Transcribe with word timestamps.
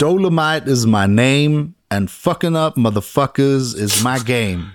Dolomite 0.00 0.66
is 0.66 0.86
my 0.86 1.06
name 1.06 1.74
and 1.90 2.10
fucking 2.10 2.56
up 2.56 2.76
motherfuckers 2.76 3.76
is 3.76 4.02
my 4.02 4.18
game. 4.18 4.72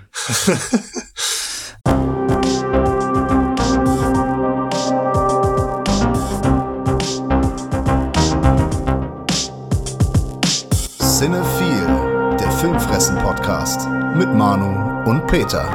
Cinephile, 11.00 12.38
der 12.40 12.52
Filmfressen-Podcast 12.62 13.88
mit 14.16 14.32
Manu 14.32 15.10
und 15.10 15.26
Peter. 15.26 15.66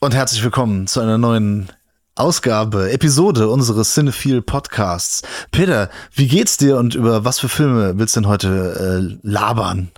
Und 0.00 0.12
herzlich 0.12 0.42
willkommen 0.42 0.88
zu 0.88 0.98
einer 0.98 1.18
neuen 1.18 1.70
Ausgabe, 2.16 2.90
Episode 2.92 3.50
unseres 3.50 3.92
Cinephile 3.92 4.40
Podcasts. 4.40 5.20
Peter, 5.50 5.90
wie 6.14 6.26
geht's 6.26 6.56
dir 6.56 6.78
und 6.78 6.94
über 6.94 7.26
was 7.26 7.38
für 7.38 7.50
Filme 7.50 7.98
willst 7.98 8.16
du 8.16 8.20
denn 8.20 8.28
heute 8.28 9.10
äh, 9.12 9.18
labern? 9.22 9.90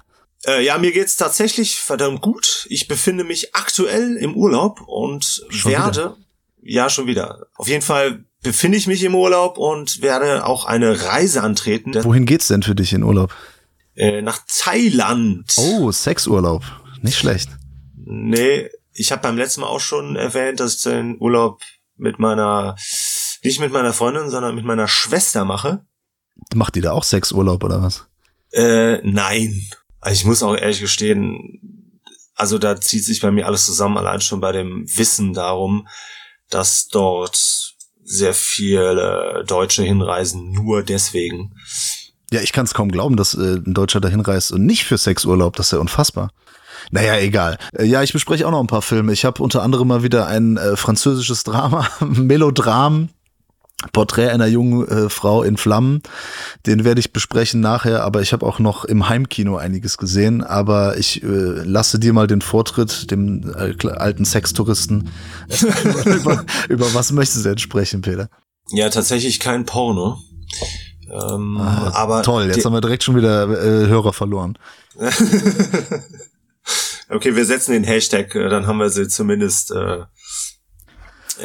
Äh, 0.45 0.65
ja, 0.65 0.79
mir 0.79 0.91
geht's 0.91 1.15
tatsächlich 1.15 1.77
verdammt 1.77 2.21
gut. 2.21 2.67
Ich 2.71 2.89
befinde 2.89 3.23
mich 3.23 3.55
aktuell 3.55 4.17
im 4.17 4.35
Urlaub 4.35 4.81
und 4.85 5.45
schon 5.51 5.71
werde, 5.71 6.01
wieder? 6.01 6.17
ja, 6.63 6.91
schon 6.91 7.07
wieder. 7.07 7.47
Auf 7.55 7.69
jeden 7.69 7.83
Fall 7.83 8.25
befinde 8.43 8.79
ich 8.79 8.89
mich 8.89 9.05
im 9.05 9.15
Urlaub 9.15 9.57
und 9.57 10.03
werde 10.03 10.45
auch 10.45 10.65
eine 10.65 11.05
Reise 11.05 11.45
antreten. 11.45 11.95
Wohin 12.03 12.27
geht's 12.27 12.49
denn 12.49 12.65
für 12.65 12.75
dich 12.75 12.93
in 12.93 13.05
Urlaub? 13.05 13.33
Äh, 13.95 14.23
nach 14.23 14.41
Thailand. 14.49 15.55
Oh, 15.57 15.93
Sexurlaub. 15.93 16.65
Nicht 17.01 17.17
schlecht. 17.17 17.51
Nee, 17.95 18.71
ich 18.93 19.13
habe 19.13 19.23
beim 19.23 19.37
letzten 19.37 19.61
Mal 19.61 19.69
auch 19.69 19.79
schon 19.79 20.17
erwähnt, 20.17 20.59
dass 20.59 20.75
ich 20.75 20.83
den 20.83 21.17
Urlaub 21.21 21.61
mit 21.99 22.19
meiner, 22.19 22.77
nicht 23.43 23.61
mit 23.61 23.73
meiner 23.73 23.93
Freundin, 23.93 24.31
sondern 24.31 24.55
mit 24.55 24.65
meiner 24.65 24.89
Schwester 24.89 25.45
mache. 25.45 25.85
Macht 26.55 26.75
die 26.75 26.81
da 26.81 26.93
auch 26.93 27.05
Sexurlaub 27.05 27.63
oder 27.65 27.83
was? 27.83 28.07
Äh, 28.53 28.99
nein. 29.03 29.69
Also 30.01 30.15
ich 30.21 30.25
muss 30.25 30.43
auch 30.43 30.57
ehrlich 30.57 30.81
gestehen, 30.81 31.91
also 32.35 32.59
da 32.59 32.81
zieht 32.81 33.05
sich 33.05 33.21
bei 33.21 33.31
mir 33.31 33.47
alles 33.47 33.67
zusammen, 33.67 33.99
allein 33.99 34.21
schon 34.21 34.41
bei 34.41 34.53
dem 34.53 34.87
Wissen 34.97 35.35
darum, 35.35 35.89
dass 36.51 36.89
dort 36.89 37.75
sehr 38.05 38.33
viele 38.33 39.45
Deutsche 39.47 39.83
hinreisen, 39.83 40.53
nur 40.53 40.83
deswegen. 40.83 41.55
Ja, 42.31 42.41
ich 42.41 42.53
kann 42.53 42.65
es 42.65 42.75
kaum 42.75 42.91
glauben, 42.91 43.17
dass 43.17 43.35
äh, 43.35 43.57
ein 43.57 43.75
Deutscher 43.75 44.01
da 44.01 44.09
hinreist 44.09 44.53
und 44.53 44.65
nicht 44.65 44.85
für 44.85 44.99
Sexurlaub, 44.99 45.57
das 45.57 45.67
ist 45.67 45.73
ja 45.73 45.79
unfassbar. 45.79 46.31
Naja, 46.91 47.17
egal. 47.19 47.59
Äh, 47.73 47.85
ja, 47.85 48.03
ich 48.03 48.13
bespreche 48.13 48.47
auch 48.47 48.51
noch 48.51 48.61
ein 48.61 48.67
paar 48.67 48.83
Filme. 48.83 49.13
Ich 49.13 49.25
habe 49.25 49.43
unter 49.43 49.63
anderem 49.63 49.89
mal 49.89 50.03
wieder 50.03 50.27
ein 50.27 50.57
äh, 50.57 50.77
französisches 50.77 51.45
Drama, 51.45 51.87
Melodram. 52.01 53.11
Porträt 53.93 54.31
einer 54.31 54.47
jungen 54.47 54.89
äh, 54.89 55.09
Frau 55.09 55.45
in 55.45 55.57
Flammen. 55.57 56.03
Den 56.67 56.85
werde 56.85 56.99
ich 56.99 57.13
besprechen 57.13 57.61
nachher, 57.61 58.03
aber 58.03 58.23
ich 58.23 58.33
habe 58.33 58.45
auch 58.45 58.59
noch 58.59 58.85
im 58.85 59.09
Heimkino 59.09 59.57
einiges 59.57 59.99
gesehen. 59.99 60.43
Aber 60.43 60.97
ich 60.97 61.23
äh, 61.23 61.27
lasse 61.27 62.01
dir 62.01 62.13
mal 62.13 62.27
den 62.27 62.41
Vortritt, 62.41 63.09
dem 63.13 63.55
äh, 63.57 63.89
alten 63.89 64.25
Sextouristen. 64.25 65.11
über, 66.05 66.45
über 66.69 66.93
was 66.95 67.13
möchtest 67.13 67.45
du 67.45 67.51
denn 67.51 67.59
sprechen, 67.59 68.01
Peter? 68.01 68.29
Ja, 68.71 68.91
tatsächlich 68.91 69.39
kein 69.39 69.65
Porno. 69.65 70.19
Ähm, 71.11 71.57
ah, 71.59 71.93
aber 71.95 72.23
toll, 72.23 72.47
jetzt 72.47 72.65
haben 72.65 72.73
wir 72.73 72.81
direkt 72.81 73.05
schon 73.05 73.17
wieder 73.17 73.49
äh, 73.49 73.87
Hörer 73.87 74.13
verloren. 74.13 74.59
Okay, 77.11 77.35
wir 77.35 77.45
setzen 77.45 77.73
den 77.73 77.85
Hashtag, 77.85 78.35
äh, 78.35 78.49
dann 78.49 78.67
haben 78.67 78.79
wir 78.79 78.91
sie 78.91 79.09
zumindest, 79.09 79.71
äh, 79.71 80.05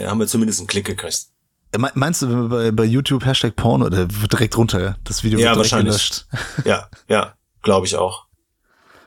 haben 0.05 0.19
wir 0.19 0.27
zumindest 0.27 0.59
einen 0.59 0.67
Klick 0.67 0.85
gekriegt. 0.85 1.27
Äh, 1.71 1.77
meinst 1.95 2.21
du, 2.21 2.29
wenn 2.29 2.41
wir 2.41 2.49
bei, 2.49 2.71
bei 2.71 2.83
YouTube 2.83 3.25
Hashtag 3.25 3.55
Porno, 3.55 3.89
der 3.89 4.07
wird 4.21 4.31
direkt 4.31 4.57
runter, 4.57 4.97
das 5.03 5.23
Video 5.23 5.39
wird 5.39 5.45
ja, 5.45 5.53
direkt 5.53 5.71
gelöscht? 5.71 6.27
Ja, 6.65 6.89
ja, 7.07 7.33
glaube 7.61 7.87
ich 7.87 7.95
auch. 7.95 8.25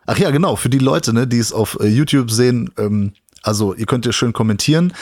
Ach 0.06 0.18
ja, 0.18 0.30
genau, 0.30 0.56
für 0.56 0.68
die 0.68 0.78
Leute, 0.78 1.12
ne, 1.12 1.26
die 1.26 1.38
es 1.38 1.52
auf 1.52 1.78
äh, 1.80 1.86
YouTube 1.86 2.30
sehen, 2.30 2.72
ähm, 2.78 3.12
also 3.42 3.74
ihr 3.74 3.86
könnt 3.86 4.06
ja 4.06 4.12
schön 4.12 4.32
kommentieren. 4.32 4.92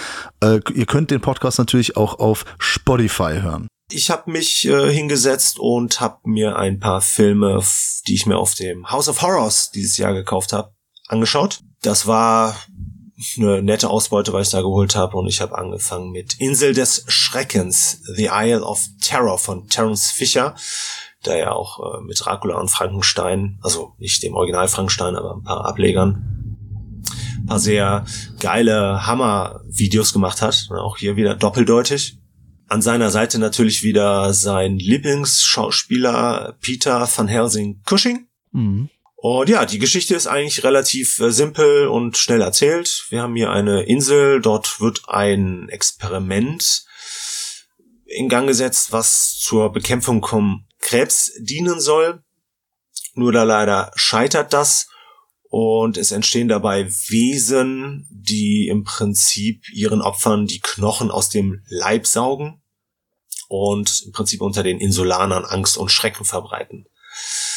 Äh, 0.42 0.60
ihr 0.74 0.86
könnt 0.86 1.10
den 1.10 1.20
Podcast 1.20 1.58
natürlich 1.58 1.96
auch 1.96 2.18
auf 2.18 2.44
Spotify 2.58 3.40
hören. 3.40 3.68
Ich 3.90 4.10
habe 4.10 4.30
mich 4.30 4.66
äh, 4.66 4.92
hingesetzt 4.92 5.58
und 5.58 6.00
habe 6.00 6.18
mir 6.24 6.56
ein 6.56 6.80
paar 6.80 7.00
Filme, 7.00 7.62
die 8.06 8.14
ich 8.14 8.26
mir 8.26 8.36
auf 8.36 8.54
dem 8.54 8.90
House 8.90 9.08
of 9.08 9.22
Horrors 9.22 9.70
dieses 9.70 9.96
Jahr 9.96 10.14
gekauft 10.14 10.52
habe, 10.52 10.73
angeschaut. 11.08 11.60
Das 11.82 12.06
war 12.06 12.56
eine 13.38 13.62
nette 13.62 13.90
Ausbeute, 13.90 14.32
was 14.32 14.48
ich 14.48 14.52
da 14.52 14.60
geholt 14.60 14.96
habe 14.96 15.16
und 15.16 15.26
ich 15.26 15.40
habe 15.40 15.56
angefangen 15.56 16.10
mit 16.10 16.34
Insel 16.40 16.74
des 16.74 17.04
Schreckens, 17.08 18.02
The 18.16 18.30
Isle 18.32 18.62
of 18.62 18.84
Terror 19.00 19.38
von 19.38 19.68
Terence 19.68 20.10
Fisher, 20.10 20.54
der 21.24 21.36
ja 21.36 21.52
auch 21.52 21.78
äh, 21.78 22.00
mit 22.02 22.20
Dracula 22.22 22.58
und 22.58 22.70
Frankenstein, 22.70 23.58
also 23.62 23.94
nicht 23.98 24.22
dem 24.22 24.34
Original 24.34 24.68
Frankenstein, 24.68 25.16
aber 25.16 25.34
ein 25.34 25.42
paar 25.42 25.64
Ablegern, 25.64 27.00
ein 27.38 27.46
paar 27.46 27.60
sehr 27.60 28.04
geile 28.40 29.06
Hammer-Videos 29.06 30.12
gemacht 30.12 30.42
hat. 30.42 30.68
Auch 30.70 30.96
hier 30.96 31.16
wieder 31.16 31.34
doppeldeutig. 31.34 32.18
An 32.68 32.82
seiner 32.82 33.10
Seite 33.10 33.38
natürlich 33.38 33.82
wieder 33.82 34.32
sein 34.32 34.78
Lieblingsschauspieler 34.78 36.56
Peter 36.60 37.06
van 37.14 37.28
Helsing 37.28 37.82
Cushing. 37.84 38.26
Mhm. 38.52 38.88
Und 39.26 39.48
ja, 39.48 39.64
die 39.64 39.78
Geschichte 39.78 40.14
ist 40.14 40.26
eigentlich 40.26 40.64
relativ 40.64 41.18
äh, 41.18 41.32
simpel 41.32 41.88
und 41.88 42.18
schnell 42.18 42.42
erzählt. 42.42 43.06
Wir 43.08 43.22
haben 43.22 43.34
hier 43.34 43.48
eine 43.48 43.84
Insel, 43.84 44.42
dort 44.42 44.82
wird 44.82 45.08
ein 45.08 45.70
Experiment 45.70 46.84
in 48.04 48.28
Gang 48.28 48.46
gesetzt, 48.46 48.92
was 48.92 49.38
zur 49.38 49.72
Bekämpfung 49.72 50.22
vom 50.22 50.66
Krebs 50.78 51.32
dienen 51.40 51.80
soll. 51.80 52.22
Nur 53.14 53.32
da 53.32 53.44
leider 53.44 53.92
scheitert 53.94 54.52
das 54.52 54.88
und 55.48 55.96
es 55.96 56.12
entstehen 56.12 56.48
dabei 56.48 56.86
Wesen, 56.86 58.06
die 58.10 58.68
im 58.68 58.84
Prinzip 58.84 59.70
ihren 59.72 60.02
Opfern 60.02 60.46
die 60.46 60.60
Knochen 60.60 61.10
aus 61.10 61.30
dem 61.30 61.62
Leib 61.68 62.06
saugen 62.06 62.60
und 63.48 64.02
im 64.04 64.12
Prinzip 64.12 64.42
unter 64.42 64.62
den 64.62 64.80
Insulanern 64.80 65.46
Angst 65.46 65.78
und 65.78 65.90
Schrecken 65.90 66.26
verbreiten. 66.26 66.84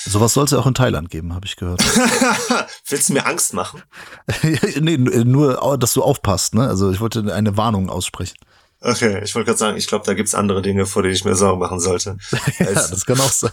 Sowas 0.05 0.33
soll 0.33 0.45
es 0.45 0.51
ja 0.51 0.59
auch 0.59 0.67
in 0.67 0.73
Thailand 0.73 1.09
geben, 1.09 1.33
habe 1.33 1.45
ich 1.45 1.55
gehört. 1.55 1.83
Willst 2.87 3.09
du 3.09 3.13
mir 3.13 3.25
Angst 3.25 3.53
machen? 3.53 3.83
nee, 4.79 4.97
nur, 4.97 5.77
dass 5.77 5.93
du 5.93 6.03
aufpasst, 6.03 6.53
ne? 6.53 6.67
Also 6.67 6.91
ich 6.91 6.99
wollte 6.99 7.33
eine 7.33 7.57
Warnung 7.57 7.89
aussprechen. 7.89 8.37
Okay, 8.79 9.23
ich 9.23 9.33
wollte 9.33 9.47
gerade 9.47 9.57
sagen, 9.57 9.77
ich 9.77 9.87
glaube, 9.87 10.05
da 10.05 10.13
gibt's 10.13 10.35
andere 10.35 10.61
Dinge, 10.61 10.85
vor 10.85 11.01
denen 11.01 11.15
ich 11.15 11.25
mir 11.25 11.35
Sorgen 11.35 11.59
machen 11.59 11.79
sollte. 11.79 12.17
ja, 12.59 12.73
das 12.73 13.05
kann 13.05 13.19
auch 13.19 13.31
sein. 13.31 13.51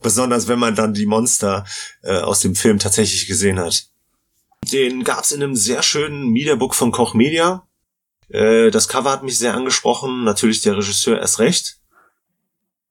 Besonders 0.00 0.48
wenn 0.48 0.58
man 0.58 0.74
dann 0.74 0.94
die 0.94 1.06
Monster 1.06 1.64
äh, 2.02 2.18
aus 2.20 2.40
dem 2.40 2.54
Film 2.54 2.78
tatsächlich 2.78 3.26
gesehen 3.26 3.58
hat. 3.58 3.88
Den 4.72 5.04
gab's 5.04 5.32
in 5.32 5.42
einem 5.42 5.54
sehr 5.54 5.82
schönen 5.82 6.30
Mediabook 6.30 6.74
von 6.74 6.92
Koch 6.92 7.14
Media. 7.14 7.66
Äh, 8.28 8.70
das 8.70 8.88
Cover 8.88 9.10
hat 9.10 9.22
mich 9.22 9.38
sehr 9.38 9.54
angesprochen, 9.54 10.24
natürlich 10.24 10.62
der 10.62 10.76
Regisseur 10.76 11.18
erst 11.20 11.38
recht. 11.38 11.77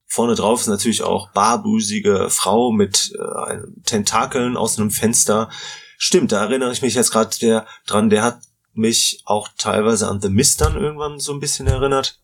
Vorne 0.08 0.36
drauf 0.36 0.62
ist 0.62 0.68
natürlich 0.68 1.04
auch 1.04 1.32
barbusige 1.32 2.30
Frau 2.30 2.72
mit 2.72 3.14
äh, 3.14 3.58
Tentakeln 3.84 4.56
aus 4.56 4.80
einem 4.80 4.90
Fenster. 4.90 5.50
Stimmt, 5.98 6.32
da 6.32 6.42
erinnere 6.44 6.72
ich 6.72 6.82
mich 6.82 6.96
jetzt 6.96 7.12
gerade 7.12 7.66
dran, 7.86 8.10
der 8.10 8.24
hat 8.24 8.40
mich 8.74 9.22
auch 9.26 9.50
teilweise 9.58 10.08
an 10.08 10.22
The 10.22 10.30
Mist 10.30 10.62
dann 10.62 10.78
irgendwann 10.78 11.20
so 11.20 11.34
ein 11.34 11.42
bisschen 11.42 11.68
erinnert. 11.68 12.22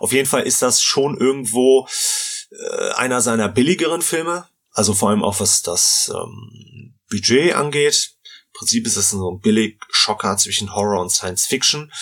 Auf 0.00 0.12
jeden 0.12 0.28
Fall 0.28 0.42
ist 0.42 0.62
das 0.62 0.82
schon 0.82 1.16
irgendwo 1.16 1.86
äh, 2.50 2.90
einer 2.94 3.20
seiner 3.20 3.48
billigeren 3.48 4.02
Filme. 4.02 4.48
Also 4.72 4.94
vor 4.94 5.10
allem 5.10 5.22
auch 5.22 5.38
was 5.38 5.62
das 5.62 6.12
ähm, 6.12 6.94
Budget 7.08 7.54
angeht. 7.54 8.16
Im 8.24 8.58
Prinzip 8.58 8.86
ist 8.86 8.96
es 8.96 9.10
so 9.10 9.30
ein 9.30 9.40
billig 9.40 9.80
Schocker 9.90 10.36
zwischen 10.36 10.74
Horror 10.74 11.00
und 11.00 11.10
Science 11.10 11.46
Fiction 11.46 11.92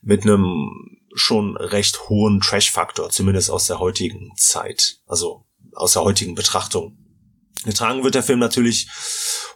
mit 0.00 0.22
einem 0.22 1.01
schon 1.14 1.56
recht 1.56 2.08
hohen 2.08 2.40
Trash-Faktor, 2.40 3.10
zumindest 3.10 3.50
aus 3.50 3.66
der 3.66 3.78
heutigen 3.78 4.32
Zeit, 4.36 5.00
also 5.06 5.44
aus 5.74 5.92
der 5.92 6.02
heutigen 6.02 6.34
Betrachtung. 6.34 6.98
Getragen 7.64 8.02
wird 8.02 8.14
der 8.14 8.22
Film 8.22 8.40
natürlich 8.40 8.88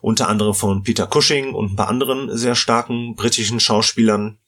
unter 0.00 0.28
anderem 0.28 0.54
von 0.54 0.82
Peter 0.82 1.08
Cushing 1.08 1.54
und 1.54 1.72
ein 1.72 1.76
paar 1.76 1.88
anderen 1.88 2.36
sehr 2.36 2.54
starken 2.54 3.14
britischen 3.16 3.58
Schauspielern. 3.58 4.38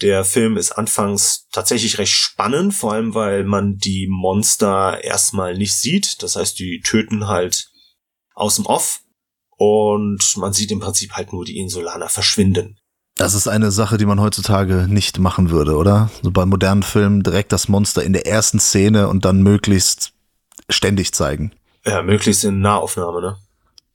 Der 0.00 0.24
Film 0.24 0.56
ist 0.56 0.72
anfangs 0.72 1.48
tatsächlich 1.52 1.98
recht 1.98 2.12
spannend, 2.12 2.74
vor 2.74 2.92
allem 2.92 3.14
weil 3.14 3.44
man 3.44 3.76
die 3.76 4.06
Monster 4.08 5.02
erstmal 5.02 5.56
nicht 5.56 5.74
sieht. 5.74 6.22
Das 6.22 6.36
heißt, 6.36 6.58
die 6.58 6.80
töten 6.80 7.26
halt 7.28 7.70
aus 8.34 8.56
dem 8.56 8.66
Off 8.66 9.00
und 9.56 10.36
man 10.36 10.52
sieht 10.52 10.70
im 10.70 10.80
Prinzip 10.80 11.12
halt 11.12 11.32
nur 11.32 11.44
die 11.44 11.58
Insulaner 11.58 12.08
verschwinden. 12.08 12.78
Das 13.18 13.34
ist 13.34 13.48
eine 13.48 13.72
Sache, 13.72 13.98
die 13.98 14.06
man 14.06 14.20
heutzutage 14.20 14.86
nicht 14.88 15.18
machen 15.18 15.50
würde, 15.50 15.76
oder? 15.76 16.08
So 16.22 16.30
bei 16.30 16.46
modernen 16.46 16.84
Filmen 16.84 17.24
direkt 17.24 17.50
das 17.50 17.68
Monster 17.68 18.04
in 18.04 18.12
der 18.12 18.28
ersten 18.28 18.60
Szene 18.60 19.08
und 19.08 19.24
dann 19.24 19.42
möglichst 19.42 20.12
ständig 20.70 21.12
zeigen. 21.12 21.50
Ja, 21.84 22.00
möglichst 22.02 22.44
in 22.44 22.60
Nahaufnahme, 22.60 23.20
ne? 23.20 23.36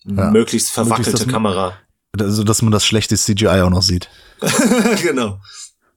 Ja. 0.03 0.29
Möglichst 0.29 0.71
verwackelte 0.71 1.11
möglichst, 1.11 1.31
Kamera. 1.31 1.73
Also, 2.19 2.43
dass 2.43 2.61
man 2.61 2.73
das 2.73 2.85
schlechte 2.85 3.15
CGI 3.15 3.61
auch 3.61 3.69
noch 3.69 3.81
sieht. 3.81 4.09
genau. 5.01 5.39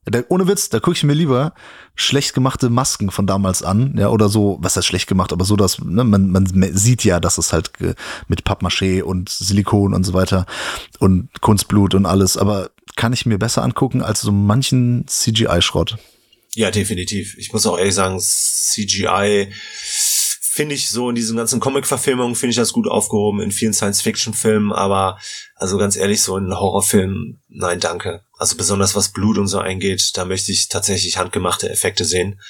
Da, 0.04 0.20
ohne 0.28 0.46
Witz, 0.46 0.68
da 0.68 0.78
gucke 0.78 0.96
ich 0.96 1.02
mir 1.02 1.14
lieber 1.14 1.52
schlecht 1.96 2.32
gemachte 2.32 2.70
Masken 2.70 3.10
von 3.10 3.26
damals 3.26 3.64
an, 3.64 3.96
ja, 3.98 4.08
oder 4.08 4.28
so, 4.28 4.58
was 4.60 4.76
heißt 4.76 4.86
schlecht 4.86 5.08
gemacht, 5.08 5.32
aber 5.32 5.44
so, 5.44 5.56
dass 5.56 5.80
ne, 5.80 6.04
man, 6.04 6.30
man 6.30 6.46
sieht 6.46 7.02
ja, 7.02 7.18
dass 7.18 7.38
es 7.38 7.52
halt 7.52 7.72
mit 8.28 8.44
Pappmaché 8.44 9.02
und 9.02 9.30
Silikon 9.30 9.94
und 9.94 10.04
so 10.04 10.14
weiter 10.14 10.46
und 11.00 11.40
Kunstblut 11.40 11.96
und 11.96 12.06
alles, 12.06 12.36
aber 12.36 12.70
kann 12.96 13.12
ich 13.12 13.26
mir 13.26 13.38
besser 13.38 13.62
angucken 13.62 14.02
als 14.02 14.20
so 14.20 14.32
manchen 14.32 15.06
CGI-Schrott. 15.06 15.98
Ja, 16.54 16.70
definitiv. 16.70 17.36
Ich 17.38 17.52
muss 17.52 17.66
auch 17.66 17.78
ehrlich 17.78 17.94
sagen, 17.94 18.18
CGI 18.18 19.52
finde 20.56 20.74
ich 20.74 20.88
so 20.88 21.10
in 21.10 21.14
diesen 21.14 21.36
ganzen 21.36 21.60
Comic-Verfilmungen 21.60 22.34
finde 22.34 22.52
ich 22.52 22.56
das 22.56 22.72
gut 22.72 22.88
aufgehoben, 22.88 23.42
in 23.42 23.52
vielen 23.52 23.74
Science-Fiction-Filmen, 23.74 24.72
aber 24.72 25.18
also 25.54 25.76
ganz 25.76 25.96
ehrlich, 25.96 26.22
so 26.22 26.38
in 26.38 26.50
Horrorfilmen, 26.50 27.42
nein, 27.48 27.78
danke. 27.78 28.22
Also 28.38 28.56
besonders 28.56 28.96
was 28.96 29.10
Blut 29.10 29.36
und 29.36 29.48
so 29.48 29.58
eingeht, 29.58 30.16
da 30.16 30.24
möchte 30.24 30.52
ich 30.52 30.68
tatsächlich 30.68 31.18
handgemachte 31.18 31.68
Effekte 31.68 32.06
sehen. 32.06 32.40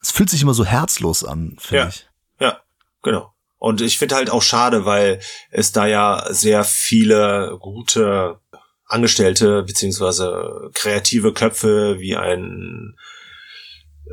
Es 0.00 0.12
fühlt 0.12 0.30
sich 0.30 0.42
immer 0.42 0.54
so 0.54 0.64
herzlos 0.64 1.24
an, 1.24 1.56
finde 1.58 1.76
ja. 1.76 1.88
ich. 1.88 2.06
Ja, 2.38 2.60
genau. 3.02 3.34
Und 3.58 3.80
ich 3.80 3.98
finde 3.98 4.14
halt 4.14 4.30
auch 4.30 4.42
schade, 4.42 4.84
weil 4.84 5.20
es 5.50 5.72
da 5.72 5.86
ja 5.86 6.26
sehr 6.30 6.62
viele 6.62 7.56
gute 7.60 8.38
Angestellte 8.86 9.62
beziehungsweise 9.62 10.70
kreative 10.74 11.32
Köpfe 11.32 11.98
wie 11.98 12.16
ein 12.16 12.96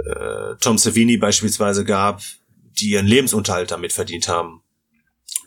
äh, 0.05 0.55
Tom 0.59 0.77
Savini 0.77 1.17
beispielsweise 1.17 1.83
gab, 1.83 2.21
die 2.79 2.91
ihren 2.91 3.07
Lebensunterhalt 3.07 3.71
damit 3.71 3.93
verdient 3.93 4.27
haben. 4.27 4.63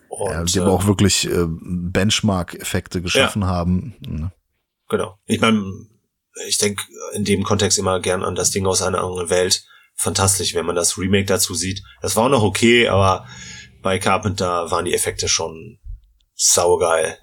Und, 0.09 0.31
ja, 0.31 0.45
die 0.45 0.61
aber 0.61 0.73
auch 0.73 0.87
wirklich 0.87 1.27
äh, 1.27 1.47
Benchmark-Effekte 1.49 3.03
geschaffen 3.03 3.43
ja. 3.43 3.49
haben. 3.49 3.97
Mhm. 4.07 4.31
Genau. 4.89 5.19
Ich 5.27 5.41
meine, 5.41 5.65
ich 6.47 6.59
denke 6.59 6.85
in 7.15 7.25
dem 7.25 7.43
Kontext 7.43 7.79
immer 7.79 8.01
gern 8.01 8.23
an 8.23 8.35
das 8.35 8.51
Ding 8.51 8.67
aus 8.67 8.83
einer 8.83 9.03
anderen 9.03 9.31
Welt. 9.31 9.65
Fantastisch, 9.97 10.55
wenn 10.55 10.67
man 10.67 10.77
das 10.77 10.99
Remake 10.99 11.27
dazu 11.27 11.55
sieht. 11.55 11.83
Das 12.03 12.17
war 12.17 12.25
auch 12.25 12.31
noch 12.31 12.43
okay, 12.43 12.89
aber 12.89 13.27
bei 13.83 13.99
Carpenter 13.99 14.71
waren 14.71 14.85
die 14.85 14.95
Effekte 14.95 15.29
schon 15.29 15.79
saugeil. 16.35 17.19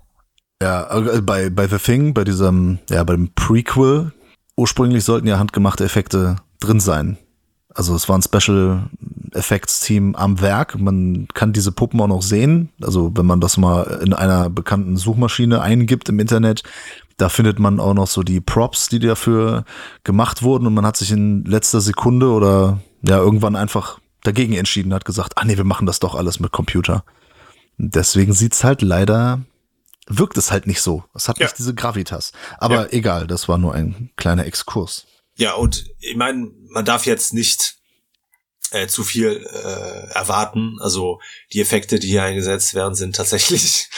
Ja, 0.61 0.95
äh, 0.95 1.21
bei, 1.21 1.49
bei 1.49 1.67
The 1.67 1.77
Thing, 1.77 2.13
bei 2.13 2.23
diesem, 2.23 2.77
ja, 2.89 3.03
beim 3.03 3.29
Prequel, 3.33 4.11
ursprünglich 4.55 5.03
sollten 5.03 5.27
ja 5.27 5.39
handgemachte 5.39 5.83
Effekte 5.83 6.35
drin 6.59 6.79
sein. 6.79 7.17
Also 7.73 7.95
es 7.95 8.07
war 8.07 8.17
ein 8.17 8.21
Special 8.21 8.89
Effects 9.33 9.79
Team 9.79 10.13
am 10.15 10.39
Werk. 10.41 10.77
Man 10.77 11.27
kann 11.33 11.53
diese 11.53 11.71
Puppen 11.71 11.99
auch 12.01 12.07
noch 12.07 12.21
sehen. 12.21 12.69
Also 12.81 13.11
wenn 13.15 13.25
man 13.25 13.39
das 13.39 13.57
mal 13.57 14.01
in 14.03 14.13
einer 14.13 14.49
bekannten 14.49 14.97
Suchmaschine 14.97 15.61
eingibt 15.61 16.09
im 16.09 16.19
Internet, 16.19 16.63
da 17.17 17.29
findet 17.29 17.57
man 17.57 17.79
auch 17.79 17.93
noch 17.93 18.07
so 18.07 18.23
die 18.23 18.41
Props, 18.41 18.89
die 18.89 18.99
dafür 18.99 19.63
gemacht 20.03 20.43
wurden. 20.43 20.67
Und 20.67 20.73
man 20.73 20.85
hat 20.85 20.97
sich 20.97 21.11
in 21.11 21.45
letzter 21.45 21.81
Sekunde 21.81 22.29
oder 22.29 22.79
ja 23.01 23.17
irgendwann 23.17 23.55
einfach 23.55 23.99
dagegen 24.23 24.53
entschieden, 24.53 24.93
hat 24.93 25.05
gesagt, 25.05 25.37
ah 25.37 25.45
nee, 25.45 25.57
wir 25.57 25.63
machen 25.63 25.87
das 25.87 25.99
doch 25.99 26.13
alles 26.13 26.39
mit 26.39 26.51
Computer. 26.51 27.03
Deswegen 27.77 28.33
sieht's 28.33 28.63
halt 28.63 28.81
leider, 28.81 29.39
wirkt 30.07 30.38
es 30.38 30.51
halt 30.51 30.68
nicht 30.68 30.81
so. 30.81 31.03
Es 31.13 31.27
hat 31.27 31.39
ja. 31.39 31.45
nicht 31.45 31.57
diese 31.57 31.74
Gravitas. 31.74 32.31
Aber 32.57 32.88
ja. 32.88 32.94
egal, 32.94 33.27
das 33.27 33.48
war 33.48 33.57
nur 33.57 33.74
ein 33.74 34.12
kleiner 34.15 34.45
Exkurs. 34.45 35.06
Ja, 35.36 35.53
und 35.53 35.86
ich 36.00 36.15
meine, 36.15 36.51
man 36.69 36.86
darf 36.86 37.06
jetzt 37.06 37.33
nicht 37.33 37.77
äh, 38.71 38.88
zu 38.88 39.03
viel 39.03 39.45
äh, 39.51 40.13
erwarten. 40.13 40.77
Also 40.81 41.19
die 41.53 41.62
Effekte, 41.62 42.00
die 42.00 42.07
hier 42.07 42.24
eingesetzt 42.24 42.74
werden, 42.74 42.95
sind 42.95 43.15
tatsächlich 43.15 43.89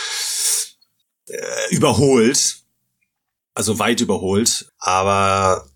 äh, 1.28 1.76
überholt. 1.76 2.58
Also 3.56 3.80
weit 3.80 4.02
überholt. 4.02 4.72
Aber 4.80 5.70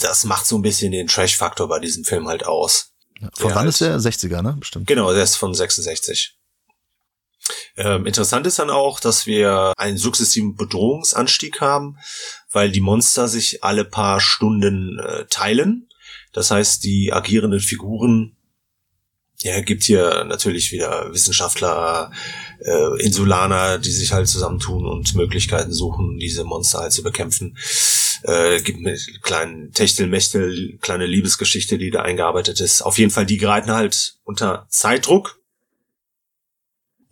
das 0.00 0.24
macht 0.24 0.46
so 0.46 0.56
ein 0.56 0.62
bisschen 0.62 0.92
den 0.92 1.06
Trash-Faktor 1.06 1.68
bei 1.68 1.78
diesem 1.78 2.04
Film 2.04 2.28
halt 2.28 2.44
aus. 2.44 2.92
von 3.34 3.50
wann 3.50 3.58
halt, 3.60 3.68
ist 3.68 3.80
der? 3.80 3.98
60er, 3.98 4.42
ne? 4.42 4.56
Bestimmt. 4.58 4.86
Genau, 4.86 5.12
der 5.12 5.22
ist 5.22 5.36
von 5.36 5.54
66. 5.54 6.35
Ähm, 7.76 8.06
interessant 8.06 8.46
ist 8.46 8.58
dann 8.58 8.70
auch, 8.70 9.00
dass 9.00 9.26
wir 9.26 9.72
einen 9.76 9.98
sukzessiven 9.98 10.56
Bedrohungsanstieg 10.56 11.60
haben, 11.60 11.98
weil 12.50 12.70
die 12.70 12.80
Monster 12.80 13.28
sich 13.28 13.62
alle 13.62 13.84
paar 13.84 14.20
Stunden 14.20 14.98
äh, 14.98 15.26
teilen. 15.28 15.88
Das 16.32 16.50
heißt, 16.50 16.84
die 16.84 17.12
agierenden 17.12 17.60
Figuren 17.60 18.36
ja, 19.42 19.60
gibt 19.60 19.84
hier 19.84 20.24
natürlich 20.24 20.72
wieder 20.72 21.12
Wissenschaftler, 21.12 22.10
äh, 22.60 23.02
Insulaner, 23.02 23.78
die 23.78 23.90
sich 23.90 24.12
halt 24.12 24.28
zusammentun 24.28 24.86
und 24.86 25.14
Möglichkeiten 25.14 25.72
suchen, 25.72 26.18
diese 26.18 26.44
Monster 26.44 26.80
halt 26.80 26.92
zu 26.92 27.02
bekämpfen. 27.02 27.56
Äh, 28.22 28.62
gibt 28.62 28.80
mit 28.80 29.22
kleinen 29.22 29.72
Techtelmechtel, 29.72 30.78
kleine 30.80 31.06
Liebesgeschichte, 31.06 31.76
die 31.76 31.90
da 31.90 32.02
eingearbeitet 32.02 32.60
ist. 32.60 32.80
Auf 32.82 32.98
jeden 32.98 33.10
Fall, 33.10 33.26
die 33.26 33.36
geraten 33.36 33.72
halt 33.72 34.16
unter 34.24 34.66
Zeitdruck 34.70 35.38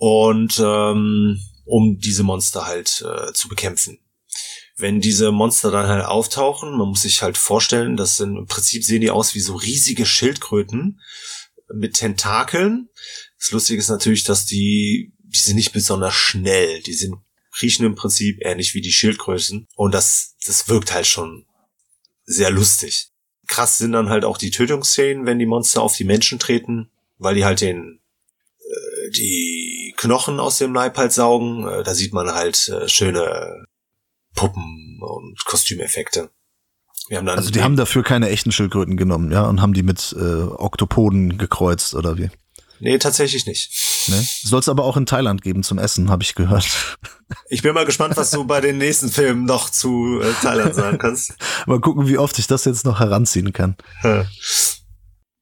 und 0.06 0.60
ähm, 0.62 1.40
um 1.64 1.98
diese 1.98 2.24
Monster 2.24 2.66
halt 2.66 3.02
äh, 3.08 3.32
zu 3.32 3.48
bekämpfen. 3.48 4.00
Wenn 4.76 5.00
diese 5.00 5.32
Monster 5.32 5.70
dann 5.70 5.88
halt 5.88 6.04
auftauchen, 6.04 6.76
man 6.76 6.88
muss 6.88 7.02
sich 7.02 7.22
halt 7.22 7.38
vorstellen, 7.38 7.96
das 7.96 8.18
sind 8.18 8.36
im 8.36 8.44
Prinzip 8.44 8.84
sehen 8.84 9.00
die 9.00 9.10
aus 9.10 9.34
wie 9.34 9.40
so 9.40 9.54
riesige 9.54 10.04
Schildkröten 10.04 11.00
mit 11.72 11.94
Tentakeln. 11.94 12.90
Das 13.38 13.52
Lustige 13.52 13.78
ist 13.78 13.88
natürlich, 13.88 14.24
dass 14.24 14.44
die, 14.44 15.14
die 15.20 15.38
sind 15.38 15.56
nicht 15.56 15.72
besonders 15.72 16.12
schnell. 16.12 16.82
Die 16.82 16.92
sind, 16.92 17.14
riechen 17.62 17.86
im 17.86 17.94
Prinzip 17.94 18.44
ähnlich 18.44 18.74
wie 18.74 18.82
die 18.82 18.92
Schildkröten. 18.92 19.68
Und 19.74 19.94
das, 19.94 20.36
das 20.44 20.68
wirkt 20.68 20.92
halt 20.92 21.06
schon 21.06 21.46
sehr 22.26 22.50
lustig. 22.50 23.08
Krass 23.46 23.78
sind 23.78 23.92
dann 23.92 24.10
halt 24.10 24.26
auch 24.26 24.36
die 24.36 24.50
Tötungsszenen, 24.50 25.24
wenn 25.24 25.38
die 25.38 25.46
Monster 25.46 25.80
auf 25.80 25.96
die 25.96 26.04
Menschen 26.04 26.38
treten, 26.38 26.90
weil 27.16 27.36
die 27.36 27.46
halt 27.46 27.62
den, 27.62 28.02
die 29.10 29.94
Knochen 29.96 30.40
aus 30.40 30.58
dem 30.58 30.74
Leib 30.74 30.96
halt 30.96 31.12
saugen. 31.12 31.66
Äh, 31.66 31.82
da 31.82 31.94
sieht 31.94 32.12
man 32.12 32.32
halt 32.34 32.68
äh, 32.68 32.88
schöne 32.88 33.64
Puppen 34.34 35.00
und 35.00 35.44
Kostümeffekte. 35.44 36.30
Also 37.10 37.50
die 37.50 37.62
haben 37.62 37.76
dafür 37.76 38.02
keine 38.02 38.30
echten 38.30 38.50
Schildkröten 38.50 38.96
genommen, 38.96 39.30
ja, 39.30 39.46
und 39.46 39.60
haben 39.60 39.74
die 39.74 39.82
mit 39.82 40.16
äh, 40.18 40.42
Oktopoden 40.42 41.36
gekreuzt 41.36 41.94
oder 41.94 42.16
wie? 42.16 42.30
Nee, 42.80 42.98
tatsächlich 42.98 43.46
nicht. 43.46 43.70
Nee? 44.08 44.26
Soll 44.42 44.60
es 44.60 44.68
aber 44.68 44.84
auch 44.84 44.96
in 44.96 45.04
Thailand 45.06 45.42
geben 45.42 45.62
zum 45.62 45.78
Essen, 45.78 46.10
habe 46.10 46.22
ich 46.22 46.34
gehört. 46.34 46.98
Ich 47.48 47.62
bin 47.62 47.74
mal 47.74 47.84
gespannt, 47.84 48.16
was 48.16 48.30
du 48.30 48.44
bei 48.44 48.60
den 48.60 48.78
nächsten 48.78 49.10
Filmen 49.10 49.44
noch 49.44 49.70
zu 49.70 50.20
äh, 50.22 50.32
Thailand 50.42 50.74
sagen 50.74 50.98
kannst. 50.98 51.34
mal 51.66 51.80
gucken, 51.80 52.08
wie 52.08 52.18
oft 52.18 52.38
ich 52.38 52.46
das 52.46 52.64
jetzt 52.64 52.84
noch 52.84 53.00
heranziehen 53.00 53.52
kann. 53.52 53.76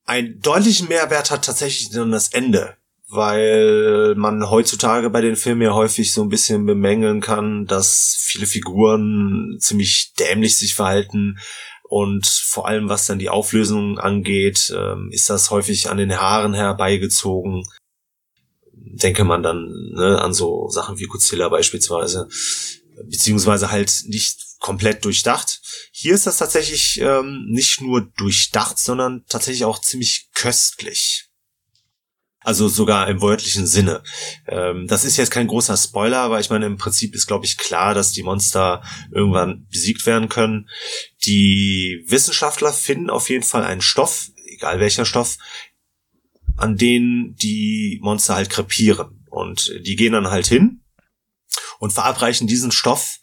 Ein 0.05 0.41
deutlichen 0.41 0.88
Mehrwert 0.88 1.31
hat 1.31 1.44
tatsächlich 1.44 1.91
dann 1.91 2.11
das 2.11 2.29
Ende 2.29 2.76
weil 3.12 4.14
man 4.16 4.49
heutzutage 4.50 5.11
bei 5.11 5.21
den 5.21 5.37
Filmen 5.37 5.62
ja 5.62 5.75
häufig 5.75 6.12
so 6.12 6.23
ein 6.23 6.28
bisschen 6.28 6.66
bemängeln 6.66 7.21
kann, 7.21 7.66
dass 7.66 8.16
viele 8.19 8.47
Figuren 8.47 9.57
ziemlich 9.61 10.14
dämlich 10.14 10.57
sich 10.57 10.75
verhalten 10.75 11.38
und 11.92 12.26
vor 12.26 12.66
allem 12.66 12.88
was 12.88 13.04
dann 13.04 13.19
die 13.19 13.28
Auflösung 13.28 13.99
angeht, 13.99 14.73
ähm, 14.75 15.11
ist 15.12 15.28
das 15.28 15.50
häufig 15.50 15.90
an 15.90 15.99
den 15.99 16.19
Haaren 16.19 16.54
herbeigezogen. 16.54 17.64
Denke 18.73 19.25
man 19.25 19.42
dann 19.42 19.69
ne, 19.92 20.19
an 20.19 20.33
so 20.33 20.71
Sachen 20.71 20.99
wie 20.99 21.04
Godzilla 21.04 21.50
beispielsweise, 21.50 22.28
beziehungsweise 23.04 23.71
halt 23.71 24.04
nicht 24.07 24.59
komplett 24.59 25.04
durchdacht. 25.04 25.61
Hier 25.92 26.14
ist 26.14 26.26
das 26.26 26.38
tatsächlich 26.38 26.99
ähm, 26.99 27.45
nicht 27.50 27.83
nur 27.83 28.11
durchdacht, 28.16 28.78
sondern 28.78 29.26
tatsächlich 29.28 29.66
auch 29.66 29.78
ziemlich 29.78 30.31
köstlich. 30.33 31.31
Also 32.44 32.68
sogar 32.68 33.08
im 33.08 33.20
wörtlichen 33.20 33.66
Sinne. 33.66 34.02
Ähm, 34.46 34.87
das 34.88 35.04
ist 35.04 35.16
jetzt 35.16 35.30
kein 35.30 35.46
großer 35.46 35.76
Spoiler, 35.76 36.18
aber 36.18 36.40
ich 36.40 36.50
meine, 36.50 36.66
im 36.66 36.76
Prinzip 36.76 37.14
ist, 37.14 37.26
glaube 37.26 37.44
ich, 37.44 37.56
klar, 37.56 37.94
dass 37.94 38.12
die 38.12 38.22
Monster 38.22 38.82
irgendwann 39.11 39.66
besiegt 39.70 40.06
werden 40.06 40.28
können. 40.28 40.68
Die 41.25 42.04
Wissenschaftler 42.06 42.72
finden 42.72 43.11
auf 43.11 43.30
jeden 43.30 43.44
Fall 43.44 43.64
einen 43.64 43.80
Stoff, 43.80 44.30
egal 44.46 44.80
welcher 44.80 45.04
Stoff, 45.04 45.38
an 46.56 46.76
den 46.76 47.34
die 47.37 47.99
Monster 48.02 48.34
halt 48.34 48.50
krepieren. 48.50 49.25
Und 49.30 49.72
die 49.80 49.96
gehen 49.96 50.12
dann 50.12 50.30
halt 50.30 50.46
hin 50.46 50.82
und 51.78 51.92
verabreichen 51.92 52.46
diesen 52.46 52.72
Stoff 52.72 53.18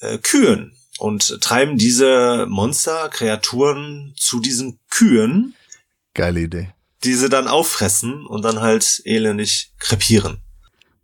äh, 0.00 0.18
Kühen 0.18 0.76
und 0.98 1.40
treiben 1.40 1.78
diese 1.78 2.46
Monster, 2.48 3.08
Kreaturen 3.08 4.14
zu 4.16 4.40
diesen 4.40 4.78
Kühen. 4.88 5.54
Geile 6.14 6.40
Idee 6.40 6.75
diese 7.04 7.28
dann 7.28 7.48
auffressen 7.48 8.26
und 8.26 8.42
dann 8.42 8.60
halt 8.60 9.02
elendig 9.04 9.72
krepieren. 9.78 10.38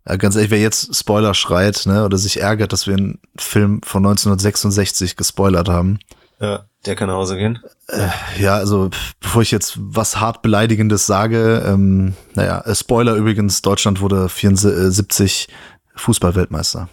Ja, 0.07 0.17
ganz 0.17 0.35
ehrlich, 0.35 0.51
wer 0.51 0.59
jetzt 0.59 0.95
Spoiler 0.95 1.33
schreit, 1.33 1.85
ne, 1.85 2.03
oder 2.03 2.17
sich 2.17 2.41
ärgert, 2.41 2.73
dass 2.73 2.87
wir 2.87 2.95
einen 2.95 3.19
Film 3.37 3.81
von 3.83 4.05
1966 4.05 5.15
gespoilert 5.15 5.69
haben. 5.69 5.99
Ja, 6.41 6.65
der 6.85 6.95
kann 6.95 7.07
nach 7.07 7.15
Hause 7.15 7.37
gehen. 7.37 7.59
Äh, 7.87 8.09
ja, 8.37 8.55
also 8.55 8.89
bevor 9.21 9.41
ich 9.41 9.51
jetzt 9.51 9.75
was 9.77 10.19
hart 10.19 10.41
beleidigendes 10.41 11.05
sage, 11.05 11.63
ähm, 11.65 12.15
naja, 12.33 12.59
äh, 12.61 12.75
Spoiler 12.75 13.15
übrigens, 13.15 13.61
Deutschland 13.61 14.01
wurde 14.01 14.27
74 14.27 15.47
Fußballweltmeister. 15.95 16.89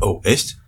Oh, 0.00 0.20
echt? 0.22 0.58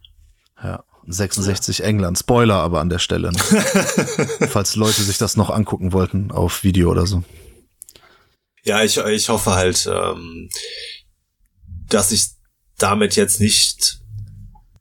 Ja. 0.63 0.83
66 1.07 1.79
ja. 1.79 1.85
England. 1.85 2.19
Spoiler 2.19 2.57
aber 2.57 2.81
an 2.81 2.89
der 2.89 2.99
Stelle. 2.99 3.31
Ne? 3.31 3.39
Falls 4.49 4.75
Leute 4.75 5.03
sich 5.03 5.19
das 5.19 5.37
noch 5.37 5.51
angucken 5.51 5.93
wollten 5.93 6.33
auf 6.33 6.65
Video 6.65 6.91
oder 6.91 7.07
so. 7.07 7.23
Ja, 8.65 8.83
ich, 8.83 8.97
ich 8.97 9.29
hoffe 9.29 9.53
halt, 9.53 9.87
ähm, 9.87 10.49
dass 11.89 12.13
ich 12.13 12.27
damit 12.79 13.17
jetzt 13.17 13.41
nicht 13.41 14.01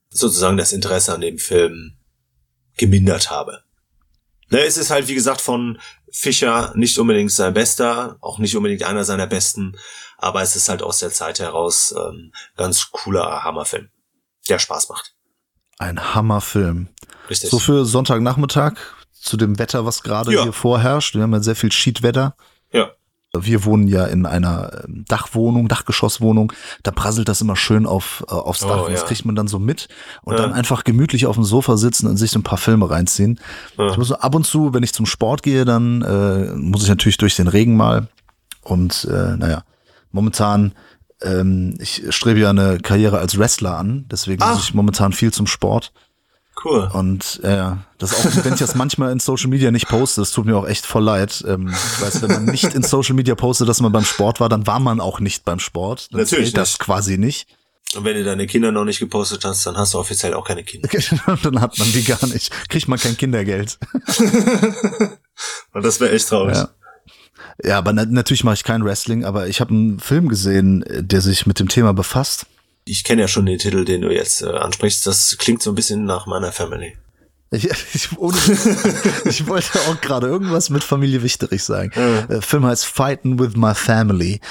sozusagen 0.10 0.58
das 0.58 0.74
Interesse 0.74 1.14
an 1.14 1.22
dem 1.22 1.38
Film 1.38 1.98
gemindert 2.78 3.30
habe. 3.30 3.64
Ne, 4.50 4.60
es 4.62 4.78
ist 4.78 4.90
halt, 4.90 5.08
wie 5.08 5.16
gesagt, 5.16 5.42
von 5.42 5.80
Fischer 6.12 6.74
nicht 6.76 6.98
unbedingt 7.00 7.32
sein 7.32 7.54
bester, 7.54 8.18
auch 8.22 8.38
nicht 8.38 8.56
unbedingt 8.56 8.84
einer 8.84 9.04
seiner 9.04 9.28
besten, 9.28 9.76
aber 10.18 10.42
es 10.42 10.56
ist 10.56 10.70
halt 10.70 10.84
aus 10.84 11.00
der 11.00 11.10
Zeit 11.12 11.40
heraus 11.40 11.94
ähm, 11.98 12.32
ganz 12.56 12.92
cooler 12.92 13.44
Hammerfilm, 13.44 13.90
der 14.48 14.60
Spaß 14.60 14.90
macht. 14.90 15.16
Ein 15.80 16.14
Hammerfilm. 16.14 16.90
Richtig. 17.30 17.50
So 17.50 17.60
für 17.60 17.86
Sonntagnachmittag 17.86 18.76
zu 19.12 19.38
dem 19.38 19.58
Wetter, 19.58 19.86
was 19.86 20.04
gerade 20.04 20.34
ja. 20.34 20.44
hier 20.44 20.54
vorherrscht. 20.54 21.16
Wir 21.16 21.24
haben 21.24 21.34
ja 21.34 21.42
sehr 21.42 21.56
viel 21.56 21.72
Schiedwetter. 21.72 22.36
Ja. 23.36 23.46
Wir 23.46 23.66
wohnen 23.66 23.88
ja 23.88 24.06
in 24.06 24.26
einer 24.26 24.84
ähm, 24.86 25.06
Dachwohnung, 25.08 25.68
Dachgeschosswohnung. 25.68 26.54
Da 26.84 26.92
prasselt 26.92 27.28
das 27.28 27.42
immer 27.42 27.56
schön 27.56 27.86
auf, 27.86 28.24
äh, 28.28 28.34
aufs 28.34 28.60
Dach. 28.60 28.86
Oh, 28.86 28.90
das 28.90 29.06
kriegt 29.06 29.26
man 29.26 29.36
dann 29.36 29.48
so 29.48 29.60
mit 29.60 29.88
und 30.24 30.36
ja. 30.36 30.42
dann 30.42 30.54
einfach 30.54 30.84
gemütlich 30.84 31.26
auf 31.26 31.36
dem 31.36 31.44
Sofa 31.44 31.78
sitzen 31.78 32.08
und 32.08 32.18
sich 32.18 32.32
so 32.32 32.40
ein 32.40 32.44
paar 32.44 32.58
Filme 32.58 32.90
reinziehen. 32.90 33.40
Ja. 33.78 33.88
Ich 33.88 33.98
muss 33.98 34.08
so 34.10 34.16
ab 34.16 34.36
und 34.36 34.46
zu, 34.46 34.74
wenn 34.74 34.84
ich 34.84 34.94
zum 34.94 35.06
Sport 35.06 35.44
gehe, 35.44 35.66
dann 35.66 36.02
äh, 36.02 36.54
muss 36.56 36.84
ich 36.84 36.90
natürlich 36.90 37.18
durch 37.18 37.36
den 37.36 37.48
Regen 37.48 37.76
mal. 37.76 38.08
Und 38.62 39.06
äh, 39.12 39.36
naja, 39.36 39.64
momentan, 40.12 40.74
ähm, 41.22 41.76
ich 41.80 42.04
strebe 42.10 42.40
ja 42.40 42.50
eine 42.50 42.78
Karriere 42.80 43.20
als 43.20 43.38
Wrestler 43.38 43.78
an, 43.78 44.06
deswegen 44.12 44.42
Ach. 44.44 44.56
muss 44.56 44.64
ich 44.66 44.74
momentan 44.74 45.12
viel 45.12 45.34
zum 45.34 45.48
Sport. 45.48 45.92
Cool. 46.64 46.90
Und 46.94 47.40
äh, 47.44 47.72
das 47.98 48.14
auch, 48.14 48.46
wenn 48.46 48.54
ich 48.54 48.60
das 48.60 48.76
manchmal 48.76 49.12
in 49.12 49.20
Social 49.20 49.50
Media 49.50 49.72
nicht 49.72 49.88
poste, 49.88 50.22
das 50.22 50.32
tut 50.32 50.46
mir 50.46 50.56
auch 50.56 50.68
echt 50.68 50.86
voll 50.86 51.04
leid. 51.04 51.44
Ähm, 51.48 51.70
ich 51.70 52.02
weiß, 52.02 52.22
wenn 52.22 52.32
man 52.32 52.46
nicht 52.46 52.74
in 52.76 52.84
Social 52.84 53.16
Media 53.16 53.36
postet, 53.36 53.68
dass 53.68 53.82
man 53.82 53.92
beim 53.92 54.06
Sport 54.06 54.40
war, 54.40 54.50
dann 54.50 54.68
war 54.68 54.80
man 54.80 55.02
auch 55.02 55.20
nicht 55.20 55.46
beim 55.46 55.60
Sport. 55.60 56.12
Dann 56.12 56.22
Natürlich 56.22 56.54
das 56.54 56.80
quasi 56.80 57.18
nicht. 57.18 57.48
Und 57.96 58.06
wenn 58.06 58.16
du 58.16 58.24
deine 58.24 58.48
Kinder 58.48 58.72
noch 58.72 58.86
nicht 58.86 59.00
gepostet 59.00 59.46
hast, 59.46 59.66
dann 59.66 59.78
hast 59.78 59.94
du 59.94 60.00
offiziell 60.00 60.34
auch 60.34 60.46
keine 60.46 60.64
Kinder. 60.64 60.90
dann 61.44 61.62
hat 61.62 61.78
man 61.78 61.92
die 61.92 62.04
gar 62.04 62.26
nicht. 62.28 62.52
Kriegt 62.70 62.88
man 62.88 63.00
kein 63.00 63.18
Kindergeld. 63.18 63.78
Und 65.74 65.84
das 65.84 66.00
wäre 66.00 66.12
echt 66.12 66.30
traurig. 66.30 66.56
Ja. 66.56 66.70
Ja, 67.64 67.78
aber 67.78 67.94
na 67.94 68.06
natürlich 68.06 68.44
mache 68.44 68.56
ich 68.56 68.64
kein 68.64 68.84
Wrestling, 68.84 69.26
aber 69.26 69.48
ich 69.48 69.62
habe 69.62 69.72
einen 69.72 70.00
Film 70.00 70.28
gesehen, 70.28 70.84
der 70.90 71.22
sich 71.22 71.46
mit 71.46 71.60
dem 71.60 71.68
Thema 71.68 71.94
befasst 71.94 72.48
ich 72.86 73.04
kenne 73.04 73.22
ja 73.22 73.28
schon 73.28 73.46
den 73.46 73.60
Titel, 73.60 73.86
den 73.86 74.02
du 74.02 74.14
jetzt 74.14 74.42
äh, 74.42 74.48
ansprichst. 74.48 75.06
Das 75.08 75.38
klingt 75.38 75.62
so 75.62 75.72
ein 75.72 75.76
bisschen 75.76 76.06
nach 76.06 76.26
meiner 76.26 76.52
Family. 76.52 76.98
Ich, 77.52 77.70
ich, 77.94 78.18
ohne, 78.18 78.36
ich 79.26 79.46
wollte 79.48 79.80
auch 79.82 80.02
gerade 80.02 80.28
irgendwas 80.28 80.70
mit 80.72 80.84
Familie 80.84 81.22
Wichterich 81.22 81.64
sagen. 81.64 81.92
Ja. 81.96 82.22
Der 82.24 82.42
Film 82.42 82.66
heißt 82.66 82.86
Fighting 82.86 83.38
with 83.38 83.56
My 83.56 83.76
Family. 83.76 84.42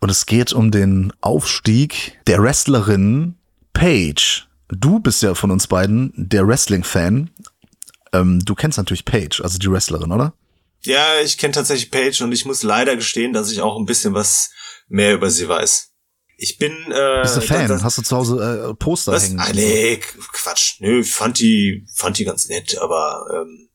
Und 0.00 0.10
es 0.10 0.26
geht 0.26 0.52
um 0.52 0.72
den 0.72 1.12
Aufstieg 1.20 2.18
der 2.26 2.42
Wrestlerin 2.42 3.36
Paige. 3.72 4.42
Du 4.68 4.98
bist 4.98 5.22
ja 5.22 5.36
von 5.36 5.52
uns 5.52 5.68
beiden 5.68 6.12
der 6.16 6.46
Wrestling-Fan. 6.46 7.30
Ähm, 8.12 8.44
du 8.44 8.54
kennst 8.56 8.78
natürlich 8.78 9.04
Paige, 9.04 9.40
also 9.44 9.58
die 9.58 9.70
Wrestlerin, 9.70 10.10
oder? 10.10 10.34
Ja, 10.82 11.20
ich 11.22 11.38
kenne 11.38 11.52
tatsächlich 11.52 11.92
Paige 11.92 12.24
und 12.24 12.32
ich 12.32 12.44
muss 12.44 12.64
leider 12.64 12.96
gestehen, 12.96 13.32
dass 13.32 13.52
ich 13.52 13.60
auch 13.60 13.78
ein 13.78 13.86
bisschen 13.86 14.14
was 14.14 14.50
mehr 14.88 15.14
über 15.14 15.30
sie 15.30 15.48
weiß. 15.48 15.91
Ich 16.42 16.58
bin. 16.58 16.72
Äh, 16.90 17.22
Bist 17.22 17.36
du 17.36 17.40
Fan? 17.40 17.68
Das, 17.68 17.84
Hast 17.84 17.98
du 17.98 18.02
zu 18.02 18.16
Hause 18.16 18.70
äh, 18.70 18.74
Poster 18.74 19.12
das, 19.12 19.28
hängen? 19.28 19.38
Ah, 19.38 19.52
nee, 19.54 20.00
Quatsch. 20.32 20.80
Nö, 20.80 21.04
fand 21.04 21.38
die, 21.38 21.86
fand 21.94 22.18
die 22.18 22.24
ganz 22.24 22.48
nett, 22.48 22.76
aber 22.78 23.24
ähm, 23.32 23.68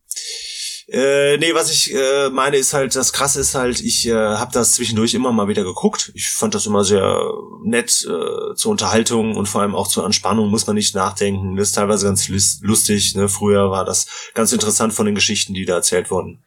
äh, 0.90 1.38
nee, 1.38 1.54
was 1.54 1.72
ich 1.72 1.96
äh, 1.96 2.30
meine 2.30 2.58
ist 2.58 2.74
halt, 2.74 2.94
das 2.98 3.14
krasse 3.14 3.40
ist 3.40 3.56
halt, 3.56 3.80
ich 3.80 4.06
äh, 4.06 4.14
habe 4.14 4.52
das 4.52 4.74
zwischendurch 4.74 5.14
immer 5.14 5.32
mal 5.32 5.48
wieder 5.48 5.64
geguckt. 5.64 6.12
Ich 6.14 6.28
fand 6.28 6.56
das 6.56 6.66
immer 6.66 6.84
sehr 6.84 7.22
nett 7.64 8.06
äh, 8.06 8.54
zur 8.56 8.72
Unterhaltung 8.72 9.38
und 9.38 9.48
vor 9.48 9.62
allem 9.62 9.74
auch 9.74 9.88
zur 9.88 10.04
Anspannung, 10.04 10.50
muss 10.50 10.68
man 10.68 10.76
nicht 10.76 10.94
nachdenken. 10.94 11.56
Das 11.56 11.70
ist 11.70 11.76
teilweise 11.76 12.06
ganz 12.06 12.28
lustig. 12.62 13.16
Ne? 13.16 13.30
Früher 13.30 13.72
war 13.72 13.86
das 13.86 14.08
ganz 14.34 14.52
interessant 14.52 14.94
von 14.94 15.06
den 15.06 15.16
Geschichten, 15.16 15.54
die 15.54 15.64
da 15.64 15.76
erzählt 15.76 16.12
wurden. 16.12 16.44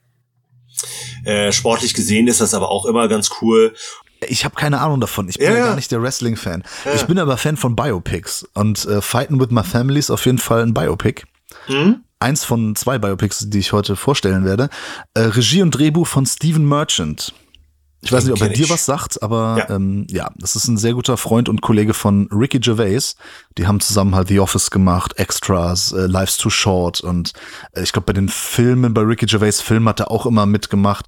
Äh, 1.25 1.53
sportlich 1.53 1.95
gesehen 1.95 2.29
ist 2.29 2.43
das 2.43 2.53
aber 2.53 2.71
auch 2.71 2.85
immer 2.85 3.09
ganz 3.09 3.31
cool. 3.41 3.75
Ich 4.29 4.45
habe 4.45 4.55
keine 4.55 4.81
Ahnung 4.81 5.01
davon. 5.01 5.29
Ich 5.29 5.39
bin 5.39 5.51
ja, 5.51 5.59
ja 5.59 5.67
gar 5.67 5.77
nicht 5.77 5.91
der 5.91 6.03
Wrestling-Fan. 6.03 6.63
Ja. 6.85 6.95
Ich 6.95 7.05
bin 7.05 7.19
aber 7.19 7.37
Fan 7.37 7.57
von 7.57 7.75
Biopics. 7.75 8.47
Und 8.55 8.85
äh, 8.87 9.01
Fighting 9.01 9.41
with 9.41 9.51
My 9.51 9.63
Family 9.63 9.99
ist 9.99 10.11
auf 10.11 10.27
jeden 10.27 10.39
Fall 10.39 10.63
ein 10.63 10.75
Biopic. 10.75 11.25
Mhm. 11.69 12.03
Eins 12.19 12.45
von 12.45 12.77
zwei 12.77 12.99
Biopics, 12.99 13.47
die 13.49 13.59
ich 13.59 13.73
heute 13.73 13.97
vorstellen 13.97 14.45
werde. 14.45 14.69
Äh, 15.15 15.21
Regie 15.21 15.63
und 15.63 15.71
Drehbuch 15.71 16.07
von 16.07 16.27
Stephen 16.27 16.69
Merchant. 16.69 17.33
Ich 18.03 18.13
weiß 18.13 18.25
nicht, 18.25 18.33
ob 18.33 18.41
er 18.41 18.49
dir 18.49 18.71
was 18.71 18.87
sagt, 18.87 19.23
aber 19.23 19.57
ja. 19.59 19.75
Ähm, 19.75 20.07
ja, 20.11 20.31
das 20.37 20.57
ist 20.57 20.69
ein 20.69 20.79
sehr 20.79 20.95
guter 20.95 21.19
Freund 21.19 21.51
und 21.51 21.61
Kollege 21.61 21.93
von 21.93 22.29
Ricky 22.33 22.59
Gervais. 22.59 23.15
Die 23.59 23.67
haben 23.67 23.81
zusammen 23.81 24.15
halt 24.15 24.29
The 24.29 24.41
Office 24.41 24.71
gemacht, 24.71 25.19
Extras, 25.19 25.93
äh, 25.93 26.07
Life's 26.07 26.39
Too 26.39 26.49
Short 26.49 27.03
und 27.03 27.33
äh, 27.73 27.83
ich 27.83 27.93
glaube 27.93 28.07
bei 28.07 28.15
den 28.15 28.31
Filmen, 28.31 28.95
bei 28.95 29.03
Ricky 29.03 29.27
Gervais 29.27 29.61
Filmen 29.61 29.89
hat 29.89 30.01
er 30.01 30.11
auch 30.11 30.25
immer 30.25 30.47
mitgemacht. 30.47 31.07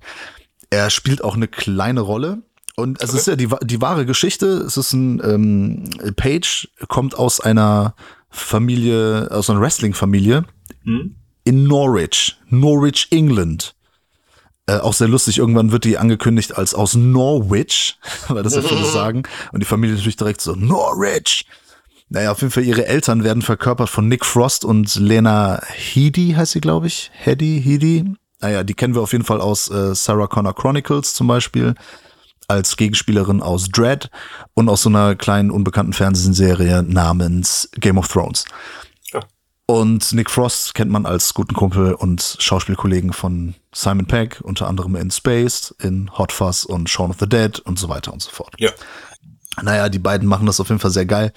Er 0.68 0.90
spielt 0.90 1.24
auch 1.24 1.34
eine 1.34 1.48
kleine 1.48 2.00
Rolle 2.02 2.42
und 2.76 3.02
es 3.02 3.12
ist 3.12 3.26
ja 3.26 3.36
die, 3.36 3.48
die 3.62 3.80
wahre 3.80 4.06
Geschichte. 4.06 4.46
Es 4.46 4.76
ist 4.76 4.92
ein 4.92 5.20
ähm, 5.24 6.14
Page 6.16 6.68
kommt 6.88 7.14
aus 7.14 7.40
einer 7.40 7.94
Familie, 8.30 9.28
aus 9.30 9.50
einer 9.50 9.60
Wrestling-Familie 9.60 10.44
hm? 10.84 11.16
in 11.44 11.64
Norwich, 11.64 12.38
Norwich, 12.48 13.08
England. 13.10 13.74
Äh, 14.66 14.78
auch 14.78 14.94
sehr 14.94 15.08
lustig, 15.08 15.38
irgendwann 15.38 15.72
wird 15.72 15.84
die 15.84 15.98
angekündigt 15.98 16.56
als 16.56 16.74
aus 16.74 16.94
Norwich, 16.94 17.98
weil 18.28 18.42
das 18.42 18.54
ja 18.54 18.62
viele 18.66 18.84
sagen. 18.84 19.24
Und 19.52 19.60
die 19.60 19.66
Familie 19.66 19.96
natürlich 19.96 20.16
direkt 20.16 20.40
so, 20.40 20.54
Norwich! 20.54 21.46
Naja, 22.08 22.32
auf 22.32 22.42
jeden 22.42 22.52
Fall, 22.52 22.64
ihre 22.64 22.86
Eltern 22.86 23.24
werden 23.24 23.42
verkörpert 23.42 23.88
von 23.88 24.06
Nick 24.06 24.26
Frost 24.26 24.66
und 24.66 24.94
Lena 24.96 25.62
Headey, 25.64 26.34
heißt 26.36 26.52
sie, 26.52 26.60
glaube 26.60 26.86
ich. 26.86 27.10
Headey, 27.14 27.60
Headey. 27.62 28.04
Naja, 28.40 28.64
die 28.64 28.74
kennen 28.74 28.94
wir 28.94 29.00
auf 29.00 29.12
jeden 29.12 29.24
Fall 29.24 29.40
aus 29.40 29.70
äh, 29.70 29.94
Sarah 29.94 30.26
Connor 30.26 30.54
Chronicles 30.54 31.14
zum 31.14 31.26
Beispiel 31.26 31.74
als 32.52 32.76
Gegenspielerin 32.76 33.40
aus 33.40 33.68
Dread 33.70 34.10
und 34.52 34.68
aus 34.68 34.82
so 34.82 34.90
einer 34.90 35.16
kleinen 35.16 35.50
unbekannten 35.50 35.94
Fernsehserie 35.94 36.82
namens 36.82 37.70
Game 37.76 37.96
of 37.96 38.08
Thrones. 38.08 38.44
Ja. 39.12 39.20
Und 39.64 40.12
Nick 40.12 40.30
Frost 40.30 40.74
kennt 40.74 40.90
man 40.90 41.06
als 41.06 41.32
guten 41.32 41.54
Kumpel 41.54 41.94
und 41.94 42.36
Schauspielkollegen 42.38 43.14
von 43.14 43.54
Simon 43.74 44.06
Pegg, 44.06 44.42
unter 44.42 44.68
anderem 44.68 44.96
in 44.96 45.10
Space, 45.10 45.74
in 45.80 46.10
Hot 46.18 46.30
Fuzz 46.30 46.64
und 46.64 46.90
Shaun 46.90 47.10
of 47.10 47.16
the 47.18 47.28
Dead 47.28 47.58
und 47.60 47.78
so 47.78 47.88
weiter 47.88 48.12
und 48.12 48.20
so 48.20 48.30
fort. 48.30 48.54
Ja. 48.58 48.70
Naja, 49.62 49.88
die 49.88 49.98
beiden 49.98 50.28
machen 50.28 50.46
das 50.46 50.60
auf 50.60 50.68
jeden 50.68 50.80
Fall 50.80 50.90
sehr 50.90 51.06
geil 51.06 51.32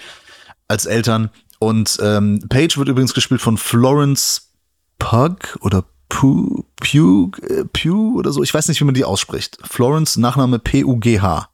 als 0.68 0.86
Eltern. 0.86 1.30
Und 1.60 1.98
ähm, 2.02 2.44
Paige 2.50 2.76
wird 2.76 2.90
übrigens 2.90 3.14
gespielt 3.14 3.42
von 3.42 3.58
Florence 3.58 4.52
Pug 5.00 5.58
oder 5.62 5.86
Pugh, 6.16 6.64
Pugh, 6.78 7.32
äh, 7.42 7.66
Pugh 7.66 8.18
oder 8.18 8.32
so. 8.32 8.42
Ich 8.42 8.54
weiß 8.54 8.70
nicht, 8.70 8.80
wie 8.80 8.86
man 8.86 8.94
die 8.94 9.04
ausspricht. 9.04 9.58
Florence, 9.70 10.16
Nachname 10.16 10.60
P-U-G-H. 10.60 11.50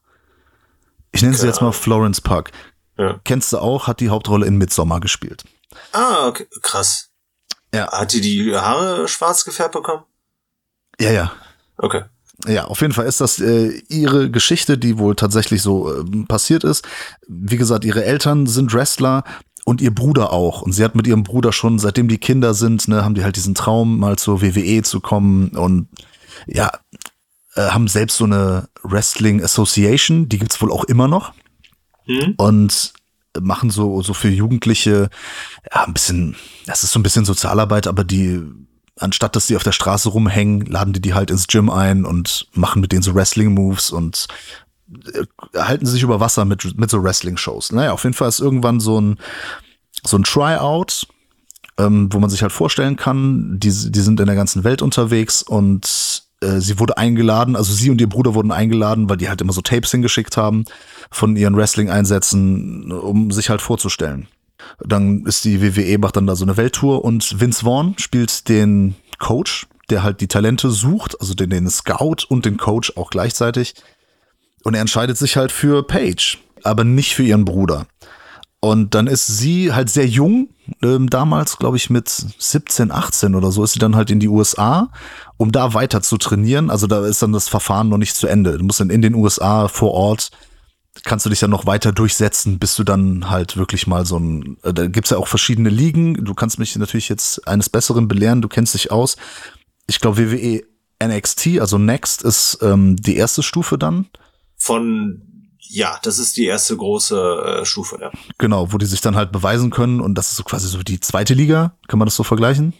Ich 1.10 1.20
nenne 1.20 1.34
sie 1.34 1.48
jetzt 1.48 1.60
mal 1.60 1.72
Florence 1.72 2.20
Pug. 2.20 2.44
Ja. 2.96 3.20
Kennst 3.24 3.52
du 3.52 3.58
auch, 3.58 3.88
hat 3.88 3.98
die 3.98 4.08
Hauptrolle 4.08 4.46
in 4.46 4.58
Midsommar 4.58 5.00
gespielt. 5.00 5.42
Ah, 5.90 6.28
okay. 6.28 6.46
krass. 6.62 7.10
Ja. 7.74 7.90
Hat 7.90 8.12
die 8.12 8.20
die 8.20 8.54
Haare 8.54 9.08
schwarz 9.08 9.44
gefärbt 9.44 9.72
bekommen? 9.72 10.04
Ja, 11.00 11.10
ja. 11.10 11.32
Okay. 11.76 12.04
Ja, 12.46 12.66
auf 12.66 12.80
jeden 12.82 12.92
Fall 12.92 13.06
ist 13.06 13.20
das 13.20 13.40
äh, 13.40 13.82
ihre 13.88 14.30
Geschichte, 14.30 14.78
die 14.78 14.98
wohl 14.98 15.16
tatsächlich 15.16 15.60
so 15.60 15.92
äh, 15.92 16.04
passiert 16.28 16.62
ist. 16.62 16.86
Wie 17.26 17.56
gesagt, 17.56 17.84
ihre 17.84 18.04
Eltern 18.04 18.46
sind 18.46 18.72
Wrestler 18.72 19.24
und 19.64 19.80
ihr 19.80 19.94
Bruder 19.94 20.32
auch. 20.32 20.62
Und 20.62 20.72
sie 20.72 20.84
hat 20.84 20.94
mit 20.94 21.06
ihrem 21.06 21.22
Bruder 21.22 21.52
schon, 21.52 21.78
seitdem 21.78 22.08
die 22.08 22.18
Kinder 22.18 22.54
sind, 22.54 22.88
ne, 22.88 23.04
haben 23.04 23.14
die 23.14 23.24
halt 23.24 23.36
diesen 23.36 23.54
Traum, 23.54 23.98
mal 23.98 24.18
zur 24.18 24.42
WWE 24.42 24.82
zu 24.82 25.00
kommen 25.00 25.50
und 25.50 25.88
ja, 26.46 26.70
äh, 27.54 27.68
haben 27.68 27.88
selbst 27.88 28.16
so 28.16 28.24
eine 28.24 28.68
Wrestling 28.82 29.42
Association, 29.42 30.28
die 30.28 30.38
gibt's 30.38 30.60
wohl 30.60 30.72
auch 30.72 30.84
immer 30.84 31.08
noch. 31.08 31.32
Mhm. 32.06 32.34
Und 32.36 32.92
machen 33.40 33.70
so, 33.70 34.02
so 34.02 34.12
für 34.14 34.28
Jugendliche, 34.28 35.08
ja, 35.72 35.84
ein 35.84 35.94
bisschen, 35.94 36.36
das 36.66 36.82
ist 36.82 36.92
so 36.92 36.98
ein 36.98 37.02
bisschen 37.02 37.24
Sozialarbeit, 37.24 37.86
aber 37.86 38.04
die, 38.04 38.42
anstatt 38.98 39.36
dass 39.36 39.46
die 39.46 39.56
auf 39.56 39.62
der 39.62 39.72
Straße 39.72 40.08
rumhängen, 40.10 40.66
laden 40.66 40.92
die 40.92 41.00
die 41.00 41.14
halt 41.14 41.30
ins 41.30 41.46
Gym 41.46 41.70
ein 41.70 42.04
und 42.04 42.48
machen 42.52 42.80
mit 42.80 42.92
denen 42.92 43.02
so 43.02 43.14
Wrestling-Moves 43.14 43.90
und 43.90 44.26
halten 45.54 45.86
sie 45.86 45.92
sich 45.92 46.02
über 46.02 46.20
Wasser 46.20 46.44
mit, 46.44 46.78
mit 46.78 46.90
so 46.90 47.02
Wrestling-Shows. 47.02 47.72
Naja, 47.72 47.92
auf 47.92 48.04
jeden 48.04 48.14
Fall 48.14 48.28
ist 48.28 48.40
irgendwann 48.40 48.80
so 48.80 49.00
ein, 49.00 49.18
so 50.04 50.16
ein 50.16 50.24
Tryout, 50.24 51.06
ähm, 51.78 52.08
wo 52.12 52.18
man 52.18 52.30
sich 52.30 52.42
halt 52.42 52.52
vorstellen 52.52 52.96
kann, 52.96 53.58
die, 53.58 53.70
die 53.70 54.00
sind 54.00 54.20
in 54.20 54.26
der 54.26 54.36
ganzen 54.36 54.64
Welt 54.64 54.82
unterwegs 54.82 55.42
und 55.42 56.24
äh, 56.42 56.60
sie 56.60 56.78
wurde 56.78 56.98
eingeladen, 56.98 57.56
also 57.56 57.72
sie 57.72 57.90
und 57.90 58.00
ihr 58.00 58.08
Bruder 58.08 58.34
wurden 58.34 58.52
eingeladen, 58.52 59.08
weil 59.08 59.16
die 59.16 59.28
halt 59.28 59.40
immer 59.40 59.52
so 59.52 59.62
Tapes 59.62 59.90
hingeschickt 59.90 60.36
haben 60.36 60.64
von 61.10 61.36
ihren 61.36 61.56
Wrestling-Einsätzen, 61.56 62.92
um 62.92 63.30
sich 63.30 63.48
halt 63.48 63.62
vorzustellen. 63.62 64.28
Dann 64.80 65.24
ist 65.26 65.44
die 65.44 65.60
WWE, 65.60 65.98
macht 65.98 66.16
dann 66.16 66.26
da 66.26 66.36
so 66.36 66.44
eine 66.44 66.56
Welttour 66.56 67.04
und 67.04 67.40
Vince 67.40 67.64
Vaughn 67.64 67.94
spielt 67.98 68.48
den 68.48 68.94
Coach, 69.18 69.66
der 69.90 70.02
halt 70.02 70.20
die 70.20 70.28
Talente 70.28 70.70
sucht, 70.70 71.20
also 71.20 71.34
den, 71.34 71.50
den 71.50 71.68
Scout 71.68 72.24
und 72.28 72.44
den 72.44 72.56
Coach 72.56 72.96
auch 72.96 73.10
gleichzeitig. 73.10 73.74
Und 74.62 74.74
er 74.74 74.80
entscheidet 74.80 75.18
sich 75.18 75.36
halt 75.36 75.52
für 75.52 75.82
Paige, 75.82 76.38
aber 76.62 76.84
nicht 76.84 77.14
für 77.14 77.22
ihren 77.22 77.44
Bruder. 77.44 77.86
Und 78.64 78.94
dann 78.94 79.08
ist 79.08 79.26
sie 79.26 79.72
halt 79.72 79.90
sehr 79.90 80.06
jung, 80.06 80.50
ähm, 80.84 81.10
damals, 81.10 81.58
glaube 81.58 81.76
ich, 81.76 81.90
mit 81.90 82.08
17, 82.08 82.92
18 82.92 83.34
oder 83.34 83.50
so, 83.50 83.64
ist 83.64 83.72
sie 83.72 83.80
dann 83.80 83.96
halt 83.96 84.08
in 84.08 84.20
die 84.20 84.28
USA, 84.28 84.88
um 85.36 85.50
da 85.50 85.74
weiter 85.74 86.00
zu 86.00 86.16
trainieren. 86.16 86.70
Also 86.70 86.86
da 86.86 87.04
ist 87.04 87.20
dann 87.22 87.32
das 87.32 87.48
Verfahren 87.48 87.88
noch 87.88 87.98
nicht 87.98 88.14
zu 88.14 88.28
Ende. 88.28 88.56
Du 88.58 88.64
musst 88.64 88.78
dann 88.78 88.90
in 88.90 89.02
den 89.02 89.16
USA 89.16 89.66
vor 89.66 89.90
Ort, 89.92 90.30
kannst 91.02 91.26
du 91.26 91.30
dich 91.30 91.40
dann 91.40 91.50
noch 91.50 91.66
weiter 91.66 91.90
durchsetzen, 91.90 92.60
bis 92.60 92.76
du 92.76 92.84
dann 92.84 93.30
halt 93.30 93.56
wirklich 93.56 93.88
mal 93.88 94.06
so 94.06 94.18
ein, 94.18 94.58
äh, 94.62 94.72
da 94.72 94.86
gibt's 94.86 95.10
ja 95.10 95.16
auch 95.16 95.26
verschiedene 95.26 95.68
Ligen. 95.68 96.24
Du 96.24 96.34
kannst 96.34 96.60
mich 96.60 96.76
natürlich 96.76 97.08
jetzt 97.08 97.46
eines 97.48 97.68
Besseren 97.68 98.06
belehren, 98.06 98.42
du 98.42 98.48
kennst 98.48 98.74
dich 98.74 98.92
aus. 98.92 99.16
Ich 99.88 99.98
glaube, 99.98 100.18
WWE 100.18 100.62
NXT, 101.02 101.58
also 101.58 101.78
Next, 101.78 102.22
ist 102.22 102.58
ähm, 102.62 102.94
die 102.94 103.16
erste 103.16 103.42
Stufe 103.42 103.76
dann. 103.76 104.06
Von 104.62 105.22
ja, 105.58 105.98
das 106.02 106.18
ist 106.18 106.36
die 106.36 106.44
erste 106.44 106.76
große 106.76 107.60
äh, 107.62 107.64
Stufe, 107.64 107.98
ja. 108.00 108.10
Genau, 108.38 108.72
wo 108.72 108.78
die 108.78 108.86
sich 108.86 109.00
dann 109.00 109.16
halt 109.16 109.32
beweisen 109.32 109.70
können 109.70 110.00
und 110.00 110.14
das 110.14 110.30
ist 110.30 110.36
so 110.36 110.44
quasi 110.44 110.68
so 110.68 110.82
die 110.82 111.00
zweite 111.00 111.34
Liga. 111.34 111.76
Kann 111.88 111.98
man 111.98 112.06
das 112.06 112.14
so 112.14 112.22
vergleichen? 112.22 112.74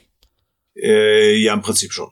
Äh, 0.77 1.37
ja, 1.37 1.55
im 1.55 1.63
Prinzip 1.63 1.93
schon. 1.93 2.11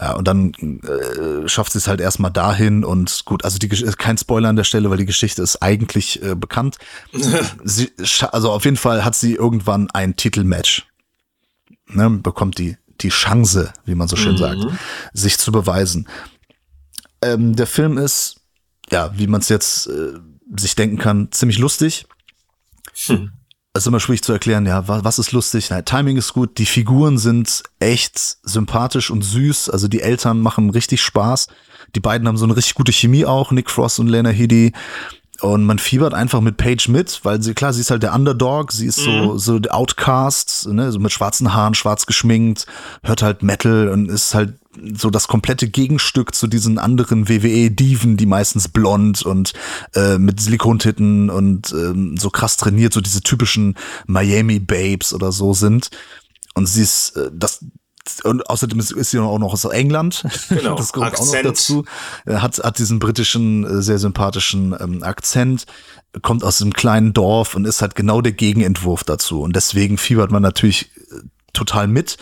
Ja, 0.00 0.14
und 0.14 0.26
dann 0.26 0.52
äh, 0.54 1.46
schafft 1.46 1.72
sie 1.72 1.78
es 1.78 1.86
halt 1.86 2.00
erstmal 2.00 2.30
dahin 2.32 2.82
und 2.82 3.24
gut, 3.26 3.44
also 3.44 3.58
die 3.58 3.68
kein 3.68 4.16
Spoiler 4.16 4.48
an 4.48 4.56
der 4.56 4.64
Stelle, 4.64 4.88
weil 4.88 4.96
die 4.96 5.06
Geschichte 5.06 5.42
ist 5.42 5.62
eigentlich 5.62 6.22
äh, 6.22 6.34
bekannt. 6.34 6.78
sie, 7.62 7.92
also 8.32 8.50
auf 8.50 8.64
jeden 8.64 8.78
Fall 8.78 9.04
hat 9.04 9.14
sie 9.14 9.34
irgendwann 9.34 9.90
ein 9.90 10.16
Titelmatch. 10.16 10.86
Ne, 11.88 12.08
bekommt 12.08 12.58
die 12.58 12.78
die 13.02 13.10
Chance, 13.10 13.72
wie 13.84 13.94
man 13.94 14.08
so 14.08 14.16
schön 14.16 14.32
mhm. 14.32 14.38
sagt, 14.38 14.60
sich 15.12 15.38
zu 15.38 15.52
beweisen. 15.52 16.08
Ähm, 17.20 17.54
der 17.54 17.66
Film 17.66 17.98
ist 17.98 18.41
ja, 18.92 19.10
wie 19.16 19.26
man 19.26 19.40
es 19.40 19.48
jetzt 19.48 19.86
äh, 19.86 20.12
sich 20.56 20.74
denken 20.74 20.98
kann, 20.98 21.28
ziemlich 21.32 21.58
lustig. 21.58 22.06
Hm. 23.06 23.32
Es 23.74 23.84
ist 23.84 23.86
immer 23.86 24.00
schwierig 24.00 24.22
zu 24.22 24.32
erklären, 24.32 24.66
ja, 24.66 24.86
was, 24.86 25.02
was 25.02 25.18
ist 25.18 25.32
lustig? 25.32 25.70
Nein, 25.70 25.84
Timing 25.84 26.18
ist 26.18 26.34
gut, 26.34 26.58
die 26.58 26.66
Figuren 26.66 27.16
sind 27.16 27.62
echt 27.78 28.18
sympathisch 28.42 29.10
und 29.10 29.22
süß, 29.22 29.70
also 29.70 29.88
die 29.88 30.02
Eltern 30.02 30.40
machen 30.40 30.68
richtig 30.68 31.00
Spaß. 31.00 31.46
Die 31.94 32.00
beiden 32.00 32.28
haben 32.28 32.36
so 32.36 32.44
eine 32.44 32.54
richtig 32.54 32.74
gute 32.74 32.92
Chemie 32.92 33.24
auch, 33.24 33.50
Nick 33.50 33.70
Frost 33.70 33.98
und 33.98 34.08
Lena 34.08 34.28
Headey. 34.28 34.72
Und 35.40 35.64
man 35.64 35.78
fiebert 35.78 36.14
einfach 36.14 36.40
mit 36.40 36.56
Paige 36.58 36.88
mit, 36.90 37.20
weil 37.24 37.42
sie, 37.42 37.54
klar, 37.54 37.72
sie 37.72 37.80
ist 37.80 37.90
halt 37.90 38.02
der 38.02 38.14
Underdog, 38.14 38.72
sie 38.72 38.86
ist 38.86 38.98
mhm. 38.98 39.04
so, 39.04 39.38
so 39.38 39.58
der 39.58 39.74
Outcast, 39.74 40.68
ne, 40.68 40.92
so 40.92 41.00
mit 41.00 41.10
schwarzen 41.10 41.52
Haaren, 41.52 41.74
schwarz 41.74 42.06
geschminkt, 42.06 42.66
hört 43.02 43.22
halt 43.22 43.42
Metal 43.42 43.88
und 43.88 44.10
ist 44.10 44.34
halt 44.34 44.54
so 44.94 45.10
das 45.10 45.28
komplette 45.28 45.68
Gegenstück 45.68 46.34
zu 46.34 46.46
diesen 46.46 46.78
anderen 46.78 47.28
WWE-Diven, 47.28 48.16
die 48.16 48.26
meistens 48.26 48.68
blond 48.68 49.22
und 49.22 49.52
äh, 49.94 50.18
mit 50.18 50.40
Silikontitten 50.40 51.30
und 51.30 51.72
ähm, 51.72 52.16
so 52.16 52.30
krass 52.30 52.56
trainiert, 52.56 52.92
so 52.92 53.00
diese 53.00 53.22
typischen 53.22 53.76
Miami-Babes 54.06 55.12
oder 55.12 55.32
so 55.32 55.52
sind. 55.52 55.90
Und 56.54 56.66
sie 56.66 56.82
ist, 56.82 57.16
äh, 57.16 57.30
das, 57.32 57.64
und 58.24 58.48
außerdem 58.48 58.78
ist, 58.78 58.92
ist 58.92 59.10
sie 59.10 59.18
auch 59.18 59.38
noch 59.38 59.52
aus 59.52 59.64
England. 59.64 60.24
Genau. 60.48 60.76
Das 60.82 60.92
kommt 60.92 61.06
Akzent. 61.06 61.28
auch 61.28 61.34
noch 61.34 61.42
dazu. 61.42 61.84
Er 62.24 62.42
hat, 62.42 62.58
hat 62.58 62.78
diesen 62.78 62.98
britischen, 62.98 63.64
äh, 63.64 63.82
sehr 63.82 63.98
sympathischen 63.98 64.74
ähm, 64.78 65.02
Akzent, 65.02 65.66
kommt 66.22 66.44
aus 66.44 66.60
einem 66.60 66.72
kleinen 66.72 67.12
Dorf 67.12 67.54
und 67.54 67.66
ist 67.66 67.82
halt 67.82 67.94
genau 67.94 68.20
der 68.20 68.32
Gegenentwurf 68.32 69.04
dazu. 69.04 69.42
Und 69.42 69.54
deswegen 69.54 69.98
fiebert 69.98 70.30
man 70.30 70.42
natürlich 70.42 70.90
äh, 71.10 71.20
total 71.52 71.88
mit. 71.88 72.16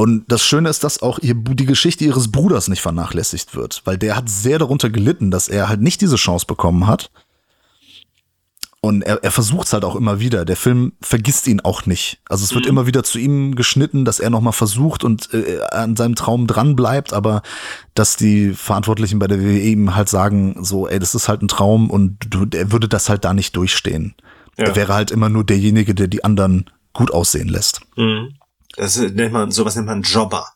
Und 0.00 0.26
das 0.28 0.44
Schöne 0.44 0.68
ist, 0.68 0.84
dass 0.84 1.02
auch 1.02 1.18
ihr, 1.18 1.34
die 1.34 1.66
Geschichte 1.66 2.04
ihres 2.04 2.30
Bruders 2.30 2.68
nicht 2.68 2.82
vernachlässigt 2.82 3.56
wird, 3.56 3.82
weil 3.84 3.98
der 3.98 4.14
hat 4.14 4.28
sehr 4.28 4.60
darunter 4.60 4.90
gelitten, 4.90 5.32
dass 5.32 5.48
er 5.48 5.68
halt 5.68 5.80
nicht 5.80 6.00
diese 6.00 6.14
Chance 6.14 6.46
bekommen 6.46 6.86
hat. 6.86 7.10
Und 8.80 9.02
er, 9.02 9.24
er 9.24 9.32
versucht 9.32 9.66
es 9.66 9.72
halt 9.72 9.84
auch 9.84 9.96
immer 9.96 10.20
wieder. 10.20 10.44
Der 10.44 10.54
Film 10.54 10.92
vergisst 11.00 11.48
ihn 11.48 11.58
auch 11.58 11.84
nicht. 11.84 12.20
Also 12.28 12.44
es 12.44 12.54
wird 12.54 12.66
mhm. 12.66 12.70
immer 12.70 12.86
wieder 12.86 13.02
zu 13.02 13.18
ihm 13.18 13.56
geschnitten, 13.56 14.04
dass 14.04 14.20
er 14.20 14.30
nochmal 14.30 14.52
versucht 14.52 15.02
und 15.02 15.34
äh, 15.34 15.62
an 15.72 15.96
seinem 15.96 16.14
Traum 16.14 16.46
dran 16.46 16.76
bleibt, 16.76 17.12
aber 17.12 17.42
dass 17.94 18.14
die 18.14 18.52
Verantwortlichen 18.52 19.18
bei 19.18 19.26
der 19.26 19.40
WWE 19.40 19.58
ihm 19.58 19.96
halt 19.96 20.08
sagen, 20.08 20.62
so, 20.62 20.86
ey, 20.86 21.00
das 21.00 21.16
ist 21.16 21.28
halt 21.28 21.42
ein 21.42 21.48
Traum 21.48 21.90
und 21.90 22.18
du, 22.30 22.46
er 22.56 22.70
würde 22.70 22.86
das 22.86 23.08
halt 23.08 23.24
da 23.24 23.34
nicht 23.34 23.56
durchstehen. 23.56 24.14
Ja. 24.56 24.66
Er 24.66 24.76
wäre 24.76 24.94
halt 24.94 25.10
immer 25.10 25.28
nur 25.28 25.42
derjenige, 25.42 25.96
der 25.96 26.06
die 26.06 26.22
anderen 26.22 26.70
gut 26.92 27.10
aussehen 27.10 27.48
lässt. 27.48 27.80
Mhm. 27.96 28.37
Das 28.78 28.96
nennt 28.96 29.32
man, 29.32 29.50
sowas 29.50 29.74
nennt 29.74 29.88
man 29.88 30.02
Jobber. 30.02 30.46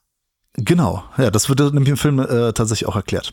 Genau, 0.54 1.02
ja, 1.18 1.30
das 1.30 1.48
wird 1.48 1.61
nämlich 1.61 1.88
im 1.88 1.96
Film 1.96 2.18
äh, 2.20 2.52
tatsächlich 2.52 2.87
auch 2.87 2.94
erklärt. 2.94 3.32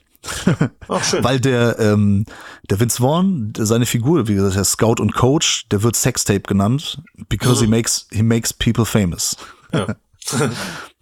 Ach, 0.88 1.04
schön. 1.04 1.24
Weil 1.24 1.40
der, 1.40 1.78
ähm, 1.78 2.26
der 2.70 2.80
Vince 2.80 2.98
Vaughn, 3.02 3.54
seine 3.58 3.86
Figur, 3.86 4.28
wie 4.28 4.36
gesagt, 4.36 4.56
der 4.56 4.64
Scout 4.64 4.96
und 5.00 5.14
Coach, 5.14 5.68
der 5.70 5.84
wird 5.84 5.96
Sextape 5.96 6.42
genannt, 6.42 7.02
because 7.28 7.62
mhm. 7.62 7.66
he 7.66 7.68
makes 7.68 8.08
he 8.12 8.24
makes 8.24 8.54
people 8.54 8.86
famous. 8.86 9.38
Ja. 9.74 9.96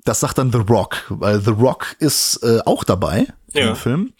das 0.04 0.20
sagt 0.20 0.38
dann 0.38 0.52
The 0.52 0.60
Rock, 0.68 0.98
weil 1.10 1.40
The 1.40 1.52
Rock 1.52 1.96
ist 2.00 2.42
äh, 2.44 2.60
auch 2.66 2.84
dabei 2.84 3.28
ja. 3.54 3.70
im 3.70 3.76
Film. 3.76 4.14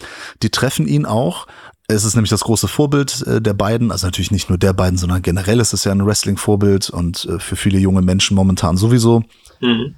Die 0.44 0.50
treffen 0.50 0.88
ihn 0.88 1.06
auch. 1.06 1.48
Es 1.90 2.04
ist 2.04 2.16
nämlich 2.16 2.30
das 2.30 2.42
große 2.42 2.68
Vorbild 2.68 3.26
äh, 3.26 3.42
der 3.42 3.54
beiden, 3.54 3.92
also 3.92 4.08
natürlich 4.08 4.32
nicht 4.32 4.50
nur 4.50 4.58
der 4.58 4.74
beiden, 4.74 4.98
sondern 4.98 5.22
generell 5.22 5.60
ist 5.60 5.74
es 5.74 5.84
ja 5.84 5.92
ein 5.92 6.06
Wrestling-Vorbild 6.06 6.90
und 6.90 7.26
äh, 7.26 7.40
für 7.40 7.56
viele 7.56 7.80
junge 7.80 8.02
Menschen 8.02 8.36
momentan 8.36 8.78
sowieso. 8.78 9.24
Mhm. 9.60 9.96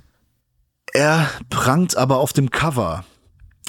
Er 0.94 1.30
prangt 1.50 1.96
aber 1.96 2.18
auf 2.18 2.34
dem 2.34 2.52
Cover. 2.52 3.06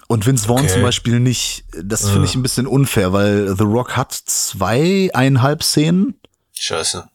Und 0.08 0.26
Vince 0.26 0.48
Vaughn 0.48 0.64
okay. 0.64 0.72
zum 0.72 0.82
Beispiel 0.82 1.20
nicht. 1.20 1.64
Das 1.80 2.08
finde 2.10 2.24
ich 2.24 2.34
ein 2.34 2.42
bisschen 2.42 2.66
unfair, 2.66 3.12
weil 3.12 3.54
The 3.56 3.62
Rock 3.62 3.96
hat 3.96 4.12
zweieinhalb 4.12 5.62
Szenen. 5.62 6.18
Scheiße. 6.52 7.08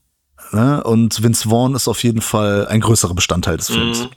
Ne? 0.52 0.82
Und 0.84 1.22
Vince 1.22 1.50
Vaughn 1.50 1.76
ist 1.76 1.90
auf 1.90 2.04
jeden 2.04 2.22
Fall 2.22 2.68
ein 2.68 2.80
größerer 2.80 3.14
Bestandteil 3.14 3.58
des 3.58 3.68
Films. 3.68 4.04
Mhm. 4.04 4.10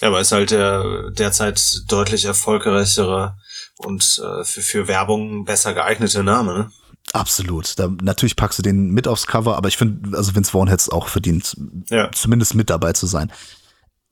Ja, 0.00 0.08
aber 0.08 0.20
ist 0.20 0.32
halt 0.32 0.50
der 0.50 1.10
derzeit 1.10 1.82
deutlich 1.88 2.24
erfolgreichere 2.24 3.36
und 3.76 4.20
äh, 4.24 4.44
für, 4.44 4.62
für 4.62 4.88
Werbung 4.88 5.44
besser 5.44 5.74
geeignete 5.74 6.24
Name, 6.24 6.54
ne? 6.54 6.70
Absolut. 7.12 7.78
Da, 7.78 7.88
natürlich 8.02 8.36
packst 8.36 8.58
du 8.58 8.62
den 8.62 8.90
mit 8.90 9.08
aufs 9.08 9.26
Cover, 9.26 9.56
aber 9.56 9.68
ich 9.68 9.76
finde, 9.76 10.16
also 10.16 10.34
Vince 10.34 10.50
Vaughn 10.50 10.68
hätte 10.68 10.80
es 10.80 10.88
auch 10.88 11.08
verdient, 11.08 11.56
ja. 11.90 12.10
zumindest 12.12 12.54
mit 12.54 12.70
dabei 12.70 12.92
zu 12.92 13.06
sein. 13.06 13.30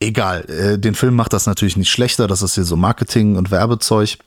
Egal, 0.01 0.45
äh, 0.49 0.79
den 0.79 0.95
Film 0.95 1.17
macht 1.17 1.33
das 1.33 1.47
natürlich 1.47 1.77
nicht 1.77 1.91
schlechter, 1.91 2.27
das 2.27 2.43
ist 2.43 2.55
hier 2.55 2.65
so 2.65 2.77
Marketing 2.77 3.37
und 3.37 3.51
Werbezeug. 3.51 4.19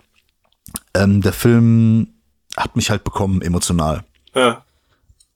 Ähm, 0.94 1.22
der 1.22 1.34
Film 1.34 2.10
hat 2.58 2.76
mich 2.76 2.90
halt 2.90 3.04
bekommen, 3.04 3.42
emotional. 3.42 4.04
Ja 4.36 4.64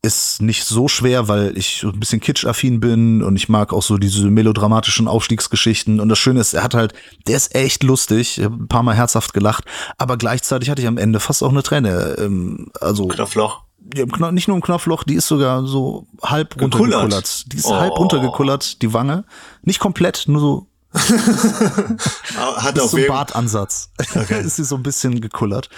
ist 0.06 0.42
nicht 0.42 0.64
so 0.64 0.88
schwer, 0.88 1.28
weil 1.28 1.58
ich 1.58 1.84
ein 1.84 2.00
bisschen 2.00 2.22
kitsch-affin 2.22 2.80
bin 2.80 3.24
und 3.24 3.36
ich 3.36 3.50
mag 3.50 3.74
auch 3.74 3.82
so 3.82 3.98
diese 3.98 4.30
melodramatischen 4.30 5.08
Aufstiegsgeschichten. 5.08 6.00
Und 6.00 6.10
das 6.10 6.20
Schöne 6.20 6.40
ist, 6.40 6.54
er 6.54 6.64
hat 6.64 6.76
halt, 6.76 6.94
der 7.28 7.36
ist 7.36 7.56
echt 7.56 7.84
lustig, 7.84 8.38
ein 8.38 8.68
paar 8.68 8.84
Mal 8.84 8.96
herzhaft 8.96 9.34
gelacht, 9.34 9.66
aber 9.98 10.18
gleichzeitig 10.18 10.70
hatte 10.70 10.82
ich 10.82 10.88
am 10.88 10.98
Ende 10.98 11.20
fast 11.20 11.44
auch 11.44 11.50
eine 11.50 11.64
Träne. 11.64 12.16
Ähm, 12.20 12.72
also 12.80 13.08
Knopfloch. 13.08 13.64
Ja, 13.94 14.32
nicht 14.32 14.48
nur 14.48 14.58
im 14.58 14.64
Knopfloch, 14.64 15.04
die 15.04 15.16
ist 15.16 15.28
sogar 15.28 15.66
so 15.66 16.08
halb 16.24 16.60
runtergekullert. 16.60 17.52
Die 17.52 17.58
ist 17.58 17.66
oh. 17.66 17.76
halb 17.76 17.98
runtergekullert, 17.98 18.82
die 18.82 18.94
Wange. 18.94 19.26
Nicht 19.62 19.80
komplett, 19.80 20.26
nur 20.28 20.42
so 20.42 20.68
Hat 22.36 22.80
auf 22.80 22.92
so 22.92 22.98
ein 22.98 23.08
Bartansatz. 23.08 23.90
Okay. 24.16 24.42
ist 24.46 24.56
sie 24.56 24.64
so 24.64 24.76
ein 24.76 24.84
bisschen 24.84 25.20
gekullert. 25.20 25.70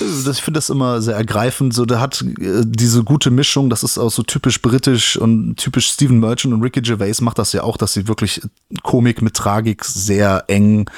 ich 0.00 0.42
finde 0.42 0.58
das 0.58 0.70
immer 0.70 1.00
sehr 1.00 1.14
ergreifend. 1.14 1.72
So, 1.72 1.84
der 1.84 2.00
hat 2.00 2.22
äh, 2.22 2.62
diese 2.64 3.04
gute 3.04 3.30
Mischung, 3.30 3.70
das 3.70 3.84
ist 3.84 3.96
auch 3.96 4.10
so 4.10 4.22
typisch 4.22 4.60
britisch 4.60 5.16
und 5.16 5.56
typisch 5.56 5.90
Stephen 5.90 6.18
Merchant 6.18 6.52
und 6.52 6.62
Ricky 6.62 6.80
Gervais 6.80 7.20
macht 7.20 7.38
das 7.38 7.52
ja 7.52 7.62
auch, 7.62 7.76
dass 7.76 7.92
sie 7.92 8.08
wirklich 8.08 8.40
Komik 8.82 9.22
mit 9.22 9.34
Tragik 9.34 9.84
sehr 9.84 10.44
eng 10.48 10.90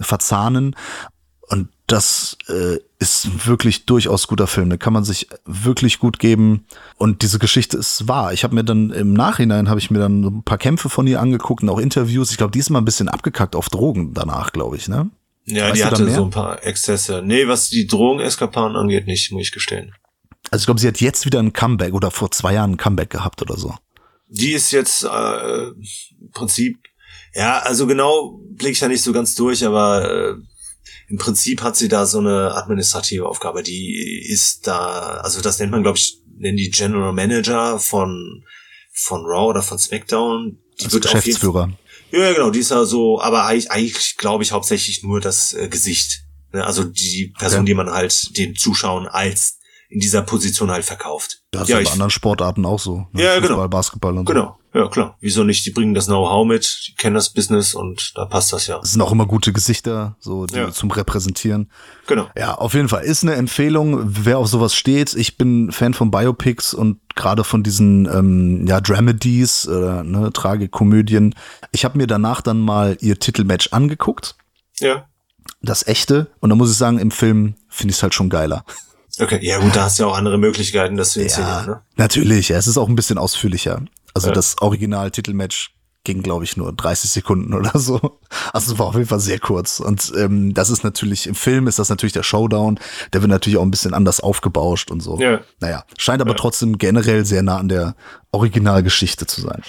verzahnen. 0.00 0.74
Und 1.48 1.68
das 1.86 2.38
äh, 2.48 2.78
ist 2.98 3.46
wirklich 3.46 3.84
durchaus 3.84 4.26
guter 4.26 4.46
Film. 4.46 4.70
Den 4.70 4.78
kann 4.78 4.92
man 4.92 5.04
sich 5.04 5.28
wirklich 5.44 5.98
gut 5.98 6.18
geben. 6.18 6.64
Und 6.96 7.22
diese 7.22 7.38
Geschichte 7.38 7.76
ist 7.76 8.08
wahr. 8.08 8.32
Ich 8.32 8.44
habe 8.44 8.54
mir 8.54 8.64
dann 8.64 8.90
im 8.90 9.12
Nachhinein 9.12 9.68
habe 9.68 9.78
ich 9.78 9.90
mir 9.90 9.98
dann 9.98 10.24
ein 10.24 10.42
paar 10.42 10.58
Kämpfe 10.58 10.88
von 10.88 11.06
ihr 11.06 11.20
angeguckt 11.20 11.62
und 11.62 11.68
auch 11.68 11.78
Interviews. 11.78 12.30
Ich 12.30 12.38
glaube, 12.38 12.52
die 12.52 12.60
ist 12.60 12.70
mal 12.70 12.78
ein 12.78 12.86
bisschen 12.86 13.08
abgekackt 13.08 13.54
auf 13.54 13.68
Drogen 13.68 14.14
danach, 14.14 14.52
glaube 14.52 14.76
ich, 14.76 14.88
ne? 14.88 15.10
Ja, 15.44 15.68
weißt 15.68 15.76
die 15.76 15.84
hatte 15.84 16.10
so 16.10 16.24
ein 16.24 16.30
paar 16.30 16.64
Exzesse. 16.64 17.20
Nee, 17.22 17.46
was 17.46 17.68
die 17.68 17.86
Drogeneskapaden 17.86 18.76
angeht, 18.76 19.06
nicht, 19.06 19.30
muss 19.30 19.42
ich 19.42 19.52
gestehen. 19.52 19.94
Also 20.50 20.62
ich 20.62 20.66
glaube, 20.66 20.80
sie 20.80 20.88
hat 20.88 21.00
jetzt 21.00 21.26
wieder 21.26 21.40
ein 21.40 21.52
Comeback 21.52 21.92
oder 21.92 22.10
vor 22.10 22.30
zwei 22.30 22.54
Jahren 22.54 22.72
ein 22.72 22.76
Comeback 22.78 23.10
gehabt 23.10 23.42
oder 23.42 23.56
so. 23.56 23.74
Die 24.28 24.52
ist 24.52 24.72
jetzt 24.72 25.04
äh, 25.04 25.66
im 25.68 26.30
Prinzip, 26.32 26.78
ja, 27.34 27.58
also 27.58 27.86
genau 27.86 28.40
blicke 28.52 28.72
ich 28.72 28.78
da 28.78 28.88
nicht 28.88 29.02
so 29.02 29.12
ganz 29.12 29.34
durch, 29.34 29.64
aber 29.66 30.10
äh, 30.10 30.34
im 31.08 31.18
Prinzip 31.18 31.62
hat 31.62 31.76
sie 31.76 31.88
da 31.88 32.06
so 32.06 32.18
eine 32.18 32.54
administrative 32.54 33.26
Aufgabe. 33.28 33.62
Die 33.62 34.24
ist 34.26 34.66
da, 34.66 35.20
also 35.22 35.40
das 35.40 35.58
nennt 35.58 35.72
man, 35.72 35.82
glaube 35.82 35.98
ich, 35.98 36.20
nennen 36.36 36.56
die 36.56 36.70
General 36.70 37.12
Manager 37.12 37.78
von 37.78 38.44
von 38.92 39.24
Raw 39.24 39.48
oder 39.48 39.62
von 39.62 39.78
SmackDown. 39.78 40.58
Die 40.80 40.84
Als 40.84 40.92
wird 40.92 41.04
Geschäftsführer. 41.04 41.70
ja, 42.12 42.32
genau, 42.32 42.50
die 42.50 42.60
ist 42.60 42.70
ja 42.70 42.84
so, 42.84 43.20
aber 43.20 43.44
eigentlich, 43.46 43.70
eigentlich 43.70 44.16
glaube 44.16 44.44
ich 44.44 44.52
hauptsächlich 44.52 45.02
nur 45.02 45.20
das 45.20 45.52
äh, 45.52 45.68
Gesicht. 45.68 46.24
Ne? 46.52 46.64
Also 46.64 46.84
die 46.84 47.34
Person, 47.38 47.60
okay. 47.60 47.66
die 47.66 47.74
man 47.74 47.90
halt 47.90 48.36
den 48.36 48.54
Zuschauern 48.54 49.06
als 49.06 49.58
in 49.88 50.00
dieser 50.00 50.22
Position 50.22 50.70
halt 50.70 50.84
verkauft. 50.84 51.42
Ja, 51.52 51.60
das 51.60 51.68
ja, 51.68 51.78
ist 51.78 51.86
bei 51.86 51.92
anderen 51.92 52.10
Sportarten 52.10 52.64
auch 52.64 52.80
so. 52.80 53.06
Ne? 53.12 53.22
Ja, 53.22 53.34
Fußball, 53.34 53.48
genau. 53.56 53.68
Basketball 53.68 54.18
und 54.18 54.24
genau. 54.24 54.40
so. 54.40 54.46
Genau, 54.46 54.58
ja 54.74 54.88
klar. 54.88 55.16
Wieso 55.20 55.44
nicht? 55.44 55.64
Die 55.64 55.70
bringen 55.70 55.94
das 55.94 56.06
Know-how 56.06 56.46
mit, 56.46 56.88
die 56.88 56.94
kennen 56.94 57.14
das 57.14 57.30
Business 57.30 57.74
und 57.74 58.12
da 58.16 58.24
passt 58.24 58.52
das 58.52 58.66
ja. 58.66 58.80
Es 58.82 58.92
sind 58.92 59.00
auch 59.00 59.12
immer 59.12 59.26
gute 59.26 59.52
Gesichter, 59.52 60.16
so 60.18 60.46
ja. 60.46 60.72
zum 60.72 60.90
Repräsentieren. 60.90 61.70
Genau. 62.06 62.28
Ja, 62.36 62.56
auf 62.56 62.74
jeden 62.74 62.88
Fall 62.88 63.04
ist 63.04 63.22
eine 63.22 63.34
Empfehlung, 63.34 64.00
wer 64.02 64.38
auf 64.38 64.48
sowas 64.48 64.74
steht. 64.74 65.14
Ich 65.14 65.38
bin 65.38 65.70
Fan 65.70 65.94
von 65.94 66.10
Biopics 66.10 66.74
und 66.74 66.98
gerade 67.14 67.44
von 67.44 67.62
diesen 67.62 68.06
ähm, 68.06 68.66
ja 68.66 68.80
Dramedies 68.80 69.68
oder 69.68 70.02
ne, 70.02 70.32
Tragikomödien. 70.32 71.34
Ich 71.70 71.84
habe 71.84 71.96
mir 71.96 72.06
danach 72.06 72.40
dann 72.40 72.60
mal 72.60 72.96
ihr 73.00 73.18
Titelmatch 73.18 73.68
angeguckt. 73.72 74.34
Ja. 74.80 75.06
Das 75.62 75.86
echte 75.86 76.28
und 76.40 76.50
da 76.50 76.56
muss 76.56 76.70
ich 76.70 76.76
sagen, 76.76 76.98
im 76.98 77.10
Film 77.10 77.54
finde 77.68 77.92
ich 77.92 77.98
es 77.98 78.02
halt 78.02 78.14
schon 78.14 78.28
geiler. 78.28 78.64
Okay, 79.20 79.38
ja 79.42 79.60
gut, 79.60 79.76
da 79.76 79.84
hast 79.84 79.98
du 79.98 80.02
ja 80.02 80.08
auch 80.08 80.16
andere 80.16 80.38
Möglichkeiten, 80.38 80.96
das 80.96 81.12
zu 81.12 81.22
inszenieren, 81.22 81.66
ja, 81.66 81.74
ne? 81.74 81.80
Natürlich, 81.96 82.48
ja, 82.48 82.56
es 82.56 82.66
ist 82.66 82.76
auch 82.76 82.88
ein 82.88 82.96
bisschen 82.96 83.16
ausführlicher. 83.16 83.80
Also 84.14 84.28
ja. 84.28 84.34
das 84.34 84.60
Original-Titelmatch 84.60 85.74
ging, 86.04 86.22
glaube 86.22 86.44
ich, 86.44 86.56
nur 86.56 86.72
30 86.72 87.10
Sekunden 87.10 87.54
oder 87.54 87.78
so. 87.78 88.20
Also 88.52 88.72
es 88.72 88.78
war 88.78 88.86
auf 88.86 88.94
jeden 88.94 89.08
Fall 89.08 89.20
sehr 89.20 89.38
kurz. 89.38 89.80
Und 89.80 90.12
ähm, 90.16 90.54
das 90.54 90.70
ist 90.70 90.84
natürlich, 90.84 91.26
im 91.26 91.34
Film 91.34 91.66
ist 91.66 91.78
das 91.78 91.88
natürlich 91.88 92.12
der 92.12 92.22
Showdown. 92.22 92.78
Der 93.12 93.22
wird 93.22 93.30
natürlich 93.30 93.58
auch 93.58 93.62
ein 93.62 93.70
bisschen 93.70 93.94
anders 93.94 94.20
aufgebauscht 94.20 94.90
und 94.90 95.00
so. 95.00 95.18
Ja. 95.18 95.40
Naja, 95.60 95.84
scheint 95.98 96.20
aber 96.20 96.32
ja. 96.32 96.36
trotzdem 96.36 96.78
generell 96.78 97.24
sehr 97.24 97.42
nah 97.42 97.58
an 97.58 97.68
der 97.68 97.96
Originalgeschichte 98.32 99.26
zu 99.26 99.40
sein. 99.40 99.62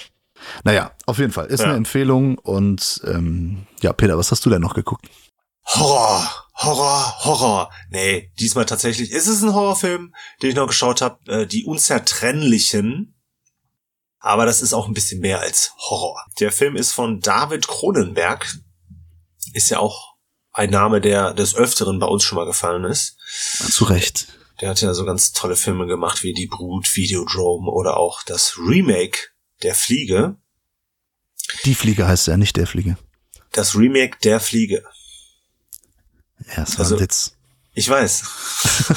Naja, 0.62 0.92
auf 1.06 1.18
jeden 1.18 1.32
Fall, 1.32 1.46
ist 1.46 1.60
ja. 1.60 1.66
eine 1.66 1.76
Empfehlung. 1.76 2.38
Und 2.38 3.00
ähm, 3.04 3.66
ja, 3.80 3.92
Peter, 3.92 4.18
was 4.18 4.30
hast 4.30 4.44
du 4.44 4.50
denn 4.50 4.62
noch 4.62 4.74
geguckt? 4.74 5.08
Horror. 5.64 6.28
Horror, 6.54 7.24
Horror. 7.24 7.70
Nee, 7.90 8.30
diesmal 8.38 8.64
tatsächlich 8.64 9.10
ist 9.10 9.26
es 9.26 9.42
ein 9.42 9.52
Horrorfilm, 9.52 10.14
den 10.42 10.50
ich 10.50 10.56
noch 10.56 10.68
geschaut 10.68 11.02
habe. 11.02 11.18
Äh, 11.30 11.46
die 11.46 11.64
Unzertrennlichen. 11.64 13.15
Aber 14.26 14.44
das 14.44 14.60
ist 14.60 14.72
auch 14.72 14.88
ein 14.88 14.92
bisschen 14.92 15.20
mehr 15.20 15.38
als 15.38 15.72
Horror. 15.78 16.20
Der 16.40 16.50
Film 16.50 16.74
ist 16.74 16.90
von 16.90 17.20
David 17.20 17.68
Cronenberg. 17.68 18.56
Ist 19.52 19.70
ja 19.70 19.78
auch 19.78 20.16
ein 20.52 20.70
Name, 20.70 21.00
der 21.00 21.32
des 21.32 21.54
Öfteren 21.54 22.00
bei 22.00 22.08
uns 22.08 22.24
schon 22.24 22.34
mal 22.34 22.44
gefallen 22.44 22.82
ist. 22.82 23.18
Zu 23.70 23.84
Recht. 23.84 24.26
Der 24.60 24.70
hat 24.70 24.80
ja 24.80 24.94
so 24.94 25.04
ganz 25.04 25.30
tolle 25.30 25.54
Filme 25.54 25.86
gemacht 25.86 26.24
wie 26.24 26.34
Die 26.34 26.48
Brut, 26.48 26.96
Videodrome 26.96 27.70
oder 27.70 27.98
auch 27.98 28.24
das 28.24 28.58
Remake 28.58 29.16
der 29.62 29.76
Fliege. 29.76 30.34
Die 31.64 31.76
Fliege 31.76 32.08
heißt 32.08 32.26
ja 32.26 32.36
nicht 32.36 32.56
der 32.56 32.66
Fliege. 32.66 32.98
Das 33.52 33.76
Remake 33.76 34.18
der 34.24 34.40
Fliege. 34.40 34.82
Ja, 36.56 36.64
es 36.64 36.72
war 36.72 36.80
also, 36.80 36.96
ein 36.96 37.02
Witz. 37.02 37.35
Ich 37.76 37.90
weiß. 37.90 38.22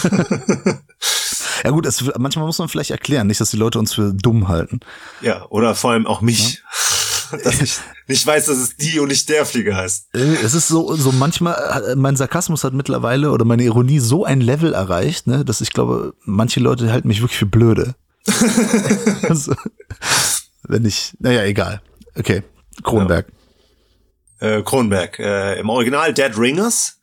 ja 1.66 1.70
gut, 1.70 1.86
es, 1.86 2.02
manchmal 2.18 2.46
muss 2.46 2.60
man 2.60 2.70
vielleicht 2.70 2.92
erklären, 2.92 3.28
nicht, 3.28 3.42
dass 3.42 3.52
die 3.52 3.58
Leute 3.58 3.78
uns 3.78 3.94
für 3.94 4.14
dumm 4.14 4.48
halten. 4.48 4.80
Ja, 5.20 5.46
oder 5.50 5.76
vor 5.76 5.92
allem 5.92 6.08
auch 6.08 6.22
mich. 6.22 6.64
Ja? 7.32 7.38
dass 7.44 7.62
ich 7.62 7.78
nicht 8.08 8.26
weiß, 8.26 8.46
dass 8.46 8.58
es 8.58 8.78
die 8.78 9.00
und 9.00 9.10
nicht 9.10 9.28
der 9.28 9.46
Flieger 9.46 9.76
heißt. 9.76 10.16
Äh, 10.16 10.36
es 10.44 10.54
ist 10.54 10.70
so, 10.70 10.96
so 10.96 11.12
manchmal, 11.12 11.92
äh, 11.92 11.96
mein 11.98 12.16
Sarkasmus 12.16 12.64
hat 12.64 12.74
mittlerweile 12.74 13.32
oder 13.32 13.44
meine 13.44 13.64
Ironie 13.64 14.00
so 14.00 14.24
ein 14.24 14.40
Level 14.40 14.74
erreicht, 14.74 15.28
ne, 15.28 15.44
dass 15.44 15.60
ich 15.60 15.72
glaube, 15.72 16.14
manche 16.24 16.62
Leute 16.62 16.90
halten 16.90 17.10
mich 17.10 17.22
wirklich 17.22 17.38
für 17.38 17.46
blöde. 17.46 17.96
also, 19.28 19.54
wenn 20.64 20.86
ich, 20.86 21.14
naja, 21.20 21.44
egal. 21.44 21.82
Okay, 22.16 22.44
Kronberg. 22.82 23.28
Ja. 24.40 24.48
Äh, 24.48 24.64
Kronberg. 24.64 25.20
Äh, 25.20 25.60
Im 25.60 25.70
Original 25.70 26.14
Dead 26.14 26.32
Ringers 26.38 26.99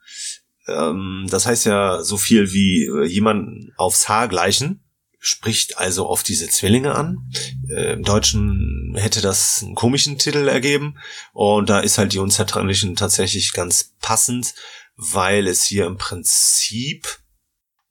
ähm, 0.69 1.27
das 1.31 1.47
heißt 1.47 1.67
ja 1.67 2.03
so 2.03 2.17
viel 2.17 2.53
wie 2.53 2.85
äh, 2.85 3.07
jemanden 3.07 3.73
aufs 3.77 4.09
Haar 4.09 4.29
gleichen, 4.29 4.83
spricht 5.19 5.79
also 5.79 6.07
auf 6.07 6.23
diese 6.23 6.49
Zwillinge 6.49 6.95
an. 6.95 7.31
Äh, 7.69 7.95
Im 7.95 8.03
Deutschen 8.03 8.95
hätte 8.97 9.21
das 9.21 9.63
einen 9.63 9.75
komischen 9.75 10.19
Titel 10.19 10.49
ergeben 10.49 10.99
und 11.33 11.69
da 11.69 11.81
ist 11.81 11.99
halt 11.99 12.13
die 12.13 12.19
Unzertrennlichen 12.19 12.97
tatsächlich 12.97 13.53
ganz 13.53 13.95
passend, 14.01 14.55
weil 14.97 15.47
es 15.47 15.65
hier 15.65 15.87
im 15.87 15.99
Prinzip 15.99 17.19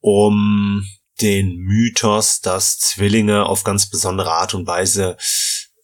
um 0.00 0.86
den 1.20 1.56
Mythos, 1.56 2.40
dass 2.40 2.78
Zwillinge 2.78 3.46
auf 3.46 3.64
ganz 3.64 3.88
besondere 3.88 4.32
Art 4.32 4.54
und 4.54 4.66
Weise 4.66 5.16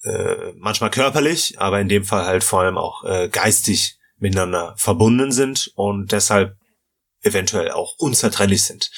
äh, 0.05 0.53
manchmal 0.57 0.91
körperlich, 0.91 1.61
aber 1.61 1.81
in 1.81 1.89
dem 1.89 2.05
Fall 2.05 2.27
halt 2.27 2.45
vor 2.45 2.61
allem 2.61 2.77
auch 2.77 3.05
äh, 3.05 3.29
geistig 3.29 3.99
miteinander 4.19 4.75
verbunden 4.77 5.33
sind 5.33 5.73
und 5.75 6.13
deshalb 6.13 6.57
eventuell 7.23 7.71
auch 7.71 7.95
unzertrennlich 7.99 8.65
sind. 8.65 8.91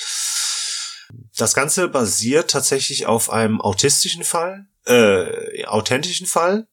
Das 1.36 1.54
Ganze 1.54 1.88
basiert 1.88 2.50
tatsächlich 2.50 3.06
auf 3.06 3.30
einem 3.30 3.60
autistischen 3.60 4.24
Fall, 4.24 4.66
äh, 4.86 5.64
authentischen 5.64 6.26
Fall, 6.26 6.66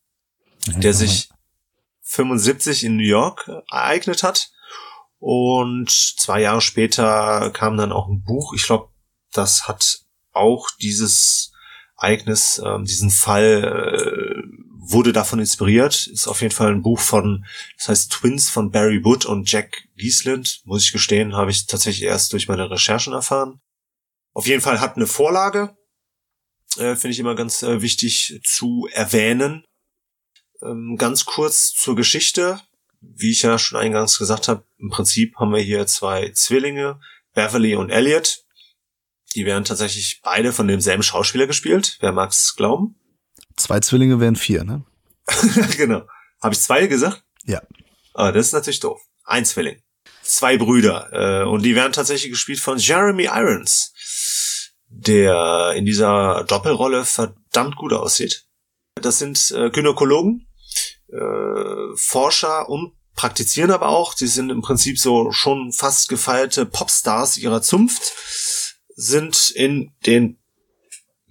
der 0.67 0.93
sich 0.93 1.29
75 2.03 2.83
in 2.83 2.97
New 2.97 3.03
York 3.03 3.49
ereignet 3.71 4.23
hat. 4.23 4.51
Und 5.19 5.91
zwei 5.91 6.41
Jahre 6.41 6.61
später 6.61 7.51
kam 7.51 7.77
dann 7.77 7.91
auch 7.91 8.07
ein 8.07 8.23
Buch. 8.23 8.53
Ich 8.53 8.63
glaube, 8.63 8.89
das 9.31 9.67
hat 9.67 9.99
auch 10.31 10.69
dieses 10.81 11.51
Ereignis, 11.97 12.57
äh, 12.57 12.83
diesen 12.83 13.11
Fall 13.11 13.63
äh, 13.63 14.30
wurde 14.91 15.13
davon 15.13 15.39
inspiriert. 15.39 16.07
Ist 16.07 16.27
auf 16.27 16.41
jeden 16.41 16.53
Fall 16.53 16.71
ein 16.71 16.81
Buch 16.81 16.99
von, 16.99 17.45
das 17.77 17.89
heißt 17.89 18.11
Twins 18.11 18.49
von 18.49 18.71
Barry 18.71 19.03
Wood 19.03 19.25
und 19.25 19.51
Jack 19.51 19.87
Giesland. 19.95 20.61
Muss 20.65 20.83
ich 20.83 20.91
gestehen, 20.91 21.35
habe 21.35 21.51
ich 21.51 21.67
tatsächlich 21.67 22.03
erst 22.03 22.33
durch 22.33 22.47
meine 22.47 22.69
Recherchen 22.69 23.13
erfahren. 23.13 23.61
Auf 24.33 24.47
jeden 24.47 24.61
Fall 24.61 24.79
hat 24.79 24.95
eine 24.95 25.07
Vorlage. 25.07 25.75
Äh, 26.77 26.95
Finde 26.95 27.09
ich 27.09 27.19
immer 27.19 27.35
ganz 27.35 27.63
äh, 27.63 27.81
wichtig 27.81 28.39
zu 28.43 28.87
erwähnen. 28.91 29.65
Ähm, 30.61 30.95
ganz 30.97 31.25
kurz 31.25 31.73
zur 31.73 31.95
Geschichte. 31.95 32.61
Wie 33.01 33.31
ich 33.31 33.41
ja 33.41 33.57
schon 33.57 33.79
eingangs 33.79 34.19
gesagt 34.19 34.47
habe, 34.47 34.63
im 34.77 34.89
Prinzip 34.89 35.35
haben 35.37 35.51
wir 35.51 35.61
hier 35.61 35.87
zwei 35.87 36.29
Zwillinge, 36.33 36.99
Beverly 37.33 37.75
und 37.75 37.89
Elliot. 37.89 38.43
Die 39.33 39.45
werden 39.45 39.63
tatsächlich 39.63 40.21
beide 40.21 40.53
von 40.53 40.67
demselben 40.67 41.03
Schauspieler 41.03 41.47
gespielt. 41.47 41.97
Wer 41.99 42.11
mag's 42.11 42.55
glauben? 42.55 42.95
Zwei 43.57 43.79
Zwillinge 43.79 44.19
wären 44.19 44.35
vier, 44.35 44.63
ne? 44.63 44.83
genau. 45.77 46.03
Habe 46.41 46.53
ich 46.53 46.61
zwei 46.61 46.87
gesagt? 46.87 47.23
Ja. 47.45 47.61
Aber 48.13 48.31
das 48.31 48.47
ist 48.47 48.53
natürlich 48.53 48.79
doof. 48.79 49.01
Ein 49.23 49.45
Zwilling. 49.45 49.81
Zwei 50.23 50.57
Brüder. 50.57 51.09
Äh, 51.11 51.47
und 51.47 51.63
die 51.63 51.75
werden 51.75 51.93
tatsächlich 51.93 52.31
gespielt 52.31 52.59
von 52.59 52.77
Jeremy 52.77 53.25
Irons, 53.25 53.93
der 54.87 55.73
in 55.75 55.85
dieser 55.85 56.43
Doppelrolle 56.45 57.05
verdammt 57.05 57.75
gut 57.75 57.93
aussieht. 57.93 58.45
Das 58.95 59.19
sind 59.19 59.51
äh, 59.51 59.69
Gynäkologen, 59.69 60.47
äh, 61.07 61.95
Forscher 61.95 62.69
und 62.69 62.93
praktizieren 63.15 63.71
aber 63.71 63.89
auch. 63.89 64.13
Die 64.13 64.27
sind 64.27 64.49
im 64.49 64.61
Prinzip 64.61 64.99
so 64.99 65.31
schon 65.31 65.71
fast 65.71 66.09
gefeierte 66.09 66.65
Popstars 66.65 67.37
ihrer 67.37 67.61
Zunft, 67.61 68.13
sind 68.95 69.51
in 69.51 69.93
den 70.05 70.40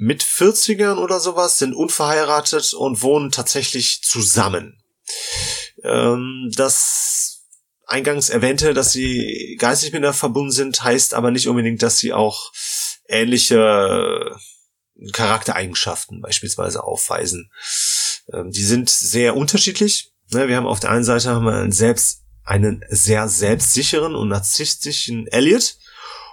mit 0.00 0.24
40ern 0.24 0.96
oder 0.96 1.20
sowas, 1.20 1.58
sind 1.58 1.74
unverheiratet 1.74 2.72
und 2.72 3.02
wohnen 3.02 3.30
tatsächlich 3.30 4.02
zusammen. 4.02 4.82
Ähm, 5.84 6.50
das 6.56 7.42
eingangs 7.86 8.30
erwähnte, 8.30 8.72
dass 8.72 8.92
sie 8.92 9.56
geistig 9.58 9.92
miteinander 9.92 10.14
verbunden 10.16 10.52
sind, 10.52 10.82
heißt 10.82 11.12
aber 11.12 11.30
nicht 11.30 11.48
unbedingt, 11.48 11.82
dass 11.82 11.98
sie 11.98 12.14
auch 12.14 12.50
ähnliche 13.08 14.34
Charaktereigenschaften 15.12 16.22
beispielsweise 16.22 16.82
aufweisen. 16.82 17.52
Ähm, 18.32 18.50
die 18.52 18.64
sind 18.64 18.88
sehr 18.88 19.36
unterschiedlich. 19.36 20.12
Ne, 20.30 20.48
wir 20.48 20.56
haben 20.56 20.66
auf 20.66 20.80
der 20.80 20.92
einen 20.92 21.04
Seite 21.04 21.28
haben 21.28 21.44
wir 21.44 21.52
einen 21.52 21.72
selbst 21.72 22.22
einen 22.42 22.82
sehr 22.88 23.28
selbstsicheren 23.28 24.14
und 24.14 24.28
narzisstischen 24.28 25.26
Elliot 25.26 25.76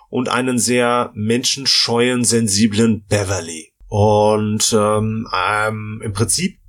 und 0.10 0.30
einen 0.30 0.60
sehr 0.60 1.12
menschenscheuen, 1.14 2.24
sensiblen 2.24 3.06
Beverly. 3.06 3.74
Und 3.88 4.74
ähm, 4.74 5.28
ähm, 5.34 6.02
im 6.04 6.14
Prinzip 6.14 6.60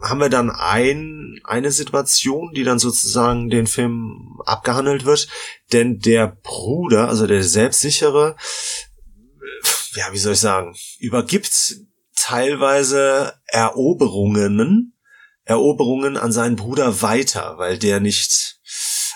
haben 0.00 0.20
wir 0.20 0.28
dann 0.28 0.50
ein, 0.50 1.40
eine 1.44 1.70
Situation, 1.70 2.52
die 2.54 2.64
dann 2.64 2.78
sozusagen 2.78 3.48
den 3.50 3.66
Film 3.66 4.38
abgehandelt 4.44 5.04
wird, 5.04 5.28
denn 5.72 5.98
der 5.98 6.28
Bruder, 6.42 7.08
also 7.08 7.26
der 7.26 7.42
Selbstsichere, 7.42 8.36
ja, 9.94 10.04
wie 10.12 10.18
soll 10.18 10.34
ich 10.34 10.40
sagen, 10.40 10.76
übergibt 10.98 11.76
teilweise 12.14 13.34
Eroberungen, 13.46 14.94
Eroberungen 15.44 16.16
an 16.16 16.30
seinen 16.30 16.56
Bruder 16.56 17.02
weiter, 17.02 17.54
weil 17.58 17.78
der 17.78 18.00
nicht 18.00 18.57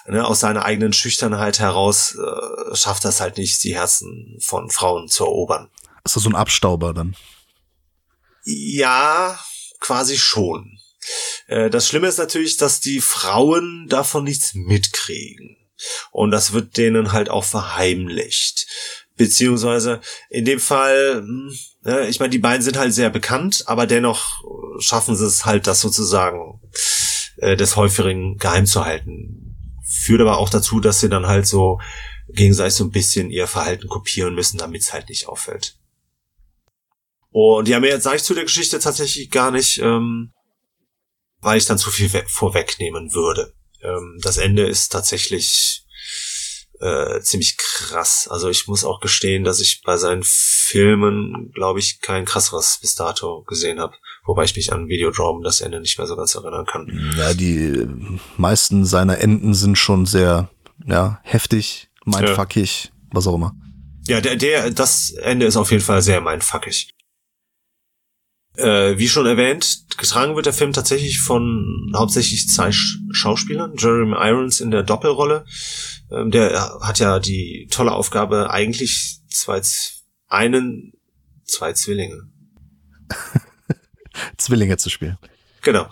ne, 0.07 0.25
aus 0.27 0.41
seiner 0.41 0.65
eigenen 0.65 0.93
Schüchternheit 0.93 1.59
heraus 1.59 2.17
äh, 2.17 2.75
schafft 2.75 3.05
das 3.05 3.21
halt 3.21 3.39
nicht, 3.39 3.63
die 3.65 3.75
Herzen 3.75 4.39
von 4.41 4.71
Frauen 4.71 5.09
zu 5.09 5.25
erobern. 5.25 5.71
Ist 6.05 6.17
das 6.17 6.23
so 6.23 6.31
ein 6.31 6.35
Abstauber 6.37 6.93
dann? 6.95 7.17
Ja, 8.45 9.39
quasi 9.81 10.19
schon. 10.19 10.79
Äh, 11.47 11.71
das 11.71 11.89
Schlimme 11.89 12.09
ist 12.09 12.19
natürlich, 12.19 12.57
dass 12.57 12.81
die 12.81 13.01
Frauen 13.01 13.87
davon 13.89 14.25
nichts 14.25 14.55
mitkriegen. 14.55 15.57
Und 16.11 16.31
das 16.31 16.53
wird 16.53 16.77
denen 16.77 17.13
halt 17.13 17.29
auch 17.29 17.45
verheimlicht. 17.45 18.67
Beziehungsweise 19.17 20.01
in 20.31 20.45
dem 20.45 20.61
Fall, 20.61 21.17
hm, 21.17 21.55
ne, 21.83 22.09
ich 22.09 22.19
meine, 22.21 22.31
die 22.31 22.39
beiden 22.39 22.63
sind 22.63 22.79
halt 22.79 22.95
sehr 22.95 23.11
bekannt, 23.11 23.65
aber 23.67 23.87
dennoch 23.87 24.43
schaffen 24.79 25.17
sie 25.17 25.27
es 25.27 25.45
halt, 25.45 25.67
das 25.67 25.81
sozusagen 25.81 26.61
äh, 27.37 27.57
des 27.57 27.77
häufigen 27.77 28.39
geheim 28.39 28.67
zu 28.67 28.85
halten. 28.85 29.52
Führt 29.83 30.21
aber 30.21 30.39
auch 30.39 30.51
dazu, 30.51 30.81
dass 30.81 31.01
sie 31.01 31.09
dann 31.09 31.27
halt 31.27 31.47
so 31.47 31.81
gegenseitig 32.29 32.75
so 32.75 32.85
ein 32.85 32.91
bisschen 32.91 33.31
ihr 33.31 33.47
Verhalten 33.47 33.89
kopieren 33.89 34.35
müssen, 34.35 34.59
damit 34.59 34.83
es 34.83 34.93
halt 34.93 35.09
nicht 35.09 35.29
auffällt. 35.29 35.77
Und 37.31 37.69
ja, 37.69 37.81
mehr 37.81 38.01
sage 38.01 38.17
ich 38.17 38.25
zu 38.25 38.35
der 38.35 38.45
Geschichte 38.45 38.79
tatsächlich 38.79 39.31
gar 39.31 39.51
nicht, 39.51 39.79
ähm, 39.79 40.33
weil 41.41 41.59
ich 41.59 41.65
dann 41.65 41.79
zu 41.79 41.91
viel 41.91 42.09
vorwegnehmen 42.27 43.15
würde. 43.15 43.55
Ähm, 43.83 44.19
das 44.23 44.37
Ende 44.37 44.67
ist 44.67 44.91
tatsächlich 44.91 45.85
äh, 46.81 47.21
ziemlich 47.21 47.57
krass. 47.57 48.29
Also 48.29 48.49
ich 48.49 48.67
muss 48.67 48.85
auch 48.85 49.01
gestehen, 49.01 49.45
dass 49.45 49.61
ich 49.61 49.83
bei 49.83 49.97
seinen 49.97 50.25
Filmen, 50.25 51.51
glaube 51.53 51.79
ich, 51.79 52.01
kein 52.01 52.25
krasseres 52.25 52.79
bis 52.81 52.95
dato 52.95 53.43
gesehen 53.45 53.81
habe. 53.81 53.97
Wobei 54.25 54.45
ich 54.45 54.55
mich 54.55 54.73
an 54.73 54.89
Videodrome 54.89 55.43
das 55.43 55.61
Ende 55.61 55.81
nicht 55.81 55.99
mehr 55.99 56.07
so 56.07 56.15
ganz 56.15 56.35
erinnern 56.35 56.67
kann. 56.67 57.15
Ja, 57.19 57.35
die 57.35 57.89
meisten 58.37 58.85
seiner 58.85 59.19
Enden 59.19 59.53
sind 59.55 59.77
schon 59.77 60.07
sehr 60.07 60.49
ja, 60.87 61.21
heftig, 61.23 61.89
mindfuckig, 62.05 62.85
ja. 62.85 62.91
was 63.13 63.27
auch 63.27 63.35
immer. 63.35 63.55
Ja, 64.07 64.21
der, 64.21 64.37
der, 64.37 64.71
das 64.71 65.11
Ende 65.11 65.47
ist 65.47 65.57
auf 65.57 65.71
jeden 65.71 65.83
Fall 65.83 66.03
sehr 66.03 66.21
mindfuckig. 66.21 66.91
Äh, 68.57 68.99
wie 68.99 69.09
schon 69.09 69.27
erwähnt, 69.27 69.87
getragen 69.97 70.37
wird 70.37 70.47
der 70.47 70.53
Film 70.53 70.73
tatsächlich 70.73 71.21
von 71.21 71.93
hauptsächlich 71.97 72.49
zwei 72.49 72.71
Schauspielern. 72.71 73.75
Jeremy 73.79 74.15
Irons 74.19 74.61
in 74.61 74.71
der 74.71 74.83
Doppelrolle. 74.83 75.47
Ähm, 76.11 76.31
der 76.31 76.79
hat 76.81 76.99
ja 76.99 77.19
die 77.19 77.67
tolle 77.71 77.93
Aufgabe, 77.93 78.51
eigentlich 78.51 79.21
zwei, 79.31 79.63
einen, 80.29 80.93
zwei 81.45 81.73
Zwillinge. 81.73 82.29
Zwillinge 84.37 84.77
zu 84.77 84.91
spielen. 84.91 85.19
Genau. 85.63 85.89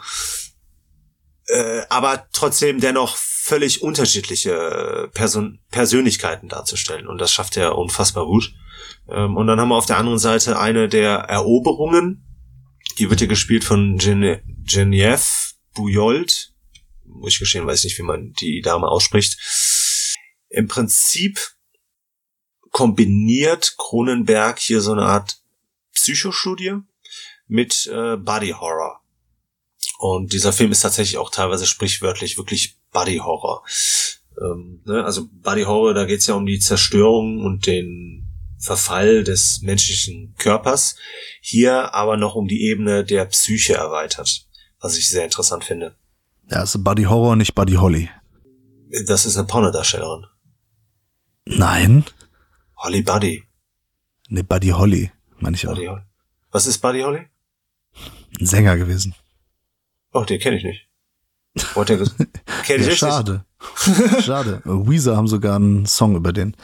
Äh, 1.47 1.83
aber 1.89 2.29
trotzdem 2.33 2.81
dennoch 2.81 3.17
völlig 3.17 3.83
unterschiedliche 3.83 5.11
Person 5.15 5.61
Persönlichkeiten 5.71 6.49
darzustellen. 6.49 7.09
Und 7.09 7.19
das 7.19 7.33
schafft 7.33 7.57
er 7.57 7.77
unfassbar 7.77 8.27
gut. 8.27 8.53
Ähm, 9.09 9.37
und 9.37 9.47
dann 9.47 9.61
haben 9.61 9.69
wir 9.69 9.77
auf 9.77 9.87
der 9.87 9.99
anderen 9.99 10.19
Seite 10.19 10.59
eine 10.59 10.89
der 10.89 11.15
Eroberungen, 11.15 12.25
die 12.99 13.11
wird 13.11 13.21
hier 13.21 13.29
gespielt 13.29 13.65
von 13.65 13.99
Gene 13.99 14.43
Genevieve 14.47 15.55
Bouyold. 15.75 16.53
Muss 17.05 17.33
ich 17.33 17.39
gestehen, 17.41 17.67
weiß 17.67 17.85
nicht, 17.85 17.99
wie 17.99 18.03
man 18.03 18.33
die 18.35 18.61
Dame 18.61 18.87
ausspricht. 18.87 19.39
Im 20.49 20.69
Prinzip 20.69 21.41
kombiniert 22.71 23.75
Cronenberg 23.79 24.59
hier 24.59 24.81
so 24.81 24.93
eine 24.93 25.03
Art 25.03 25.41
Psychostudie 25.93 26.77
mit 27.51 27.87
äh, 27.93 28.17
Body 28.17 28.51
Horror. 28.51 29.01
Und 29.99 30.33
dieser 30.33 30.53
Film 30.53 30.73
ist 30.73 30.81
tatsächlich 30.81 31.19
auch 31.19 31.31
teilweise 31.31 31.67
sprichwörtlich 31.67 32.39
wirklich 32.39 32.79
Body 32.93 33.19
Horror. 33.19 33.65
Ähm, 34.41 34.81
ne? 34.87 35.05
Also 35.05 35.29
Body 35.31 35.63
Horror, 35.63 35.93
da 35.93 36.05
geht 36.05 36.21
es 36.21 36.27
ja 36.27 36.35
um 36.35 36.47
die 36.47 36.59
Zerstörung 36.59 37.45
und 37.45 37.67
den 37.67 38.27
Verfall 38.59 39.25
des 39.25 39.63
menschlichen 39.63 40.35
Körpers, 40.39 40.97
hier 41.41 41.95
aber 41.95 42.17
noch 42.17 42.35
um 42.35 42.47
die 42.47 42.63
Ebene 42.63 43.05
der 43.05 43.25
Psyche 43.27 43.75
erweitert, 43.75 44.47
was 44.81 44.97
ich 44.97 45.09
sehr 45.09 45.25
interessant 45.25 45.65
finde. 45.65 45.97
Ja, 46.51 46.63
ist 46.63 46.83
Buddy 46.85 47.05
Horror, 47.05 47.37
nicht 47.37 47.55
Buddy 47.55 47.75
Holly. 47.75 48.11
Das 49.07 49.25
ist 49.25 49.37
eine 49.37 49.47
Pornodarstellerin. 49.47 50.27
Nein. 51.47 52.05
Holly 52.77 53.03
Buddy. 53.03 53.45
Ne, 54.29 54.45
Buddy 54.45 54.69
Holly, 54.69 55.11
meine 55.39 55.57
ich 55.57 55.67
auch. 55.67 55.75
Buddy 55.75 55.87
Holly. 55.87 56.03
Was 56.51 56.67
ist 56.67 56.79
Buddy 56.79 57.01
Holly? 57.01 57.30
Ein 58.39 58.47
Sänger 58.47 58.77
gewesen. 58.77 59.15
Oh, 60.13 60.25
den 60.25 60.41
kenne 60.41 60.57
ich 60.57 60.65
nicht. 60.65 60.89
Oh, 61.75 61.85
der 61.85 61.99
kenn 62.65 62.81
ich 62.81 62.87
ja, 62.87 62.95
schade. 62.95 63.45
schade. 64.23 64.63
Weezer 64.65 65.17
haben 65.17 65.29
sogar 65.29 65.57
einen 65.57 65.87
Song 65.87 66.17
über 66.17 66.33
den. 66.33 66.57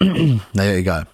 naja, 0.52 0.72
egal. 0.72 1.06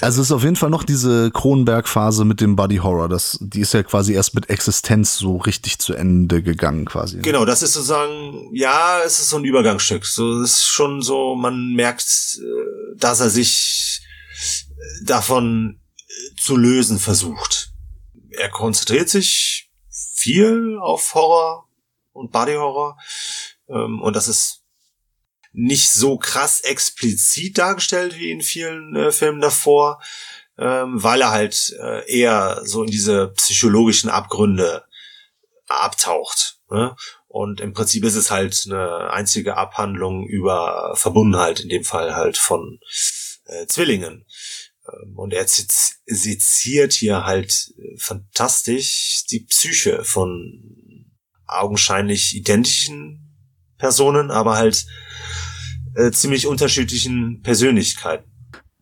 Also 0.00 0.20
es 0.20 0.28
ist 0.28 0.32
auf 0.32 0.42
jeden 0.42 0.56
Fall 0.56 0.70
noch 0.70 0.82
diese 0.82 1.30
Kronenberg-Phase 1.30 2.24
mit 2.24 2.40
dem 2.40 2.56
Body 2.56 2.76
Horror. 2.76 3.08
Das, 3.08 3.38
die 3.40 3.60
ist 3.60 3.74
ja 3.74 3.82
quasi 3.84 4.12
erst 4.12 4.34
mit 4.34 4.50
Existenz 4.50 5.16
so 5.16 5.36
richtig 5.36 5.78
zu 5.78 5.94
Ende 5.94 6.42
gegangen, 6.42 6.84
quasi. 6.84 7.18
Genau, 7.18 7.44
das 7.44 7.62
ist 7.62 7.74
sozusagen, 7.74 8.50
ja, 8.52 8.98
es 9.04 9.20
ist 9.20 9.30
so 9.30 9.36
ein 9.36 9.44
Übergangsstück. 9.44 10.04
So, 10.04 10.42
es 10.42 10.50
ist 10.50 10.64
schon 10.64 11.00
so, 11.00 11.36
man 11.36 11.74
merkt, 11.74 12.40
äh, 12.40 12.98
dass 12.98 13.20
er 13.20 13.30
sich 13.30 14.00
äh, 14.40 15.04
davon 15.04 15.78
äh, 15.96 16.40
zu 16.40 16.56
lösen 16.56 16.98
versucht. 16.98 17.72
Er 18.38 18.50
konzentriert 18.50 19.08
sich 19.08 19.70
viel 19.90 20.78
auf 20.80 21.14
Horror 21.14 21.68
und 22.12 22.32
Body 22.32 22.54
Horror. 22.54 22.98
Ähm, 23.68 24.00
und 24.02 24.16
das 24.16 24.28
ist 24.28 24.62
nicht 25.52 25.90
so 25.90 26.18
krass 26.18 26.60
explizit 26.60 27.58
dargestellt 27.58 28.16
wie 28.16 28.30
in 28.30 28.42
vielen 28.42 28.94
äh, 28.94 29.12
Filmen 29.12 29.40
davor, 29.40 30.00
ähm, 30.58 31.02
weil 31.02 31.20
er 31.22 31.30
halt 31.30 31.74
äh, 31.80 32.10
eher 32.10 32.60
so 32.64 32.82
in 32.82 32.90
diese 32.90 33.28
psychologischen 33.28 34.10
Abgründe 34.10 34.84
abtaucht. 35.68 36.58
Ne? 36.70 36.94
Und 37.28 37.60
im 37.60 37.72
Prinzip 37.72 38.04
ist 38.04 38.14
es 38.14 38.30
halt 38.30 38.64
eine 38.66 39.10
einzige 39.10 39.56
Abhandlung 39.56 40.26
über 40.26 40.94
Verbundenheit, 40.96 41.60
in 41.60 41.68
dem 41.68 41.84
Fall 41.84 42.16
halt 42.16 42.38
von 42.38 42.80
äh, 43.44 43.66
Zwillingen. 43.66 44.26
Ähm, 44.92 45.18
und 45.18 45.32
er 45.32 45.46
seziert 45.46 46.92
hier 46.92 47.24
halt 47.24 47.72
äh, 47.78 47.96
fantastisch 47.98 49.24
die 49.30 49.40
Psyche 49.40 50.04
von 50.04 51.06
augenscheinlich 51.46 52.36
identischen 52.36 53.36
Personen, 53.78 54.30
aber 54.30 54.56
halt 54.56 54.86
äh, 55.94 56.10
ziemlich 56.10 56.46
unterschiedlichen 56.46 57.42
Persönlichkeiten. 57.42 58.30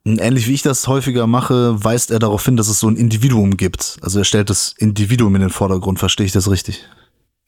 Ähnlich 0.05 0.47
wie 0.47 0.55
ich 0.55 0.62
das 0.62 0.87
häufiger 0.87 1.27
mache, 1.27 1.83
weist 1.83 2.12
er 2.12 2.21
darauf 2.21 2.45
hin, 2.45 2.57
dass 2.57 2.69
es 2.69 2.79
so 2.79 2.88
ein 2.88 2.97
Individuum 2.97 3.57
gibt. 3.57 3.97
Also 4.03 4.21
er 4.21 4.25
stellt 4.25 4.51
das 4.51 4.73
Individuum 4.79 5.35
in 5.35 5.40
den 5.40 5.51
Vordergrund, 5.51 5.99
verstehe 5.99 6.27
ich 6.27 6.33
das 6.33 6.49
richtig? 6.49 6.85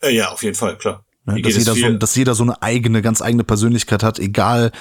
Äh, 0.00 0.10
ja, 0.10 0.30
auf 0.30 0.42
jeden 0.42 0.56
Fall, 0.56 0.76
klar. 0.76 1.04
Ja, 1.36 1.42
dass, 1.42 1.56
jeder 1.56 1.74
so, 1.74 1.92
dass 1.98 2.16
jeder 2.16 2.34
so 2.34 2.42
eine 2.42 2.62
eigene, 2.62 3.02
ganz 3.02 3.22
eigene 3.22 3.44
Persönlichkeit 3.44 4.02
hat, 4.02 4.18
egal, 4.18 4.72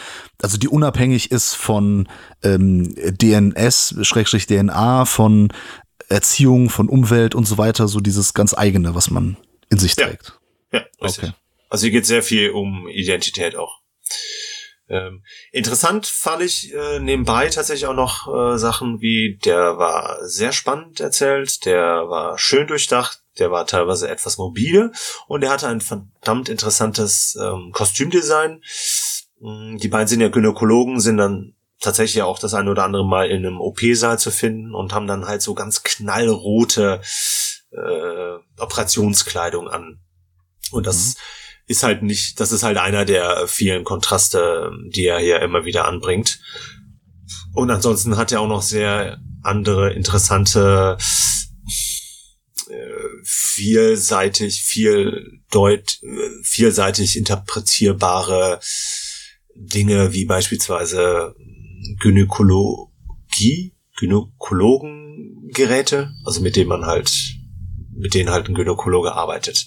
also 0.42 0.58
die 0.58 0.68
unabhängig 0.68 1.32
ist 1.32 1.56
von 1.56 2.08
ähm, 2.44 2.96
DNS, 2.96 3.96
Schrägstrich 4.02 4.48
DNA, 4.48 5.06
von 5.06 5.52
Erziehung, 6.10 6.70
von 6.70 6.90
Umwelt 6.90 7.36
und 7.36 7.46
so 7.46 7.58
weiter, 7.58 7.88
so 7.88 8.00
dieses 8.00 8.34
ganz 8.34 8.54
eigene, 8.54 8.96
was 8.96 9.10
man 9.10 9.38
in 9.70 9.78
sich 9.78 9.96
trägt. 9.96 10.40
Ja, 10.72 10.80
ja 10.80 10.86
richtig. 11.02 11.26
Okay. 11.26 11.34
Also 11.70 11.84
hier 11.84 11.92
geht 11.92 12.06
sehr 12.06 12.24
viel 12.24 12.52
um 12.52 12.88
Identität 12.88 13.56
auch. 13.56 13.82
Ähm, 14.90 15.24
interessant 15.52 16.08
fand 16.08 16.42
ich 16.42 16.74
äh, 16.74 17.00
nebenbei 17.00 17.50
tatsächlich 17.50 17.88
auch 17.88 17.94
noch 17.94 18.28
äh, 18.34 18.58
Sachen 18.58 19.02
wie, 19.02 19.38
der 19.44 19.78
war 19.78 20.26
sehr 20.26 20.54
spannend 20.54 21.02
erzählt, 21.02 21.66
der 21.66 22.08
war 22.08 22.38
schön 22.38 22.68
durchdacht, 22.68 23.22
der 23.40 23.52
war 23.52 23.66
teilweise 23.68 24.10
etwas 24.10 24.38
mobile 24.38 24.92
und 25.28 25.44
er 25.44 25.52
hatte 25.52 25.68
ein 25.68 25.82
verdammt 25.82 26.50
interessantes 26.50 27.38
ähm, 27.42 27.72
Kostümdesign. 27.74 28.62
Mm, 29.40 29.78
die 29.78 29.88
beiden 29.88 30.08
sind 30.08 30.22
ja 30.22 30.30
Gynäkologen, 30.30 31.00
sind 31.00 31.18
dann 31.18 31.56
tatsächlich 31.80 32.24
auch 32.24 32.40
das 32.40 32.54
eine 32.54 32.72
oder 32.72 32.84
andere 32.84 33.06
Mal 33.06 33.30
in 33.30 33.46
einem 33.46 33.62
OP-Saal 33.62 34.18
zu 34.20 34.32
finden 34.32 34.74
und 34.74 34.94
haben 34.94 35.08
dann 35.08 35.28
halt 35.28 35.42
so 35.42 35.54
ganz 35.54 35.84
knallrote 35.84 37.02
äh, 37.72 38.62
Operationskleidung 38.62 39.68
an. 39.68 40.00
Und 40.72 40.88
das 40.88 41.16
mhm 41.16 41.22
ist 41.68 41.84
halt 41.84 42.02
nicht, 42.02 42.40
das 42.40 42.52
ist 42.52 42.64
halt 42.64 42.78
einer 42.78 43.06
der 43.06 43.48
vielen 43.48 43.84
Kontraste, 43.84 44.72
die 44.88 45.06
er 45.06 45.20
hier 45.20 45.42
immer 45.42 45.66
wieder 45.66 45.86
anbringt. 45.86 46.40
Und 47.54 47.70
ansonsten 47.70 48.18
hat 48.18 48.32
er 48.32 48.40
auch 48.40 48.48
noch 48.48 48.62
sehr 48.62 49.20
andere 49.44 49.94
interessante, 49.94 50.98
vielseitig, 53.24 54.64
viel 54.64 55.42
deut, 55.52 56.00
vielseitig 56.44 57.18
interpretierbare 57.18 58.60
Dinge 59.56 60.14
wie 60.14 60.26
beispielsweise 60.26 61.36
Gynäkologie, 62.00 63.74
Gynäkologengeräte, 63.98 66.12
also 66.26 66.42
mit 66.42 66.56
denen 66.56 66.70
man 66.70 66.86
halt 66.86 67.38
mit 67.98 68.14
denen 68.14 68.30
halt 68.30 68.48
ein 68.48 68.54
Gynäkologe 68.54 69.14
arbeitet. 69.14 69.66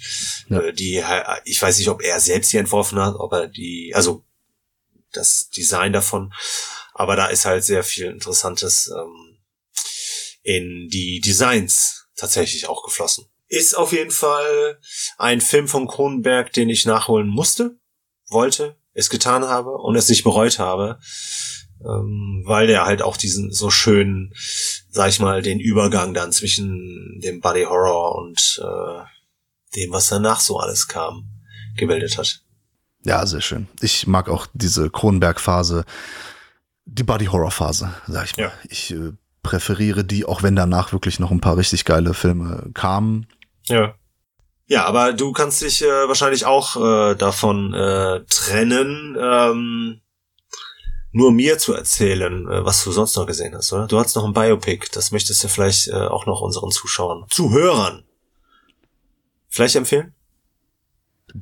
Ja. 0.49 0.61
Äh, 0.61 0.73
die, 0.73 1.03
ich 1.45 1.61
weiß 1.61 1.79
nicht, 1.79 1.89
ob 1.89 2.01
er 2.01 2.21
selbst 2.21 2.53
die 2.53 2.59
entworfen 2.59 3.01
hat, 3.01 3.17
ob 3.17 3.33
er 3.33 3.49
die, 3.49 3.93
also 3.93 4.25
das 5.13 5.51
Design 5.51 5.93
davon, 5.93 6.33
aber 6.95 7.17
da 7.17 7.27
ist 7.27 7.45
halt 7.45 7.65
sehr 7.65 7.83
viel 7.83 8.07
Interessantes 8.07 8.89
ähm, 8.97 9.39
in 10.43 10.89
die 10.89 11.21
Designs 11.21 12.00
tatsächlich 12.21 12.69
auch 12.69 12.85
geflossen. 12.85 13.27
Ist 13.49 13.77
auf 13.77 13.93
jeden 13.93 14.11
Fall 14.11 14.79
ein 15.19 15.41
Film 15.41 15.67
von 15.67 15.89
Kronenberg, 15.89 16.53
den 16.53 16.69
ich 16.69 16.87
nachholen 16.87 17.29
musste, 17.29 17.77
wollte, 18.29 18.77
es 18.93 19.11
getan 19.11 19.45
habe 19.45 19.71
und 19.71 19.97
es 19.97 20.09
nicht 20.09 20.23
bereut 20.23 20.59
habe, 20.59 21.01
ähm, 21.81 22.43
weil 22.47 22.67
der 22.67 22.85
halt 22.85 23.03
auch 23.03 23.17
diesen 23.17 23.51
so 23.53 23.71
schönen, 23.71 24.33
sag 24.91 25.09
ich 25.09 25.19
mal, 25.19 25.43
den 25.43 25.59
Übergang 25.59 26.15
dann 26.15 26.33
zwischen 26.33 27.19
dem 27.23 27.41
Body 27.41 27.65
Horror 27.65 28.17
und 28.17 28.63
äh, 28.63 29.77
dem, 29.77 29.93
was 29.93 30.09
danach 30.09 30.41
so 30.41 30.59
alles 30.59 30.89
kam, 30.89 31.29
gebildet 31.77 32.19
hat. 32.19 32.43
Ja, 33.05 33.25
sehr 33.27 33.41
schön. 33.41 33.67
Ich 33.81 34.07
mag 34.07 34.29
auch 34.29 34.47
diese 34.53 34.91
Kronenberg-Phase, 34.91 35.85
die 36.85 37.03
Body-Horror-Phase, 37.03 37.95
sag 38.07 38.27
ich 38.27 38.37
mal. 38.37 38.45
Ja. 38.45 38.53
Ich 38.69 38.91
äh, 38.91 39.13
präferiere 39.42 40.05
die, 40.05 40.24
auch 40.24 40.42
wenn 40.42 40.57
danach 40.57 40.92
wirklich 40.92 41.18
noch 41.20 41.31
ein 41.31 41.40
paar 41.40 41.57
richtig 41.57 41.85
geile 41.85 42.14
Filme 42.14 42.70
kamen. 42.74 43.26
Ja. 43.66 43.94
Ja, 44.66 44.85
aber 44.85 45.12
du 45.12 45.33
kannst 45.33 45.62
dich 45.62 45.83
äh, 45.83 46.09
wahrscheinlich 46.09 46.46
auch 46.46 46.76
äh, 46.76 47.16
davon 47.16 47.74
äh, 47.74 48.20
trennen, 48.26 49.16
ähm, 49.20 50.00
nur 51.11 51.33
mir 51.33 51.59
zu 51.59 51.74
erzählen, 51.74 52.48
äh, 52.48 52.64
was 52.64 52.85
du 52.85 52.92
sonst 52.92 53.16
noch 53.16 53.26
gesehen 53.26 53.55
hast, 53.57 53.72
oder? 53.72 53.88
Du 53.88 53.98
hast 53.98 54.14
noch 54.14 54.24
ein 54.24 54.33
Biopic, 54.33 54.87
das 54.92 55.11
möchtest 55.11 55.42
du 55.42 55.48
vielleicht 55.48 55.88
äh, 55.88 55.94
auch 55.94 56.26
noch 56.26 56.40
unseren 56.40 56.70
Zuschauern, 56.70 57.24
Zuhörern, 57.29 58.05
vielleicht 59.48 59.74
empfehlen? 59.74 60.14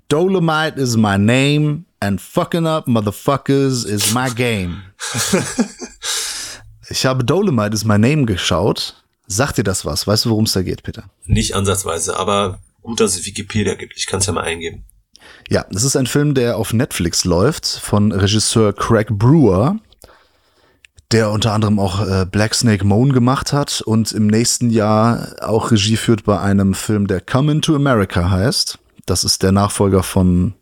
Dolomite 0.09 0.81
is 0.81 0.97
my 0.97 1.19
name 1.19 1.85
and 2.01 2.21
fucking 2.21 2.67
up 2.67 2.87
motherfuckers 2.87 3.85
is 3.85 4.13
my 4.15 4.31
game. 4.31 4.83
ich 6.89 7.07
habe 7.07 7.25
Dolomite 7.25 7.75
is 7.75 7.85
my 7.85 7.99
name 7.99 8.25
geschaut. 8.25 9.03
Sagt 9.27 9.59
dir 9.59 9.65
das 9.65 9.85
was? 9.85 10.07
Weißt 10.07 10.25
du, 10.25 10.31
worum 10.31 10.45
es 10.45 10.53
da 10.53 10.63
geht, 10.63 10.83
Peter? 10.83 11.05
Nicht 11.27 11.55
ansatzweise, 11.55 12.17
aber 12.17 12.61
gut, 12.83 13.01
dass 13.01 13.15
es 13.15 13.27
Wikipedia 13.27 13.75
gibt. 13.75 13.95
Ich 13.97 14.07
kann 14.07 14.21
es 14.21 14.27
ja 14.27 14.33
mal 14.33 14.45
eingeben. 14.45 14.85
Ja, 15.49 15.67
das 15.71 15.85
ist 15.85 15.97
ein 15.97 16.07
Film, 16.07 16.35
der 16.35 16.57
auf 16.57 16.73
Netflix 16.73 17.25
läuft 17.25 17.67
von 17.67 18.13
Regisseur 18.13 18.73
Craig 18.73 19.09
Brewer, 19.11 19.77
der 21.13 21.31
unter 21.31 21.53
anderem 21.53 21.79
auch 21.79 22.07
äh, 22.07 22.27
Black 22.31 22.55
Snake 22.55 22.85
Moan 22.85 23.13
gemacht 23.13 23.53
hat 23.53 23.83
und 23.83 24.13
im 24.13 24.27
nächsten 24.27 24.71
Jahr 24.71 25.37
auch 25.41 25.71
Regie 25.71 25.97
führt 25.97 26.25
bei 26.25 26.41
einem 26.41 26.75
Film, 26.75 27.07
der 27.07 27.21
Coming 27.21 27.61
to 27.61 27.75
America 27.75 28.31
heißt. 28.31 28.79
Das 29.07 29.25
ist 29.25 29.43
der 29.43 29.53
Nachfolger 29.53 30.03
von 30.03 30.55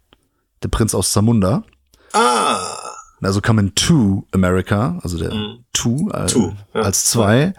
Der 0.62 0.68
Prinz 0.68 0.94
aus 0.94 1.12
Zamunda. 1.12 1.64
Ah. 2.12 2.85
Also 3.22 3.40
Coming 3.40 3.74
to 3.74 4.26
America, 4.32 4.98
also 5.02 5.18
der 5.18 5.32
mm. 5.32 5.64
to, 5.72 6.10
äh, 6.12 6.26
to 6.26 6.54
ja. 6.74 6.82
als 6.82 7.06
zwei. 7.06 7.54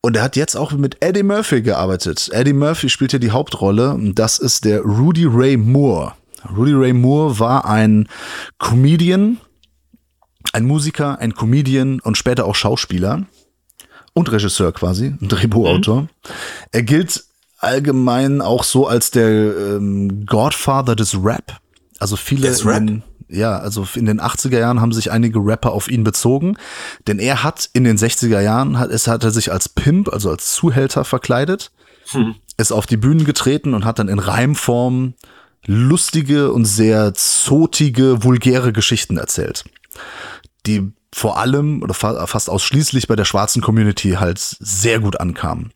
Und 0.00 0.16
er 0.16 0.22
hat 0.22 0.36
jetzt 0.36 0.56
auch 0.56 0.72
mit 0.72 1.02
Eddie 1.02 1.24
Murphy 1.24 1.60
gearbeitet. 1.60 2.30
Eddie 2.32 2.52
Murphy 2.52 2.88
spielt 2.88 3.10
hier 3.10 3.20
die 3.20 3.32
Hauptrolle. 3.32 3.98
Das 4.14 4.38
ist 4.38 4.64
der 4.64 4.80
Rudy 4.80 5.26
Ray 5.26 5.56
Moore. 5.56 6.14
Rudy 6.56 6.72
Ray 6.72 6.92
Moore 6.92 7.38
war 7.40 7.64
ein 7.66 8.08
Comedian, 8.58 9.38
ein 10.52 10.64
Musiker, 10.64 11.18
ein 11.18 11.34
Comedian 11.34 12.00
und 12.00 12.16
später 12.16 12.46
auch 12.46 12.54
Schauspieler 12.54 13.26
und 14.14 14.30
Regisseur 14.30 14.72
quasi, 14.72 15.16
ein 15.20 15.28
Drehbuchautor. 15.28 16.02
Mhm. 16.02 16.08
Er 16.70 16.82
gilt 16.84 17.24
allgemein 17.58 18.40
auch 18.40 18.64
so 18.64 18.86
als 18.86 19.10
der 19.10 19.28
ähm, 19.28 20.26
Godfather 20.26 20.94
des 20.94 21.16
Rap. 21.22 21.58
Also 21.98 22.16
viele 22.16 22.48
Rap? 22.64 22.80
in, 22.80 23.02
ja, 23.28 23.58
also 23.58 23.86
in 23.94 24.06
den 24.06 24.20
80er 24.20 24.58
Jahren 24.58 24.80
haben 24.80 24.92
sich 24.92 25.10
einige 25.10 25.38
Rapper 25.38 25.72
auf 25.72 25.88
ihn 25.90 26.04
bezogen, 26.04 26.56
denn 27.06 27.18
er 27.18 27.42
hat 27.42 27.68
in 27.72 27.84
den 27.84 27.98
60er 27.98 28.40
Jahren 28.40 28.78
hat, 28.78 28.90
es 28.90 29.06
hat 29.06 29.24
er 29.24 29.30
sich 29.30 29.52
als 29.52 29.68
Pimp, 29.68 30.12
also 30.12 30.30
als 30.30 30.54
Zuhälter 30.54 31.04
verkleidet, 31.04 31.70
hm. 32.10 32.34
ist 32.56 32.72
auf 32.72 32.86
die 32.86 32.96
Bühnen 32.96 33.24
getreten 33.24 33.74
und 33.74 33.84
hat 33.84 33.98
dann 33.98 34.08
in 34.08 34.18
Reimform 34.18 35.14
lustige 35.66 36.52
und 36.52 36.64
sehr 36.64 37.14
zotige, 37.14 38.24
vulgäre 38.24 38.72
Geschichten 38.72 39.18
erzählt, 39.18 39.64
die 40.66 40.92
vor 41.14 41.38
allem 41.38 41.82
oder 41.82 41.94
fast 41.94 42.50
ausschließlich 42.50 43.08
bei 43.08 43.16
der 43.16 43.24
schwarzen 43.24 43.62
Community 43.62 44.12
halt 44.12 44.38
sehr 44.38 45.00
gut 45.00 45.18
ankam. 45.20 45.70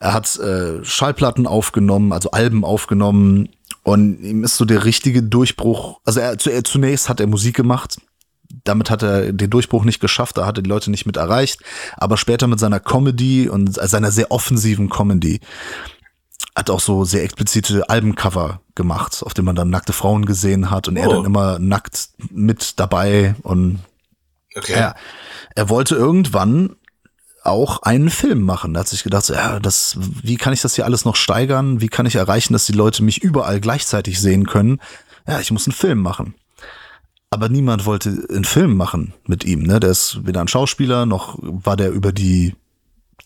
Er 0.00 0.14
hat 0.14 0.38
äh, 0.38 0.82
Schallplatten 0.82 1.46
aufgenommen, 1.46 2.12
also 2.12 2.30
Alben 2.30 2.64
aufgenommen 2.64 3.50
und 3.82 4.22
ihm 4.22 4.44
ist 4.44 4.56
so 4.56 4.64
der 4.64 4.84
richtige 4.84 5.22
Durchbruch. 5.22 6.00
Also 6.04 6.20
er, 6.20 6.36
er 6.46 6.64
zunächst 6.64 7.08
hat 7.08 7.20
er 7.20 7.26
Musik 7.26 7.56
gemacht. 7.56 8.00
Damit 8.64 8.90
hat 8.90 9.02
er 9.02 9.32
den 9.32 9.50
Durchbruch 9.50 9.84
nicht 9.84 10.00
geschafft, 10.00 10.36
da 10.36 10.46
hat 10.46 10.58
er 10.58 10.62
die 10.62 10.68
Leute 10.68 10.90
nicht 10.90 11.06
mit 11.06 11.16
erreicht. 11.16 11.60
Aber 11.96 12.16
später 12.16 12.46
mit 12.46 12.60
seiner 12.60 12.80
Comedy 12.80 13.48
und 13.48 13.74
seiner 13.74 14.10
sehr 14.10 14.30
offensiven 14.30 14.90
Comedy 14.90 15.40
hat 16.54 16.68
auch 16.68 16.80
so 16.80 17.04
sehr 17.04 17.24
explizite 17.24 17.88
Albencover 17.88 18.60
gemacht, 18.74 19.22
auf 19.24 19.32
dem 19.32 19.46
man 19.46 19.56
dann 19.56 19.70
nackte 19.70 19.94
Frauen 19.94 20.26
gesehen 20.26 20.70
hat 20.70 20.86
und 20.86 20.98
oh. 20.98 21.00
er 21.00 21.08
dann 21.08 21.24
immer 21.24 21.58
nackt 21.58 22.10
mit 22.30 22.78
dabei 22.78 23.34
und 23.42 23.80
Okay. 24.54 24.72
Er, 24.72 24.94
er 25.54 25.68
wollte 25.68 25.94
irgendwann 25.94 26.76
auch 27.44 27.82
einen 27.82 28.10
Film 28.10 28.42
machen. 28.42 28.74
Da 28.74 28.80
hat 28.80 28.88
sich 28.88 29.02
gedacht, 29.02 29.24
so, 29.24 29.34
ja, 29.34 29.60
das, 29.60 29.96
wie 29.98 30.36
kann 30.36 30.52
ich 30.52 30.62
das 30.62 30.74
hier 30.74 30.84
alles 30.84 31.04
noch 31.04 31.16
steigern? 31.16 31.80
Wie 31.80 31.88
kann 31.88 32.06
ich 32.06 32.14
erreichen, 32.14 32.52
dass 32.52 32.66
die 32.66 32.72
Leute 32.72 33.02
mich 33.02 33.22
überall 33.22 33.60
gleichzeitig 33.60 34.20
sehen 34.20 34.46
können? 34.46 34.80
Ja, 35.26 35.40
ich 35.40 35.50
muss 35.50 35.66
einen 35.66 35.74
Film 35.74 35.98
machen. 35.98 36.34
Aber 37.30 37.48
niemand 37.48 37.86
wollte 37.86 38.26
einen 38.30 38.44
Film 38.44 38.76
machen 38.76 39.14
mit 39.26 39.44
ihm. 39.44 39.62
Ne? 39.62 39.80
Der 39.80 39.90
ist 39.90 40.20
weder 40.26 40.40
ein 40.40 40.48
Schauspieler, 40.48 41.06
noch 41.06 41.38
war 41.40 41.76
der 41.76 41.90
über 41.90 42.12
die 42.12 42.54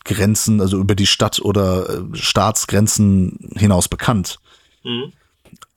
Grenzen, 0.05 0.61
also 0.61 0.79
über 0.79 0.95
die 0.95 1.05
Stadt- 1.05 1.41
oder 1.41 1.89
äh, 1.89 2.01
Staatsgrenzen 2.13 3.51
hinaus 3.55 3.89
bekannt. 3.89 4.39
Mhm. 4.83 5.11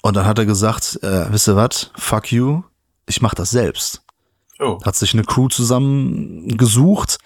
Und 0.02 0.16
dann 0.16 0.26
hat 0.26 0.38
er 0.38 0.46
gesagt, 0.46 1.00
äh, 1.02 1.26
wisst 1.30 1.48
ihr 1.48 1.56
was, 1.56 1.90
fuck 1.96 2.30
you, 2.30 2.62
ich 3.06 3.20
mach 3.20 3.34
das 3.34 3.50
selbst. 3.50 4.02
Oh. 4.62 4.78
Hat 4.84 4.94
sich 4.94 5.14
eine 5.14 5.24
Crew 5.24 5.48
zusammengesucht, 5.48 7.16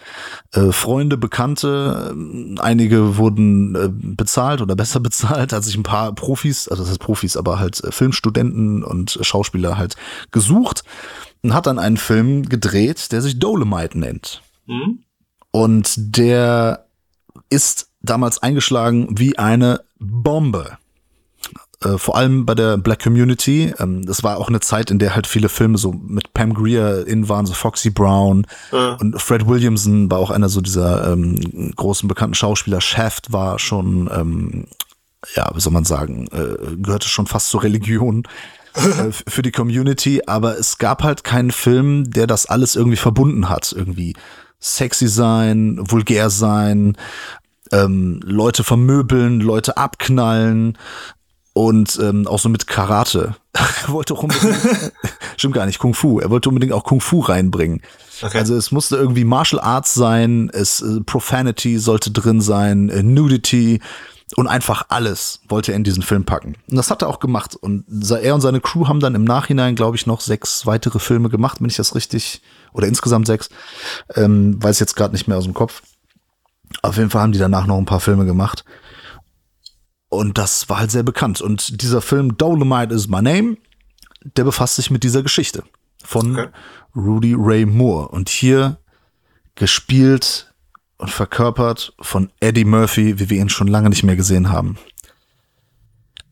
äh, 0.52 0.70
Freunde, 0.70 1.16
Bekannte, 1.16 2.14
äh, 2.14 2.60
einige 2.60 3.16
wurden 3.16 3.74
äh, 3.74 3.88
bezahlt 3.90 4.60
oder 4.62 4.76
besser 4.76 5.00
bezahlt, 5.00 5.52
hat 5.52 5.64
sich 5.64 5.76
ein 5.76 5.82
paar 5.82 6.14
Profis, 6.14 6.68
also 6.68 6.84
das 6.84 6.90
heißt 6.90 7.00
Profis, 7.00 7.36
aber 7.36 7.58
halt 7.58 7.82
äh, 7.82 7.90
Filmstudenten 7.90 8.84
und 8.84 9.18
Schauspieler 9.22 9.76
halt 9.76 9.96
gesucht 10.30 10.84
und 11.42 11.54
hat 11.54 11.66
dann 11.66 11.80
einen 11.80 11.96
Film 11.96 12.48
gedreht, 12.48 13.10
der 13.10 13.20
sich 13.20 13.40
Dolomite 13.40 13.98
nennt. 13.98 14.40
Mhm. 14.66 15.00
Und 15.50 15.94
der 15.96 16.86
ist 17.50 17.88
damals 18.00 18.42
eingeschlagen 18.42 19.08
wie 19.18 19.38
eine 19.38 19.80
Bombe 19.98 20.78
äh, 21.84 21.98
vor 21.98 22.16
allem 22.16 22.46
bei 22.46 22.54
der 22.54 22.76
Black 22.76 23.02
Community. 23.02 23.74
Ähm, 23.78 24.04
das 24.04 24.22
war 24.22 24.38
auch 24.38 24.48
eine 24.48 24.60
Zeit, 24.60 24.90
in 24.90 24.98
der 24.98 25.14
halt 25.14 25.26
viele 25.26 25.48
Filme 25.48 25.78
so 25.78 25.92
mit 25.92 26.32
Pam 26.32 26.54
Greer 26.54 27.06
in 27.06 27.28
waren, 27.28 27.46
so 27.46 27.52
Foxy 27.52 27.90
Brown 27.90 28.46
ja. 28.72 28.94
und 28.94 29.20
Fred 29.20 29.46
Williamson 29.46 30.10
war 30.10 30.18
auch 30.18 30.30
einer 30.30 30.48
so 30.48 30.60
dieser 30.60 31.12
ähm, 31.12 31.72
großen 31.76 32.08
bekannten 32.08 32.34
Schauspieler. 32.34 32.80
Shaft 32.80 33.32
war 33.32 33.58
schon, 33.58 34.10
ähm, 34.12 34.66
ja, 35.34 35.50
wie 35.54 35.60
soll 35.60 35.72
man 35.72 35.84
sagen, 35.84 36.26
äh, 36.32 36.76
gehörte 36.76 37.08
schon 37.08 37.26
fast 37.26 37.50
zur 37.50 37.62
Religion 37.62 38.24
äh, 38.74 39.10
für 39.10 39.42
die 39.42 39.52
Community, 39.52 40.22
aber 40.26 40.58
es 40.58 40.78
gab 40.78 41.02
halt 41.02 41.24
keinen 41.24 41.50
Film, 41.50 42.10
der 42.10 42.26
das 42.26 42.46
alles 42.46 42.76
irgendwie 42.76 42.96
verbunden 42.96 43.48
hat, 43.48 43.72
irgendwie 43.76 44.14
sexy 44.60 45.08
sein, 45.08 45.78
vulgär 45.80 46.30
sein, 46.30 46.96
ähm, 47.72 48.20
Leute 48.24 48.64
vermöbeln, 48.64 49.40
Leute 49.40 49.76
abknallen, 49.76 50.78
und 51.54 51.98
ähm, 52.02 52.26
auch 52.26 52.38
so 52.38 52.50
mit 52.50 52.66
Karate. 52.66 53.36
er 53.86 53.92
wollte 53.92 54.12
auch 54.12 54.22
unbedingt, 54.22 54.56
stimmt 55.38 55.54
gar 55.54 55.64
nicht, 55.64 55.78
Kung 55.78 55.94
Fu. 55.94 56.18
Er 56.20 56.28
wollte 56.28 56.50
unbedingt 56.50 56.72
auch 56.72 56.84
Kung 56.84 57.00
Fu 57.00 57.20
reinbringen. 57.20 57.80
Okay. 58.20 58.36
Also 58.36 58.54
es 58.54 58.70
musste 58.70 58.96
irgendwie 58.96 59.24
Martial 59.24 59.60
Arts 59.60 59.94
sein, 59.94 60.50
es 60.52 60.82
äh, 60.82 61.00
Profanity 61.00 61.78
sollte 61.78 62.10
drin 62.10 62.40
sein, 62.40 62.90
äh, 62.90 63.02
Nudity 63.02 63.80
und 64.36 64.48
einfach 64.48 64.86
alles 64.88 65.40
wollte 65.48 65.72
er 65.72 65.76
in 65.76 65.84
diesen 65.84 66.02
Film 66.02 66.24
packen. 66.24 66.56
Und 66.68 66.76
das 66.76 66.90
hat 66.90 67.02
er 67.02 67.08
auch 67.08 67.20
gemacht. 67.20 67.54
Und 67.54 67.84
er 68.10 68.34
und 68.34 68.40
seine 68.40 68.60
Crew 68.60 68.88
haben 68.88 69.00
dann 69.00 69.14
im 69.14 69.24
Nachhinein, 69.24 69.76
glaube 69.76 69.96
ich, 69.96 70.06
noch 70.06 70.20
sechs 70.20 70.66
weitere 70.66 70.98
Filme 70.98 71.28
gemacht, 71.28 71.60
wenn 71.60 71.68
ich 71.68 71.76
das 71.76 71.94
richtig, 71.94 72.42
oder 72.72 72.88
insgesamt 72.88 73.26
sechs, 73.26 73.48
ähm, 74.16 74.60
weiß 74.62 74.80
jetzt 74.80 74.96
gerade 74.96 75.14
nicht 75.14 75.28
mehr 75.28 75.38
aus 75.38 75.44
dem 75.44 75.54
Kopf. 75.54 75.82
Auf 76.82 76.96
jeden 76.96 77.10
Fall 77.10 77.22
haben 77.22 77.32
die 77.32 77.38
danach 77.38 77.66
noch 77.66 77.78
ein 77.78 77.84
paar 77.84 78.00
Filme 78.00 78.24
gemacht. 78.24 78.64
Und 80.14 80.38
das 80.38 80.68
war 80.68 80.78
halt 80.78 80.90
sehr 80.90 81.02
bekannt. 81.02 81.40
Und 81.40 81.82
dieser 81.82 82.00
Film 82.00 82.36
Dolomite 82.36 82.94
is 82.94 83.08
My 83.08 83.22
Name, 83.22 83.56
der 84.36 84.44
befasst 84.44 84.76
sich 84.76 84.90
mit 84.90 85.04
dieser 85.04 85.22
Geschichte 85.22 85.64
von 86.04 86.32
okay. 86.32 86.48
Rudy 86.96 87.34
Ray 87.36 87.66
Moore. 87.66 88.08
Und 88.08 88.28
hier 88.28 88.78
gespielt 89.54 90.52
und 90.98 91.10
verkörpert 91.10 91.92
von 92.00 92.30
Eddie 92.40 92.64
Murphy, 92.64 93.18
wie 93.18 93.30
wir 93.30 93.40
ihn 93.40 93.48
schon 93.48 93.68
lange 93.68 93.88
nicht 93.88 94.02
mehr 94.02 94.16
gesehen 94.16 94.50
haben. 94.50 94.78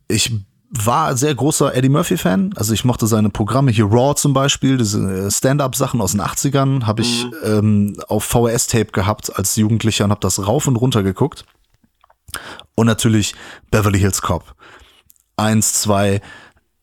Ich 0.09 0.33
war 0.73 1.17
sehr 1.17 1.35
großer 1.35 1.75
Eddie 1.75 1.91
Murphy-Fan. 1.91 2.55
Also 2.57 2.73
ich 2.73 2.85
mochte 2.85 3.07
seine 3.07 3.29
Programme 3.29 3.71
hier 3.71 3.85
Raw 3.85 4.15
zum 4.15 4.33
Beispiel, 4.33 4.79
diese 4.79 5.31
Stand-up-Sachen 5.31 6.01
aus 6.01 6.13
den 6.13 6.23
80ern, 6.23 6.85
habe 6.85 7.03
ich 7.03 7.25
mhm. 7.25 7.33
ähm, 7.45 7.97
auf 8.09 8.25
VHS-Tape 8.25 8.93
gehabt 8.93 9.37
als 9.37 9.57
Jugendlicher 9.57 10.05
und 10.05 10.11
habe 10.11 10.21
das 10.21 10.47
rauf 10.47 10.67
und 10.67 10.77
runter 10.77 11.03
geguckt. 11.03 11.45
Und 12.75 12.87
natürlich 12.87 13.35
Beverly 13.71 13.99
Hills 13.99 14.23
Cop. 14.23 14.55
Eins, 15.37 15.75
zwei, 15.75 16.23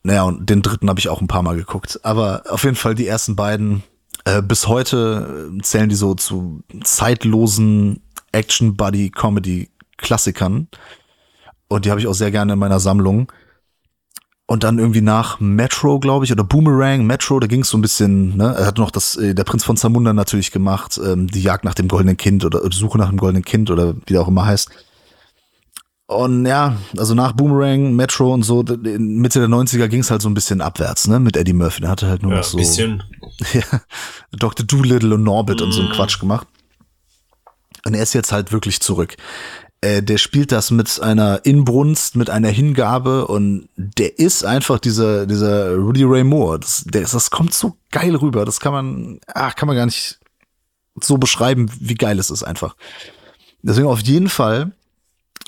naja, 0.03 0.23
und 0.23 0.49
den 0.49 0.61
dritten 0.61 0.89
habe 0.89 0.99
ich 0.99 1.07
auch 1.09 1.21
ein 1.21 1.27
paar 1.27 1.43
Mal 1.43 1.55
geguckt. 1.55 1.99
Aber 2.03 2.43
auf 2.49 2.63
jeden 2.63 2.75
Fall 2.75 2.95
die 2.95 3.07
ersten 3.07 3.35
beiden, 3.35 3.83
äh, 4.25 4.41
bis 4.41 4.67
heute 4.67 5.51
äh, 5.57 5.61
zählen 5.61 5.89
die 5.89 5.95
so 5.95 6.15
zu 6.15 6.63
zeitlosen 6.83 8.01
Action-Buddy-Comedy-Klassikern. 8.31 10.67
Und 11.67 11.85
die 11.85 11.91
habe 11.91 11.99
ich 11.99 12.07
auch 12.07 12.13
sehr 12.13 12.31
gerne 12.31 12.53
in 12.53 12.59
meiner 12.59 12.79
Sammlung. 12.79 13.31
Und 14.47 14.63
dann 14.63 14.79
irgendwie 14.79 15.01
nach 15.01 15.39
Metro, 15.39 15.99
glaube 15.99 16.25
ich, 16.25 16.31
oder 16.31 16.43
Boomerang, 16.43 17.05
Metro, 17.05 17.39
da 17.39 17.45
ging 17.45 17.61
es 17.61 17.69
so 17.69 17.77
ein 17.77 17.81
bisschen, 17.81 18.35
ne, 18.35 18.55
er 18.57 18.65
hat 18.65 18.79
noch 18.79 18.89
das, 18.89 19.15
äh, 19.15 19.35
der 19.35 19.43
Prinz 19.43 19.63
von 19.63 19.77
Zamunda 19.77 20.11
natürlich 20.11 20.49
gemacht, 20.49 20.99
ähm, 21.05 21.27
die 21.27 21.43
Jagd 21.43 21.65
nach 21.65 21.75
dem 21.75 21.87
goldenen 21.87 22.17
Kind 22.17 22.43
oder 22.43 22.59
Suche 22.71 22.97
nach 22.97 23.09
dem 23.09 23.19
goldenen 23.19 23.45
Kind 23.45 23.69
oder 23.69 23.95
wie 23.95 24.13
der 24.13 24.23
auch 24.23 24.27
immer 24.27 24.47
heißt. 24.47 24.71
Und 26.09 26.47
ja, 26.47 26.75
also 26.97 27.13
nach 27.13 27.33
Boomerang, 27.33 27.93
Metro 27.95 28.33
und 28.33 28.41
so, 28.41 28.63
Mitte 28.63 29.39
der 29.41 29.47
90er 29.47 29.87
ging 29.89 29.99
es 29.99 30.09
halt 30.09 30.23
so 30.23 30.27
ein 30.27 30.33
bisschen 30.33 30.59
abwärts, 30.59 31.07
ne, 31.07 31.19
mit 31.19 31.37
Eddie 31.37 31.53
Murphy. 31.53 31.81
Der 31.81 31.91
hatte 31.91 32.07
halt 32.07 32.23
nur 32.23 32.31
Ja, 32.31 32.37
noch 32.39 32.43
so 32.43 32.57
bisschen. 32.57 33.03
ja, 33.53 33.61
Dr. 34.31 34.65
Doolittle 34.65 35.13
und 35.13 35.23
Norbit 35.23 35.61
und 35.61 35.71
so 35.71 35.81
ein 35.81 35.89
Mhm. 35.89 35.91
Quatsch 35.91 36.19
gemacht. 36.19 36.47
Und 37.85 37.93
er 37.93 38.01
ist 38.01 38.13
jetzt 38.13 38.31
halt 38.31 38.51
wirklich 38.51 38.79
zurück. 38.79 39.17
Äh, 39.81 40.01
der 40.01 40.17
spielt 40.17 40.51
das 40.51 40.71
mit 40.71 40.99
einer 40.99 41.45
Inbrunst, 41.45 42.15
mit 42.15 42.31
einer 42.31 42.49
Hingabe 42.49 43.27
und 43.27 43.69
der 43.77 44.17
ist 44.17 44.43
einfach 44.43 44.79
dieser, 44.79 45.27
dieser 45.27 45.75
Rudy 45.75 46.05
Ray 46.05 46.23
Moore. 46.23 46.59
Das, 46.59 46.85
der, 46.85 47.03
das 47.03 47.29
kommt 47.29 47.53
so 47.53 47.77
geil 47.91 48.15
rüber. 48.15 48.45
Das 48.45 48.59
kann 48.59 48.73
man, 48.73 49.19
ach, 49.27 49.55
kann 49.55 49.67
man 49.67 49.75
gar 49.77 49.85
nicht 49.85 50.17
so 50.99 51.19
beschreiben, 51.19 51.69
wie 51.79 51.93
geil 51.93 52.17
es 52.17 52.31
ist 52.31 52.41
einfach. 52.41 52.75
Deswegen 53.61 53.87
auf 53.87 53.99
jeden 54.01 54.27
Fall 54.29 54.71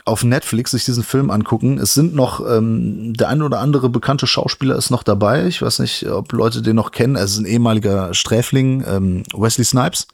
auf 0.05 0.23
Netflix 0.23 0.71
sich 0.71 0.85
diesen 0.85 1.03
Film 1.03 1.29
angucken. 1.29 1.77
Es 1.77 1.93
sind 1.93 2.15
noch 2.15 2.39
ähm, 2.47 3.13
der 3.13 3.29
ein 3.29 3.41
oder 3.41 3.59
andere 3.59 3.89
bekannte 3.89 4.25
Schauspieler 4.27 4.75
ist 4.75 4.89
noch 4.89 5.03
dabei. 5.03 5.45
Ich 5.45 5.61
weiß 5.61 5.79
nicht, 5.79 6.07
ob 6.09 6.31
Leute 6.33 6.61
den 6.61 6.75
noch 6.75 6.91
kennen. 6.91 7.15
Er 7.15 7.25
ist 7.25 7.37
ein 7.37 7.45
ehemaliger 7.45 8.13
Sträfling, 8.13 8.83
ähm, 8.87 9.23
Wesley 9.33 9.65
Snipes. 9.65 10.07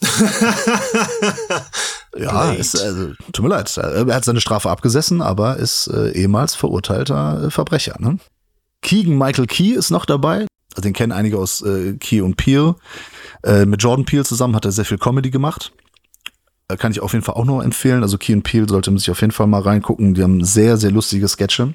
Ja, 2.16 2.52
ist, 2.52 2.80
also, 2.80 3.12
tut 3.32 3.42
mir 3.42 3.48
leid. 3.48 3.76
Er 3.76 4.06
hat 4.14 4.24
seine 4.24 4.40
Strafe 4.40 4.70
abgesessen, 4.70 5.20
aber 5.20 5.56
ist 5.56 5.88
äh, 5.88 6.12
ehemals 6.12 6.54
verurteilter 6.54 7.44
äh, 7.44 7.50
Verbrecher. 7.50 7.96
Ne? 7.98 8.18
Keegan 8.82 9.18
Michael 9.18 9.46
Key 9.46 9.70
ist 9.70 9.90
noch 9.90 10.06
dabei. 10.06 10.46
Also 10.74 10.82
den 10.82 10.92
kennen 10.92 11.12
einige 11.12 11.38
aus 11.38 11.62
äh, 11.62 11.94
Key 11.94 12.20
und 12.20 12.36
Peele. 12.36 12.76
Äh, 13.42 13.66
mit 13.66 13.82
Jordan 13.82 14.04
Peele 14.04 14.24
zusammen 14.24 14.54
hat 14.54 14.64
er 14.64 14.72
sehr 14.72 14.84
viel 14.84 14.98
Comedy 14.98 15.30
gemacht. 15.30 15.72
Äh, 16.68 16.76
kann 16.76 16.92
ich 16.92 17.00
auf 17.00 17.12
jeden 17.12 17.24
Fall 17.24 17.34
auch 17.34 17.44
nur 17.44 17.62
empfehlen. 17.62 18.02
Also 18.02 18.16
Key 18.16 18.32
und 18.32 18.42
Peele 18.42 18.68
sollte 18.68 18.90
man 18.90 18.98
sich 18.98 19.10
auf 19.10 19.20
jeden 19.20 19.32
Fall 19.32 19.46
mal 19.46 19.60
reingucken. 19.60 20.14
Die 20.14 20.22
haben 20.22 20.42
sehr, 20.42 20.76
sehr 20.76 20.90
lustige 20.90 21.28
Sketche 21.28 21.74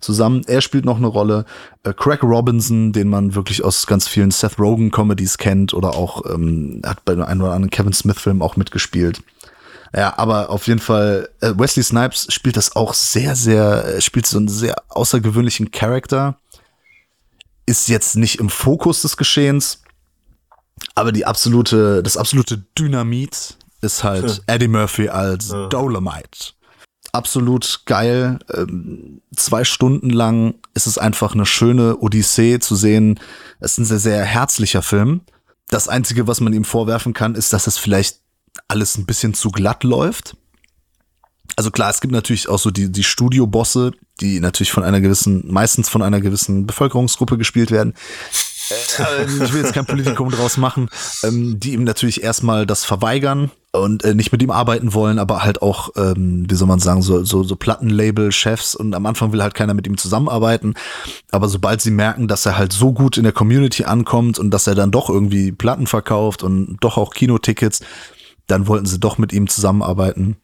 zusammen. 0.00 0.42
Er 0.46 0.62
spielt 0.62 0.84
noch 0.84 0.96
eine 0.96 1.08
Rolle. 1.08 1.44
Äh, 1.82 1.92
Craig 1.92 2.22
Robinson, 2.22 2.92
den 2.92 3.08
man 3.08 3.34
wirklich 3.34 3.62
aus 3.62 3.86
ganz 3.86 4.08
vielen 4.08 4.30
Seth 4.30 4.58
Rogen 4.58 4.90
Comedies 4.90 5.36
kennt 5.36 5.74
oder 5.74 5.94
auch 5.94 6.24
ähm, 6.32 6.80
hat 6.84 7.04
bei 7.04 7.12
einem 7.12 7.42
oder 7.42 7.52
anderen 7.52 7.70
Kevin 7.70 7.92
Smith 7.92 8.18
Film 8.18 8.40
auch 8.40 8.56
mitgespielt. 8.56 9.22
Ja, 9.94 10.16
aber 10.18 10.50
auf 10.50 10.68
jeden 10.68 10.80
Fall, 10.80 11.28
äh, 11.40 11.52
Wesley 11.56 11.82
Snipes 11.82 12.32
spielt 12.32 12.56
das 12.56 12.76
auch 12.76 12.94
sehr, 12.94 13.34
sehr, 13.34 13.96
äh, 13.96 14.00
spielt 14.00 14.24
so 14.24 14.38
einen 14.38 14.48
sehr 14.48 14.76
außergewöhnlichen 14.88 15.72
Charakter. 15.72 16.38
Ist 17.66 17.88
jetzt 17.88 18.16
nicht 18.16 18.38
im 18.38 18.48
Fokus 18.48 19.02
des 19.02 19.16
Geschehens, 19.16 19.82
aber 20.94 21.12
die 21.12 21.26
absolute, 21.26 22.02
das 22.02 22.16
absolute 22.16 22.64
Dynamit 22.78 23.58
ist 23.80 24.04
halt 24.04 24.42
Eddie 24.46 24.68
Murphy 24.68 25.08
als 25.08 25.48
Ja. 25.48 25.66
Dolomite. 25.68 26.52
Absolut 27.12 27.82
geil. 27.86 28.38
Ähm, 28.54 29.20
zwei 29.34 29.64
Stunden 29.64 30.10
lang 30.10 30.54
ist 30.74 30.86
es 30.86 30.96
einfach 30.98 31.34
eine 31.34 31.46
schöne 31.46 31.96
Odyssee 31.96 32.60
zu 32.60 32.76
sehen. 32.76 33.18
Es 33.58 33.72
ist 33.72 33.78
ein 33.78 33.84
sehr, 33.84 33.98
sehr 33.98 34.24
herzlicher 34.24 34.82
Film. 34.82 35.22
Das 35.68 35.88
Einzige, 35.88 36.26
was 36.26 36.40
man 36.40 36.52
ihm 36.52 36.64
vorwerfen 36.64 37.12
kann, 37.12 37.34
ist, 37.34 37.52
dass 37.52 37.66
es 37.66 37.78
vielleicht 37.78 38.20
alles 38.68 38.96
ein 38.96 39.06
bisschen 39.06 39.34
zu 39.34 39.50
glatt 39.50 39.82
läuft. 39.82 40.36
Also 41.56 41.70
klar, 41.70 41.90
es 41.90 42.00
gibt 42.00 42.12
natürlich 42.12 42.48
auch 42.48 42.58
so 42.58 42.70
die, 42.70 42.90
die 42.92 43.02
Studiobosse, 43.02 43.92
die 44.20 44.38
natürlich 44.38 44.70
von 44.70 44.84
einer 44.84 45.00
gewissen, 45.00 45.44
meistens 45.50 45.88
von 45.88 46.02
einer 46.02 46.20
gewissen 46.20 46.66
Bevölkerungsgruppe 46.66 47.38
gespielt 47.38 47.72
werden. 47.72 47.94
Äh, 48.98 49.24
ich 49.24 49.52
will 49.52 49.62
jetzt 49.62 49.74
kein 49.74 49.86
Politikum 49.86 50.30
draus 50.30 50.56
machen, 50.56 50.88
ähm, 51.24 51.58
die 51.58 51.72
ihm 51.72 51.82
natürlich 51.82 52.22
erstmal 52.22 52.66
das 52.66 52.84
verweigern 52.84 53.50
und 53.72 54.04
äh, 54.04 54.14
nicht 54.14 54.32
mit 54.32 54.42
ihm 54.42 54.50
arbeiten 54.50 54.94
wollen, 54.94 55.18
aber 55.18 55.44
halt 55.44 55.62
auch, 55.62 55.90
ähm, 55.96 56.46
wie 56.48 56.54
soll 56.54 56.66
man 56.66 56.80
sagen, 56.80 57.02
so, 57.02 57.24
so, 57.24 57.44
so 57.44 57.56
Plattenlabel-Chefs 57.56 58.74
und 58.74 58.94
am 58.94 59.06
Anfang 59.06 59.32
will 59.32 59.42
halt 59.42 59.54
keiner 59.54 59.74
mit 59.74 59.86
ihm 59.86 59.96
zusammenarbeiten. 59.96 60.74
Aber 61.30 61.48
sobald 61.48 61.80
sie 61.80 61.92
merken, 61.92 62.26
dass 62.26 62.46
er 62.46 62.58
halt 62.58 62.72
so 62.72 62.92
gut 62.92 63.16
in 63.16 63.22
der 63.22 63.32
Community 63.32 63.84
ankommt 63.84 64.38
und 64.38 64.50
dass 64.50 64.66
er 64.66 64.74
dann 64.74 64.90
doch 64.90 65.08
irgendwie 65.08 65.52
Platten 65.52 65.86
verkauft 65.86 66.42
und 66.42 66.78
doch 66.80 66.96
auch 66.96 67.14
Kinotickets, 67.14 67.80
dann 68.48 68.66
wollten 68.66 68.86
sie 68.86 68.98
doch 68.98 69.18
mit 69.18 69.32
ihm 69.32 69.48
zusammenarbeiten. 69.48 70.36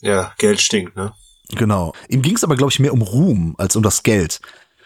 Ja, 0.00 0.32
Geld 0.38 0.60
stinkt, 0.60 0.96
ne? 0.96 1.12
Genau. 1.50 1.92
Ihm 2.08 2.22
ging 2.22 2.36
es 2.36 2.44
aber, 2.44 2.56
glaube 2.56 2.72
ich, 2.72 2.78
mehr 2.78 2.94
um 2.94 3.02
Ruhm 3.02 3.54
als 3.58 3.76
um 3.76 3.82
das 3.82 4.02
Geld. 4.02 4.40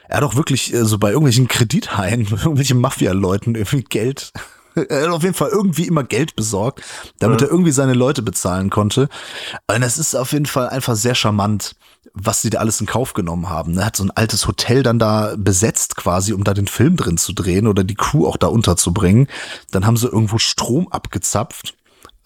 Er 0.09 0.19
hat 0.19 0.25
auch 0.25 0.35
wirklich 0.35 0.73
äh, 0.73 0.85
so 0.85 0.99
bei 0.99 1.09
irgendwelchen 1.09 1.49
Kredithaien, 1.49 2.23
irgendwelchen 2.31 2.81
Mafia-Leuten 2.81 3.55
irgendwie 3.55 3.85
Geld. 3.85 4.33
Er 4.75 5.03
hat 5.05 5.11
auf 5.11 5.23
jeden 5.23 5.35
Fall 5.35 5.51
irgendwie 5.51 5.87
immer 5.87 6.05
Geld 6.05 6.37
besorgt, 6.37 6.83
damit 7.19 7.41
Ja. 7.41 7.47
er 7.47 7.53
irgendwie 7.53 7.71
seine 7.71 7.95
Leute 7.95 8.23
bezahlen 8.23 8.71
konnte. 8.71 9.09
Und 9.69 9.83
es 9.83 9.99
ist 9.99 10.15
auf 10.15 10.33
jeden 10.33 10.47
Fall 10.47 10.69
einfach 10.69 10.97
sehr 10.97 11.15
charmant, 11.15 11.77
was 12.13 12.43
sie 12.43 12.51
da 12.51 12.59
alles 12.59 12.81
in 12.81 12.87
Kauf 12.87 13.13
genommen 13.15 13.49
haben. 13.49 13.79
Er 13.79 13.87
hat 13.87 13.97
so 13.97 14.05
ein 14.05 14.11
altes 14.11 14.47
Hotel 14.47 14.83
dann 14.83 14.99
da 14.99 15.35
besetzt 15.37 15.97
quasi, 15.97 16.33
um 16.33 16.45
da 16.45 16.55
den 16.55 16.67
Film 16.67 16.97
drin 16.97 17.17
zu 17.19 17.33
drehen 17.33 17.67
oder 17.67 17.85
die 17.85 17.95
Crew 17.95 18.27
auch 18.27 18.37
da 18.37 18.49
unterzubringen. 18.49 19.29
Dann 19.71 19.87
haben 19.87 19.97
sie 19.97 20.07
irgendwo 20.09 20.39
Strom 20.39 20.89
abgezapft, 20.89 21.75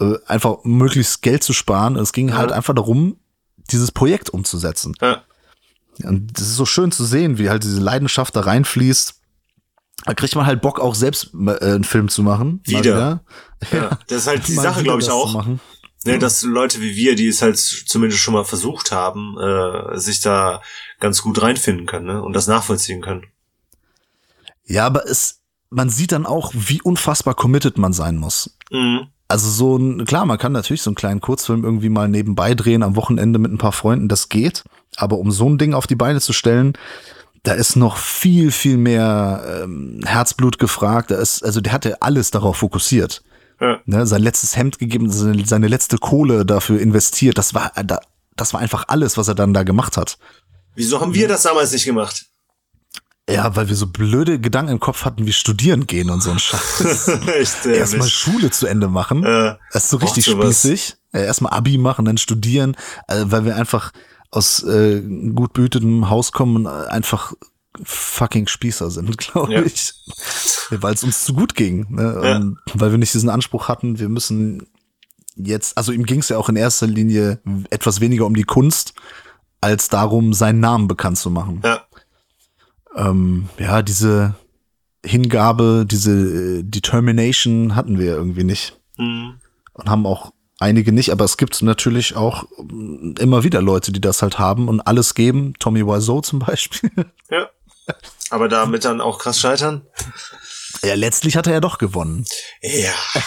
äh, 0.00 0.14
einfach 0.26 0.58
möglichst 0.64 1.22
Geld 1.22 1.42
zu 1.42 1.52
sparen. 1.52 1.96
Und 1.96 2.02
es 2.02 2.12
ging 2.12 2.34
halt 2.36 2.52
einfach 2.52 2.74
darum, 2.74 3.16
dieses 3.70 3.92
Projekt 3.92 4.30
umzusetzen. 4.30 4.94
Ja. 5.00 5.22
Und 6.04 6.38
das 6.38 6.46
ist 6.46 6.56
so 6.56 6.64
schön 6.64 6.92
zu 6.92 7.04
sehen, 7.04 7.38
wie 7.38 7.50
halt 7.50 7.64
diese 7.64 7.80
Leidenschaft 7.80 8.36
da 8.36 8.40
reinfließt. 8.40 9.17
Da 10.04 10.14
kriegt 10.14 10.34
man 10.36 10.46
halt 10.46 10.60
Bock, 10.60 10.80
auch 10.80 10.94
selbst 10.94 11.32
äh, 11.34 11.58
einen 11.60 11.84
Film 11.84 12.08
zu 12.08 12.22
machen. 12.22 12.62
Mal 12.66 12.78
Wieder. 12.78 13.22
ja. 13.72 13.98
Das 14.06 14.18
ist 14.18 14.26
halt 14.26 14.46
die 14.48 14.54
Sache, 14.54 14.80
wieder 14.80 14.96
glaube 14.98 15.02
ich, 15.02 15.10
auch. 15.10 15.46
Ne, 16.04 16.18
dass 16.18 16.42
Leute 16.42 16.80
wie 16.80 16.94
wir, 16.94 17.16
die 17.16 17.26
es 17.26 17.42
halt 17.42 17.58
zumindest 17.58 18.22
schon 18.22 18.34
mal 18.34 18.44
versucht 18.44 18.92
haben, 18.92 19.36
äh, 19.36 19.98
sich 19.98 20.20
da 20.20 20.62
ganz 21.00 21.22
gut 21.22 21.42
reinfinden 21.42 21.86
können 21.86 22.06
ne? 22.06 22.22
und 22.22 22.34
das 22.34 22.46
nachvollziehen 22.46 23.02
können. 23.02 23.26
Ja, 24.64 24.86
aber 24.86 25.06
es, 25.06 25.40
man 25.70 25.90
sieht 25.90 26.12
dann 26.12 26.24
auch, 26.24 26.52
wie 26.54 26.80
unfassbar 26.80 27.34
committed 27.34 27.78
man 27.78 27.92
sein 27.92 28.16
muss. 28.16 28.56
Mhm. 28.70 29.08
Also 29.26 29.50
so 29.50 29.76
ein, 29.76 30.04
klar, 30.04 30.24
man 30.24 30.38
kann 30.38 30.52
natürlich 30.52 30.82
so 30.82 30.90
einen 30.90 30.94
kleinen 30.94 31.20
Kurzfilm 31.20 31.64
irgendwie 31.64 31.90
mal 31.90 32.08
nebenbei 32.08 32.54
drehen 32.54 32.82
am 32.82 32.96
Wochenende 32.96 33.38
mit 33.38 33.52
ein 33.52 33.58
paar 33.58 33.72
Freunden, 33.72 34.08
das 34.08 34.28
geht. 34.28 34.64
Aber 34.96 35.18
um 35.18 35.30
so 35.30 35.48
ein 35.48 35.58
Ding 35.58 35.74
auf 35.74 35.86
die 35.86 35.96
Beine 35.96 36.20
zu 36.20 36.32
stellen, 36.32 36.74
da 37.48 37.54
ist 37.54 37.76
noch 37.76 37.96
viel, 37.96 38.52
viel 38.52 38.76
mehr 38.76 39.62
ähm, 39.64 40.00
Herzblut 40.04 40.58
gefragt. 40.58 41.10
Da 41.10 41.14
ist, 41.16 41.42
also 41.42 41.62
der 41.62 41.72
hatte 41.72 42.02
alles 42.02 42.30
darauf 42.30 42.58
fokussiert. 42.58 43.22
Ja. 43.58 43.80
Ne, 43.86 44.06
sein 44.06 44.20
letztes 44.22 44.54
Hemd 44.56 44.78
gegeben, 44.78 45.10
seine, 45.10 45.46
seine 45.46 45.66
letzte 45.66 45.96
Kohle 45.96 46.44
dafür 46.44 46.78
investiert. 46.78 47.38
Das 47.38 47.54
war, 47.54 47.72
da- 47.84 48.00
das 48.36 48.52
war 48.52 48.60
einfach 48.60 48.84
alles, 48.88 49.16
was 49.16 49.28
er 49.28 49.34
dann 49.34 49.54
da 49.54 49.62
gemacht 49.62 49.96
hat. 49.96 50.18
Wieso 50.74 51.00
haben 51.00 51.14
wir 51.14 51.26
das 51.26 51.42
damals 51.44 51.72
nicht 51.72 51.86
gemacht? 51.86 52.26
Ja, 53.30 53.56
weil 53.56 53.68
wir 53.68 53.76
so 53.76 53.86
blöde 53.86 54.38
Gedanken 54.38 54.72
im 54.72 54.80
Kopf 54.80 55.04
hatten, 55.06 55.26
wie 55.26 55.32
studieren 55.32 55.86
gehen 55.86 56.10
und 56.10 56.22
so 56.22 56.30
ein 56.30 56.38
Scheiß. 56.38 57.08
Erstmal. 57.66 58.08
Schule 58.08 58.50
zu 58.50 58.66
Ende 58.66 58.88
machen. 58.88 59.24
Äh, 59.24 59.56
Das 59.72 59.84
ist 59.84 59.90
so 59.90 59.96
richtig 59.98 60.26
spießig. 60.26 60.96
Erstmal 61.12 61.52
Abi 61.54 61.78
machen, 61.78 62.04
dann 62.04 62.18
studieren, 62.18 62.76
äh, 63.08 63.24
weil 63.24 63.44
wir 63.46 63.56
einfach 63.56 63.92
aus 64.30 64.62
äh, 64.62 65.00
gut 65.34 65.52
behütetem 65.54 66.10
Haus 66.10 66.32
kommen 66.32 66.56
und 66.56 66.66
einfach 66.66 67.32
fucking 67.82 68.46
Spießer 68.48 68.90
sind, 68.90 69.16
glaube 69.18 69.52
Ja. 69.54 69.62
ich. 69.62 69.92
Weil 70.70 70.94
es 70.94 71.04
uns 71.04 71.24
zu 71.24 71.32
gut 71.34 71.54
ging. 71.54 71.86
Ne? 71.90 72.20
Ja. 72.22 72.36
Und 72.36 72.58
weil 72.74 72.90
wir 72.90 72.98
nicht 72.98 73.14
diesen 73.14 73.30
Anspruch 73.30 73.68
hatten, 73.68 73.98
wir 73.98 74.08
müssen 74.08 74.66
jetzt, 75.36 75.76
also 75.78 75.92
ihm 75.92 76.04
ging 76.04 76.20
es 76.20 76.28
ja 76.28 76.36
auch 76.38 76.48
in 76.48 76.56
erster 76.56 76.86
Linie 76.86 77.40
etwas 77.70 78.00
weniger 78.00 78.26
um 78.26 78.34
die 78.34 78.42
Kunst, 78.44 78.94
als 79.60 79.88
darum, 79.88 80.32
seinen 80.34 80.60
Namen 80.60 80.88
bekannt 80.88 81.18
zu 81.18 81.30
machen. 81.30 81.60
Ja. 81.64 81.82
Ähm, 82.96 83.48
ja, 83.58 83.82
diese 83.82 84.34
Hingabe, 85.04 85.86
diese 85.88 86.12
äh, 86.58 86.62
Determination 86.64 87.74
hatten 87.76 87.98
wir 87.98 88.12
irgendwie 88.16 88.44
nicht 88.44 88.74
Mhm. 88.98 89.34
und 89.74 89.88
haben 89.88 90.06
auch 90.06 90.32
einige 90.58 90.92
nicht, 90.92 91.10
aber 91.10 91.24
es 91.24 91.36
gibt 91.36 91.62
natürlich 91.62 92.16
auch 92.16 92.44
mm, 92.58 93.14
immer 93.18 93.44
wieder 93.44 93.62
Leute, 93.62 93.92
die 93.92 94.00
das 94.00 94.22
halt 94.22 94.38
haben 94.38 94.68
und 94.68 94.80
alles 94.80 95.14
geben. 95.14 95.54
Tommy 95.58 95.86
Wiseau 95.86 96.20
zum 96.20 96.40
Beispiel. 96.40 96.90
Ja. 97.30 97.50
Aber 98.30 98.48
damit 98.48 98.84
dann 98.84 99.00
auch 99.00 99.18
krass 99.18 99.40
scheitern? 99.40 99.82
ja, 100.82 100.94
letztlich 100.94 101.36
hat 101.36 101.46
er 101.46 101.54
ja 101.54 101.60
doch 101.60 101.78
gewonnen. 101.78 102.24
Ja. 102.62 102.92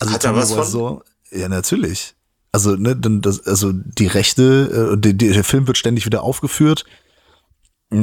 Also 0.00 0.14
Hat 0.14 0.24
er 0.24 0.36
was 0.36 0.52
von? 0.52 0.60
Wiseau, 0.60 1.02
ja, 1.32 1.48
natürlich. 1.48 2.14
also 2.52 2.76
ne, 2.76 2.94
dann 2.94 3.20
das, 3.20 3.44
also 3.48 3.72
die 3.72 4.06
Rechte, 4.06 4.92
äh, 4.92 4.96
die, 4.96 5.18
die, 5.18 5.32
der 5.32 5.42
Film 5.42 5.66
wird 5.66 5.76
ständig 5.76 6.06
wieder 6.06 6.22
aufgeführt, 6.22 6.84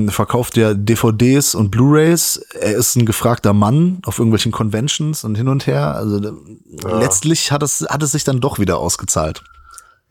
verkauft 0.10 0.58
ja 0.58 0.74
DVDs 0.74 1.54
und 1.54 1.70
Blu-rays. 1.70 2.38
Er 2.60 2.74
ist 2.76 2.96
ein 2.96 3.06
gefragter 3.06 3.54
Mann 3.54 4.00
auf 4.06 4.18
irgendwelchen 4.18 4.52
Conventions 4.52 5.24
und 5.24 5.36
hin 5.36 5.48
und 5.48 5.68
her. 5.68 5.96
Also 5.96 6.20
Ja. 6.20 7.00
letztlich 7.00 7.52
hat 7.52 7.62
es 7.64 7.86
hat 7.90 8.02
es 8.02 8.12
sich 8.12 8.24
dann 8.24 8.42
doch 8.42 8.58
wieder 8.60 8.78
ausgezahlt. 8.78 9.44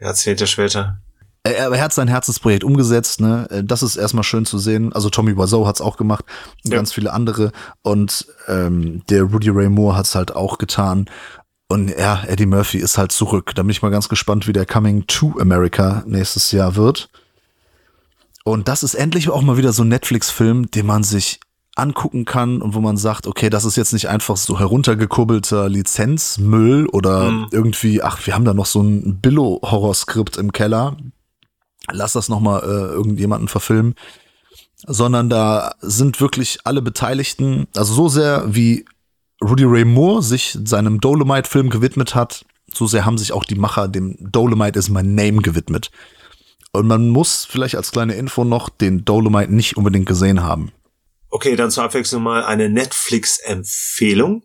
Jahrzehnte 0.01 0.47
später. 0.47 0.99
Er, 1.43 1.71
er 1.73 1.83
hat 1.83 1.93
sein 1.93 2.09
Herzensprojekt 2.09 2.65
umgesetzt, 2.65 3.21
ne? 3.21 3.47
Das 3.67 3.83
ist 3.83 3.97
erstmal 3.97 4.25
schön 4.25 4.47
zu 4.47 4.59
sehen. 4.59 4.93
Also 4.93 5.11
Tommy 5.11 5.37
Wiseau 5.37 5.67
hat's 5.67 5.81
auch 5.81 5.97
gemacht, 5.99 6.25
und 6.65 6.71
Ja. 6.71 6.77
ganz 6.79 6.93
viele 6.93 7.13
andere. 7.13 7.53
Und 7.83 8.27
ähm, 8.49 9.03
der 9.11 9.25
Rudy 9.25 9.51
Ray 9.51 9.69
Moore 9.69 9.97
hat's 9.97 10.15
halt 10.15 10.35
auch 10.37 10.57
getan. 10.59 11.07
Und 11.69 11.89
ja, 11.91 12.23
Eddie 12.27 12.47
Murphy 12.47 12.79
ist 12.79 12.97
halt 12.97 13.11
zurück. 13.13 13.53
Da 13.55 13.63
bin 13.63 13.71
ich 13.71 13.83
mal 13.83 13.91
ganz 13.91 14.09
gespannt, 14.09 14.47
wie 14.47 14.53
der 14.53 14.67
Coming 14.67 15.07
to 15.07 15.35
America 15.41 16.03
nächstes 16.07 16.51
Jahr 16.53 16.77
wird. 16.77 17.09
Und 18.45 18.69
das 18.69 18.83
ist 18.83 18.95
endlich 18.95 19.31
auch 19.31 19.43
mal 19.43 19.57
wieder 19.57 19.73
so 19.73 19.83
ein 19.83 19.89
Netflix-Film, 19.89 20.71
den 20.71 20.87
man 20.87 21.03
sich 21.03 21.41
angucken 21.77 22.25
kann 22.25 22.63
und 22.63 22.75
wo 22.75 22.81
man 22.81 22.97
sagt, 22.97 23.27
okay, 23.27 23.51
das 23.51 23.65
ist 23.65 23.77
jetzt 23.77 23.93
nicht 23.93 24.09
einfach 24.09 24.37
so 24.37 24.59
heruntergekurbelter 24.61 25.69
Lizenzmüll 25.69 26.87
oder 26.87 27.31
Mhm. 27.31 27.47
irgendwie, 27.51 28.03
ach, 28.03 28.25
wir 28.27 28.35
haben 28.35 28.45
da 28.45 28.55
noch 28.55 28.67
so 28.67 28.81
ein 28.83 29.19
Billo-Horrorskript 29.21 30.37
im 30.37 30.53
Keller. 30.53 30.97
Lass 31.91 32.13
das 32.13 32.29
noch 32.29 32.41
mal 32.41 32.61
äh, 32.61 32.93
irgendjemanden 32.95 33.49
verfilmen. 33.49 33.95
Sondern 34.87 35.29
da 35.31 35.75
sind 35.81 36.21
wirklich 36.21 36.59
alle 36.65 36.83
Beteiligten, 36.83 37.67
also 37.75 37.95
so 37.95 38.09
sehr 38.09 38.45
wie 38.55 38.85
Rudy 39.43 39.65
Ray 39.65 39.85
Moore 39.85 40.23
sich 40.23 40.57
seinem 40.65 41.01
Dolomite-Film 41.01 41.71
gewidmet 41.71 42.15
hat, 42.15 42.45
so 42.73 42.87
sehr 42.87 43.05
haben 43.05 43.19
sich 43.19 43.33
auch 43.33 43.45
die 43.45 43.55
Macher 43.57 43.89
dem 43.89 44.17
Dolomite 44.21 44.79
is 44.79 44.91
my 44.91 45.03
name 45.03 45.43
gewidmet. 45.43 45.91
Und 46.75 46.89
man 46.89 47.09
muss 47.09 47.45
vielleicht 47.45 47.77
als 47.77 47.93
kleine 47.93 48.15
Info 48.15 48.43
noch 48.43 48.69
den 48.69 49.05
Dolomite 49.05 49.55
nicht 49.55 49.77
unbedingt 49.77 50.07
gesehen 50.07 50.43
haben. 50.43 50.73
Okay, 51.31 51.55
dann 51.55 51.71
zur 51.71 51.85
Abwechslung 51.85 52.25
mal 52.25 52.45
eine 52.45 52.69
Netflix-Empfehlung, 52.69 54.43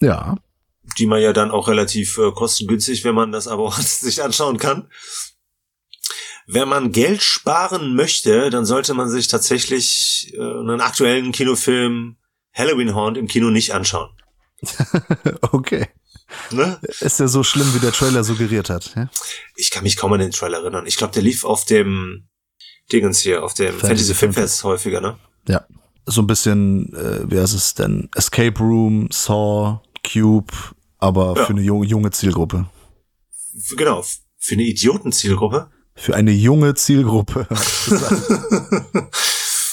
Ja. 0.00 0.36
die 0.98 1.06
man 1.06 1.22
ja 1.22 1.32
dann 1.32 1.52
auch 1.52 1.68
relativ 1.68 2.18
äh, 2.18 2.32
kostengünstig, 2.32 3.04
wenn 3.04 3.14
man 3.14 3.30
das 3.30 3.46
Abo 3.46 3.76
hat, 3.76 3.84
sich 3.86 4.22
anschauen 4.24 4.58
kann. 4.58 4.88
Wenn 6.48 6.68
man 6.68 6.90
Geld 6.90 7.22
sparen 7.22 7.94
möchte, 7.94 8.50
dann 8.50 8.64
sollte 8.64 8.94
man 8.94 9.08
sich 9.08 9.28
tatsächlich 9.28 10.34
äh, 10.36 10.40
einen 10.40 10.80
aktuellen 10.80 11.30
Kinofilm 11.30 12.16
Halloween 12.52 12.96
Haunt 12.96 13.16
im 13.16 13.28
Kino 13.28 13.50
nicht 13.50 13.72
anschauen. 13.72 14.10
Okay. 15.52 15.86
Ne? 16.50 16.78
Ist 17.00 17.20
ja 17.20 17.28
so 17.28 17.42
schlimm, 17.42 17.72
wie 17.74 17.78
der 17.78 17.92
Trailer 17.92 18.24
suggeriert 18.24 18.70
hat. 18.70 18.92
Ja? 18.96 19.08
Ich 19.56 19.70
kann 19.70 19.82
mich 19.84 19.96
kaum 19.96 20.12
an 20.12 20.20
den 20.20 20.30
Trailer 20.30 20.58
erinnern. 20.58 20.86
Ich 20.86 20.96
glaube, 20.96 21.12
der 21.14 21.22
lief 21.22 21.44
auf 21.44 21.64
dem 21.64 22.28
Dingens 22.92 23.20
hier, 23.20 23.42
auf 23.44 23.54
dem 23.54 23.68
Fantasy 23.68 23.86
Fantasy 23.86 24.14
Filmfest 24.14 24.64
häufiger, 24.64 25.00
ne? 25.00 25.18
Ja. 25.48 25.64
So 26.04 26.20
ein 26.22 26.26
bisschen, 26.26 26.92
äh, 26.94 27.30
wie 27.30 27.38
heißt 27.40 27.54
es 27.54 27.74
denn? 27.74 28.08
Escape 28.16 28.58
Room, 28.58 29.08
Saw, 29.12 29.80
Cube, 30.04 30.52
aber 30.98 31.34
Ja. 31.36 31.44
für 31.46 31.52
eine 31.52 31.62
junge, 31.62 31.86
junge 31.86 32.10
Zielgruppe. 32.10 32.66
Genau, 33.76 34.04
für 34.38 34.54
eine 34.54 34.64
Idiotenzielgruppe. 34.64 35.70
Für 35.94 36.14
eine 36.16 36.32
junge 36.32 36.74
Zielgruppe. 36.74 37.46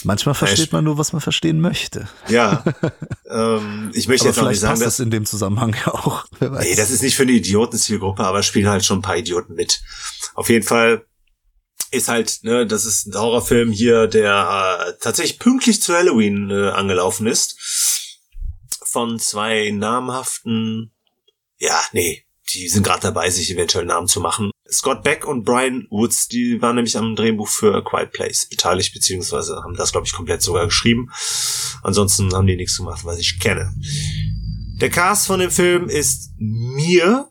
Manchmal 0.03 0.35
versteht 0.35 0.71
man 0.71 0.83
nur, 0.85 0.97
was 0.97 1.11
man 1.11 1.21
verstehen 1.21 1.59
möchte. 1.59 2.07
Ja. 2.29 2.63
ähm, 3.29 3.91
ich 3.93 4.07
möchte 4.07 4.25
Aber 4.25 4.29
jetzt 4.29 4.39
auch 4.43 4.49
nicht 4.49 4.59
sagen, 4.59 4.73
passt 4.73 4.85
dass 4.85 4.97
das 4.97 5.03
in 5.03 5.11
dem 5.11 5.25
Zusammenhang 5.25 5.75
ja 5.85 5.87
auch. 5.93 6.25
Wer 6.39 6.51
weiß. 6.51 6.65
Nee, 6.65 6.75
das 6.75 6.89
ist 6.89 7.01
nicht 7.01 7.15
für 7.15 7.23
eine 7.23 7.33
Idiotenzielgruppe, 7.33 8.23
aber 8.23 8.43
spielen 8.43 8.69
halt 8.69 8.85
schon 8.85 8.99
ein 8.99 9.03
paar 9.03 9.17
Idioten 9.17 9.55
mit. 9.55 9.81
Auf 10.35 10.49
jeden 10.49 10.65
Fall 10.65 11.05
ist 11.91 12.07
halt, 12.07 12.39
ne, 12.43 12.65
das 12.67 12.85
ist 12.85 13.07
ein 13.07 13.15
Horrorfilm 13.15 13.71
hier, 13.71 14.07
der 14.07 14.87
äh, 14.87 14.93
tatsächlich 15.01 15.39
pünktlich 15.39 15.81
zu 15.81 15.93
Halloween 15.93 16.49
äh, 16.49 16.69
angelaufen 16.69 17.27
ist. 17.27 17.57
Von 18.83 19.19
zwei 19.19 19.71
namhaften, 19.71 20.91
ja, 21.57 21.79
nee, 21.91 22.25
die 22.53 22.67
sind 22.69 22.83
gerade 22.83 23.01
dabei, 23.01 23.29
sich 23.29 23.51
eventuell 23.51 23.85
Namen 23.85 24.07
zu 24.07 24.19
machen. 24.19 24.51
Scott 24.71 25.03
Beck 25.03 25.25
und 25.25 25.43
Brian 25.43 25.87
Woods, 25.89 26.27
die 26.27 26.61
waren 26.61 26.75
nämlich 26.75 26.97
am 26.97 27.15
Drehbuch 27.15 27.47
für 27.47 27.75
A 27.75 27.81
Quiet 27.81 28.11
Place 28.11 28.47
beteiligt, 28.47 28.93
beziehungsweise 28.93 29.61
haben 29.63 29.75
das, 29.75 29.91
glaube 29.91 30.07
ich, 30.07 30.13
komplett 30.13 30.41
sogar 30.41 30.65
geschrieben. 30.65 31.09
Ansonsten 31.81 32.33
haben 32.33 32.47
die 32.47 32.55
nichts 32.55 32.77
gemacht, 32.77 33.05
was 33.05 33.19
ich 33.19 33.39
kenne. 33.39 33.73
Der 34.81 34.89
Cast 34.89 35.27
von 35.27 35.39
dem 35.39 35.51
Film 35.51 35.89
ist 35.89 36.31
mir 36.37 37.29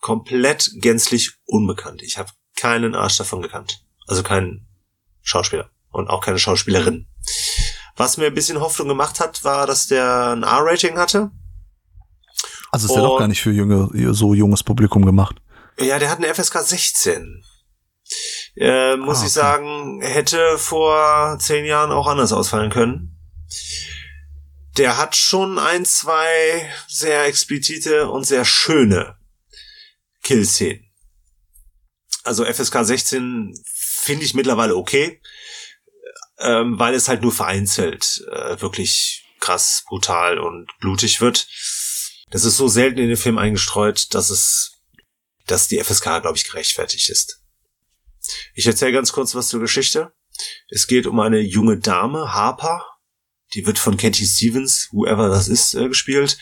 komplett 0.00 0.70
gänzlich 0.76 1.32
unbekannt. 1.44 2.02
Ich 2.02 2.18
habe 2.18 2.30
keinen 2.56 2.94
Arsch 2.94 3.16
davon 3.16 3.42
gekannt. 3.42 3.84
Also 4.06 4.22
keinen 4.22 4.66
Schauspieler 5.22 5.70
und 5.90 6.08
auch 6.08 6.20
keine 6.20 6.38
Schauspielerin. 6.38 7.06
Was 7.96 8.16
mir 8.16 8.26
ein 8.26 8.34
bisschen 8.34 8.60
Hoffnung 8.60 8.88
gemacht 8.88 9.20
hat, 9.20 9.44
war, 9.44 9.66
dass 9.66 9.88
der 9.88 10.30
ein 10.30 10.42
R-Rating 10.42 10.96
hatte. 10.96 11.30
also 12.70 12.86
ist 12.86 12.94
ja 12.94 13.02
doch 13.02 13.18
gar 13.18 13.28
nicht 13.28 13.42
für 13.42 13.50
junge, 13.50 13.90
so 14.14 14.34
junges 14.34 14.62
Publikum 14.62 15.04
gemacht. 15.04 15.36
Ja, 15.80 15.98
der 15.98 16.10
hat 16.10 16.18
eine 16.18 16.32
FSK 16.34 16.58
16. 16.62 17.44
Äh, 18.56 18.96
muss 18.96 19.18
Ah, 19.18 19.20
ich 19.20 19.24
okay. 19.26 19.28
sagen, 19.28 20.00
hätte 20.02 20.58
vor 20.58 21.38
zehn 21.40 21.64
Jahren 21.64 21.92
auch 21.92 22.06
anders 22.06 22.32
ausfallen 22.32 22.70
können. 22.70 23.16
Der 24.76 24.96
hat 24.96 25.14
schon 25.16 25.58
ein, 25.58 25.84
zwei 25.84 26.72
sehr 26.88 27.24
explizite 27.26 28.08
und 28.10 28.24
sehr 28.24 28.44
schöne 28.44 29.16
Killszenen. 30.22 30.84
Also 32.24 32.44
FSK 32.44 32.84
16 32.84 33.54
finde 33.74 34.24
ich 34.24 34.34
mittlerweile 34.34 34.76
okay, 34.76 35.20
ähm, 36.38 36.78
weil 36.78 36.94
es 36.94 37.08
halt 37.08 37.22
nur 37.22 37.32
vereinzelt 37.32 38.24
äh, 38.30 38.60
wirklich 38.60 39.24
krass, 39.40 39.84
brutal 39.86 40.38
und 40.38 40.68
blutig 40.80 41.20
wird. 41.20 41.48
Das 42.30 42.44
ist 42.44 42.56
so 42.56 42.68
selten 42.68 42.98
in 42.98 43.08
den 43.08 43.16
Film 43.16 43.38
eingestreut, 43.38 44.14
dass 44.14 44.30
es, 44.30 44.77
dass 45.50 45.68
die 45.68 45.82
FSK, 45.82 46.20
glaube 46.22 46.36
ich, 46.36 46.44
gerechtfertigt 46.44 47.08
ist. 47.08 47.42
Ich 48.54 48.66
erzähle 48.66 48.92
ganz 48.92 49.12
kurz 49.12 49.34
was 49.34 49.48
zur 49.48 49.60
Geschichte. 49.60 50.12
Es 50.68 50.86
geht 50.86 51.06
um 51.06 51.18
eine 51.20 51.40
junge 51.40 51.78
Dame, 51.78 52.32
Harper. 52.32 52.84
Die 53.54 53.66
wird 53.66 53.78
von 53.78 53.96
Katie 53.96 54.26
Stevens, 54.26 54.88
whoever 54.92 55.28
das 55.28 55.48
ist, 55.48 55.74
äh, 55.74 55.88
gespielt. 55.88 56.38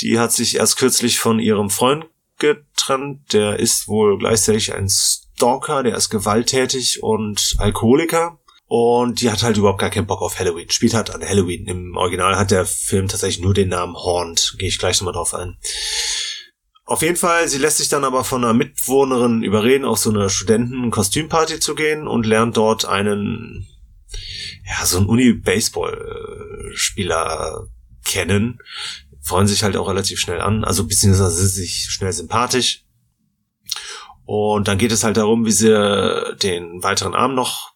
Die 0.00 0.18
hat 0.18 0.32
sich 0.32 0.56
erst 0.56 0.76
kürzlich 0.76 1.18
von 1.18 1.40
ihrem 1.40 1.70
Freund 1.70 2.06
getrennt. 2.38 3.32
Der 3.32 3.58
ist 3.58 3.88
wohl 3.88 4.18
gleichzeitig 4.18 4.74
ein 4.74 4.88
Stalker, 4.88 5.82
der 5.82 5.96
ist 5.96 6.10
gewalttätig 6.10 7.02
und 7.02 7.56
Alkoholiker. 7.58 8.38
Und 8.66 9.22
die 9.22 9.30
hat 9.30 9.42
halt 9.42 9.56
überhaupt 9.56 9.80
gar 9.80 9.88
keinen 9.88 10.06
Bock 10.06 10.20
auf 10.20 10.38
Halloween. 10.38 10.68
Spielt 10.70 10.92
halt 10.92 11.08
an 11.10 11.26
Halloween. 11.26 11.66
Im 11.66 11.96
Original 11.96 12.36
hat 12.36 12.50
der 12.50 12.66
Film 12.66 13.08
tatsächlich 13.08 13.42
nur 13.42 13.54
den 13.54 13.70
Namen 13.70 13.96
Haunt. 13.96 14.56
Gehe 14.58 14.68
ich 14.68 14.78
gleich 14.78 15.00
nochmal 15.00 15.14
drauf 15.14 15.32
ein. 15.32 15.56
Auf 16.88 17.02
jeden 17.02 17.16
Fall, 17.16 17.46
sie 17.48 17.58
lässt 17.58 17.76
sich 17.76 17.90
dann 17.90 18.04
aber 18.04 18.24
von 18.24 18.42
einer 18.42 18.54
Mitbewohnerin 18.54 19.42
überreden, 19.42 19.84
auf 19.84 19.98
so 19.98 20.08
eine 20.08 20.30
Studenten-Kostümparty 20.30 21.60
zu 21.60 21.74
gehen 21.74 22.08
und 22.08 22.24
lernt 22.24 22.56
dort 22.56 22.86
einen, 22.86 23.68
ja, 24.64 24.86
so 24.86 24.96
einen 24.96 25.06
Uni-Baseball-Spieler 25.06 27.66
kennen. 28.06 28.60
Freuen 29.20 29.46
sich 29.46 29.64
halt 29.64 29.76
auch 29.76 29.86
relativ 29.86 30.18
schnell 30.18 30.40
an, 30.40 30.64
also 30.64 30.86
beziehungsweise 30.86 31.36
sind 31.36 31.50
sich 31.50 31.88
schnell 31.90 32.14
sympathisch. 32.14 32.86
Und 34.24 34.66
dann 34.66 34.78
geht 34.78 34.92
es 34.92 35.04
halt 35.04 35.18
darum, 35.18 35.44
wie 35.44 35.52
sie 35.52 36.34
den 36.42 36.82
weiteren 36.82 37.14
Abend 37.14 37.36
noch 37.36 37.74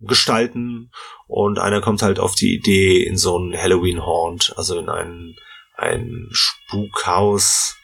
gestalten. 0.00 0.90
Und 1.28 1.60
einer 1.60 1.80
kommt 1.80 2.02
halt 2.02 2.18
auf 2.18 2.34
die 2.34 2.56
Idee, 2.56 3.04
in 3.04 3.18
so 3.18 3.38
ein 3.38 3.56
Halloween-Haunt, 3.56 4.54
also 4.56 4.80
in 4.80 4.88
ein, 4.88 5.36
ein 5.76 6.26
Spukhaus, 6.32 7.77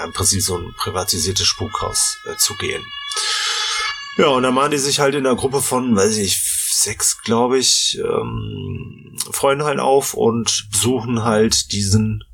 ja, 0.00 0.06
im 0.06 0.12
Prinzip 0.12 0.42
so 0.42 0.56
ein 0.56 0.74
privatisiertes 0.76 1.46
Spukhaus 1.46 2.18
äh, 2.26 2.36
zu 2.36 2.56
gehen. 2.56 2.82
Ja, 4.16 4.28
und 4.28 4.42
dann 4.42 4.54
machen 4.54 4.72
die 4.72 4.78
sich 4.78 5.00
halt 5.00 5.14
in 5.14 5.26
einer 5.26 5.36
Gruppe 5.36 5.60
von, 5.60 5.96
weiß 5.96 6.16
ich, 6.18 6.40
sechs, 6.42 7.22
glaube 7.22 7.58
ich, 7.58 7.98
ähm, 7.98 9.16
Freunden 9.30 9.64
halt 9.64 9.78
auf 9.78 10.14
und 10.14 10.68
besuchen 10.70 11.24
halt 11.24 11.72
diesen, 11.72 12.24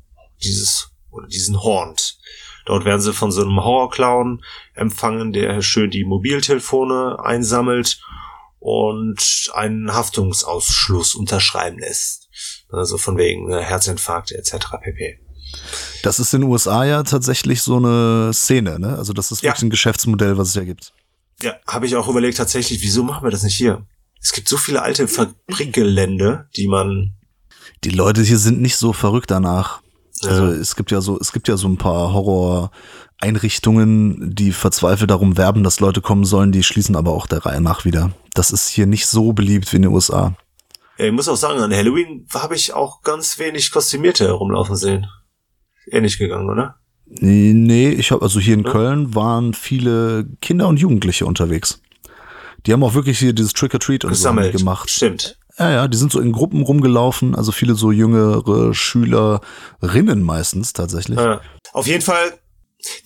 dieses, 0.43 0.91
oder 1.11 1.27
diesen 1.27 1.61
Haunt. 1.61 2.17
Dort 2.65 2.85
werden 2.85 3.01
sie 3.01 3.13
von 3.13 3.31
so 3.31 3.41
einem 3.41 3.63
Horrorclown 3.63 4.43
empfangen, 4.73 5.31
der 5.31 5.61
schön 5.61 5.89
die 5.89 6.03
Mobiltelefone 6.03 7.19
einsammelt 7.23 8.01
und 8.59 9.49
einen 9.53 9.93
Haftungsausschluss 9.93 11.15
unterschreiben 11.15 11.79
lässt. 11.79 12.29
Also 12.69 12.97
von 12.97 13.17
wegen 13.17 13.51
äh, 13.51 13.61
Herzinfarkt 13.61 14.31
etc. 14.31 14.67
pp. 14.81 15.26
Das 16.03 16.19
ist 16.19 16.33
in 16.33 16.41
den 16.41 16.49
USA 16.49 16.83
ja 16.85 17.03
tatsächlich 17.03 17.61
so 17.61 17.77
eine 17.77 18.31
Szene, 18.33 18.79
ne? 18.79 18.97
Also 18.97 19.13
das 19.13 19.31
ist 19.31 19.41
Ja. 19.41 19.49
wirklich 19.51 19.63
ein 19.63 19.69
Geschäftsmodell, 19.69 20.37
was 20.37 20.49
es 20.49 20.55
ja 20.55 20.63
gibt. 20.63 20.93
Ja, 21.41 21.53
habe 21.67 21.85
ich 21.85 21.95
auch 21.95 22.07
überlegt, 22.07 22.37
tatsächlich, 22.37 22.81
wieso 22.81 23.03
machen 23.03 23.23
wir 23.23 23.31
das 23.31 23.43
nicht 23.43 23.55
hier? 23.55 23.85
Es 24.21 24.31
gibt 24.31 24.47
so 24.49 24.57
viele 24.57 24.81
alte 24.81 25.07
Fabrikgelände, 25.07 26.47
die 26.55 26.67
man. 26.67 27.13
Die 27.83 27.89
Leute 27.89 28.21
hier 28.23 28.37
sind 28.39 28.61
nicht 28.61 28.77
so 28.77 28.93
verrückt 28.93 29.31
danach. 29.31 29.81
Ja. 30.21 30.29
Also 30.29 30.45
es 30.47 30.75
gibt 30.75 30.89
ja 30.91 31.01
so, 31.01 31.19
es 31.19 31.31
gibt 31.31 31.47
ja 31.47 31.57
so 31.57 31.67
ein 31.67 31.77
paar 31.77 32.13
Horror 32.13 32.71
Einrichtungen, 33.19 34.35
die 34.35 34.51
verzweifelt 34.51 35.09
darum 35.09 35.37
werben, 35.37 35.63
dass 35.63 35.79
Leute 35.79 36.01
kommen 36.01 36.25
sollen, 36.25 36.51
die 36.51 36.63
schließen 36.63 36.95
aber 36.95 37.11
auch 37.11 37.27
der 37.27 37.45
Reihe 37.45 37.61
nach 37.61 37.85
wieder. 37.85 38.11
Das 38.33 38.51
ist 38.51 38.67
hier 38.69 38.85
nicht 38.85 39.07
so 39.07 39.33
beliebt 39.33 39.71
wie 39.71 39.77
in 39.77 39.81
den 39.83 39.91
USA. 39.91 40.35
Ich 40.97 41.11
muss 41.11 41.27
auch 41.27 41.35
sagen, 41.35 41.59
an 41.59 41.73
Halloween 41.73 42.27
habe 42.33 42.55
ich 42.55 42.73
auch 42.73 43.01
ganz 43.01 43.37
wenig 43.37 43.71
Kostümierte 43.71 44.25
herumlaufen 44.25 44.75
sehen. 44.75 45.07
Ähnlich 45.91 46.17
gegangen, 46.17 46.49
oder? 46.49 46.75
Nee, 47.05 47.89
ich 47.89 48.11
habe 48.11 48.21
also 48.21 48.39
hier 48.39 48.53
in 48.53 48.63
ja. 48.63 48.71
Köln 48.71 49.15
waren 49.15 49.53
viele 49.53 50.27
Kinder 50.41 50.67
und 50.67 50.77
Jugendliche 50.77 51.25
unterwegs. 51.25 51.81
Die 52.65 52.73
haben 52.73 52.83
auch 52.83 52.93
wirklich 52.93 53.19
hier 53.19 53.33
dieses 53.33 53.53
Trick 53.53 53.73
or 53.73 53.79
Treat 53.79 54.03
und 54.03 54.11
Gesammelt. 54.11 54.51
so 54.51 54.57
gemacht. 54.57 54.89
Stimmt. 54.89 55.37
Ja, 55.57 55.71
ja, 55.71 55.87
die 55.87 55.97
sind 55.97 56.11
so 56.11 56.19
in 56.19 56.33
Gruppen 56.33 56.61
rumgelaufen, 56.61 57.33
also 57.33 57.51
viele 57.51 57.75
so 57.75 57.91
jüngere 57.91 58.73
Schülerinnen 58.73 60.21
meistens 60.21 60.73
tatsächlich. 60.73 61.17
Ja. 61.17 61.41
Auf 61.73 61.87
jeden 61.87 62.03
Fall 62.03 62.33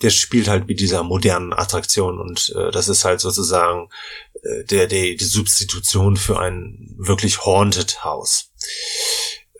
der 0.02 0.10
spielt 0.10 0.48
halt 0.48 0.68
mit 0.68 0.80
dieser 0.80 1.02
modernen 1.02 1.52
Attraktion 1.52 2.20
und 2.20 2.52
äh, 2.56 2.70
das 2.70 2.88
ist 2.88 3.04
halt 3.04 3.20
sozusagen 3.20 3.88
äh, 4.42 4.64
der, 4.64 4.86
der 4.86 5.14
die 5.14 5.24
Substitution 5.24 6.16
für 6.16 6.38
ein 6.38 6.94
wirklich 6.98 7.44
haunted 7.44 8.04
Haus. 8.04 8.52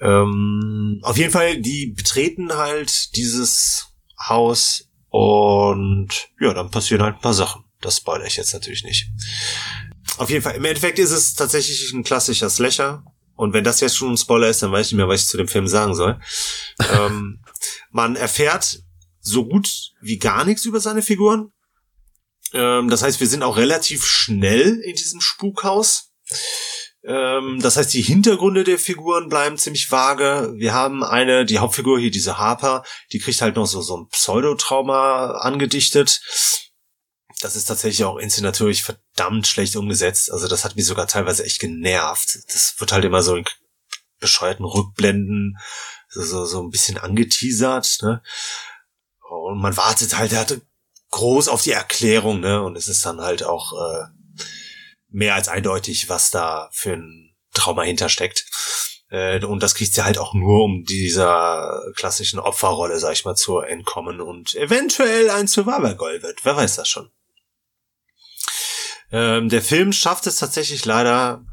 Ähm, 0.03 0.98
auf 1.03 1.16
jeden 1.16 1.30
Fall, 1.30 1.61
die 1.61 1.86
betreten 1.86 2.55
halt 2.55 3.14
dieses 3.16 3.86
Haus 4.18 4.88
und 5.09 6.09
ja, 6.40 6.53
dann 6.53 6.70
passieren 6.70 7.03
halt 7.03 7.16
ein 7.16 7.20
paar 7.20 7.34
Sachen. 7.34 7.64
Das 7.80 7.98
spoilere 7.98 8.26
ich 8.26 8.36
jetzt 8.36 8.53
natürlich 8.53 8.82
nicht. 8.82 9.09
Auf 10.18 10.28
jeden 10.28 10.42
Fall, 10.42 10.57
im 10.57 10.64
Endeffekt 10.64 10.98
ist 10.98 11.12
es 11.12 11.34
tatsächlich 11.34 11.92
ein 11.92 12.03
klassischer 12.03 12.50
Slasher. 12.50 13.05
Und 13.34 13.55
wenn 13.55 13.64
das 13.64 13.80
jetzt 13.80 13.96
schon 13.96 14.12
ein 14.12 14.16
Spoiler 14.16 14.48
ist, 14.48 14.62
dann 14.62 14.72
weiß 14.72 14.86
ich 14.86 14.92
nicht 14.92 14.98
mehr, 14.98 15.09
was 15.09 15.22
ich 15.22 15.28
zu 15.28 15.36
dem 15.36 15.48
Film 15.48 15.66
sagen 15.66 15.94
soll. 15.94 16.20
ähm, 16.92 17.40
man 17.90 18.16
erfährt 18.16 18.82
so 19.20 19.46
gut 19.46 19.92
wie 20.00 20.18
gar 20.18 20.44
nichts 20.44 20.64
über 20.64 20.80
seine 20.80 21.03
Figuren. 21.03 21.53
Ähm, 22.53 22.88
das 22.88 23.03
heißt, 23.03 23.20
wir 23.20 23.26
sind 23.26 23.42
auch 23.42 23.57
relativ 23.57 24.05
schnell 24.05 24.80
in 24.84 24.96
diesem 24.96 25.20
Spukhaus. 25.20 26.12
Ähm, 27.05 27.61
das 27.61 27.76
heißt, 27.76 27.92
die 27.92 28.03
Hintergründe 28.03 28.64
der 28.64 28.78
Figuren 28.78 29.28
bleiben 29.28 29.59
ziemlich 29.59 29.90
vage. 29.90 30.53
Wir 30.57 30.72
haben 30.72 31.03
eine, 31.03 31.44
die 31.44 31.59
Hauptfigur 31.59 31.98
hier, 31.98 32.11
diese 32.11 32.38
Harper, 32.38 32.84
die 33.12 33.18
kriegt 33.18 33.40
halt 33.40 33.57
noch 33.57 33.66
so, 33.66 33.82
so 33.82 33.96
ein 33.96 34.09
Pseudotrauma 34.09 35.32
angedichtet. 35.32 36.20
Das 37.40 37.57
ist 37.57 37.64
tatsächlich 37.64 38.05
auch 38.05 38.18
inszenatorisch 38.18 38.84
verdammt 38.84 39.48
schlecht 39.48 39.74
umgesetzt. 39.74 40.30
Also 40.30 40.46
das 40.46 40.64
hat 40.64 40.76
mich 40.76 40.86
sogar 40.86 41.09
teilweise 41.09 41.44
echt 41.44 41.59
genervt. 41.59 42.38
Das 42.53 42.76
wird 42.78 42.92
halt 42.92 43.05
immer 43.05 43.22
so 43.22 43.34
in 43.34 43.44
bescheuerten 44.20 44.64
Rückblenden 44.64 45.59
so, 46.09 46.22
so, 46.22 46.44
so 46.44 46.62
ein 46.62 46.70
bisschen 46.70 46.98
angeteasert. 46.98 47.98
Ne? 48.03 48.22
Und 49.28 49.59
man 49.59 49.76
wartet 49.76 50.16
halt, 50.16 50.32
halt 50.32 50.61
groß 51.11 51.48
auf 51.48 51.62
die 51.62 51.72
Erklärung, 51.72 52.40
ne? 52.40 52.62
Und 52.62 52.76
es 52.76 52.88
ist 52.88 53.05
dann 53.05 53.20
halt 53.20 53.44
auch 53.44 53.72
äh, 53.72 54.05
mehr 55.12 55.34
als 55.34 55.48
eindeutig, 55.48 56.08
was 56.08 56.30
da 56.30 56.68
für 56.72 56.94
ein 56.94 57.34
Trauma 57.52 57.82
hintersteckt. 57.82 58.46
Äh, 59.10 59.44
und 59.44 59.62
das 59.62 59.74
kriegt 59.74 59.94
sie 59.94 60.04
halt 60.04 60.18
auch 60.18 60.34
nur, 60.34 60.64
um 60.64 60.84
dieser 60.84 61.82
klassischen 61.94 62.40
Opferrolle, 62.40 62.98
sag 62.98 63.12
ich 63.12 63.24
mal, 63.24 63.36
zu 63.36 63.58
entkommen 63.58 64.20
und 64.20 64.54
eventuell 64.54 65.30
ein 65.30 65.48
Survivor-Goal 65.48 66.22
wird. 66.22 66.44
Wer 66.44 66.56
weiß 66.56 66.76
das 66.76 66.88
schon. 66.88 67.10
Ähm, 69.10 69.50
der 69.50 69.62
Film 69.62 69.92
schafft 69.92 70.26
es 70.26 70.38
tatsächlich 70.38 70.84
leider 70.86 71.44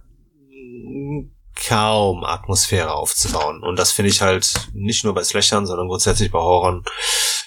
kaum 1.68 2.24
Atmosphäre 2.24 2.94
aufzubauen. 2.94 3.62
Und 3.64 3.78
das 3.78 3.92
finde 3.92 4.10
ich 4.10 4.22
halt 4.22 4.70
nicht 4.74 5.04
nur 5.04 5.14
bei 5.14 5.24
Slashern, 5.24 5.66
sondern 5.66 5.88
grundsätzlich 5.88 6.32
bei 6.32 6.40
Horrorn 6.40 6.84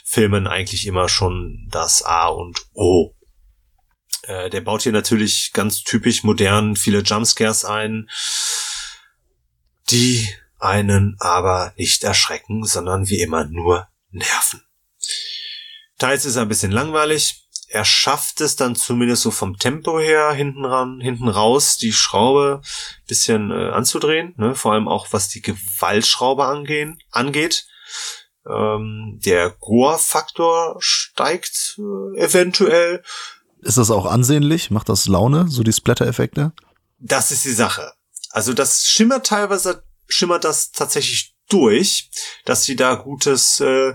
Filmen 0.04 0.46
eigentlich 0.46 0.86
immer 0.86 1.08
schon 1.08 1.66
das 1.70 2.02
A 2.02 2.28
und 2.28 2.66
O. 2.74 3.14
Äh, 4.22 4.50
der 4.50 4.60
baut 4.60 4.82
hier 4.82 4.92
natürlich 4.92 5.52
ganz 5.52 5.82
typisch 5.82 6.22
modern 6.22 6.76
viele 6.76 7.00
Jumpscares 7.00 7.64
ein, 7.64 8.08
die 9.90 10.28
einen 10.58 11.16
aber 11.18 11.72
nicht 11.76 12.04
erschrecken, 12.04 12.64
sondern 12.64 13.08
wie 13.08 13.20
immer 13.20 13.44
nur 13.44 13.88
nerven. 14.10 14.62
Teils 15.98 16.24
ist 16.24 16.36
er 16.36 16.42
ein 16.42 16.48
bisschen 16.48 16.72
langweilig. 16.72 17.48
Er 17.68 17.84
schafft 17.84 18.40
es 18.40 18.54
dann 18.54 18.76
zumindest 18.76 19.22
so 19.22 19.30
vom 19.30 19.56
Tempo 19.56 19.98
her 19.98 20.32
hinten 20.32 20.64
ran, 20.64 21.00
hinten 21.00 21.28
raus, 21.28 21.78
die 21.78 21.92
Schraube 21.92 22.60
bisschen 23.06 23.50
äh, 23.50 23.70
anzudrehen, 23.70 24.34
ne? 24.36 24.54
vor 24.54 24.72
allem 24.72 24.88
auch 24.88 25.08
was 25.12 25.28
die 25.28 25.40
Gewaltschraube 25.40 26.44
angehen, 26.44 27.02
angeht. 27.10 27.66
Ähm, 28.46 29.20
der 29.24 29.50
Gore-Faktor 29.50 30.76
steigt 30.80 31.78
äh, 31.78 32.20
eventuell. 32.20 33.02
Ist 33.62 33.78
das 33.78 33.90
auch 33.90 34.06
ansehnlich? 34.06 34.70
Macht 34.70 34.88
das 34.88 35.06
Laune, 35.06 35.48
so 35.48 35.62
die 35.62 35.72
Splatter-Effekte? 35.72 36.52
Das 36.98 37.30
ist 37.30 37.44
die 37.44 37.52
Sache. 37.52 37.92
Also 38.30 38.52
das 38.52 38.86
schimmert 38.86 39.26
teilweise, 39.26 39.84
schimmert 40.08 40.44
das 40.44 40.72
tatsächlich 40.72 41.34
durch, 41.48 42.10
dass 42.44 42.64
sie 42.64 42.76
da 42.76 42.94
gutes 42.94 43.60
äh, 43.60 43.94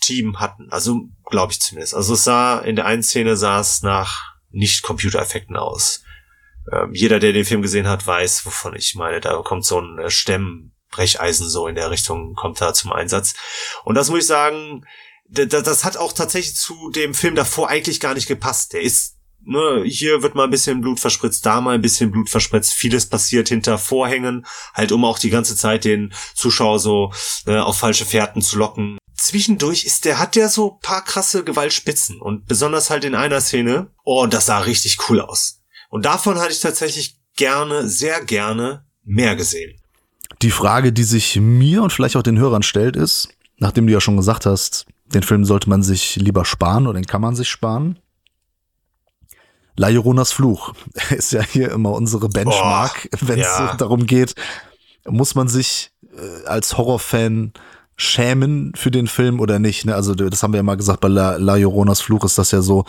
Team 0.00 0.40
hatten. 0.40 0.70
Also 0.70 1.08
glaube 1.24 1.52
ich 1.52 1.60
zumindest. 1.60 1.94
Also 1.94 2.14
es 2.14 2.24
sah, 2.24 2.58
in 2.58 2.76
der 2.76 2.86
einen 2.86 3.02
Szene 3.02 3.36
sah 3.36 3.60
es 3.60 3.82
nach 3.82 4.34
nicht 4.50 4.82
Computereffekten 4.82 5.56
aus. 5.56 6.02
Ähm, 6.72 6.94
jeder, 6.94 7.18
der 7.18 7.32
den 7.32 7.44
Film 7.44 7.62
gesehen 7.62 7.88
hat, 7.88 8.06
weiß, 8.06 8.46
wovon 8.46 8.76
ich 8.76 8.94
meine. 8.94 9.20
Da 9.20 9.34
kommt 9.42 9.64
so 9.64 9.80
ein 9.80 9.98
äh, 9.98 10.10
Stemm 10.10 10.72
Brecheisen 10.94 11.48
so 11.48 11.66
in 11.66 11.74
der 11.74 11.90
Richtung 11.90 12.34
kommt 12.34 12.60
da 12.60 12.72
zum 12.72 12.92
Einsatz. 12.92 13.34
Und 13.84 13.96
das 13.96 14.10
muss 14.10 14.20
ich 14.20 14.26
sagen, 14.26 14.86
das 15.28 15.84
hat 15.84 15.96
auch 15.96 16.12
tatsächlich 16.12 16.56
zu 16.56 16.90
dem 16.90 17.14
Film 17.14 17.34
davor 17.34 17.68
eigentlich 17.68 18.00
gar 18.00 18.14
nicht 18.14 18.28
gepasst. 18.28 18.72
Der 18.72 18.82
ist, 18.82 19.16
ne, 19.40 19.82
hier 19.84 20.22
wird 20.22 20.34
mal 20.34 20.44
ein 20.44 20.50
bisschen 20.50 20.80
Blut 20.80 21.00
verspritzt, 21.00 21.44
da 21.46 21.60
mal 21.60 21.74
ein 21.74 21.82
bisschen 21.82 22.10
Blut 22.10 22.30
verspritzt, 22.30 22.72
vieles 22.72 23.06
passiert 23.06 23.48
hinter 23.48 23.78
Vorhängen, 23.78 24.46
halt 24.74 24.92
um 24.92 25.04
auch 25.04 25.18
die 25.18 25.30
ganze 25.30 25.56
Zeit 25.56 25.84
den 25.84 26.12
Zuschauer 26.34 26.78
so 26.78 27.12
ne, 27.46 27.64
auf 27.64 27.78
falsche 27.78 28.04
Fährten 28.04 28.42
zu 28.42 28.58
locken. 28.58 28.98
Zwischendurch 29.16 29.84
ist 29.84 30.04
der, 30.04 30.18
hat 30.18 30.34
der 30.36 30.48
so 30.48 30.78
paar 30.82 31.04
krasse 31.04 31.44
Gewaltspitzen 31.44 32.20
und 32.20 32.46
besonders 32.46 32.90
halt 32.90 33.04
in 33.04 33.14
einer 33.14 33.40
Szene, 33.40 33.90
oh, 34.04 34.26
das 34.26 34.46
sah 34.46 34.58
richtig 34.58 34.98
cool 35.08 35.20
aus. 35.20 35.62
Und 35.88 36.04
davon 36.04 36.38
hatte 36.38 36.52
ich 36.52 36.60
tatsächlich 36.60 37.16
gerne, 37.36 37.88
sehr 37.88 38.22
gerne 38.24 38.84
mehr 39.04 39.36
gesehen. 39.36 39.80
Die 40.42 40.50
Frage, 40.50 40.92
die 40.92 41.04
sich 41.04 41.36
mir 41.36 41.82
und 41.82 41.92
vielleicht 41.92 42.16
auch 42.16 42.22
den 42.22 42.38
Hörern 42.38 42.62
stellt, 42.62 42.96
ist, 42.96 43.28
nachdem 43.58 43.86
du 43.86 43.92
ja 43.92 44.00
schon 44.00 44.16
gesagt 44.16 44.46
hast, 44.46 44.86
den 45.14 45.22
Film 45.22 45.44
sollte 45.44 45.68
man 45.68 45.82
sich 45.82 46.16
lieber 46.16 46.44
sparen 46.44 46.86
oder 46.86 46.98
den 46.98 47.06
kann 47.06 47.20
man 47.20 47.36
sich 47.36 47.48
sparen. 47.48 47.98
La 49.76 49.88
Lloronas 49.88 50.32
Fluch 50.32 50.74
ist 51.10 51.32
ja 51.32 51.42
hier 51.42 51.72
immer 51.72 51.92
unsere 51.92 52.28
Benchmark, 52.28 53.08
wenn 53.20 53.40
es 53.40 53.46
ja. 53.46 53.74
darum 53.76 54.06
geht, 54.06 54.34
muss 55.06 55.34
man 55.34 55.48
sich 55.48 55.90
äh, 56.02 56.46
als 56.46 56.76
Horrorfan 56.76 57.52
schämen 57.96 58.72
für 58.74 58.90
den 58.90 59.06
Film 59.06 59.40
oder 59.40 59.58
nicht. 59.58 59.84
Ne? 59.84 59.94
Also 59.94 60.14
das 60.14 60.42
haben 60.42 60.52
wir 60.52 60.58
ja 60.58 60.64
mal 60.64 60.76
gesagt, 60.76 61.00
bei 61.00 61.08
La, 61.08 61.36
La 61.36 61.56
Lloronas 61.56 62.00
Fluch 62.00 62.24
ist 62.24 62.38
das 62.38 62.50
ja 62.50 62.60
so, 62.60 62.84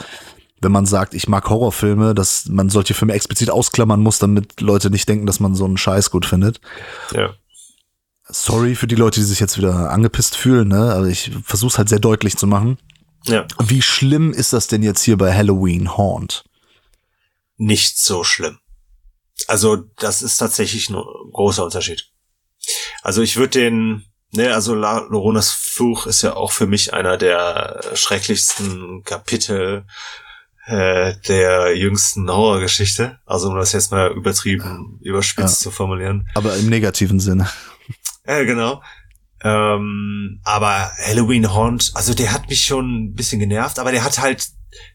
wenn 0.61 0.71
man 0.71 0.85
sagt, 0.85 1.13
ich 1.13 1.27
mag 1.27 1.49
Horrorfilme, 1.49 2.15
dass 2.15 2.47
man 2.47 2.69
solche 2.69 2.93
Filme 2.93 3.13
explizit 3.13 3.49
ausklammern 3.49 4.01
muss, 4.01 4.19
damit 4.19 4.61
Leute 4.61 4.89
nicht 4.89 5.07
denken, 5.07 5.25
dass 5.25 5.39
man 5.39 5.53
so 5.53 5.65
einen 5.65 5.77
Scheiß 5.77 6.09
gut 6.09 6.25
findet. 6.25 6.59
Ja. 7.11 7.33
Sorry 8.27 8.75
für 8.75 8.87
die 8.87 8.95
Leute, 8.95 9.19
die 9.19 9.25
sich 9.25 9.39
jetzt 9.39 9.57
wieder 9.57 9.91
angepisst 9.91 10.35
fühlen, 10.35 10.69
ne? 10.69 10.93
Aber 10.93 11.07
ich 11.07 11.31
versuche 11.43 11.71
es 11.71 11.77
halt 11.77 11.89
sehr 11.89 11.99
deutlich 11.99 12.37
zu 12.37 12.47
machen. 12.47 12.77
Ja. 13.25 13.47
Wie 13.63 13.81
schlimm 13.81 14.33
ist 14.33 14.53
das 14.53 14.67
denn 14.67 14.83
jetzt 14.83 15.03
hier 15.03 15.17
bei 15.17 15.33
Halloween 15.33 15.95
Haunt? 15.95 16.43
Nicht 17.57 17.99
so 17.99 18.23
schlimm. 18.23 18.59
Also, 19.47 19.77
das 19.97 20.21
ist 20.21 20.37
tatsächlich 20.37 20.89
ein 20.89 20.95
großer 21.33 21.63
Unterschied. 21.63 22.11
Also, 23.03 23.21
ich 23.21 23.37
würde 23.37 23.59
den, 23.59 24.05
ne, 24.31 24.53
also 24.53 24.73
La 24.73 24.99
Loronas 24.99 25.51
Fluch 25.51 26.07
ist 26.07 26.21
ja 26.21 26.35
auch 26.35 26.51
für 26.51 26.67
mich 26.67 26.93
einer 26.93 27.17
der 27.17 27.83
schrecklichsten 27.93 29.03
Kapitel 29.03 29.85
äh, 30.65 31.15
der 31.27 31.77
jüngsten 31.77 32.29
Horrorgeschichte. 32.29 33.19
Also, 33.25 33.49
um 33.49 33.55
das 33.55 33.71
jetzt 33.71 33.91
mal 33.91 34.11
übertrieben, 34.11 34.99
überspitzt 35.01 35.61
ja. 35.61 35.63
zu 35.63 35.71
formulieren. 35.71 36.27
Aber 36.33 36.55
im 36.55 36.69
negativen 36.69 37.19
Sinne. 37.19 37.49
Äh, 38.25 38.45
genau. 38.45 38.81
Ähm, 39.43 40.41
aber 40.43 40.91
Halloween 41.05 41.53
Haunt, 41.53 41.91
also 41.93 42.13
der 42.13 42.33
hat 42.33 42.49
mich 42.49 42.65
schon 42.65 43.05
ein 43.05 43.13
bisschen 43.13 43.39
genervt, 43.39 43.77
aber 43.79 43.91
der 43.91 44.03
hat 44.03 44.17
halt, 44.17 44.47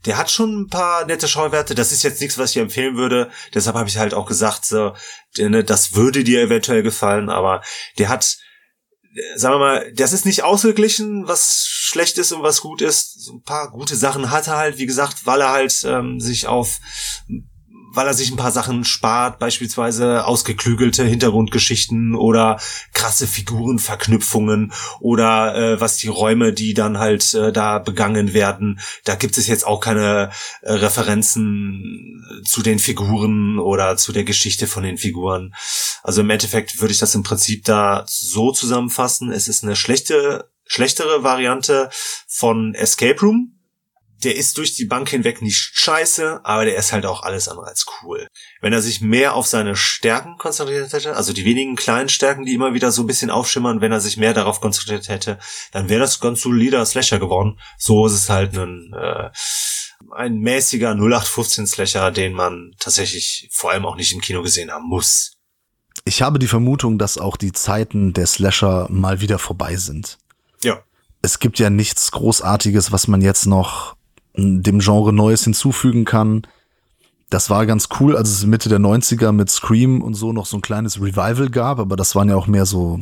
der 0.06 0.18
hat 0.18 0.30
schon 0.30 0.62
ein 0.62 0.66
paar 0.68 1.06
nette 1.06 1.28
Schauwerte. 1.28 1.74
Das 1.74 1.92
ist 1.92 2.02
jetzt 2.02 2.20
nichts, 2.20 2.36
was 2.36 2.50
ich 2.50 2.56
empfehlen 2.56 2.96
würde. 2.96 3.30
Deshalb 3.54 3.76
habe 3.76 3.88
ich 3.88 3.98
halt 3.98 4.12
auch 4.12 4.26
gesagt, 4.26 4.64
so, 4.64 4.94
ne, 5.38 5.62
das 5.62 5.94
würde 5.94 6.24
dir 6.24 6.42
eventuell 6.42 6.82
gefallen, 6.82 7.28
aber 7.28 7.62
der 7.98 8.08
hat, 8.08 8.38
sagen 9.36 9.54
wir 9.54 9.58
mal, 9.58 9.92
das 9.94 10.12
ist 10.12 10.26
nicht 10.26 10.42
ausgeglichen, 10.42 11.28
was 11.28 11.66
schlecht 11.68 12.18
ist 12.18 12.32
und 12.32 12.42
was 12.42 12.60
gut 12.60 12.82
ist. 12.82 13.20
So 13.20 13.34
ein 13.34 13.42
paar 13.42 13.70
gute 13.70 13.94
Sachen 13.94 14.30
hat 14.30 14.48
er 14.48 14.56
halt, 14.56 14.78
wie 14.78 14.86
gesagt, 14.86 15.26
weil 15.26 15.40
er 15.40 15.50
halt 15.50 15.84
ähm, 15.84 16.18
sich 16.18 16.46
auf 16.46 16.80
weil 17.92 18.06
er 18.06 18.14
sich 18.14 18.30
ein 18.30 18.36
paar 18.36 18.52
Sachen 18.52 18.84
spart, 18.84 19.38
beispielsweise 19.38 20.24
ausgeklügelte 20.24 21.04
Hintergrundgeschichten 21.04 22.14
oder 22.14 22.60
krasse 22.92 23.26
Figurenverknüpfungen 23.26 24.72
oder 25.00 25.54
äh, 25.54 25.80
was 25.80 25.96
die 25.96 26.08
Räume, 26.08 26.52
die 26.52 26.74
dann 26.74 26.98
halt 26.98 27.34
äh, 27.34 27.52
da 27.52 27.78
begangen 27.78 28.32
werden, 28.32 28.80
da 29.04 29.16
gibt 29.16 29.38
es 29.38 29.46
jetzt 29.46 29.66
auch 29.66 29.80
keine 29.80 30.30
äh, 30.62 30.72
Referenzen 30.72 32.24
zu 32.44 32.62
den 32.62 32.78
Figuren 32.78 33.58
oder 33.58 33.96
zu 33.96 34.12
der 34.12 34.24
Geschichte 34.24 34.66
von 34.66 34.84
den 34.84 34.96
Figuren. 34.96 35.54
Also 36.02 36.20
im 36.20 36.30
Endeffekt 36.30 36.80
würde 36.80 36.92
ich 36.92 36.98
das 36.98 37.14
im 37.14 37.22
Prinzip 37.22 37.64
da 37.64 38.04
so 38.06 38.52
zusammenfassen. 38.52 39.32
Es 39.32 39.48
ist 39.48 39.64
eine 39.64 39.76
schlechte, 39.76 40.50
schlechtere 40.64 41.22
Variante 41.24 41.90
von 42.28 42.74
Escape 42.74 43.20
Room 43.20 43.59
der 44.22 44.36
ist 44.36 44.58
durch 44.58 44.74
die 44.74 44.84
Bank 44.84 45.08
hinweg 45.08 45.40
nicht 45.40 45.58
scheiße, 45.74 46.40
aber 46.44 46.64
der 46.64 46.76
ist 46.76 46.92
halt 46.92 47.06
auch 47.06 47.22
alles 47.22 47.48
andere 47.48 47.66
als 47.66 47.86
cool. 48.02 48.26
Wenn 48.60 48.72
er 48.72 48.82
sich 48.82 49.00
mehr 49.00 49.34
auf 49.34 49.46
seine 49.46 49.76
Stärken 49.76 50.36
konzentriert 50.36 50.92
hätte, 50.92 51.16
also 51.16 51.32
die 51.32 51.44
wenigen 51.44 51.76
kleinen 51.76 52.08
Stärken, 52.08 52.44
die 52.44 52.54
immer 52.54 52.74
wieder 52.74 52.92
so 52.92 53.02
ein 53.02 53.06
bisschen 53.06 53.30
aufschimmern, 53.30 53.80
wenn 53.80 53.92
er 53.92 54.00
sich 54.00 54.16
mehr 54.16 54.34
darauf 54.34 54.60
konzentriert 54.60 55.08
hätte, 55.08 55.38
dann 55.72 55.88
wäre 55.88 56.00
das 56.00 56.20
ganz 56.20 56.42
solider 56.42 56.84
Slasher 56.84 57.18
geworden. 57.18 57.58
So 57.78 58.06
ist 58.06 58.12
es 58.12 58.28
halt 58.28 58.56
ein, 58.56 58.92
äh, 58.92 59.30
ein 60.12 60.38
mäßiger 60.38 60.94
0815 60.94 61.66
Slasher, 61.66 62.10
den 62.10 62.32
man 62.32 62.74
tatsächlich 62.78 63.48
vor 63.50 63.70
allem 63.70 63.86
auch 63.86 63.96
nicht 63.96 64.12
im 64.12 64.20
Kino 64.20 64.42
gesehen 64.42 64.70
haben 64.70 64.86
muss. 64.86 65.32
Ich 66.04 66.22
habe 66.22 66.38
die 66.38 66.46
Vermutung, 66.46 66.98
dass 66.98 67.18
auch 67.18 67.36
die 67.36 67.52
Zeiten 67.52 68.12
der 68.12 68.26
Slasher 68.26 68.86
mal 68.90 69.20
wieder 69.20 69.38
vorbei 69.38 69.76
sind. 69.76 70.18
Ja. 70.62 70.82
Es 71.22 71.38
gibt 71.38 71.58
ja 71.58 71.70
nichts 71.70 72.10
Großartiges, 72.12 72.92
was 72.92 73.06
man 73.08 73.20
jetzt 73.20 73.46
noch 73.46 73.96
dem 74.34 74.78
Genre 74.78 75.12
Neues 75.12 75.44
hinzufügen 75.44 76.04
kann. 76.04 76.42
Das 77.30 77.48
war 77.48 77.66
ganz 77.66 77.88
cool, 78.00 78.16
als 78.16 78.30
es 78.30 78.46
Mitte 78.46 78.68
der 78.68 78.80
90er 78.80 79.32
mit 79.32 79.50
Scream 79.50 80.02
und 80.02 80.14
so 80.14 80.32
noch 80.32 80.46
so 80.46 80.56
ein 80.56 80.62
kleines 80.62 81.00
Revival 81.00 81.48
gab, 81.48 81.78
aber 81.78 81.96
das 81.96 82.14
waren 82.14 82.28
ja 82.28 82.36
auch 82.36 82.48
mehr 82.48 82.66
so 82.66 83.00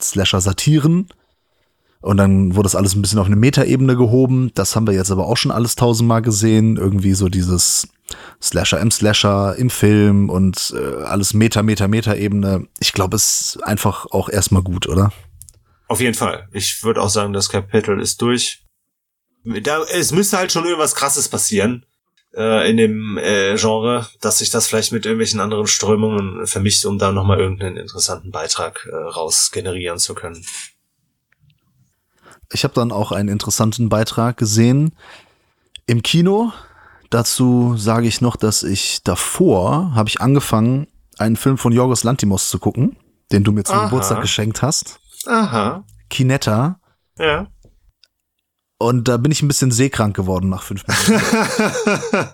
Slasher-Satiren. 0.00 1.08
Und 2.02 2.16
dann 2.16 2.54
wurde 2.54 2.64
das 2.64 2.76
alles 2.76 2.94
ein 2.94 3.02
bisschen 3.02 3.18
auf 3.18 3.26
eine 3.26 3.36
Metaebene 3.36 3.94
gehoben. 3.94 4.52
Das 4.54 4.74
haben 4.74 4.86
wir 4.86 4.94
jetzt 4.94 5.10
aber 5.10 5.26
auch 5.26 5.36
schon 5.36 5.50
alles 5.50 5.76
tausendmal 5.76 6.22
gesehen. 6.22 6.76
Irgendwie 6.76 7.12
so 7.12 7.28
dieses 7.28 7.88
Slasher 8.42 8.80
im 8.80 8.90
Slasher 8.90 9.54
im 9.56 9.68
Film 9.68 10.30
und 10.30 10.74
äh, 10.74 11.04
alles 11.04 11.34
Meta, 11.34 11.62
Meta, 11.62 11.88
Meta-Ebene. 11.88 12.66
Ich 12.80 12.94
glaube, 12.94 13.16
es 13.16 13.56
ist 13.56 13.64
einfach 13.64 14.06
auch 14.06 14.30
erstmal 14.30 14.62
gut, 14.62 14.88
oder? 14.88 15.12
Auf 15.88 16.00
jeden 16.00 16.14
Fall. 16.14 16.48
Ich 16.52 16.82
würde 16.84 17.02
auch 17.02 17.10
sagen, 17.10 17.34
das 17.34 17.50
Kapitel 17.50 18.00
ist 18.00 18.22
durch 18.22 18.64
da, 19.44 19.82
es 19.82 20.12
müsste 20.12 20.38
halt 20.38 20.52
schon 20.52 20.64
irgendwas 20.64 20.94
krasses 20.94 21.28
passieren 21.28 21.86
äh, 22.34 22.70
in 22.70 22.76
dem 22.76 23.18
äh, 23.18 23.56
Genre, 23.56 24.06
dass 24.20 24.38
sich 24.38 24.50
das 24.50 24.66
vielleicht 24.66 24.92
mit 24.92 25.04
irgendwelchen 25.04 25.40
anderen 25.40 25.66
Strömungen 25.66 26.46
vermischt, 26.46 26.84
um 26.84 26.98
da 26.98 27.12
nochmal 27.12 27.40
irgendeinen 27.40 27.76
interessanten 27.76 28.30
Beitrag 28.30 28.88
äh, 28.90 28.94
raus 28.94 29.50
generieren 29.50 29.98
zu 29.98 30.14
können. 30.14 30.44
Ich 32.52 32.64
habe 32.64 32.74
dann 32.74 32.92
auch 32.92 33.12
einen 33.12 33.28
interessanten 33.28 33.88
Beitrag 33.88 34.36
gesehen 34.36 34.92
im 35.86 36.02
Kino. 36.02 36.52
Dazu 37.08 37.74
sage 37.76 38.06
ich 38.06 38.20
noch, 38.20 38.36
dass 38.36 38.62
ich 38.62 39.02
davor 39.02 39.94
habe 39.94 40.08
ich 40.08 40.20
angefangen, 40.20 40.86
einen 41.18 41.36
Film 41.36 41.58
von 41.58 41.72
Jorgos 41.72 42.04
Lantimos 42.04 42.50
zu 42.50 42.58
gucken, 42.58 42.96
den 43.32 43.44
du 43.44 43.52
mir 43.52 43.64
zum 43.64 43.76
Aha. 43.76 43.84
Geburtstag 43.84 44.20
geschenkt 44.20 44.62
hast. 44.62 45.00
Aha. 45.26 45.84
Kinetta. 46.08 46.80
Ja. 47.18 47.48
Und 48.80 49.08
da 49.08 49.18
bin 49.18 49.30
ich 49.30 49.42
ein 49.42 49.48
bisschen 49.48 49.70
seekrank 49.70 50.16
geworden 50.16 50.48
nach 50.48 50.62
fünf 50.62 50.84
Minuten. 50.86 51.22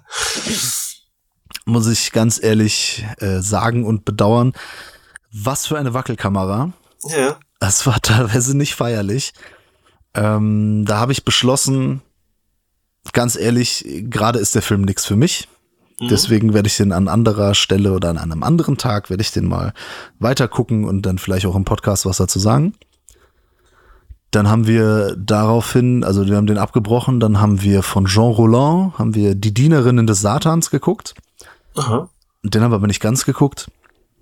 Muss 1.64 1.88
ich 1.88 2.12
ganz 2.12 2.40
ehrlich 2.40 3.04
äh, 3.18 3.40
sagen 3.40 3.84
und 3.84 4.04
bedauern. 4.04 4.52
Was 5.32 5.66
für 5.66 5.76
eine 5.76 5.92
Wackelkamera. 5.92 6.72
Ja. 7.08 7.36
Das 7.58 7.84
war 7.84 8.00
teilweise 8.00 8.56
nicht 8.56 8.76
feierlich. 8.76 9.32
Ähm, 10.14 10.84
da 10.86 10.98
habe 10.98 11.10
ich 11.10 11.24
beschlossen, 11.24 12.00
ganz 13.12 13.34
ehrlich, 13.34 13.84
gerade 14.08 14.38
ist 14.38 14.54
der 14.54 14.62
Film 14.62 14.82
nichts 14.82 15.04
für 15.04 15.16
mich. 15.16 15.48
Mhm. 16.00 16.08
Deswegen 16.08 16.54
werde 16.54 16.68
ich 16.68 16.76
den 16.76 16.92
an 16.92 17.08
anderer 17.08 17.56
Stelle 17.56 17.92
oder 17.92 18.10
an 18.10 18.18
einem 18.18 18.44
anderen 18.44 18.76
Tag 18.76 19.10
werde 19.10 19.22
ich 19.22 19.32
den 19.32 19.46
mal 19.46 19.72
weiter 20.20 20.46
gucken 20.46 20.84
und 20.84 21.02
dann 21.02 21.18
vielleicht 21.18 21.46
auch 21.46 21.56
im 21.56 21.64
Podcast 21.64 22.06
was 22.06 22.18
dazu 22.18 22.38
sagen. 22.38 22.74
Dann 24.30 24.48
haben 24.48 24.66
wir 24.66 25.16
daraufhin, 25.16 26.04
also 26.04 26.26
wir 26.26 26.36
haben 26.36 26.46
den 26.46 26.58
abgebrochen, 26.58 27.20
dann 27.20 27.40
haben 27.40 27.62
wir 27.62 27.82
von 27.82 28.06
Jean 28.06 28.32
Roland, 28.32 28.98
haben 28.98 29.14
wir 29.14 29.34
Die 29.34 29.54
Dienerinnen 29.54 30.06
des 30.06 30.20
Satans 30.20 30.70
geguckt. 30.70 31.14
Aha. 31.76 32.08
Den 32.42 32.62
haben 32.62 32.70
wir 32.70 32.76
aber 32.76 32.86
nicht 32.86 33.00
ganz 33.00 33.24
geguckt. 33.24 33.70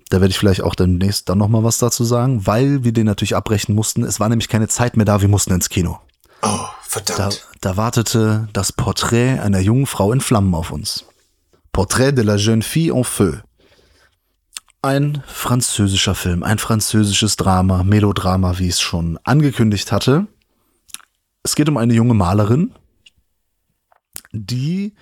Da 0.09 0.21
werde 0.21 0.31
ich 0.31 0.37
vielleicht 0.37 0.61
auch 0.61 0.75
demnächst 0.75 1.29
dann 1.29 1.39
nochmal 1.39 1.63
was 1.63 1.79
dazu 1.79 2.03
sagen, 2.03 2.45
weil 2.45 2.83
wir 2.83 2.93
den 2.93 3.07
natürlich 3.07 3.35
abbrechen 3.35 3.73
mussten. 3.73 4.03
Es 4.03 4.19
war 4.19 4.29
nämlich 4.29 4.49
keine 4.49 4.67
Zeit 4.67 4.95
mehr 4.95 5.05
da, 5.05 5.21
wir 5.21 5.27
mussten 5.27 5.53
ins 5.53 5.69
Kino. 5.69 5.99
Oh, 6.43 6.65
verdammt. 6.83 7.47
Da, 7.61 7.69
da 7.71 7.77
wartete 7.77 8.47
das 8.53 8.71
Porträt 8.71 9.39
einer 9.39 9.59
jungen 9.59 9.87
Frau 9.87 10.11
in 10.11 10.21
Flammen 10.21 10.53
auf 10.53 10.71
uns. 10.71 11.05
Portrait 11.73 12.15
de 12.15 12.23
la 12.23 12.37
jeune 12.37 12.61
fille 12.61 12.93
en 12.93 13.03
feu 13.03 13.33
ein 14.85 15.23
französischer 15.25 16.13
Film, 16.13 16.43
ein 16.43 16.59
französisches 16.59 17.37
Drama, 17.37 17.83
Melodrama, 17.83 18.59
wie 18.59 18.67
ich 18.67 18.75
es 18.75 18.81
schon 18.81 19.19
angekündigt 19.23 19.91
hatte. 19.91 20.27
Es 21.41 21.55
geht 21.55 21.67
um 21.69 21.77
eine 21.77 21.93
junge 21.93 22.13
Malerin, 22.13 22.71
die 24.31 24.93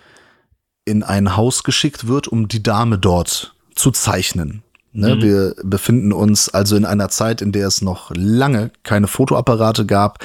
in 0.86 1.04
ein 1.04 1.36
Haus 1.36 1.64
geschickt 1.64 2.08
wird, 2.08 2.30
um 2.30 2.48
die 2.48 2.64
Dame 2.64 2.98
dort 2.98 3.56
zu 3.76 3.92
zeichnen. 3.92 4.64
Ne, 4.94 5.16
mhm. 5.16 5.22
Wir 5.22 5.56
befinden 5.64 6.14
uns 6.14 6.50
also 6.50 6.76
in 6.78 6.86
einer 6.86 7.10
Zeit, 7.10 7.42
in 7.42 7.52
der 7.52 7.68
es 7.68 7.82
noch 7.82 8.12
lange 8.16 8.72
keine 8.84 9.08
Fotoapparate 9.08 9.86
gab 9.86 10.24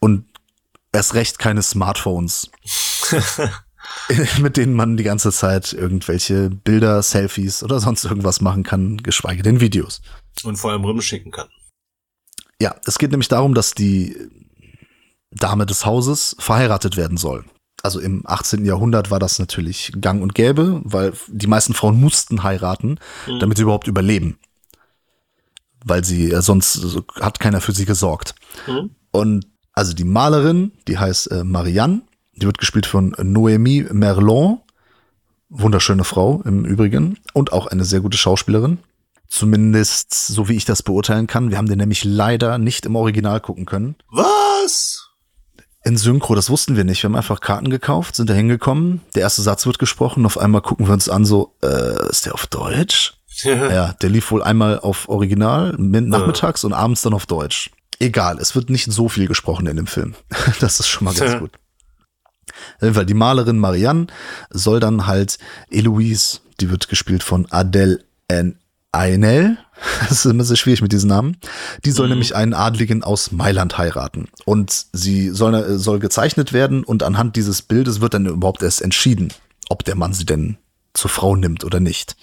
und 0.00 0.26
erst 0.92 1.14
recht 1.14 1.38
keine 1.38 1.62
Smartphones. 1.62 2.50
mit 4.40 4.56
denen 4.56 4.74
man 4.74 4.96
die 4.96 5.04
ganze 5.04 5.32
Zeit 5.32 5.72
irgendwelche 5.72 6.50
Bilder, 6.50 7.02
Selfies 7.02 7.62
oder 7.62 7.80
sonst 7.80 8.04
irgendwas 8.04 8.40
machen 8.40 8.62
kann, 8.62 8.98
geschweige 8.98 9.42
denn 9.42 9.60
Videos. 9.60 10.00
Und 10.44 10.56
vor 10.56 10.72
allem 10.72 10.84
rumschicken 10.84 11.32
kann. 11.32 11.48
Ja, 12.60 12.74
es 12.86 12.98
geht 12.98 13.10
nämlich 13.10 13.28
darum, 13.28 13.54
dass 13.54 13.72
die 13.72 14.16
Dame 15.30 15.66
des 15.66 15.84
Hauses 15.84 16.36
verheiratet 16.38 16.96
werden 16.96 17.16
soll. 17.16 17.44
Also 17.82 18.00
im 18.00 18.22
18. 18.26 18.64
Jahrhundert 18.64 19.10
war 19.10 19.20
das 19.20 19.38
natürlich 19.38 19.92
gang 20.00 20.22
und 20.22 20.34
gäbe, 20.34 20.80
weil 20.84 21.12
die 21.28 21.46
meisten 21.46 21.74
Frauen 21.74 22.00
mussten 22.00 22.42
heiraten, 22.42 22.98
mhm. 23.26 23.38
damit 23.38 23.56
sie 23.56 23.62
überhaupt 23.62 23.86
überleben. 23.86 24.38
Weil 25.84 26.04
sie, 26.04 26.32
äh, 26.32 26.42
sonst 26.42 27.02
hat 27.20 27.38
keiner 27.38 27.60
für 27.60 27.72
sie 27.72 27.84
gesorgt. 27.84 28.34
Mhm. 28.66 28.90
Und 29.12 29.46
also 29.72 29.92
die 29.92 30.04
Malerin, 30.04 30.72
die 30.88 30.98
heißt 30.98 31.30
äh, 31.30 31.44
Marianne, 31.44 32.02
die 32.38 32.46
wird 32.46 32.58
gespielt 32.58 32.86
von 32.86 33.14
Noémie 33.14 33.92
Merlon. 33.92 34.60
Wunderschöne 35.50 36.04
Frau 36.04 36.42
im 36.44 36.64
Übrigen. 36.64 37.18
Und 37.32 37.52
auch 37.52 37.66
eine 37.66 37.84
sehr 37.84 38.00
gute 38.00 38.18
Schauspielerin. 38.18 38.78
Zumindest 39.28 40.14
so 40.14 40.48
wie 40.48 40.56
ich 40.56 40.64
das 40.64 40.82
beurteilen 40.82 41.26
kann. 41.26 41.50
Wir 41.50 41.58
haben 41.58 41.68
den 41.68 41.78
nämlich 41.78 42.04
leider 42.04 42.58
nicht 42.58 42.86
im 42.86 42.96
Original 42.96 43.40
gucken 43.40 43.66
können. 43.66 43.96
Was? 44.10 45.10
In 45.84 45.96
Synchro, 45.96 46.34
das 46.34 46.50
wussten 46.50 46.76
wir 46.76 46.84
nicht. 46.84 47.02
Wir 47.02 47.08
haben 47.08 47.16
einfach 47.16 47.40
Karten 47.40 47.70
gekauft, 47.70 48.16
sind 48.16 48.28
da 48.30 48.34
hingekommen. 48.34 49.00
Der 49.14 49.22
erste 49.22 49.42
Satz 49.42 49.64
wird 49.66 49.78
gesprochen. 49.78 50.26
Auf 50.26 50.38
einmal 50.38 50.62
gucken 50.62 50.86
wir 50.86 50.92
uns 50.92 51.08
an, 51.08 51.24
so, 51.24 51.54
äh, 51.62 52.08
ist 52.10 52.26
der 52.26 52.34
auf 52.34 52.46
Deutsch? 52.46 53.14
ja, 53.42 53.92
der 53.92 54.10
lief 54.10 54.30
wohl 54.30 54.42
einmal 54.42 54.80
auf 54.80 55.08
Original, 55.08 55.74
nachmittags 55.78 56.64
und 56.64 56.72
abends 56.72 57.02
dann 57.02 57.14
auf 57.14 57.26
Deutsch. 57.26 57.70
Egal, 58.00 58.38
es 58.38 58.54
wird 58.54 58.70
nicht 58.70 58.90
so 58.90 59.08
viel 59.08 59.28
gesprochen 59.28 59.66
in 59.66 59.76
dem 59.76 59.86
Film. 59.86 60.14
Das 60.60 60.80
ist 60.80 60.88
schon 60.88 61.04
mal 61.04 61.14
ganz 61.14 61.38
gut. 61.38 61.52
Weil 62.80 63.06
die 63.06 63.14
Malerin 63.14 63.58
Marianne 63.58 64.06
soll 64.50 64.80
dann 64.80 65.06
halt 65.06 65.38
Eloise, 65.70 66.40
die 66.60 66.70
wird 66.70 66.88
gespielt 66.88 67.22
von 67.22 67.46
Adele 67.50 68.04
N. 68.28 68.56
Ainel, 68.90 69.58
das 70.08 70.24
ist 70.24 70.30
immer 70.30 70.44
sehr 70.44 70.56
schwierig 70.56 70.82
mit 70.82 70.92
diesen 70.92 71.08
Namen, 71.08 71.36
die 71.84 71.90
soll 71.90 72.06
mhm. 72.06 72.12
nämlich 72.12 72.34
einen 72.34 72.54
Adligen 72.54 73.02
aus 73.02 73.32
Mailand 73.32 73.78
heiraten. 73.78 74.28
Und 74.44 74.86
sie 74.92 75.30
soll, 75.30 75.78
soll 75.78 75.98
gezeichnet 75.98 76.52
werden 76.52 76.84
und 76.84 77.02
anhand 77.02 77.36
dieses 77.36 77.62
Bildes 77.62 78.00
wird 78.00 78.14
dann 78.14 78.26
überhaupt 78.26 78.62
erst 78.62 78.82
entschieden, 78.82 79.32
ob 79.68 79.84
der 79.84 79.94
Mann 79.94 80.14
sie 80.14 80.24
denn 80.24 80.56
zur 80.94 81.10
Frau 81.10 81.36
nimmt 81.36 81.64
oder 81.64 81.80
nicht. 81.80 82.16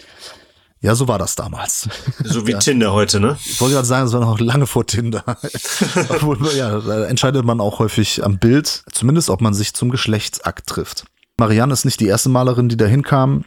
Ja, 0.82 0.94
so 0.94 1.08
war 1.08 1.18
das 1.18 1.36
damals. 1.36 1.90
So 2.24 2.48
wie 2.48 2.52
ja. 2.52 2.60
Tinder 2.60 2.92
heute, 2.92 3.20
ne? 3.20 3.38
Ich 3.46 3.62
wollte 3.62 3.76
gerade 3.76 3.88
sagen, 3.88 4.08
es 4.08 4.14
war 4.14 4.20
noch 4.20 4.40
lange 4.40 4.68
vor 4.68 4.86
Tinder. 4.86 5.24
Obwohl, 6.10 6.38
ja, 6.56 6.80
da 6.80 7.06
entscheidet 7.06 7.46
man 7.46 7.62
auch 7.62 7.80
häufig 7.80 8.24
am 8.24 8.40
Bild, 8.40 8.84
zumindest 8.92 9.30
ob 9.30 9.42
man 9.42 9.54
sich 9.54 9.74
zum 9.74 9.90
Geschlechtsakt 9.90 10.68
trifft. 10.68 11.06
Marianne 11.38 11.74
ist 11.74 11.86
nicht 11.86 12.00
die 12.00 12.08
erste 12.08 12.30
Malerin, 12.30 12.70
die 12.70 12.78
da 12.78 12.86
hinkam. 12.86 13.46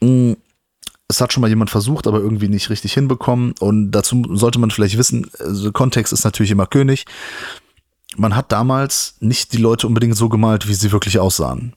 Hm, 0.00 0.36
es 1.08 1.20
hat 1.20 1.32
schon 1.32 1.40
mal 1.40 1.48
jemand 1.48 1.70
versucht, 1.70 2.06
aber 2.06 2.18
irgendwie 2.18 2.48
nicht 2.48 2.70
richtig 2.70 2.92
hinbekommen. 2.94 3.54
Und 3.58 3.90
dazu 3.90 4.22
sollte 4.36 4.58
man 4.58 4.70
vielleicht 4.70 4.96
wissen, 4.96 5.30
also 5.38 5.72
Kontext 5.72 6.12
ist 6.12 6.24
natürlich 6.24 6.52
immer 6.52 6.66
König. 6.66 7.04
Man 8.16 8.36
hat 8.36 8.52
damals 8.52 9.14
nicht 9.20 9.52
die 9.52 9.58
Leute 9.58 9.86
unbedingt 9.86 10.16
so 10.16 10.28
gemalt, 10.28 10.68
wie 10.68 10.74
sie 10.74 10.92
wirklich 10.92 11.18
aussahen 11.18 11.74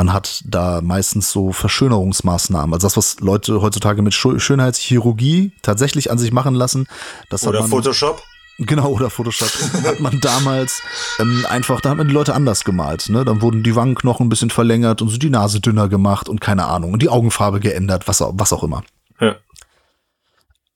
Man 0.00 0.14
hat 0.14 0.40
da 0.46 0.80
meistens 0.80 1.30
so 1.30 1.52
Verschönerungsmaßnahmen. 1.52 2.72
Also 2.72 2.86
das, 2.86 2.96
was 2.96 3.20
Leute 3.20 3.60
heutzutage 3.60 4.00
mit 4.00 4.14
Schönheitschirurgie 4.14 5.52
tatsächlich 5.60 6.10
an 6.10 6.16
sich 6.16 6.32
machen 6.32 6.54
lassen. 6.54 6.86
Das 7.28 7.46
Oder 7.46 7.64
Photoshop. 7.64 8.22
Genau, 8.56 8.92
oder 8.92 9.10
Photoshop. 9.10 9.50
hat 9.84 10.00
man 10.00 10.18
damals 10.22 10.80
ähm, 11.18 11.44
einfach, 11.50 11.82
da 11.82 11.90
hat 11.90 11.98
man 11.98 12.08
die 12.08 12.14
Leute 12.14 12.32
anders 12.32 12.64
gemalt. 12.64 13.10
Ne? 13.10 13.26
Dann 13.26 13.42
wurden 13.42 13.62
die 13.62 13.76
Wangenknochen 13.76 14.24
ein 14.24 14.28
bisschen 14.30 14.48
verlängert 14.48 15.02
und 15.02 15.10
so 15.10 15.18
die 15.18 15.28
Nase 15.28 15.60
dünner 15.60 15.90
gemacht 15.90 16.30
und 16.30 16.40
keine 16.40 16.64
Ahnung. 16.64 16.94
Und 16.94 17.02
die 17.02 17.10
Augenfarbe 17.10 17.60
geändert, 17.60 18.08
was, 18.08 18.22
was 18.26 18.54
auch 18.54 18.64
immer. 18.64 18.82
Ja. 19.20 19.36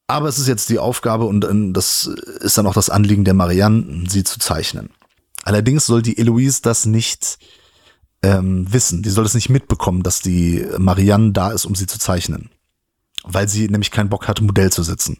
Aber 0.07 0.29
es 0.29 0.39
ist 0.39 0.49
jetzt 0.49 0.69
die 0.69 0.79
Aufgabe 0.79 1.25
und 1.25 1.47
äh, 1.47 1.73
das 1.73 2.11
ist 2.41 2.59
dann 2.59 2.67
auch 2.67 2.75
das 2.75 2.91
Anliegen 2.91 3.25
der 3.25 3.33
Marianne, 3.33 4.05
sie 4.07 4.23
zu 4.23 4.39
zeichnen. 4.39 4.91
Allerdings 5.45 5.87
soll 5.87 6.03
die 6.03 6.19
Eloise 6.19 6.61
das 6.61 6.85
nicht 6.85 7.39
ähm, 8.25 8.73
wissen. 8.73 9.03
Die 9.03 9.11
soll 9.11 9.25
das 9.25 9.35
nicht 9.35 9.51
mitbekommen, 9.51 10.03
dass 10.03 10.21
die 10.21 10.67
Marianne 10.79 11.33
da 11.33 11.53
ist, 11.53 11.67
um 11.67 11.75
sie 11.75 11.87
zu 11.87 11.99
zeichnen. 11.99 12.51
Weil 13.23 13.49
sie 13.49 13.69
nämlich 13.69 13.91
keinen 13.91 14.09
Bock 14.09 14.29
hatte, 14.29 14.45
Modell 14.45 14.71
zu 14.71 14.83
sitzen. 14.83 15.19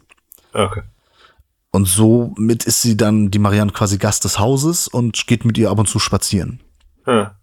Okay. 0.53 0.81
Und 1.71 1.85
somit 1.85 2.63
ist 2.63 2.81
sie 2.81 2.95
dann 2.95 3.31
die 3.31 3.39
Marianne 3.39 3.71
quasi 3.71 3.97
Gast 3.97 4.23
des 4.23 4.39
Hauses 4.39 4.87
und 4.87 5.27
geht 5.27 5.43
mit 5.45 5.57
ihr 5.57 5.69
ab 5.69 5.79
und 5.79 5.89
zu 5.89 5.99
spazieren. 5.99 6.61
Ja. 7.05 7.35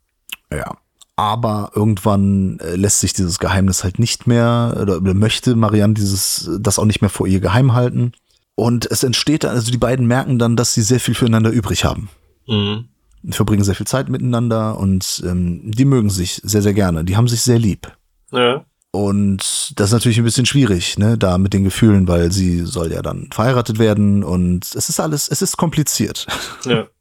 Ja. 0.50 0.76
Aber 1.16 1.72
irgendwann 1.74 2.58
äh, 2.60 2.74
lässt 2.74 3.00
sich 3.00 3.12
dieses 3.12 3.38
Geheimnis 3.38 3.84
halt 3.84 3.98
nicht 3.98 4.26
mehr 4.26 4.76
oder, 4.80 4.96
oder 4.96 5.14
möchte 5.14 5.54
Marianne 5.54 5.94
dieses 5.94 6.50
das 6.58 6.78
auch 6.78 6.86
nicht 6.86 7.02
mehr 7.02 7.10
vor 7.10 7.26
ihr 7.26 7.40
geheim 7.40 7.74
halten. 7.74 8.12
Und 8.54 8.90
es 8.90 9.02
entsteht 9.02 9.44
dann, 9.44 9.50
also 9.50 9.70
die 9.70 9.78
beiden 9.78 10.06
merken 10.06 10.38
dann, 10.38 10.56
dass 10.56 10.74
sie 10.74 10.82
sehr 10.82 11.00
viel 11.00 11.14
füreinander 11.14 11.50
übrig 11.50 11.84
haben. 11.84 12.08
Mhm. 12.46 12.88
Verbringen 13.30 13.64
sehr 13.64 13.74
viel 13.74 13.86
Zeit 13.86 14.08
miteinander 14.08 14.78
und 14.78 15.22
ähm, 15.24 15.70
die 15.70 15.84
mögen 15.84 16.10
sich 16.10 16.40
sehr, 16.44 16.62
sehr 16.62 16.74
gerne. 16.74 17.04
Die 17.04 17.16
haben 17.16 17.28
sich 17.28 17.42
sehr 17.42 17.58
lieb. 17.58 17.92
Ja. 18.32 18.64
Und 18.90 19.72
das 19.76 19.88
ist 19.88 19.92
natürlich 19.92 20.18
ein 20.18 20.24
bisschen 20.24 20.44
schwierig, 20.44 20.98
ne, 20.98 21.16
da 21.16 21.38
mit 21.38 21.54
den 21.54 21.64
Gefühlen, 21.64 22.08
weil 22.08 22.30
sie 22.30 22.60
soll 22.60 22.92
ja 22.92 23.00
dann 23.00 23.30
verheiratet 23.32 23.78
werden 23.78 24.22
und 24.22 24.74
es 24.74 24.90
ist 24.90 25.00
alles, 25.00 25.28
es 25.28 25.40
ist 25.40 25.56
kompliziert. 25.56 26.26
Ja. 26.64 26.86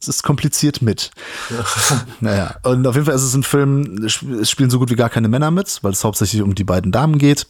Es 0.00 0.08
ist 0.08 0.22
kompliziert 0.22 0.82
mit. 0.82 1.12
Ja. 1.48 1.64
Naja, 2.20 2.56
und 2.62 2.86
auf 2.86 2.94
jeden 2.94 3.06
Fall 3.06 3.14
ist 3.14 3.22
es 3.22 3.32
ein 3.32 3.42
Film, 3.42 4.04
es 4.04 4.50
spielen 4.50 4.68
so 4.68 4.78
gut 4.78 4.90
wie 4.90 4.96
gar 4.96 5.08
keine 5.08 5.28
Männer 5.28 5.50
mit, 5.50 5.78
weil 5.80 5.92
es 5.92 6.04
hauptsächlich 6.04 6.42
um 6.42 6.54
die 6.54 6.64
beiden 6.64 6.92
Damen 6.92 7.16
geht. 7.16 7.46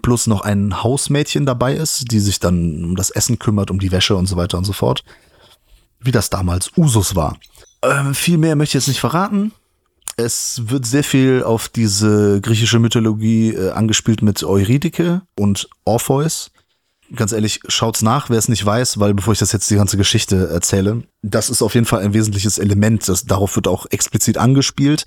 Plus 0.00 0.28
noch 0.28 0.42
ein 0.42 0.84
Hausmädchen 0.84 1.44
dabei 1.44 1.74
ist, 1.74 2.12
die 2.12 2.20
sich 2.20 2.38
dann 2.38 2.84
um 2.84 2.94
das 2.94 3.10
Essen 3.10 3.40
kümmert, 3.40 3.72
um 3.72 3.80
die 3.80 3.90
Wäsche 3.90 4.14
und 4.14 4.26
so 4.26 4.36
weiter 4.36 4.58
und 4.58 4.64
so 4.64 4.72
fort. 4.72 5.02
Wie 6.02 6.10
das 6.10 6.30
damals 6.30 6.70
Usus 6.76 7.14
war. 7.14 7.38
Ähm, 7.82 8.14
viel 8.14 8.38
mehr 8.38 8.56
möchte 8.56 8.78
ich 8.78 8.82
jetzt 8.82 8.88
nicht 8.88 9.00
verraten. 9.00 9.52
Es 10.16 10.62
wird 10.66 10.86
sehr 10.86 11.04
viel 11.04 11.42
auf 11.42 11.68
diese 11.68 12.40
griechische 12.40 12.78
Mythologie 12.78 13.54
äh, 13.54 13.70
angespielt 13.70 14.22
mit 14.22 14.42
Eurydike 14.42 15.22
und 15.38 15.68
Orpheus. 15.84 16.50
Ganz 17.14 17.32
ehrlich, 17.32 17.60
schaut's 17.68 18.02
nach, 18.02 18.30
wer 18.30 18.38
es 18.38 18.48
nicht 18.48 18.64
weiß, 18.64 18.98
weil 18.98 19.14
bevor 19.14 19.32
ich 19.32 19.38
das 19.38 19.52
jetzt 19.52 19.70
die 19.70 19.76
ganze 19.76 19.96
Geschichte 19.96 20.48
erzähle, 20.48 21.02
das 21.22 21.50
ist 21.50 21.60
auf 21.60 21.74
jeden 21.74 21.86
Fall 21.86 22.00
ein 22.00 22.14
wesentliches 22.14 22.58
Element. 22.58 23.08
Das, 23.08 23.24
darauf 23.24 23.54
wird 23.56 23.68
auch 23.68 23.86
explizit 23.90 24.38
angespielt. 24.38 25.04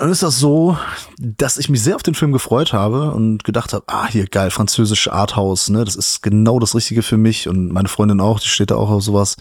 Und 0.00 0.08
ist 0.08 0.22
das 0.22 0.38
so, 0.38 0.78
dass 1.18 1.58
ich 1.58 1.68
mich 1.68 1.82
sehr 1.82 1.94
auf 1.94 2.02
den 2.02 2.14
Film 2.14 2.32
gefreut 2.32 2.72
habe 2.72 3.10
und 3.10 3.44
gedacht 3.44 3.74
habe, 3.74 3.84
ah, 3.86 4.08
hier 4.08 4.26
geil, 4.26 4.50
französische 4.50 5.12
Arthouse, 5.12 5.68
ne, 5.68 5.84
das 5.84 5.94
ist 5.94 6.22
genau 6.22 6.58
das 6.58 6.74
Richtige 6.74 7.02
für 7.02 7.18
mich 7.18 7.48
und 7.48 7.70
meine 7.70 7.88
Freundin 7.88 8.18
auch, 8.18 8.40
die 8.40 8.48
steht 8.48 8.70
da 8.70 8.76
auch 8.76 8.88
auf 8.88 9.02
sowas. 9.02 9.36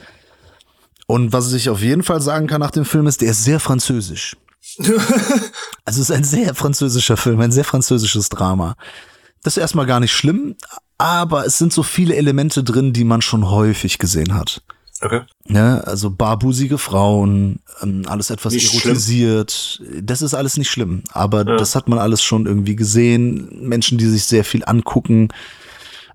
Und 1.08 1.32
was 1.32 1.54
ich 1.54 1.70
auf 1.70 1.82
jeden 1.82 2.04
Fall 2.04 2.20
sagen 2.20 2.48
kann 2.48 2.60
nach 2.60 2.72
dem 2.72 2.84
Film 2.84 3.08
ist, 3.08 3.22
der 3.22 3.32
ist 3.32 3.46
sehr 3.46 3.62
französisch. 3.62 4.36
also 4.80 5.00
es 5.86 5.98
ist 5.98 6.12
ein 6.12 6.26
sehr 6.26 6.54
französischer 6.54 7.16
Film, 7.16 7.40
ein 7.40 7.54
sehr 7.54 7.64
französisches 7.64 8.28
Drama. 8.28 8.76
Das 9.44 9.56
ist 9.56 9.62
erstmal 9.62 9.86
gar 9.86 10.02
nicht 10.02 10.12
schlimm, 10.12 10.58
aber 10.98 11.46
es 11.46 11.58
sind 11.58 11.72
so 11.72 11.84
viele 11.84 12.18
Elemente 12.18 12.66
drin, 12.66 12.92
die 12.92 13.06
man 13.06 13.22
schon 13.22 13.50
häufig 13.50 13.98
gesehen 13.98 14.34
hat. 14.34 14.62
Okay. 15.02 15.22
Ja, 15.48 15.80
also 15.80 16.12
barbusige 16.12 16.78
Frauen, 16.78 17.60
ähm, 17.82 18.04
alles 18.08 18.30
etwas 18.30 18.54
nicht 18.54 18.74
erotisiert. 18.74 19.52
Schlimm. 19.52 20.06
Das 20.06 20.22
ist 20.22 20.34
alles 20.34 20.58
nicht 20.58 20.70
schlimm, 20.70 21.04
aber 21.12 21.46
ja. 21.46 21.56
das 21.58 21.76
hat 21.76 21.88
man 21.88 22.00
alles 22.00 22.22
schon 22.22 22.46
irgendwie 22.46 22.76
gesehen. 22.76 23.68
Menschen, 23.68 23.98
die 23.98 24.08
sich 24.08 24.26
sehr 24.26 24.44
viel 24.44 24.64
angucken, 24.66 25.30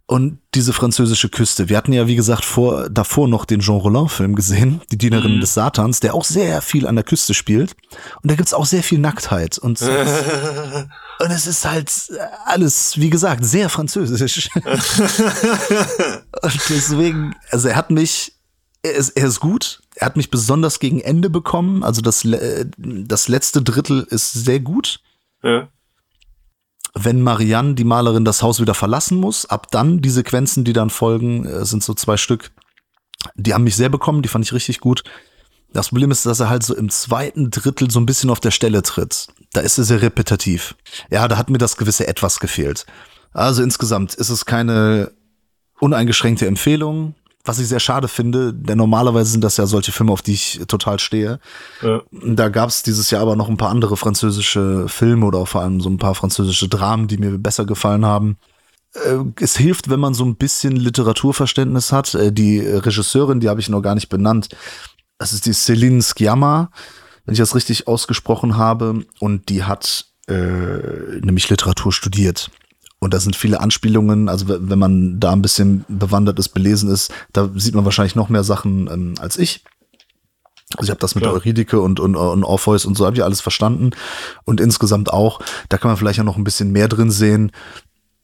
und 0.06 0.38
diese 0.54 0.74
französische 0.74 1.30
Küste. 1.30 1.68
Wir 1.70 1.78
hatten 1.78 1.92
ja, 1.92 2.06
wie 2.06 2.16
gesagt, 2.16 2.44
vor, 2.44 2.90
davor 2.90 3.26
noch 3.26 3.46
den 3.46 3.60
Jean 3.60 3.76
Rollin-Film 3.76 4.34
gesehen, 4.34 4.82
Die 4.90 4.98
Dienerin 4.98 5.36
mhm. 5.36 5.40
des 5.40 5.54
Satans, 5.54 6.00
der 6.00 6.14
auch 6.14 6.24
sehr 6.24 6.60
viel 6.60 6.86
an 6.86 6.96
der 6.96 7.04
Küste 7.04 7.32
spielt. 7.32 7.74
Und 8.22 8.30
da 8.30 8.34
gibt's 8.34 8.52
auch 8.52 8.66
sehr 8.66 8.82
viel 8.82 8.98
Nacktheit. 8.98 9.56
Und, 9.56 9.80
und 11.20 11.30
es 11.30 11.46
ist 11.46 11.64
halt 11.64 11.90
alles, 12.44 12.98
wie 12.98 13.08
gesagt, 13.08 13.46
sehr 13.46 13.70
französisch. 13.70 14.50
und 14.54 14.64
deswegen, 16.68 17.34
also 17.50 17.68
er 17.68 17.76
hat 17.76 17.90
mich, 17.90 18.32
er 18.84 18.94
ist, 18.94 19.10
er 19.10 19.26
ist 19.26 19.40
gut. 19.40 19.82
Er 19.96 20.06
hat 20.06 20.16
mich 20.16 20.30
besonders 20.30 20.78
gegen 20.78 21.00
Ende 21.00 21.30
bekommen. 21.30 21.82
Also 21.82 22.02
das, 22.02 22.26
das 22.76 23.28
letzte 23.28 23.62
Drittel 23.62 24.06
ist 24.10 24.32
sehr 24.32 24.60
gut. 24.60 25.00
Ja 25.42 25.68
wenn 26.94 27.22
Marianne, 27.22 27.74
die 27.74 27.84
Malerin, 27.84 28.24
das 28.24 28.42
Haus 28.42 28.60
wieder 28.60 28.74
verlassen 28.74 29.18
muss, 29.18 29.46
ab 29.46 29.70
dann 29.70 30.00
die 30.00 30.10
Sequenzen, 30.10 30.64
die 30.64 30.72
dann 30.72 30.90
folgen, 30.90 31.44
äh, 31.44 31.64
sind 31.64 31.82
so 31.82 31.92
zwei 31.94 32.16
Stück, 32.16 32.52
die 33.34 33.52
haben 33.52 33.64
mich 33.64 33.76
sehr 33.76 33.88
bekommen, 33.88 34.22
die 34.22 34.28
fand 34.28 34.44
ich 34.44 34.52
richtig 34.52 34.80
gut. 34.80 35.02
Das 35.72 35.88
Problem 35.88 36.12
ist, 36.12 36.24
dass 36.24 36.38
er 36.38 36.48
halt 36.48 36.62
so 36.62 36.76
im 36.76 36.88
zweiten 36.88 37.50
Drittel 37.50 37.90
so 37.90 37.98
ein 37.98 38.06
bisschen 38.06 38.30
auf 38.30 38.38
der 38.38 38.52
Stelle 38.52 38.82
tritt. 38.82 39.26
Da 39.52 39.60
ist 39.60 39.76
er 39.76 39.84
sehr 39.84 40.02
repetitiv. 40.02 40.76
Ja, 41.10 41.26
da 41.26 41.36
hat 41.36 41.50
mir 41.50 41.58
das 41.58 41.76
gewisse 41.76 42.06
Etwas 42.06 42.38
gefehlt. 42.38 42.86
Also 43.32 43.62
insgesamt 43.62 44.14
ist 44.14 44.30
es 44.30 44.44
keine 44.44 45.10
uneingeschränkte 45.80 46.46
Empfehlung 46.46 47.16
was 47.44 47.58
ich 47.58 47.68
sehr 47.68 47.80
schade 47.80 48.08
finde, 48.08 48.54
denn 48.54 48.78
normalerweise 48.78 49.30
sind 49.30 49.44
das 49.44 49.58
ja 49.58 49.66
solche 49.66 49.92
Filme, 49.92 50.12
auf 50.12 50.22
die 50.22 50.32
ich 50.32 50.62
total 50.66 50.98
stehe. 50.98 51.40
Ja. 51.82 52.02
Da 52.10 52.48
gab 52.48 52.70
es 52.70 52.82
dieses 52.82 53.10
Jahr 53.10 53.20
aber 53.20 53.36
noch 53.36 53.48
ein 53.48 53.58
paar 53.58 53.68
andere 53.68 53.96
französische 53.96 54.88
Filme 54.88 55.26
oder 55.26 55.38
auch 55.38 55.48
vor 55.48 55.60
allem 55.60 55.80
so 55.80 55.90
ein 55.90 55.98
paar 55.98 56.14
französische 56.14 56.68
Dramen, 56.68 57.06
die 57.06 57.18
mir 57.18 57.38
besser 57.38 57.66
gefallen 57.66 58.06
haben. 58.06 58.38
Äh, 58.94 59.18
es 59.40 59.56
hilft, 59.56 59.90
wenn 59.90 60.00
man 60.00 60.14
so 60.14 60.24
ein 60.24 60.36
bisschen 60.36 60.74
Literaturverständnis 60.76 61.92
hat. 61.92 62.14
Äh, 62.14 62.32
die 62.32 62.60
Regisseurin, 62.60 63.40
die 63.40 63.50
habe 63.50 63.60
ich 63.60 63.68
noch 63.68 63.82
gar 63.82 63.94
nicht 63.94 64.08
benannt, 64.08 64.48
das 65.18 65.32
ist 65.32 65.46
die 65.46 65.54
Céline 65.54 66.02
Sciamma, 66.02 66.70
wenn 67.24 67.34
ich 67.34 67.38
das 67.38 67.54
richtig 67.54 67.86
ausgesprochen 67.86 68.56
habe. 68.56 69.04
Und 69.20 69.50
die 69.50 69.64
hat 69.64 70.06
äh, 70.28 71.20
nämlich 71.20 71.50
Literatur 71.50 71.92
studiert. 71.92 72.50
Und 73.04 73.12
da 73.12 73.20
sind 73.20 73.36
viele 73.36 73.60
Anspielungen, 73.60 74.30
also 74.30 74.46
wenn 74.48 74.78
man 74.78 75.20
da 75.20 75.32
ein 75.32 75.42
bisschen 75.42 75.84
bewandert 75.88 76.38
ist, 76.38 76.48
belesen 76.48 76.90
ist, 76.90 77.12
da 77.34 77.50
sieht 77.54 77.74
man 77.74 77.84
wahrscheinlich 77.84 78.14
noch 78.14 78.30
mehr 78.30 78.44
Sachen 78.44 78.88
ähm, 78.90 79.14
als 79.18 79.36
ich. 79.36 79.62
Also 80.78 80.84
ich 80.84 80.90
habe 80.90 81.00
das 81.00 81.14
mit 81.14 81.22
Klar. 81.22 81.34
Eurydike 81.34 81.82
und, 81.82 82.00
und, 82.00 82.16
und 82.16 82.44
Orpheus 82.44 82.86
und 82.86 82.96
so 82.96 83.04
habe 83.04 83.14
ich 83.14 83.22
alles 83.22 83.42
verstanden. 83.42 83.90
Und 84.46 84.58
insgesamt 84.58 85.12
auch, 85.12 85.40
da 85.68 85.76
kann 85.76 85.90
man 85.90 85.98
vielleicht 85.98 86.16
ja 86.16 86.24
noch 86.24 86.38
ein 86.38 86.44
bisschen 86.44 86.72
mehr 86.72 86.88
drin 86.88 87.10
sehen. 87.10 87.52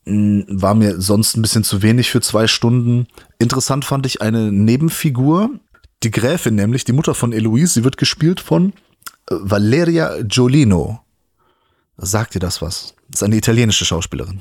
Hm, 0.06 0.46
war 0.48 0.74
mir 0.74 0.98
sonst 0.98 1.36
ein 1.36 1.42
bisschen 1.42 1.62
zu 1.62 1.82
wenig 1.82 2.10
für 2.10 2.22
zwei 2.22 2.46
Stunden. 2.46 3.06
Interessant 3.38 3.84
fand 3.84 4.06
ich 4.06 4.22
eine 4.22 4.50
Nebenfigur, 4.50 5.50
die 6.02 6.10
Gräfin 6.10 6.54
nämlich, 6.54 6.84
die 6.84 6.94
Mutter 6.94 7.14
von 7.14 7.34
Eloise, 7.34 7.74
sie 7.74 7.84
wird 7.84 7.98
gespielt 7.98 8.40
von 8.40 8.72
äh, 9.28 9.34
Valeria 9.40 10.22
Giolino. 10.22 11.00
Sagt 11.98 12.34
dir 12.34 12.40
das 12.40 12.62
was? 12.62 12.94
Das 13.10 13.20
ist 13.20 13.24
eine 13.24 13.36
italienische 13.36 13.84
Schauspielerin. 13.84 14.40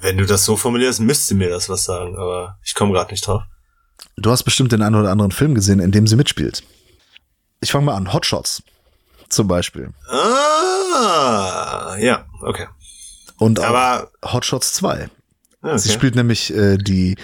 Wenn 0.00 0.16
du 0.16 0.26
das 0.26 0.44
so 0.44 0.56
formulierst, 0.56 1.00
müsste 1.00 1.34
mir 1.34 1.50
das 1.50 1.68
was 1.68 1.84
sagen, 1.84 2.16
aber 2.16 2.58
ich 2.64 2.74
komme 2.74 2.92
gerade 2.92 3.10
nicht 3.10 3.26
drauf. 3.26 3.42
Du 4.16 4.30
hast 4.30 4.44
bestimmt 4.44 4.72
den 4.72 4.82
einen 4.82 4.94
oder 4.94 5.10
anderen 5.10 5.32
Film 5.32 5.54
gesehen, 5.54 5.80
in 5.80 5.92
dem 5.92 6.06
sie 6.06 6.16
mitspielt. 6.16 6.62
Ich 7.60 7.72
fange 7.72 7.86
mal 7.86 7.94
an. 7.94 8.12
Hotshots 8.12 8.62
zum 9.28 9.46
Beispiel. 9.46 9.90
Ah, 10.08 11.96
ja, 11.98 12.26
okay. 12.40 12.66
Und 13.38 13.60
aber 13.60 14.10
Hotshots 14.24 14.72
2. 14.74 15.08
Okay. 15.62 15.78
Sie 15.78 15.90
spielt 15.90 16.14
nämlich 16.14 16.54
äh, 16.54 16.78
die 16.78 17.16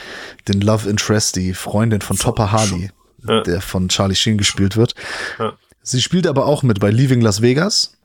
den 0.47 0.61
Love 0.61 0.89
Interest, 0.89 1.37
die 1.37 1.55
Freundin 1.55 2.03
von 2.03 2.19
Topper 2.19 2.53
Harley, 2.53 2.91
ja. 3.27 3.43
der 3.43 3.63
von 3.63 3.89
Charlie 3.89 4.15
Sheen 4.15 4.37
gespielt 4.37 4.77
wird. 4.77 4.95
Ja. 5.39 5.55
Sie 5.83 6.03
spielt 6.03 6.27
aber 6.27 6.47
auch 6.47 6.63
mit 6.63 6.81
bei 6.81 6.91
Leaving 6.91 7.23
Las 7.23 7.41
Vegas, 7.41 7.97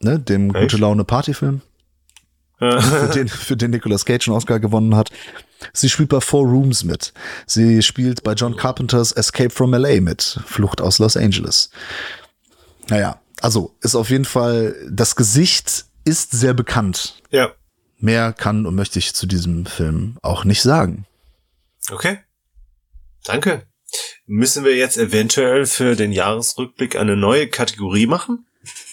ne, 0.00 0.18
dem 0.18 0.54
Echt? 0.54 0.62
gute 0.62 0.76
Laune 0.76 1.04
Partyfilm 1.04 1.62
für, 2.58 3.10
den, 3.14 3.28
für 3.28 3.56
den 3.56 3.70
Nicolas 3.70 4.04
Cage 4.04 4.28
einen 4.28 4.36
Oscar 4.36 4.60
gewonnen 4.60 4.96
hat. 4.96 5.10
Sie 5.72 5.88
spielt 5.88 6.08
bei 6.08 6.20
Four 6.20 6.46
Rooms 6.46 6.84
mit. 6.84 7.12
Sie 7.46 7.82
spielt 7.82 8.22
bei 8.22 8.34
John 8.34 8.56
Carpenters 8.56 9.12
Escape 9.12 9.50
from 9.50 9.72
LA 9.72 10.00
mit. 10.00 10.40
Flucht 10.46 10.80
aus 10.80 10.98
Los 10.98 11.16
Angeles. 11.16 11.70
Naja, 12.88 13.20
also 13.40 13.74
ist 13.80 13.94
auf 13.94 14.10
jeden 14.10 14.24
Fall, 14.24 14.76
das 14.88 15.16
Gesicht 15.16 15.86
ist 16.04 16.32
sehr 16.32 16.54
bekannt. 16.54 17.22
Ja. 17.30 17.52
Mehr 17.98 18.32
kann 18.32 18.66
und 18.66 18.74
möchte 18.74 18.98
ich 18.98 19.14
zu 19.14 19.26
diesem 19.26 19.66
Film 19.66 20.16
auch 20.22 20.44
nicht 20.44 20.62
sagen. 20.62 21.06
Okay. 21.90 22.18
Danke. 23.24 23.66
Müssen 24.26 24.64
wir 24.64 24.76
jetzt 24.76 24.98
eventuell 24.98 25.66
für 25.66 25.96
den 25.96 26.12
Jahresrückblick 26.12 26.96
eine 26.96 27.16
neue 27.16 27.48
Kategorie 27.48 28.06
machen? 28.06 28.46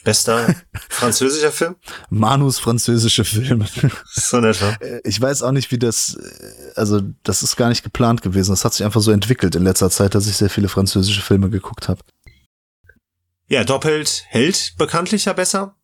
Bester 0.06 0.56
französischer 0.90 1.52
Film? 1.52 1.76
Manus 2.10 2.60
französische 2.60 3.26
Filme. 3.26 3.66
So 4.14 4.40
nett, 4.40 4.62
wa? 4.62 4.78
Ich 5.04 5.20
weiß 5.20 5.44
auch 5.44 5.52
nicht, 5.52 5.72
wie 5.72 5.80
das, 5.80 6.16
äh, 6.16 6.72
also 6.76 7.02
das 7.24 7.44
ist 7.44 7.58
gar 7.58 7.68
nicht 7.68 7.84
geplant 7.84 8.22
gewesen. 8.22 8.52
Das 8.52 8.64
hat 8.64 8.74
sich 8.74 8.86
einfach 8.86 9.02
so 9.02 9.12
entwickelt 9.12 9.56
in 9.56 9.64
letzter 9.64 9.90
Zeit, 9.90 10.16
dass 10.16 10.28
ich 10.28 10.38
sehr 10.38 10.50
viele 10.50 10.70
französische 10.70 11.22
Filme 11.22 11.50
geguckt 11.50 11.90
habe. 11.90 12.00
Ja, 13.48 13.66
doppelt 13.66 14.24
hält 14.30 14.76
bekanntlich 14.78 15.26
ja 15.26 15.34
besser. 15.34 15.76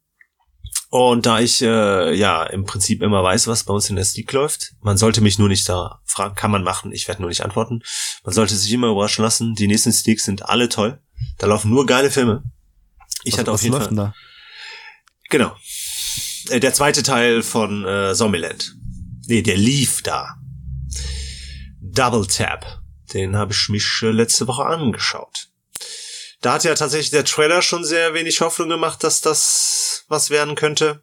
Und 0.89 1.25
da 1.25 1.39
ich 1.39 1.61
äh, 1.61 2.13
ja 2.13 2.43
im 2.43 2.65
Prinzip 2.65 3.01
immer 3.01 3.23
weiß, 3.23 3.47
was 3.47 3.63
bei 3.63 3.73
uns 3.73 3.89
in 3.89 3.95
der 3.95 4.05
Sneak 4.05 4.31
läuft, 4.33 4.73
man 4.81 4.97
sollte 4.97 5.21
mich 5.21 5.39
nur 5.39 5.47
nicht 5.47 5.67
da 5.69 6.01
fragen, 6.05 6.35
kann 6.35 6.51
man 6.51 6.63
machen, 6.63 6.91
ich 6.91 7.07
werde 7.07 7.21
nur 7.21 7.29
nicht 7.29 7.43
antworten. 7.43 7.81
Man 8.23 8.33
sollte 8.33 8.55
sich 8.55 8.71
immer 8.73 8.87
überraschen 8.89 9.23
lassen. 9.23 9.55
Die 9.55 9.67
nächsten 9.67 9.91
Sneaks 9.91 10.25
sind 10.25 10.47
alle 10.47 10.69
toll. 10.69 10.99
Da 11.37 11.47
laufen 11.47 11.71
nur 11.71 11.85
geile 11.85 12.11
Filme. 12.11 12.43
Ich 13.23 13.33
was, 13.33 13.39
hatte 13.39 13.51
auf 13.51 13.55
was 13.55 13.63
jeden 13.63 13.73
läuft 13.73 13.85
Fall. 13.87 13.95
denn 13.95 14.05
da? 14.05 14.13
Genau. 15.29 15.55
Äh, 16.49 16.59
Der 16.59 16.73
zweite 16.73 17.03
Teil 17.03 17.43
von 17.43 17.85
äh, 17.85 18.13
Zombieland. 18.15 18.75
Nee, 19.27 19.41
der 19.41 19.57
lief 19.57 20.01
da. 20.01 20.35
Double 21.79 22.25
Tap. 22.27 22.79
Den 23.13 23.35
habe 23.35 23.53
ich 23.53 23.69
mich 23.69 23.99
äh, 24.03 24.11
letzte 24.11 24.47
Woche 24.47 24.65
angeschaut. 24.65 25.49
Da 26.41 26.53
hat 26.53 26.63
ja 26.63 26.73
tatsächlich 26.73 27.11
der 27.11 27.25
Trailer 27.25 27.61
schon 27.61 27.83
sehr 27.83 28.13
wenig 28.13 28.41
Hoffnung 28.41 28.69
gemacht, 28.69 29.03
dass 29.03 29.21
das 29.21 30.05
was 30.07 30.29
werden 30.31 30.55
könnte. 30.55 31.01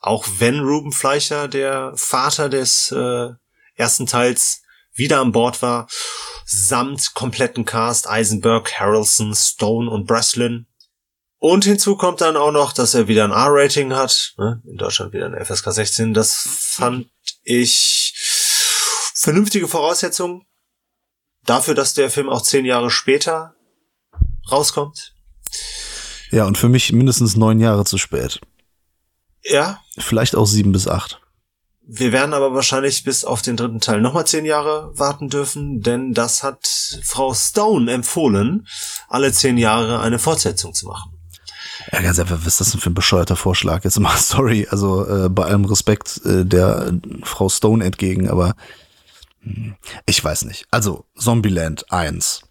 Auch 0.00 0.26
wenn 0.38 0.60
Ruben 0.60 0.92
Fleischer, 0.92 1.48
der 1.48 1.92
Vater 1.96 2.48
des 2.48 2.90
äh, 2.92 3.28
ersten 3.76 4.06
Teils, 4.06 4.62
wieder 4.94 5.20
an 5.20 5.32
Bord 5.32 5.62
war, 5.62 5.88
samt 6.44 7.14
kompletten 7.14 7.64
Cast, 7.64 8.08
Eisenberg, 8.08 8.78
Harrelson, 8.78 9.34
Stone 9.34 9.88
und 9.90 10.06
Breslin. 10.06 10.66
Und 11.42 11.64
hinzu 11.64 11.96
kommt 11.96 12.20
dann 12.20 12.36
auch 12.36 12.52
noch, 12.52 12.72
dass 12.72 12.94
er 12.94 13.08
wieder 13.08 13.24
ein 13.24 13.32
R-Rating 13.32 13.94
hat, 13.94 14.32
ne? 14.38 14.62
in 14.64 14.76
Deutschland 14.76 15.12
wieder 15.12 15.26
eine 15.26 15.44
FSK 15.44 15.72
16. 15.72 16.14
Das 16.14 16.36
fand 16.36 17.08
ich 17.42 18.14
vernünftige 19.16 19.66
Voraussetzungen 19.66 20.42
dafür, 21.44 21.74
dass 21.74 21.94
der 21.94 22.10
Film 22.10 22.28
auch 22.28 22.42
zehn 22.42 22.64
Jahre 22.64 22.90
später 22.90 23.56
rauskommt. 24.52 25.14
Ja, 26.30 26.44
und 26.44 26.58
für 26.58 26.68
mich 26.68 26.92
mindestens 26.92 27.34
neun 27.34 27.58
Jahre 27.58 27.84
zu 27.84 27.98
spät. 27.98 28.40
Ja, 29.42 29.80
Vielleicht 29.98 30.36
auch 30.36 30.46
sieben 30.46 30.70
bis 30.70 30.86
acht. 30.86 31.20
wir 31.80 32.12
werden 32.12 32.34
aber 32.34 32.54
wahrscheinlich 32.54 33.02
bis 33.02 33.24
auf 33.24 33.42
den 33.42 33.56
dritten 33.56 33.80
Teil 33.80 34.00
nochmal 34.00 34.28
zehn 34.28 34.44
Jahre 34.44 34.96
warten 34.96 35.28
dürfen, 35.28 35.80
denn 35.80 36.12
das 36.12 36.44
hat 36.44 36.68
Frau 37.02 37.34
Stone 37.34 37.90
empfohlen, 37.90 38.68
alle 39.08 39.32
zehn 39.32 39.58
Jahre 39.58 39.98
eine 39.98 40.20
Fortsetzung 40.20 40.72
zu 40.72 40.86
machen. 40.86 41.11
Ja, 41.90 42.00
ganz 42.00 42.18
einfach, 42.18 42.38
was 42.40 42.46
ist 42.46 42.60
das 42.60 42.70
denn 42.72 42.80
für 42.80 42.90
ein 42.90 42.94
bescheuerter 42.94 43.36
Vorschlag? 43.36 43.84
Jetzt 43.84 43.98
mal 43.98 44.16
sorry, 44.16 44.66
also 44.70 45.06
äh, 45.06 45.28
bei 45.28 45.44
allem 45.44 45.64
Respekt 45.64 46.20
äh, 46.24 46.44
der 46.44 46.88
äh, 46.88 47.24
Frau 47.24 47.48
Stone 47.48 47.84
entgegen, 47.84 48.28
aber 48.28 48.54
hm, 49.40 49.74
ich 50.06 50.22
weiß 50.22 50.44
nicht. 50.44 50.66
Also 50.70 51.04
Zombieland 51.16 51.90
1. 51.90 52.42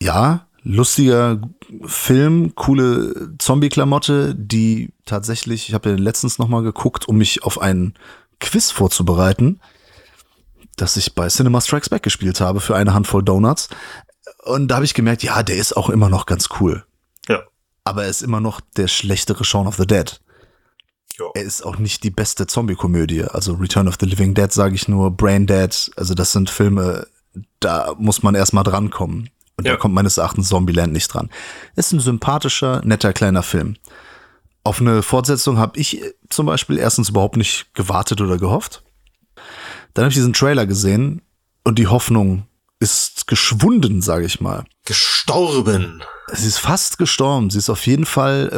Ja, 0.00 0.46
lustiger 0.64 1.40
Film, 1.84 2.54
coole 2.54 3.34
Zombie-Klamotte, 3.38 4.34
die 4.34 4.92
tatsächlich, 5.04 5.68
ich 5.68 5.74
habe 5.74 5.90
ja 5.90 5.96
letztens 5.96 6.38
noch 6.38 6.48
mal 6.48 6.62
geguckt, 6.62 7.08
um 7.08 7.16
mich 7.16 7.42
auf 7.44 7.60
ein 7.60 7.94
Quiz 8.40 8.70
vorzubereiten, 8.70 9.60
das 10.76 10.96
ich 10.96 11.14
bei 11.14 11.28
Cinema 11.28 11.60
Strikes 11.60 11.88
Back 11.88 12.02
gespielt 12.02 12.40
habe 12.40 12.60
für 12.60 12.76
eine 12.76 12.94
Handvoll 12.94 13.22
Donuts. 13.22 13.68
Und 14.44 14.68
da 14.68 14.76
habe 14.76 14.84
ich 14.84 14.94
gemerkt, 14.94 15.22
ja, 15.22 15.42
der 15.42 15.56
ist 15.56 15.76
auch 15.76 15.90
immer 15.90 16.08
noch 16.08 16.26
ganz 16.26 16.48
cool. 16.60 16.84
Aber 17.84 18.04
er 18.04 18.10
ist 18.10 18.22
immer 18.22 18.40
noch 18.40 18.60
der 18.76 18.88
schlechtere 18.88 19.44
Shaun 19.44 19.66
of 19.66 19.76
the 19.76 19.86
Dead. 19.86 20.20
Ja. 21.18 21.26
Er 21.34 21.42
ist 21.42 21.62
auch 21.62 21.78
nicht 21.78 22.04
die 22.04 22.10
beste 22.10 22.46
Zombie-Komödie. 22.46 23.24
Also 23.24 23.54
Return 23.54 23.88
of 23.88 23.96
the 24.00 24.06
Living 24.06 24.34
Dead 24.34 24.50
sage 24.52 24.74
ich 24.74 24.88
nur, 24.88 25.10
Brain 25.10 25.46
Dead. 25.46 25.90
Also 25.96 26.14
das 26.14 26.32
sind 26.32 26.48
Filme, 26.48 27.06
da 27.60 27.94
muss 27.98 28.22
man 28.22 28.34
erstmal 28.34 28.64
drankommen. 28.64 29.28
Und 29.56 29.66
Ja. 29.66 29.72
da 29.72 29.78
kommt 29.78 29.94
meines 29.94 30.16
Erachtens 30.16 30.48
Zombieland 30.48 30.92
nicht 30.92 31.08
dran. 31.08 31.28
Ist 31.76 31.92
ein 31.92 32.00
sympathischer, 32.00 32.80
netter 32.84 33.12
kleiner 33.12 33.42
Film. 33.42 33.76
Auf 34.64 34.80
eine 34.80 35.02
Fortsetzung 35.02 35.58
habe 35.58 35.78
ich 35.78 36.00
äh, 36.02 36.14
zum 36.30 36.46
Beispiel 36.46 36.78
erstens 36.78 37.10
überhaupt 37.10 37.36
nicht 37.36 37.74
gewartet 37.74 38.20
oder 38.20 38.38
gehofft. 38.38 38.82
Dann 39.92 40.04
habe 40.04 40.10
ich 40.10 40.16
diesen 40.16 40.32
Trailer 40.32 40.66
gesehen 40.66 41.20
und 41.64 41.78
die 41.78 41.88
Hoffnung 41.88 42.46
geschwunden, 43.32 44.02
sage 44.02 44.26
ich 44.26 44.42
mal. 44.42 44.66
Gestorben. 44.84 46.02
Sie 46.34 46.46
ist 46.46 46.58
fast 46.58 46.98
gestorben. 46.98 47.48
Sie 47.48 47.56
ist 47.56 47.70
auf 47.70 47.86
jeden 47.86 48.04
Fall 48.04 48.50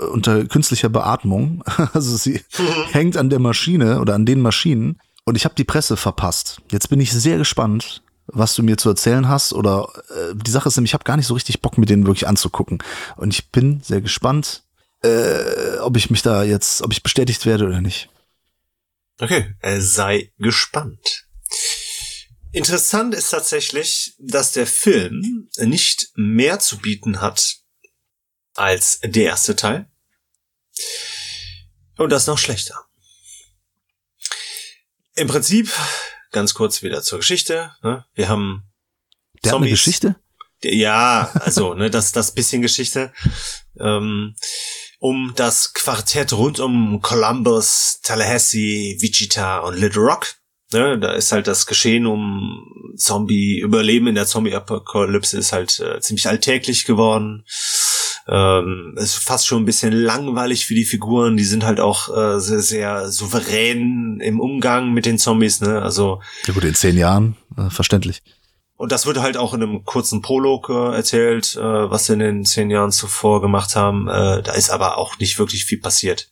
äh, 0.00 0.04
unter 0.04 0.46
künstlicher 0.46 0.88
Beatmung. 0.88 1.62
Also 1.92 2.16
sie 2.16 2.40
hängt 2.92 3.18
an 3.18 3.28
der 3.28 3.40
Maschine 3.40 4.00
oder 4.00 4.14
an 4.14 4.24
den 4.24 4.40
Maschinen. 4.40 4.98
Und 5.26 5.36
ich 5.36 5.44
habe 5.44 5.54
die 5.54 5.64
Presse 5.64 5.98
verpasst. 5.98 6.62
Jetzt 6.70 6.88
bin 6.88 6.98
ich 6.98 7.12
sehr 7.12 7.36
gespannt, 7.36 8.02
was 8.26 8.54
du 8.54 8.62
mir 8.62 8.78
zu 8.78 8.88
erzählen 8.88 9.28
hast. 9.28 9.52
Oder 9.52 9.86
äh, 10.08 10.34
die 10.34 10.50
Sache 10.50 10.68
ist 10.68 10.78
nämlich, 10.78 10.92
ich 10.92 10.94
habe 10.94 11.04
gar 11.04 11.18
nicht 11.18 11.26
so 11.26 11.34
richtig 11.34 11.60
Bock, 11.60 11.76
mir 11.76 11.84
den 11.84 12.06
wirklich 12.06 12.26
anzugucken. 12.26 12.82
Und 13.18 13.34
ich 13.34 13.50
bin 13.50 13.82
sehr 13.82 14.00
gespannt, 14.00 14.62
äh, 15.04 15.76
ob 15.80 15.98
ich 15.98 16.08
mich 16.08 16.22
da 16.22 16.42
jetzt, 16.42 16.80
ob 16.80 16.90
ich 16.90 17.02
bestätigt 17.02 17.44
werde 17.44 17.66
oder 17.66 17.82
nicht. 17.82 18.08
Okay, 19.20 19.54
äh, 19.60 19.78
sei 19.78 20.32
gespannt. 20.38 21.26
Interessant 22.52 23.14
ist 23.14 23.30
tatsächlich, 23.30 24.14
dass 24.18 24.52
der 24.52 24.66
Film 24.66 25.48
nicht 25.56 26.10
mehr 26.14 26.58
zu 26.58 26.78
bieten 26.78 27.20
hat 27.20 27.56
als 28.54 29.00
der 29.02 29.24
erste 29.24 29.56
Teil. 29.56 29.90
Und 31.96 32.10
das 32.10 32.26
noch 32.26 32.38
schlechter. 32.38 32.78
Im 35.14 35.28
Prinzip, 35.28 35.72
ganz 36.30 36.52
kurz 36.54 36.82
wieder 36.82 37.02
zur 37.02 37.18
Geschichte. 37.18 37.74
Ne? 37.82 38.04
Wir 38.14 38.28
haben 38.28 38.70
Der 39.42 39.52
hat 39.52 39.56
eine 39.56 39.64
Zombies. 39.66 39.70
Geschichte? 39.70 40.16
ja, 40.62 41.30
also, 41.34 41.74
ne, 41.74 41.90
das, 41.90 42.12
das 42.12 42.34
bisschen 42.34 42.62
Geschichte. 42.62 43.12
Ähm, 43.78 44.36
um 44.98 45.32
das 45.36 45.72
Quartett 45.72 46.32
rund 46.32 46.60
um 46.60 47.00
Columbus, 47.00 48.00
Tallahassee, 48.02 48.98
Wichita 49.00 49.60
und 49.60 49.76
Little 49.76 50.02
Rock. 50.02 50.36
Ne, 50.72 50.98
da 50.98 51.12
ist 51.12 51.32
halt 51.32 51.46
das 51.46 51.66
Geschehen 51.66 52.06
um 52.06 52.92
Zombie-Überleben 52.96 54.06
in 54.08 54.14
der 54.14 54.26
Zombie-Apokalypse 54.26 55.38
ist 55.38 55.52
halt 55.52 55.80
äh, 55.80 56.00
ziemlich 56.00 56.28
alltäglich 56.28 56.84
geworden. 56.84 57.44
Ähm, 58.28 58.94
ist 58.96 59.16
fast 59.16 59.46
schon 59.46 59.62
ein 59.62 59.66
bisschen 59.66 59.92
langweilig 59.92 60.66
für 60.66 60.74
die 60.74 60.84
Figuren. 60.84 61.36
Die 61.36 61.44
sind 61.44 61.64
halt 61.64 61.80
auch 61.80 62.08
äh, 62.16 62.40
sehr, 62.40 62.60
sehr 62.60 63.10
souverän 63.10 64.20
im 64.20 64.38
Umgang 64.40 64.92
mit 64.92 65.06
den 65.06 65.18
Zombies. 65.18 65.60
Ne? 65.60 65.82
Also 65.82 66.20
Ja 66.46 66.54
gut, 66.54 66.64
in 66.64 66.74
zehn 66.74 66.96
Jahren, 66.96 67.36
äh, 67.56 67.68
verständlich. 67.70 68.22
und 68.76 68.92
das 68.92 69.06
wird 69.06 69.18
halt 69.20 69.36
auch 69.36 69.54
in 69.54 69.62
einem 69.62 69.84
kurzen 69.84 70.22
Prolog 70.22 70.68
äh, 70.68 70.94
erzählt, 70.94 71.56
äh, 71.56 71.60
was 71.90 72.06
sie 72.06 72.12
in 72.12 72.18
den 72.20 72.44
zehn 72.44 72.70
Jahren 72.70 72.92
zuvor 72.92 73.40
gemacht 73.40 73.74
haben. 73.74 74.08
Äh, 74.08 74.42
da 74.42 74.52
ist 74.52 74.70
aber 74.70 74.98
auch 74.98 75.18
nicht 75.18 75.38
wirklich 75.38 75.64
viel 75.64 75.80
passiert. 75.80 76.31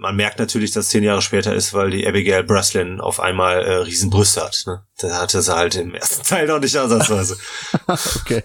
Man 0.00 0.14
merkt 0.16 0.38
natürlich, 0.38 0.70
dass 0.72 0.88
zehn 0.90 1.02
Jahre 1.02 1.22
später 1.22 1.54
ist, 1.54 1.74
weil 1.74 1.90
die 1.90 2.06
Abigail 2.06 2.44
Breslin 2.44 3.00
auf 3.00 3.18
einmal 3.20 3.62
äh, 3.64 3.74
Riesenbrüste 3.78 4.42
hat. 4.42 4.62
Ne? 4.66 4.82
Da 4.98 5.20
hatte 5.20 5.42
sie 5.42 5.54
halt 5.54 5.74
im 5.74 5.94
ersten 5.94 6.22
Teil 6.26 6.46
noch 6.46 6.60
nicht 6.60 6.76
ansatzweise. 6.76 7.36
Okay. 8.20 8.42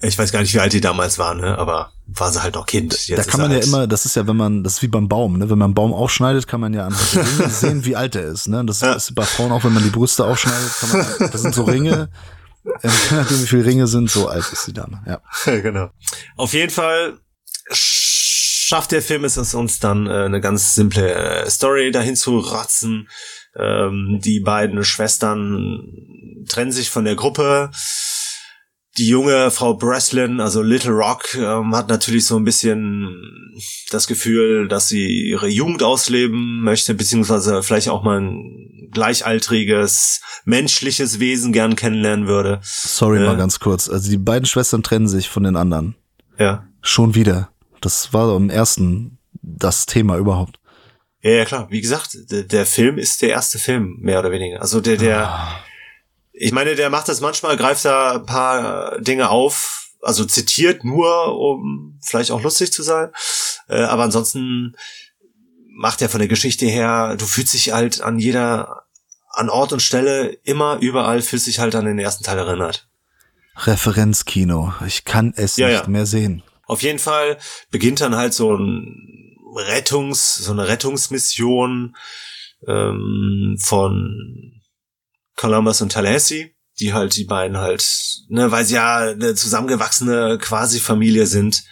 ich 0.00 0.18
weiß 0.18 0.32
gar 0.32 0.40
nicht, 0.40 0.54
wie 0.54 0.60
alt 0.60 0.72
die 0.72 0.80
damals 0.80 1.18
waren, 1.18 1.38
ne? 1.40 1.56
aber 1.58 1.92
war 2.06 2.30
sie 2.32 2.42
halt 2.42 2.54
noch 2.54 2.66
Kind. 2.66 3.06
Jetzt 3.08 3.18
da 3.18 3.30
kann 3.30 3.32
sie 3.32 3.42
man 3.42 3.50
ja 3.50 3.56
halt- 3.58 3.66
immer, 3.66 3.86
das 3.86 4.04
ist 4.06 4.16
ja, 4.16 4.26
wenn 4.26 4.36
man, 4.36 4.62
das 4.64 4.74
ist 4.74 4.82
wie 4.82 4.88
beim 4.88 5.08
Baum, 5.08 5.38
ne? 5.38 5.50
Wenn 5.50 5.58
man 5.58 5.66
einen 5.66 5.74
Baum 5.74 5.92
aufschneidet, 5.92 6.46
kann 6.46 6.60
man 6.60 6.72
ja 6.72 6.88
Ringe 6.88 7.48
sehen, 7.50 7.84
wie 7.84 7.96
alt 7.96 8.14
er 8.16 8.24
ist, 8.24 8.48
ne? 8.48 8.64
Das 8.64 8.80
Ja. 8.80 8.92
ist 8.94 9.14
bei 9.14 9.24
Frauen 9.24 9.52
auch, 9.52 9.64
wenn 9.64 9.74
man 9.74 9.82
die 9.82 9.90
Brüste 9.90 10.24
aufschneidet, 10.24 10.70
kann 10.80 10.90
man, 10.92 11.30
das 11.32 11.42
sind 11.42 11.54
so 11.54 11.64
Ringe, 11.64 12.08
je 12.64 12.90
nachdem 13.16 13.42
wie 13.42 13.46
viele 13.46 13.64
Ringe 13.64 13.86
sind, 13.86 14.10
so 14.10 14.28
alt 14.28 14.44
ist 14.52 14.66
die 14.66 14.72
Dame, 14.72 15.02
ja. 15.06 15.20
genau. 15.60 15.90
Auf 16.36 16.52
jeden 16.54 16.70
Fall 16.70 17.18
schafft 18.68 18.92
der 18.92 19.00
Film 19.00 19.24
es 19.24 19.54
uns 19.54 19.78
dann 19.80 20.06
äh, 20.06 20.10
eine 20.10 20.42
ganz 20.42 20.74
simple 20.74 21.10
äh, 21.14 21.48
Story 21.48 21.90
dahin 21.90 22.16
zu 22.16 22.38
rotzen. 22.38 23.08
Ähm, 23.56 24.20
die 24.22 24.40
beiden 24.40 24.84
Schwestern 24.84 25.80
trennen 26.48 26.70
sich 26.70 26.90
von 26.90 27.06
der 27.06 27.14
Gruppe. 27.14 27.70
Die 28.98 29.08
junge 29.08 29.50
Frau 29.50 29.74
Breslin, 29.74 30.40
also 30.40 30.60
Little 30.60 30.92
Rock, 30.92 31.34
ähm, 31.36 31.74
hat 31.74 31.88
natürlich 31.88 32.26
so 32.26 32.36
ein 32.36 32.44
bisschen 32.44 33.54
das 33.90 34.06
Gefühl, 34.06 34.68
dass 34.68 34.88
sie 34.88 35.28
ihre 35.30 35.48
Jugend 35.48 35.82
ausleben 35.82 36.60
möchte, 36.60 36.92
beziehungsweise 36.94 37.62
vielleicht 37.62 37.88
auch 37.88 38.02
mal 38.02 38.20
ein 38.20 38.90
gleichaltriges, 38.92 40.20
menschliches 40.44 41.20
Wesen 41.20 41.52
gern 41.54 41.74
kennenlernen 41.74 42.26
würde. 42.26 42.60
Sorry 42.62 43.20
Ja. 43.20 43.26
mal 43.26 43.36
ganz 43.38 43.60
kurz. 43.60 43.88
Also 43.88 44.10
die 44.10 44.18
beiden 44.18 44.44
Schwestern 44.46 44.82
trennen 44.82 45.08
sich 45.08 45.30
von 45.30 45.44
den 45.44 45.56
anderen. 45.56 45.94
Ja. 46.38 46.66
Schon 46.82 47.14
wieder. 47.14 47.50
Das 47.80 48.12
war 48.12 48.34
im 48.36 48.50
ersten 48.50 49.18
das 49.42 49.86
Thema 49.86 50.16
überhaupt. 50.16 50.58
Ja, 51.20 51.32
ja, 51.32 51.44
klar. 51.44 51.66
Wie 51.70 51.80
gesagt, 51.80 52.16
der, 52.30 52.44
der 52.44 52.66
Film 52.66 52.98
ist 52.98 53.22
der 53.22 53.30
erste 53.30 53.58
Film, 53.58 53.96
mehr 54.00 54.20
oder 54.20 54.30
weniger. 54.30 54.60
Also 54.60 54.80
der, 54.80 54.96
der, 54.96 55.28
Ah. 55.28 55.60
ich 56.32 56.52
meine, 56.52 56.74
der 56.74 56.90
macht 56.90 57.08
das 57.08 57.20
manchmal, 57.20 57.56
greift 57.56 57.84
da 57.84 58.12
ein 58.16 58.26
paar 58.26 59.00
Dinge 59.00 59.30
auf, 59.30 59.88
also 60.00 60.24
zitiert 60.24 60.84
nur, 60.84 61.38
um 61.38 61.98
vielleicht 62.02 62.30
auch 62.30 62.42
lustig 62.42 62.72
zu 62.72 62.82
sein. 62.82 63.10
Äh, 63.68 63.82
aber 63.82 64.04
ansonsten 64.04 64.76
macht 65.66 66.02
er 66.02 66.08
von 66.08 66.20
der 66.20 66.28
Geschichte 66.28 66.66
her, 66.66 67.16
du 67.18 67.26
fühlst 67.26 67.54
dich 67.54 67.72
halt 67.72 68.00
an 68.00 68.18
jeder, 68.18 68.84
an 69.32 69.48
Ort 69.50 69.72
und 69.72 69.80
Stelle, 69.82 70.28
immer, 70.44 70.78
überall 70.80 71.20
fühlst 71.22 71.46
dich 71.46 71.58
halt 71.58 71.74
an 71.74 71.84
den 71.84 71.98
ersten 71.98 72.24
Teil 72.24 72.38
erinnert. 72.38 72.88
Referenzkino. 73.56 74.72
Ich 74.86 75.04
kann 75.04 75.32
es 75.36 75.56
ja, 75.56 75.68
nicht 75.68 75.82
ja. 75.82 75.88
mehr 75.88 76.06
sehen. 76.06 76.42
Auf 76.68 76.82
jeden 76.82 76.98
Fall 76.98 77.38
beginnt 77.70 78.00
dann 78.02 78.14
halt 78.14 78.34
so 78.34 78.54
ein 78.54 79.34
Rettungs, 79.56 80.36
so 80.36 80.52
eine 80.52 80.68
Rettungsmission 80.68 81.96
ähm, 82.66 83.56
von 83.58 84.52
Columbus 85.34 85.80
und 85.80 85.92
Tallahassee, 85.92 86.54
die 86.78 86.92
halt 86.92 87.16
die 87.16 87.24
beiden 87.24 87.56
halt, 87.56 87.84
ne, 88.28 88.52
weil 88.52 88.66
sie 88.66 88.74
ja 88.74 88.98
eine 88.98 89.34
zusammengewachsene 89.34 90.38
Quasi-Familie 90.38 91.26
sind. 91.26 91.64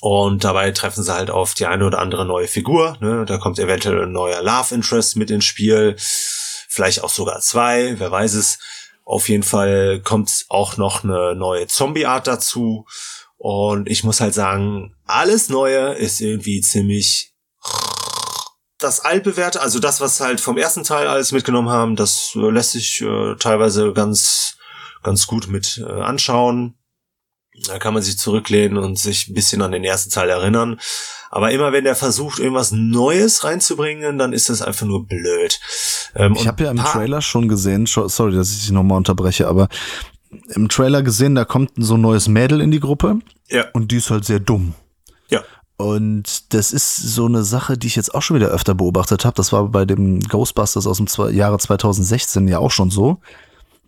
Und 0.00 0.42
dabei 0.42 0.70
treffen 0.72 1.04
sie 1.04 1.14
halt 1.14 1.30
auf 1.30 1.54
die 1.54 1.66
eine 1.66 1.86
oder 1.86 2.00
andere 2.00 2.24
neue 2.24 2.48
Figur. 2.48 2.96
Ne? 3.00 3.24
Da 3.24 3.38
kommt 3.38 3.60
eventuell 3.60 4.02
ein 4.02 4.12
neuer 4.12 4.42
Love 4.42 4.74
Interest 4.74 5.14
mit 5.16 5.30
ins 5.30 5.44
Spiel. 5.44 5.94
Vielleicht 5.98 7.04
auch 7.04 7.10
sogar 7.10 7.40
zwei, 7.40 8.00
wer 8.00 8.10
weiß 8.10 8.34
es. 8.34 8.58
Auf 9.04 9.28
jeden 9.28 9.42
Fall 9.44 10.00
kommt 10.00 10.46
auch 10.48 10.76
noch 10.76 11.04
eine 11.04 11.36
neue 11.36 11.68
Zombie-Art 11.68 12.26
dazu. 12.26 12.86
Und 13.44 13.88
ich 13.88 14.04
muss 14.04 14.20
halt 14.20 14.34
sagen, 14.34 14.94
alles 15.04 15.48
Neue 15.48 15.94
ist 15.94 16.20
irgendwie 16.20 16.60
ziemlich 16.60 17.34
das 18.78 19.00
altbewährte, 19.00 19.60
also 19.60 19.80
das, 19.80 20.00
was 20.00 20.20
halt 20.20 20.40
vom 20.40 20.58
ersten 20.58 20.84
Teil 20.84 21.08
alles 21.08 21.32
mitgenommen 21.32 21.68
haben, 21.68 21.96
das 21.96 22.36
lässt 22.36 22.70
sich 22.70 23.00
äh, 23.00 23.34
teilweise 23.40 23.92
ganz, 23.94 24.58
ganz 25.02 25.26
gut 25.26 25.48
mit 25.48 25.82
äh, 25.84 25.90
anschauen. 25.90 26.74
Da 27.66 27.80
kann 27.80 27.94
man 27.94 28.02
sich 28.04 28.16
zurücklehnen 28.16 28.78
und 28.78 28.96
sich 28.96 29.26
ein 29.26 29.34
bisschen 29.34 29.60
an 29.60 29.72
den 29.72 29.82
ersten 29.82 30.10
Teil 30.10 30.30
erinnern. 30.30 30.78
Aber 31.28 31.50
immer 31.50 31.72
wenn 31.72 31.82
der 31.82 31.96
versucht, 31.96 32.38
irgendwas 32.38 32.70
Neues 32.70 33.42
reinzubringen, 33.42 34.18
dann 34.18 34.32
ist 34.32 34.50
das 34.50 34.62
einfach 34.62 34.86
nur 34.86 35.04
blöd. 35.04 35.58
Ähm, 36.14 36.34
ich 36.36 36.46
habe 36.46 36.62
ja 36.62 36.70
im 36.70 36.76
Trailer 36.76 37.22
schon 37.22 37.48
gesehen, 37.48 37.86
sorry, 37.86 38.36
dass 38.36 38.52
ich 38.52 38.60
dich 38.60 38.70
nochmal 38.70 38.98
unterbreche, 38.98 39.48
aber 39.48 39.68
im 40.54 40.68
Trailer 40.68 41.02
gesehen, 41.02 41.34
da 41.34 41.44
kommt 41.44 41.72
so 41.76 41.94
ein 41.94 42.00
neues 42.00 42.28
Mädel 42.28 42.60
in 42.60 42.70
die 42.70 42.80
Gruppe. 42.80 43.18
Ja. 43.48 43.66
Und 43.72 43.90
die 43.90 43.96
ist 43.96 44.10
halt 44.10 44.24
sehr 44.24 44.40
dumm. 44.40 44.74
Ja. 45.28 45.42
Und 45.76 46.54
das 46.54 46.72
ist 46.72 46.96
so 46.96 47.26
eine 47.26 47.42
Sache, 47.42 47.76
die 47.76 47.86
ich 47.86 47.96
jetzt 47.96 48.14
auch 48.14 48.22
schon 48.22 48.36
wieder 48.36 48.48
öfter 48.48 48.74
beobachtet 48.74 49.24
habe. 49.24 49.34
Das 49.34 49.52
war 49.52 49.68
bei 49.68 49.84
dem 49.84 50.20
Ghostbusters 50.20 50.86
aus 50.86 50.98
dem 50.98 51.06
Jahre 51.34 51.58
2016 51.58 52.48
ja 52.48 52.58
auch 52.58 52.70
schon 52.70 52.90
so, 52.90 53.18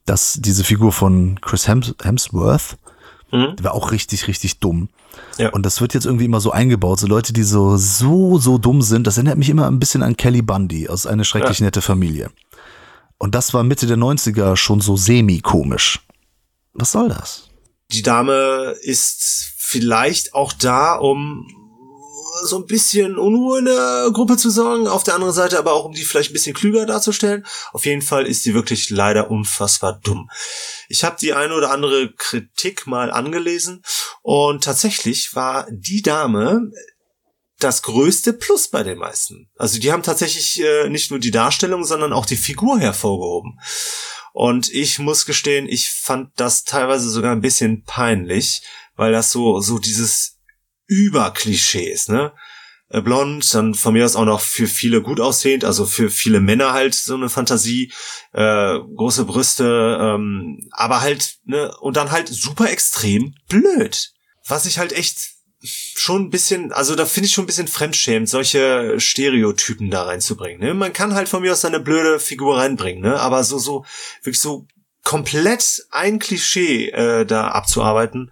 dass 0.05 0.39
diese 0.41 0.65
Figur 0.65 0.93
von 0.93 1.39
Chris 1.41 1.69
Hems 1.69 1.95
Hemsworth, 2.03 2.77
mhm. 3.31 3.57
die 3.57 3.65
war 3.65 3.75
auch 3.75 3.93
richtig, 3.93 4.29
richtig 4.29 4.59
dumm. 4.59 4.89
Ja. 5.39 5.51
Und 5.51 5.65
das 5.65 5.81
wird 5.81 5.95
jetzt 5.95 6.07
irgendwie 6.07 6.25
immer 6.25 6.41
so 6.41 6.51
eingebaut. 6.51 6.99
So 6.99 7.07
Leute, 7.07 7.33
die 7.33 7.45
so, 7.45 7.77
so, 7.77 8.39
so 8.39 8.59
dumm 8.59 8.83
sind, 8.83 9.07
das 9.07 9.17
erinnert 9.17 9.39
mich 9.39 9.49
immer 9.49 9.67
ein 9.67 9.79
bisschen 9.79 10.03
an 10.03 10.17
Kelly 10.17 10.43
Bundy 10.43 10.89
aus 10.89 11.07
Eine 11.07 11.25
schrecklich 11.25 11.61
ja. 11.61 11.67
nette 11.67 11.83
Familie. 11.83 12.31
Und 13.19 13.35
das 13.35 13.55
war 13.55 13.63
Mitte 13.63 13.87
der 13.87 13.97
90er 13.97 14.57
schon 14.57 14.81
so 14.81 14.97
semi-komisch. 14.97 16.01
Was 16.75 16.93
soll 16.93 17.09
das? 17.09 17.49
Die 17.91 18.03
Dame 18.03 18.77
ist 18.83 19.55
vielleicht 19.59 20.35
auch 20.35 20.53
da, 20.53 20.97
um 20.97 21.47
so 22.43 22.59
ein 22.59 22.67
bisschen 22.67 23.17
Unruhe 23.17 23.61
in 23.61 23.67
der 23.67 24.11
Gruppe 24.13 24.37
zu 24.37 24.51
sorgen, 24.51 24.89
auf 24.89 25.05
der 25.05 25.15
anderen 25.15 25.33
Seite 25.33 25.59
aber 25.59 25.73
auch, 25.73 25.85
um 25.85 25.93
die 25.93 26.03
vielleicht 26.03 26.31
ein 26.31 26.35
bisschen 26.35 26.55
klüger 26.55 26.85
darzustellen. 26.85 27.47
Auf 27.73 27.87
jeden 27.87 28.03
Fall 28.03 28.27
ist 28.27 28.45
die 28.45 28.55
wirklich 28.55 28.91
leider 28.91 29.31
unfassbar 29.31 30.01
dumm. 30.03 30.29
Ich 30.89 31.05
habe 31.05 31.17
die 31.21 31.33
eine 31.33 31.55
oder 31.55 31.71
andere 31.71 32.13
Kritik 32.13 32.87
mal 32.87 33.11
angelesen 33.13 33.83
und 34.23 34.65
tatsächlich 34.65 35.35
war 35.35 35.67
die 35.71 36.03
Dame 36.03 36.73
das 37.61 37.83
größte 37.83 38.33
Plus 38.33 38.69
bei 38.69 38.83
den 38.83 38.99
meisten. 38.99 39.49
Also 39.57 39.79
die 39.79 39.93
haben 39.93 40.03
tatsächlich 40.03 40.61
äh, 40.61 40.89
nicht 40.89 41.11
nur 41.11 41.21
die 41.21 41.31
Darstellung, 41.31 41.85
sondern 41.85 42.13
auch 42.13 42.27
die 42.27 42.37
Figur 42.37 42.79
hervorgehoben. 42.79 43.61
Und 44.35 44.69
ich 44.73 44.99
muss 44.99 45.27
gestehen, 45.27 45.69
ich 45.69 45.93
fand 45.93 46.31
das 46.35 46.65
teilweise 46.65 47.09
sogar 47.09 47.31
ein 47.31 47.41
bisschen 47.41 47.85
peinlich, 47.85 48.63
weil 48.97 49.13
das 49.13 49.31
so, 49.31 49.61
so 49.61 49.79
dieses 49.79 50.41
Überklischee 50.89 51.89
ist, 51.89 52.09
ne? 52.09 52.33
Äh, 52.89 53.01
blond, 53.01 53.55
dann 53.55 53.75
von 53.75 53.93
mir 53.93 54.05
aus 54.05 54.17
auch 54.17 54.25
noch 54.25 54.41
für 54.41 54.67
viele 54.67 55.03
gut 55.03 55.21
aussehend, 55.21 55.65
also 55.65 55.87
für 55.87 56.11
viele 56.11 56.41
Männer 56.41 56.73
halt 56.73 56.97
so 56.97 57.15
eine 57.15 57.29
Fantasie, 57.29 57.93
äh, 58.33 58.77
große 58.97 59.25
Brüste, 59.25 59.99
ähm, 60.01 60.69
aber 60.73 61.01
halt, 61.01 61.37
ne, 61.45 61.73
und 61.79 61.97
dann 61.97 62.11
halt 62.11 62.27
super 62.27 62.69
extrem 62.69 63.37
blöd. 63.49 64.13
Was 64.49 64.67
ich 64.67 64.81
halt 64.81 64.93
echt 64.93 65.34
schon 65.97 66.23
ein 66.23 66.31
bisschen, 66.31 66.73
also 66.73 66.95
da 66.95 67.07
finde 67.07 67.27
ich 67.29 67.35
schon 67.35 67.45
ein 67.45 67.47
bisschen 67.47 67.69
fremdschämend, 67.69 68.29
solche 68.29 68.99
Stereotypen 68.99 69.91
da 69.91 70.03
reinzubringen. 70.05 70.61
Ne? 70.61 70.75
Man 70.75 70.93
kann 70.93 71.15
halt 71.15 71.29
von 71.29 71.43
mir 71.43 71.53
aus 71.53 71.61
seine 71.61 71.81
blöde 71.81 72.19
Figur 72.19 72.59
reinbringen, 72.59 73.03
ne? 73.03 73.21
aber 73.21 73.45
so, 73.45 73.59
so, 73.59 73.85
wirklich 74.23 74.41
so 74.41 74.67
komplett 75.05 75.87
ein 75.91 76.19
Klischee 76.19 76.89
äh, 76.91 77.25
da 77.27 77.49
abzuarbeiten. 77.49 78.31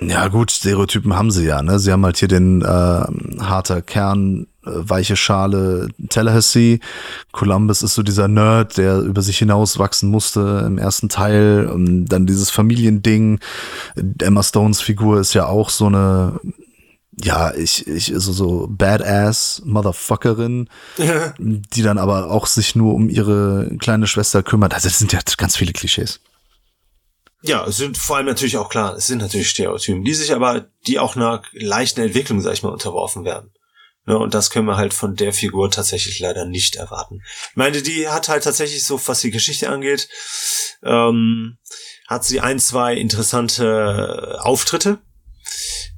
Ja 0.00 0.28
gut, 0.28 0.50
Stereotypen 0.50 1.14
haben 1.14 1.30
sie 1.30 1.46
ja. 1.46 1.62
Ne? 1.62 1.78
Sie 1.78 1.92
haben 1.92 2.04
halt 2.04 2.16
hier 2.16 2.28
den 2.28 2.62
äh, 2.62 2.64
harter 2.64 3.82
Kern, 3.82 4.46
äh, 4.64 4.70
weiche 4.72 5.16
Schale 5.16 5.88
Tallahassee. 6.08 6.80
Columbus 7.30 7.82
ist 7.82 7.94
so 7.94 8.02
dieser 8.02 8.26
Nerd, 8.26 8.78
der 8.78 8.98
über 9.00 9.22
sich 9.22 9.38
hinaus 9.38 9.78
wachsen 9.78 10.10
musste 10.10 10.64
im 10.66 10.78
ersten 10.78 11.08
Teil. 11.08 11.68
Und 11.72 12.06
dann 12.06 12.26
dieses 12.26 12.50
Familiending. 12.50 13.38
Emma 14.20 14.42
Stones 14.42 14.80
Figur 14.80 15.20
ist 15.20 15.34
ja 15.34 15.46
auch 15.46 15.70
so 15.70 15.86
eine 15.86 16.40
ja, 17.20 17.54
ich, 17.54 17.86
ich, 17.86 18.12
so, 18.14 18.32
so 18.32 18.66
Badass 18.70 19.62
Motherfuckerin, 19.64 20.68
die 21.38 21.82
dann 21.82 21.98
aber 21.98 22.30
auch 22.30 22.46
sich 22.46 22.74
nur 22.74 22.94
um 22.94 23.08
ihre 23.08 23.76
kleine 23.78 24.06
Schwester 24.06 24.42
kümmert. 24.42 24.74
Also 24.74 24.88
das 24.88 24.98
sind 24.98 25.12
ja 25.12 25.20
ganz 25.36 25.56
viele 25.56 25.72
Klischees. 25.72 26.20
Ja, 27.42 27.66
es 27.66 27.76
sind 27.76 27.98
vor 27.98 28.16
allem 28.16 28.26
natürlich 28.26 28.56
auch 28.56 28.68
klar, 28.68 28.94
es 28.96 29.08
sind 29.08 29.18
natürlich 29.18 29.50
Stereotypen, 29.50 30.04
die 30.04 30.14
sich 30.14 30.32
aber, 30.32 30.68
die 30.86 31.00
auch 31.00 31.16
einer 31.16 31.42
leichten 31.52 32.00
Entwicklung, 32.00 32.40
sag 32.40 32.52
ich 32.52 32.62
mal, 32.62 32.70
unterworfen 32.70 33.24
werden. 33.24 33.50
Ja, 34.06 34.14
und 34.14 34.34
das 34.34 34.50
können 34.50 34.66
wir 34.66 34.76
halt 34.76 34.94
von 34.94 35.14
der 35.14 35.32
Figur 35.32 35.70
tatsächlich 35.70 36.18
leider 36.18 36.44
nicht 36.44 36.76
erwarten. 36.76 37.20
Ich 37.50 37.56
meine, 37.56 37.82
die 37.82 38.08
hat 38.08 38.28
halt 38.28 38.44
tatsächlich 38.44 38.84
so, 38.84 39.00
was 39.06 39.20
die 39.20 39.30
Geschichte 39.30 39.68
angeht, 39.68 40.08
ähm, 40.82 41.58
hat 42.08 42.24
sie 42.24 42.40
ein, 42.40 42.58
zwei 42.58 42.94
interessante 42.94 44.38
Auftritte. 44.40 44.98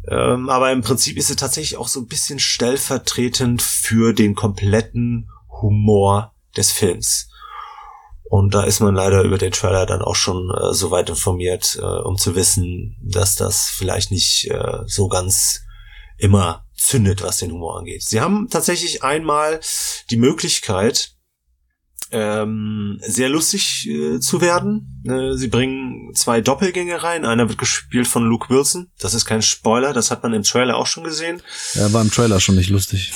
Ähm, 0.09 0.49
aber 0.49 0.73
im 0.73 0.83
Prinzip 0.83 1.17
ist 1.17 1.29
sie 1.29 1.37
tatsächlich 1.37 1.79
auch 1.79 1.89
so 1.89 2.01
ein 2.01 2.07
bisschen 2.07 2.39
stellvertretend 2.39 3.63
für 3.63 4.13
den 4.13 4.35
kompletten 4.35 5.31
Humor 5.63 6.35
des 6.57 6.73
Films. 6.73 7.29
Und 8.25 8.55
da 8.55 8.65
ist 8.65 8.81
man 8.81 8.95
leider 8.95 9.23
über 9.23 9.39
den 9.39 9.53
Trailer 9.53 9.87
dann 9.87 10.03
auch 10.03 10.17
schon 10.17 10.51
äh, 10.51 10.73
so 10.73 10.91
weit 10.91 11.09
informiert, 11.09 11.79
äh, 11.81 11.85
um 11.85 12.19
zu 12.19 12.35
wissen, 12.35 12.97
dass 13.01 13.37
das 13.37 13.69
vielleicht 13.69 14.11
nicht 14.11 14.51
äh, 14.51 14.79
so 14.87 15.09
ganz 15.09 15.63
immer 16.19 16.65
zündet, 16.77 17.23
was 17.23 17.39
den 17.39 17.53
Humor 17.53 17.79
angeht. 17.79 18.03
Sie 18.03 18.21
haben 18.21 18.49
tatsächlich 18.51 19.03
einmal 19.03 19.61
die 20.11 20.17
Möglichkeit, 20.17 21.14
ähm, 22.15 23.01
sehr 23.03 23.29
lustig 23.29 23.89
äh, 23.89 24.21
zu 24.21 24.41
werden. 24.41 25.03
Äh, 25.05 25.37
sie 25.37 25.49
bringen 25.49 26.15
zwei 26.15 26.41
Doppelgänge 26.41 27.03
rein. 27.03 27.25
Einer 27.25 27.49
wird 27.49 27.59
gespielt 27.59 28.07
von 28.07 28.25
Luke 28.25 28.49
Wilson. 28.49 28.93
Das 29.01 29.15
ist 29.15 29.25
kein 29.25 29.43
Spoiler, 29.43 29.93
das 29.93 30.13
hat 30.13 30.23
man 30.23 30.33
im 30.33 30.45
Trailer 30.45 30.77
auch 30.77 30.87
schon 30.87 31.03
gesehen. 31.03 31.43
Er 31.75 31.93
war 31.93 32.03
im 32.03 32.13
Trailer 32.13 32.41
schon 32.41 32.55
nicht 32.55 32.71
lustig. 32.71 33.13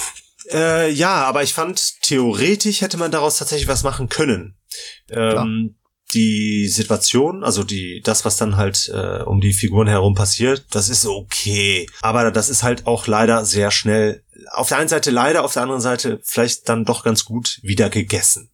Äh, 0.52 0.90
ja, 0.90 1.24
aber 1.24 1.44
ich 1.44 1.54
fand, 1.54 2.02
theoretisch 2.02 2.80
hätte 2.80 2.96
man 2.96 3.12
daraus 3.12 3.38
tatsächlich 3.38 3.68
was 3.68 3.84
machen 3.84 4.08
können. 4.08 4.56
Ähm, 5.10 5.76
die 6.14 6.66
Situation, 6.68 7.44
also 7.44 7.62
die, 7.62 8.00
das, 8.02 8.24
was 8.24 8.36
dann 8.36 8.56
halt 8.56 8.90
äh, 8.92 9.22
um 9.22 9.40
die 9.40 9.52
Figuren 9.52 9.86
herum 9.86 10.14
passiert, 10.14 10.64
das 10.70 10.88
ist 10.88 11.06
okay. 11.06 11.86
Aber 12.00 12.30
das 12.32 12.48
ist 12.48 12.64
halt 12.64 12.86
auch 12.86 13.06
leider 13.06 13.44
sehr 13.44 13.70
schnell, 13.70 14.24
auf 14.52 14.68
der 14.68 14.78
einen 14.78 14.88
Seite 14.88 15.10
leider, 15.10 15.44
auf 15.44 15.52
der 15.52 15.62
anderen 15.62 15.82
Seite 15.82 16.18
vielleicht 16.24 16.68
dann 16.68 16.84
doch 16.84 17.04
ganz 17.04 17.24
gut 17.24 17.60
wieder 17.62 17.90
gegessen. 17.90 18.50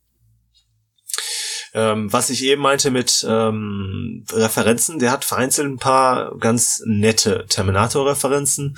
Ähm, 1.74 2.10
was 2.12 2.30
ich 2.30 2.44
eben 2.44 2.62
meinte 2.62 2.92
mit 2.92 3.26
ähm, 3.28 4.24
Referenzen, 4.32 5.00
der 5.00 5.10
hat 5.10 5.24
vereinzelt 5.24 5.68
ein 5.68 5.78
paar 5.78 6.38
ganz 6.38 6.80
nette 6.86 7.46
Terminator-Referenzen. 7.48 8.76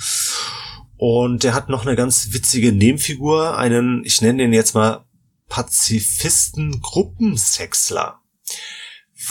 Und 0.97 1.43
der 1.43 1.53
hat 1.53 1.69
noch 1.69 1.85
eine 1.85 1.95
ganz 1.95 2.33
witzige 2.33 2.71
Nebenfigur, 2.71 3.55
einen, 3.55 4.03
ich 4.03 4.19
nenne 4.21 4.39
den 4.39 4.51
jetzt 4.51 4.73
mal 4.73 5.05
Pazifisten-Gruppensexler, 5.47 8.19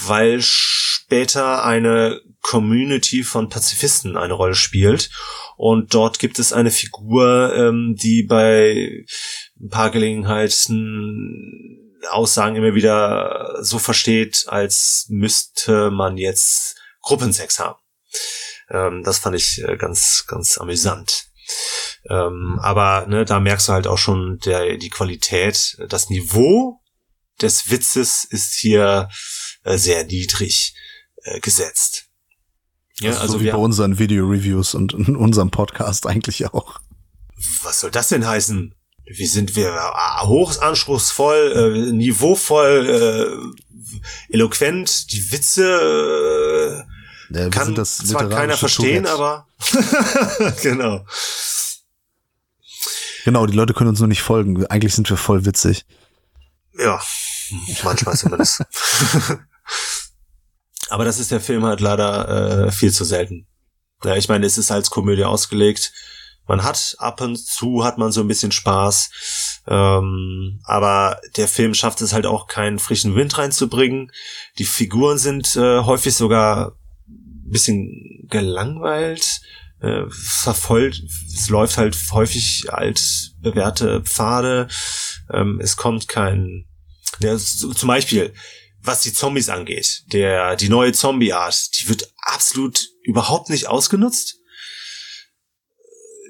weil 0.06 0.40
später 0.40 1.64
eine 1.64 2.20
Community 2.40 3.24
von 3.24 3.48
Pazifisten 3.48 4.16
eine 4.16 4.34
Rolle 4.34 4.54
spielt. 4.54 5.10
Und 5.56 5.92
dort 5.92 6.20
gibt 6.20 6.38
es 6.38 6.52
eine 6.52 6.70
Figur, 6.70 7.52
ähm, 7.56 7.96
die 8.00 8.22
bei 8.22 9.04
ein 9.60 9.68
paar 9.68 9.90
Gelegenheiten 9.90 11.85
Aussagen 12.10 12.56
immer 12.56 12.74
wieder 12.74 13.58
so 13.60 13.78
versteht, 13.78 14.44
als 14.48 15.06
müsste 15.08 15.90
man 15.90 16.16
jetzt 16.16 16.76
Gruppensex 17.02 17.58
haben. 17.58 17.78
Ähm, 18.70 19.02
das 19.04 19.18
fand 19.18 19.36
ich 19.36 19.62
äh, 19.62 19.76
ganz, 19.76 20.24
ganz 20.26 20.58
amüsant. 20.58 21.26
Ähm, 22.08 22.58
aber 22.60 23.06
ne, 23.06 23.24
da 23.24 23.40
merkst 23.40 23.68
du 23.68 23.72
halt 23.72 23.86
auch 23.86 23.98
schon 23.98 24.38
der, 24.44 24.76
die 24.76 24.90
Qualität, 24.90 25.76
das 25.88 26.10
Niveau 26.10 26.80
des 27.40 27.70
Witzes 27.70 28.24
ist 28.24 28.54
hier 28.54 29.08
äh, 29.64 29.76
sehr 29.76 30.04
niedrig 30.04 30.74
äh, 31.22 31.40
gesetzt. 31.40 32.06
Ja, 33.00 33.12
also, 33.18 33.34
so 33.34 33.40
wie 33.40 33.50
bei 33.50 33.56
unseren 33.56 33.98
Video-Reviews 33.98 34.74
und 34.74 34.94
in 34.94 35.16
unserem 35.16 35.50
Podcast 35.50 36.06
eigentlich 36.06 36.46
auch. 36.46 36.80
Was 37.62 37.80
soll 37.80 37.90
das 37.90 38.08
denn 38.08 38.26
heißen? 38.26 38.74
Wie 39.06 39.26
sind 39.26 39.54
wir 39.54 39.68
äh, 39.68 40.26
hoch 40.26 40.60
anspruchsvoll, 40.60 41.52
äh, 41.52 41.92
niveauvoll, 41.92 42.86
äh, 42.88 44.34
eloquent, 44.34 45.12
die 45.12 45.32
Witze 45.32 46.84
äh, 47.30 47.36
ja, 47.38 47.48
kann 47.50 47.84
zwar 47.84 48.28
keiner 48.28 48.56
verstehen, 48.56 49.04
Tourette. 49.04 49.22
aber 49.22 50.52
genau. 50.62 51.04
Genau, 53.24 53.46
die 53.46 53.56
Leute 53.56 53.74
können 53.74 53.90
uns 53.90 53.98
nur 53.98 54.08
nicht 54.08 54.22
folgen. 54.22 54.66
Eigentlich 54.66 54.94
sind 54.94 55.10
wir 55.10 55.16
voll 55.16 55.44
witzig. 55.44 55.84
Ja, 56.78 57.00
manchmal 57.82 58.16
zumindest. 58.16 58.62
Aber 60.88 61.04
das 61.04 61.18
ist 61.18 61.32
der 61.32 61.40
Film 61.40 61.64
halt 61.64 61.80
leider 61.80 62.66
äh, 62.66 62.70
viel 62.70 62.92
zu 62.92 63.04
selten. 63.04 63.46
Ja, 64.04 64.14
ich 64.14 64.28
meine, 64.28 64.46
es 64.46 64.58
ist 64.58 64.70
als 64.70 64.90
Komödie 64.90 65.24
ausgelegt. 65.24 65.92
Man 66.46 66.62
hat 66.62 66.96
ab 66.98 67.20
und 67.20 67.36
zu 67.36 67.84
hat 67.84 67.98
man 67.98 68.12
so 68.12 68.20
ein 68.20 68.28
bisschen 68.28 68.52
Spaß, 68.52 69.62
ähm, 69.66 70.60
aber 70.64 71.20
der 71.36 71.48
Film 71.48 71.74
schafft 71.74 72.00
es 72.00 72.12
halt 72.12 72.26
auch 72.26 72.46
keinen 72.46 72.78
frischen 72.78 73.14
Wind 73.14 73.36
reinzubringen. 73.36 74.12
Die 74.58 74.64
Figuren 74.64 75.18
sind 75.18 75.56
äh, 75.56 75.80
häufig 75.80 76.14
sogar 76.14 76.76
ein 77.08 77.50
bisschen 77.50 78.26
gelangweilt, 78.28 79.40
äh, 79.80 80.04
verfolgt. 80.08 81.02
Es 81.34 81.48
läuft 81.48 81.78
halt 81.78 81.96
häufig 82.12 82.72
als 82.72 83.34
bewährte 83.40 84.02
Pfade. 84.02 84.68
Ähm, 85.32 85.60
es 85.62 85.76
kommt 85.76 86.08
kein, 86.08 86.66
ja, 87.20 87.36
zum 87.36 87.88
Beispiel 87.88 88.32
was 88.86 89.02
die 89.02 89.12
Zombies 89.12 89.48
angeht, 89.48 90.04
der, 90.12 90.56
die 90.56 90.68
neue 90.68 90.92
Zombie-Art, 90.92 91.80
die 91.80 91.88
wird 91.88 92.12
absolut 92.22 92.88
überhaupt 93.02 93.50
nicht 93.50 93.66
ausgenutzt. 93.66 94.38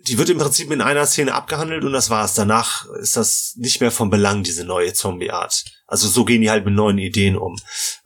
Die 0.09 0.19
wird 0.19 0.29
im 0.29 0.39
Prinzip 0.39 0.71
in 0.71 0.81
einer 0.81 1.07
Szene 1.07 1.35
abgehandelt 1.35 1.85
und 1.85 1.93
das 1.93 2.11
war's. 2.11 2.35
Danach 2.35 2.87
ist 3.01 3.17
das 3.17 3.55
nicht 3.57 3.81
mehr 3.81 3.91
von 3.91 4.11
Belang, 4.11 4.43
diese 4.43 4.65
neue 4.65 4.93
Zombie-Art. 4.93 5.65
Also 5.87 6.09
so 6.09 6.25
gehen 6.25 6.43
die 6.43 6.51
halt 6.51 6.65
mit 6.65 6.75
neuen 6.75 6.99
Ideen 6.99 7.37
um. 7.37 7.57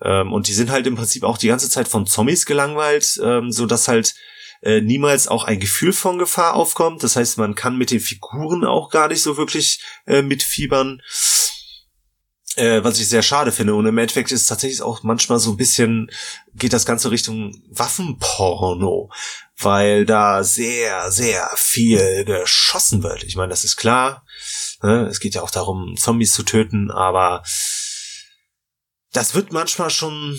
Ähm, 0.03 0.33
und 0.33 0.49
die 0.49 0.53
sind 0.53 0.71
halt 0.71 0.87
im 0.87 0.97
Prinzip 0.97 1.25
auch 1.25 1.39
die 1.39 1.49
ganze 1.49 1.69
Zeit 1.69 1.89
von 1.89 2.07
Zombies 2.07 2.47
gelangweilt, 2.47 3.21
ähm, 3.23 3.53
so 3.53 3.67
dass 3.67 3.89
halt 3.89 4.15
äh, 4.63 4.81
niemals 4.81 5.29
auch 5.29 5.45
ein 5.45 5.61
Gefühl 5.61 5.93
von 5.93 6.19
Gefahr 6.19 6.55
aufkommt. 6.55 7.03
Das 7.03 7.17
heißt, 7.17 7.39
man 7.39 7.55
kann 7.55 7.77
mit 7.77 7.91
den 7.91 8.01
Figuren 8.01 8.65
auch 8.65 8.91
gar 8.91 9.09
nicht 9.09 9.23
so 9.23 9.37
wirklich 9.37 9.83
äh, 10.07 10.23
mitfiebern 10.23 11.01
äh, 12.57 12.83
was 12.83 12.99
ich 13.01 13.09
sehr 13.09 13.23
schade 13.23 13.53
finde. 13.53 13.75
Und 13.75 13.87
im 13.87 13.99
Endeffekt 13.99 14.33
ist 14.33 14.47
tatsächlich 14.47 14.83
auch 14.83 15.03
manchmal 15.03 15.39
so 15.39 15.51
ein 15.53 15.57
bisschen, 15.57 16.11
geht 16.55 16.73
das 16.73 16.87
Ganze 16.87 17.11
Richtung 17.11 17.63
Waffenporno, 17.71 19.11
weil 19.63 20.07
da 20.07 20.43
sehr, 20.45 21.11
sehr 21.11 21.51
viel 21.57 22.25
geschossen 22.25 23.03
wird. 23.03 23.25
Ich 23.25 23.37
meine, 23.37 23.51
das 23.51 23.65
ist 23.65 23.77
klar. 23.77 24.25
Ne? 24.83 25.07
Es 25.11 25.21
geht 25.21 25.35
ja 25.35 25.43
auch 25.43 25.51
darum, 25.51 25.97
Zombies 25.97 26.33
zu 26.33 26.43
töten, 26.43 26.91
aber 26.91 27.43
das 29.13 29.35
wird 29.35 29.53
manchmal 29.53 29.91
schon 29.91 30.39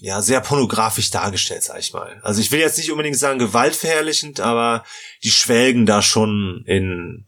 ja 0.00 0.22
sehr 0.22 0.40
pornografisch 0.40 1.10
dargestellt, 1.10 1.62
sag 1.62 1.78
ich 1.78 1.92
mal. 1.92 2.20
Also 2.22 2.40
ich 2.40 2.50
will 2.52 2.60
jetzt 2.60 2.78
nicht 2.78 2.90
unbedingt 2.90 3.16
sagen 3.16 3.38
gewaltverherrlichend, 3.38 4.40
aber 4.40 4.84
die 5.22 5.30
schwelgen 5.30 5.86
da 5.86 6.02
schon 6.02 6.64
in, 6.66 7.26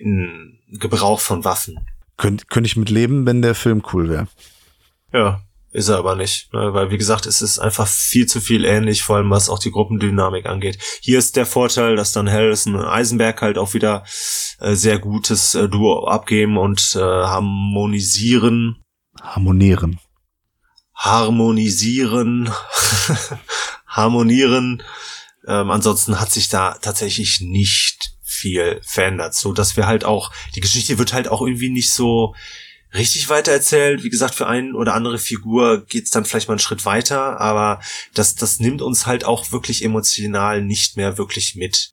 in 0.00 0.60
Gebrauch 0.72 1.20
von 1.20 1.44
Waffen. 1.44 1.78
Könnte 2.16 2.46
könnt 2.46 2.66
ich 2.66 2.76
mit 2.76 2.90
leben, 2.90 3.26
wenn 3.26 3.42
der 3.42 3.54
Film 3.54 3.82
cool 3.92 4.08
wäre. 4.08 4.28
Ja, 5.12 5.42
ist 5.74 5.88
er 5.88 5.98
aber 5.98 6.14
nicht. 6.14 6.52
Ne? 6.54 6.72
Weil, 6.72 6.90
wie 6.92 6.98
gesagt, 6.98 7.26
es 7.26 7.42
ist 7.42 7.58
einfach 7.58 7.88
viel 7.88 8.26
zu 8.26 8.40
viel 8.40 8.64
ähnlich, 8.64 9.02
vor 9.02 9.16
allem 9.16 9.30
was 9.30 9.48
auch 9.48 9.58
die 9.58 9.72
Gruppendynamik 9.72 10.46
angeht. 10.46 10.78
Hier 11.00 11.18
ist 11.18 11.34
der 11.34 11.46
Vorteil, 11.46 11.96
dass 11.96 12.12
dann 12.12 12.30
Harrison 12.30 12.76
und 12.76 12.86
Eisenberg 12.86 13.42
halt 13.42 13.58
auch 13.58 13.74
wieder 13.74 14.04
äh, 14.60 14.74
sehr 14.74 15.00
gutes 15.00 15.56
äh, 15.56 15.68
Duo 15.68 16.06
abgeben 16.06 16.58
und 16.58 16.94
äh, 16.94 17.00
harmonisieren. 17.00 18.84
Harmonieren. 19.20 19.98
Harmonisieren. 20.94 22.50
harmonieren. 23.88 24.80
Ähm, 25.48 25.72
ansonsten 25.72 26.20
hat 26.20 26.30
sich 26.30 26.48
da 26.48 26.78
tatsächlich 26.80 27.40
nicht 27.40 28.12
viel 28.22 28.80
verändert, 28.84 29.34
so 29.34 29.52
dass 29.52 29.76
wir 29.76 29.88
halt 29.88 30.04
auch, 30.04 30.30
die 30.54 30.60
Geschichte 30.60 30.98
wird 30.98 31.12
halt 31.12 31.26
auch 31.26 31.42
irgendwie 31.42 31.70
nicht 31.70 31.90
so 31.90 32.34
richtig 32.94 33.28
weitererzählt. 33.28 34.02
Wie 34.02 34.10
gesagt, 34.10 34.34
für 34.34 34.46
einen 34.46 34.74
oder 34.74 34.94
andere 34.94 35.18
Figur 35.18 35.84
geht's 35.84 36.10
dann 36.10 36.24
vielleicht 36.24 36.48
mal 36.48 36.54
einen 36.54 36.60
Schritt 36.60 36.84
weiter, 36.84 37.40
aber 37.40 37.80
das, 38.14 38.34
das 38.34 38.60
nimmt 38.60 38.82
uns 38.82 39.06
halt 39.06 39.24
auch 39.24 39.52
wirklich 39.52 39.84
emotional 39.84 40.62
nicht 40.62 40.96
mehr 40.96 41.18
wirklich 41.18 41.56
mit. 41.56 41.92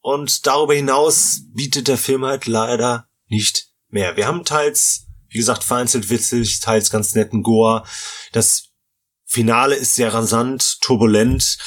Und 0.00 0.46
darüber 0.46 0.74
hinaus 0.74 1.42
bietet 1.52 1.88
der 1.88 1.98
Film 1.98 2.24
halt 2.24 2.46
leider 2.46 3.08
nicht 3.28 3.68
mehr. 3.88 4.16
Wir 4.16 4.26
haben 4.26 4.44
teils, 4.44 5.06
wie 5.28 5.38
gesagt, 5.38 5.62
vereinzelt 5.62 6.08
witzig, 6.08 6.60
teils 6.60 6.90
ganz 6.90 7.14
netten 7.14 7.42
Gore. 7.42 7.84
Das 8.32 8.70
Finale 9.26 9.76
ist 9.76 9.94
sehr 9.94 10.12
rasant, 10.12 10.80
turbulent, 10.80 11.58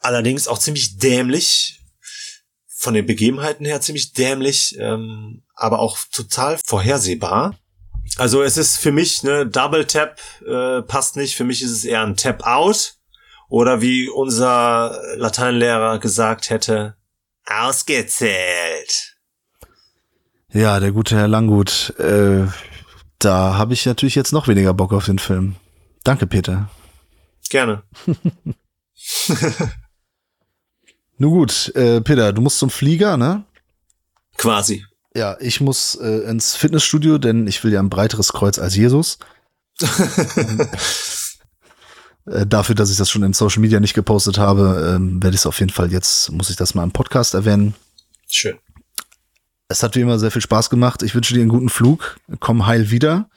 allerdings 0.00 0.48
auch 0.48 0.58
ziemlich 0.58 0.96
dämlich 0.96 1.80
von 2.78 2.94
den 2.94 3.06
Begebenheiten 3.06 3.64
her 3.64 3.80
ziemlich 3.80 4.12
dämlich, 4.12 4.76
ähm, 4.78 5.42
aber 5.54 5.80
auch 5.80 5.98
total 6.12 6.58
vorhersehbar. 6.64 7.58
Also 8.18 8.42
es 8.42 8.56
ist 8.56 8.78
für 8.78 8.92
mich 8.92 9.22
ne 9.22 9.46
Double 9.46 9.86
Tap 9.86 10.18
äh, 10.46 10.82
passt 10.82 11.16
nicht. 11.16 11.36
Für 11.36 11.44
mich 11.44 11.62
ist 11.62 11.70
es 11.70 11.84
eher 11.84 12.02
ein 12.02 12.16
Tap 12.16 12.44
Out 12.46 12.94
oder 13.48 13.80
wie 13.80 14.08
unser 14.08 15.00
Lateinlehrer 15.16 15.98
gesagt 15.98 16.50
hätte, 16.50 16.96
ausgezählt. 17.44 19.16
Ja, 20.52 20.80
der 20.80 20.92
gute 20.92 21.16
Herr 21.16 21.28
Langgut. 21.28 21.94
Äh, 21.98 22.46
da 23.18 23.54
habe 23.54 23.74
ich 23.74 23.86
natürlich 23.86 24.14
jetzt 24.14 24.32
noch 24.32 24.48
weniger 24.48 24.74
Bock 24.74 24.92
auf 24.92 25.06
den 25.06 25.18
Film. 25.18 25.56
Danke, 26.04 26.26
Peter. 26.26 26.70
Gerne. 27.48 27.82
Nun 31.18 31.30
gut, 31.30 31.74
äh, 31.74 32.00
Peter, 32.00 32.32
du 32.32 32.42
musst 32.42 32.58
zum 32.58 32.70
Flieger, 32.70 33.16
ne? 33.16 33.44
Quasi. 34.36 34.84
Ja, 35.16 35.36
ich 35.40 35.62
muss 35.62 35.94
äh, 35.94 36.28
ins 36.28 36.56
Fitnessstudio, 36.56 37.16
denn 37.16 37.46
ich 37.46 37.64
will 37.64 37.72
ja 37.72 37.80
ein 37.80 37.88
breiteres 37.88 38.34
Kreuz 38.34 38.58
als 38.58 38.76
Jesus. 38.76 39.18
äh, 42.26 42.44
dafür, 42.46 42.74
dass 42.74 42.90
ich 42.90 42.98
das 42.98 43.08
schon 43.08 43.22
in 43.22 43.32
Social 43.32 43.62
Media 43.62 43.80
nicht 43.80 43.94
gepostet 43.94 44.36
habe, 44.36 44.94
ähm, 44.94 45.22
werde 45.22 45.34
ich 45.34 45.40
es 45.40 45.46
auf 45.46 45.58
jeden 45.58 45.72
Fall 45.72 45.90
jetzt, 45.90 46.30
muss 46.32 46.50
ich 46.50 46.56
das 46.56 46.74
mal 46.74 46.84
im 46.84 46.92
Podcast 46.92 47.32
erwähnen. 47.32 47.74
Schön. 48.28 48.58
Es 49.68 49.82
hat 49.82 49.96
wie 49.96 50.02
immer 50.02 50.18
sehr 50.18 50.30
viel 50.30 50.42
Spaß 50.42 50.68
gemacht. 50.68 51.02
Ich 51.02 51.14
wünsche 51.14 51.32
dir 51.32 51.40
einen 51.40 51.48
guten 51.48 51.70
Flug. 51.70 52.18
Komm 52.38 52.66
heil 52.66 52.90
wieder. 52.90 53.30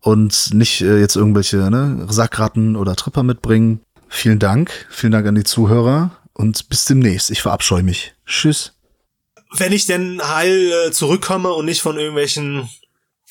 Und 0.00 0.54
nicht 0.54 0.80
äh, 0.80 1.00
jetzt 1.00 1.16
irgendwelche 1.16 1.58
ne, 1.70 2.06
Sackratten 2.08 2.76
oder 2.76 2.96
Tripper 2.96 3.24
mitbringen. 3.24 3.80
Vielen 4.08 4.38
Dank. 4.38 4.70
Vielen 4.88 5.12
Dank 5.12 5.26
an 5.26 5.34
die 5.34 5.44
Zuhörer 5.44 6.12
und 6.32 6.70
bis 6.70 6.86
demnächst. 6.86 7.30
Ich 7.30 7.42
verabscheue 7.42 7.82
mich. 7.82 8.14
Tschüss. 8.24 8.72
Wenn 9.56 9.72
ich 9.72 9.86
denn 9.86 10.20
heil 10.22 10.72
äh, 10.72 10.90
zurückkomme 10.90 11.52
und 11.52 11.66
nicht 11.66 11.80
von 11.80 11.98
irgendwelchen 11.98 12.68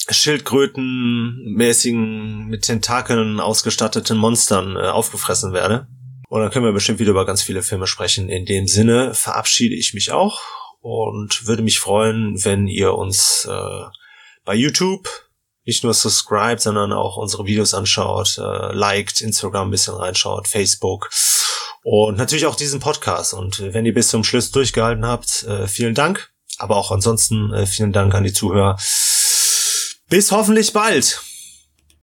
Schildkröten-mäßigen, 0.10 2.48
mit 2.48 2.64
Tentakeln 2.64 3.40
ausgestatteten 3.40 4.18
Monstern 4.18 4.76
äh, 4.76 4.90
aufgefressen 4.90 5.54
werde. 5.54 5.88
Und 6.28 6.42
dann 6.42 6.52
können 6.52 6.66
wir 6.66 6.74
bestimmt 6.74 7.00
wieder 7.00 7.12
über 7.12 7.26
ganz 7.26 7.42
viele 7.42 7.64
Filme 7.64 7.88
sprechen. 7.88 8.28
In 8.28 8.46
dem 8.46 8.68
Sinne 8.68 9.14
verabschiede 9.14 9.76
ich 9.76 9.94
mich 9.94 10.12
auch 10.12 10.42
und 10.82 11.48
würde 11.48 11.64
mich 11.64 11.80
freuen, 11.80 12.44
wenn 12.44 12.68
ihr 12.68 12.96
uns 12.96 13.48
äh, 13.50 13.84
bei 14.44 14.56
YouTube 14.56 15.08
nicht 15.66 15.84
nur 15.84 15.94
subscribe, 15.94 16.60
sondern 16.60 16.92
auch 16.92 17.16
unsere 17.16 17.46
Videos 17.46 17.74
anschaut, 17.74 18.38
äh, 18.38 18.74
liked, 18.74 19.22
Instagram 19.22 19.70
ein 19.70 19.72
bisschen 19.72 19.94
reinschaut, 19.94 20.48
Facebook 20.48 21.10
und 21.84 22.18
natürlich 22.18 22.46
auch 22.46 22.56
diesen 22.56 22.80
Podcast. 22.80 23.34
Und 23.34 23.60
wenn 23.74 23.86
ihr 23.86 23.94
bis 23.94 24.10
zum 24.10 24.24
Schluss 24.24 24.52
durchgehalten 24.52 25.06
habt, 25.06 25.44
äh, 25.44 25.68
vielen 25.68 25.96
Dank. 25.96 26.32
Aber 26.58 26.78
auch 26.78 26.92
ansonsten 26.92 27.52
äh, 27.54 27.66
vielen 27.66 27.92
Dank 27.92 28.14
an 28.14 28.24
die 28.24 28.34
Zuhörer. 28.34 28.78
Bis 30.10 30.32
hoffentlich 30.32 30.74
bald. 30.74 31.22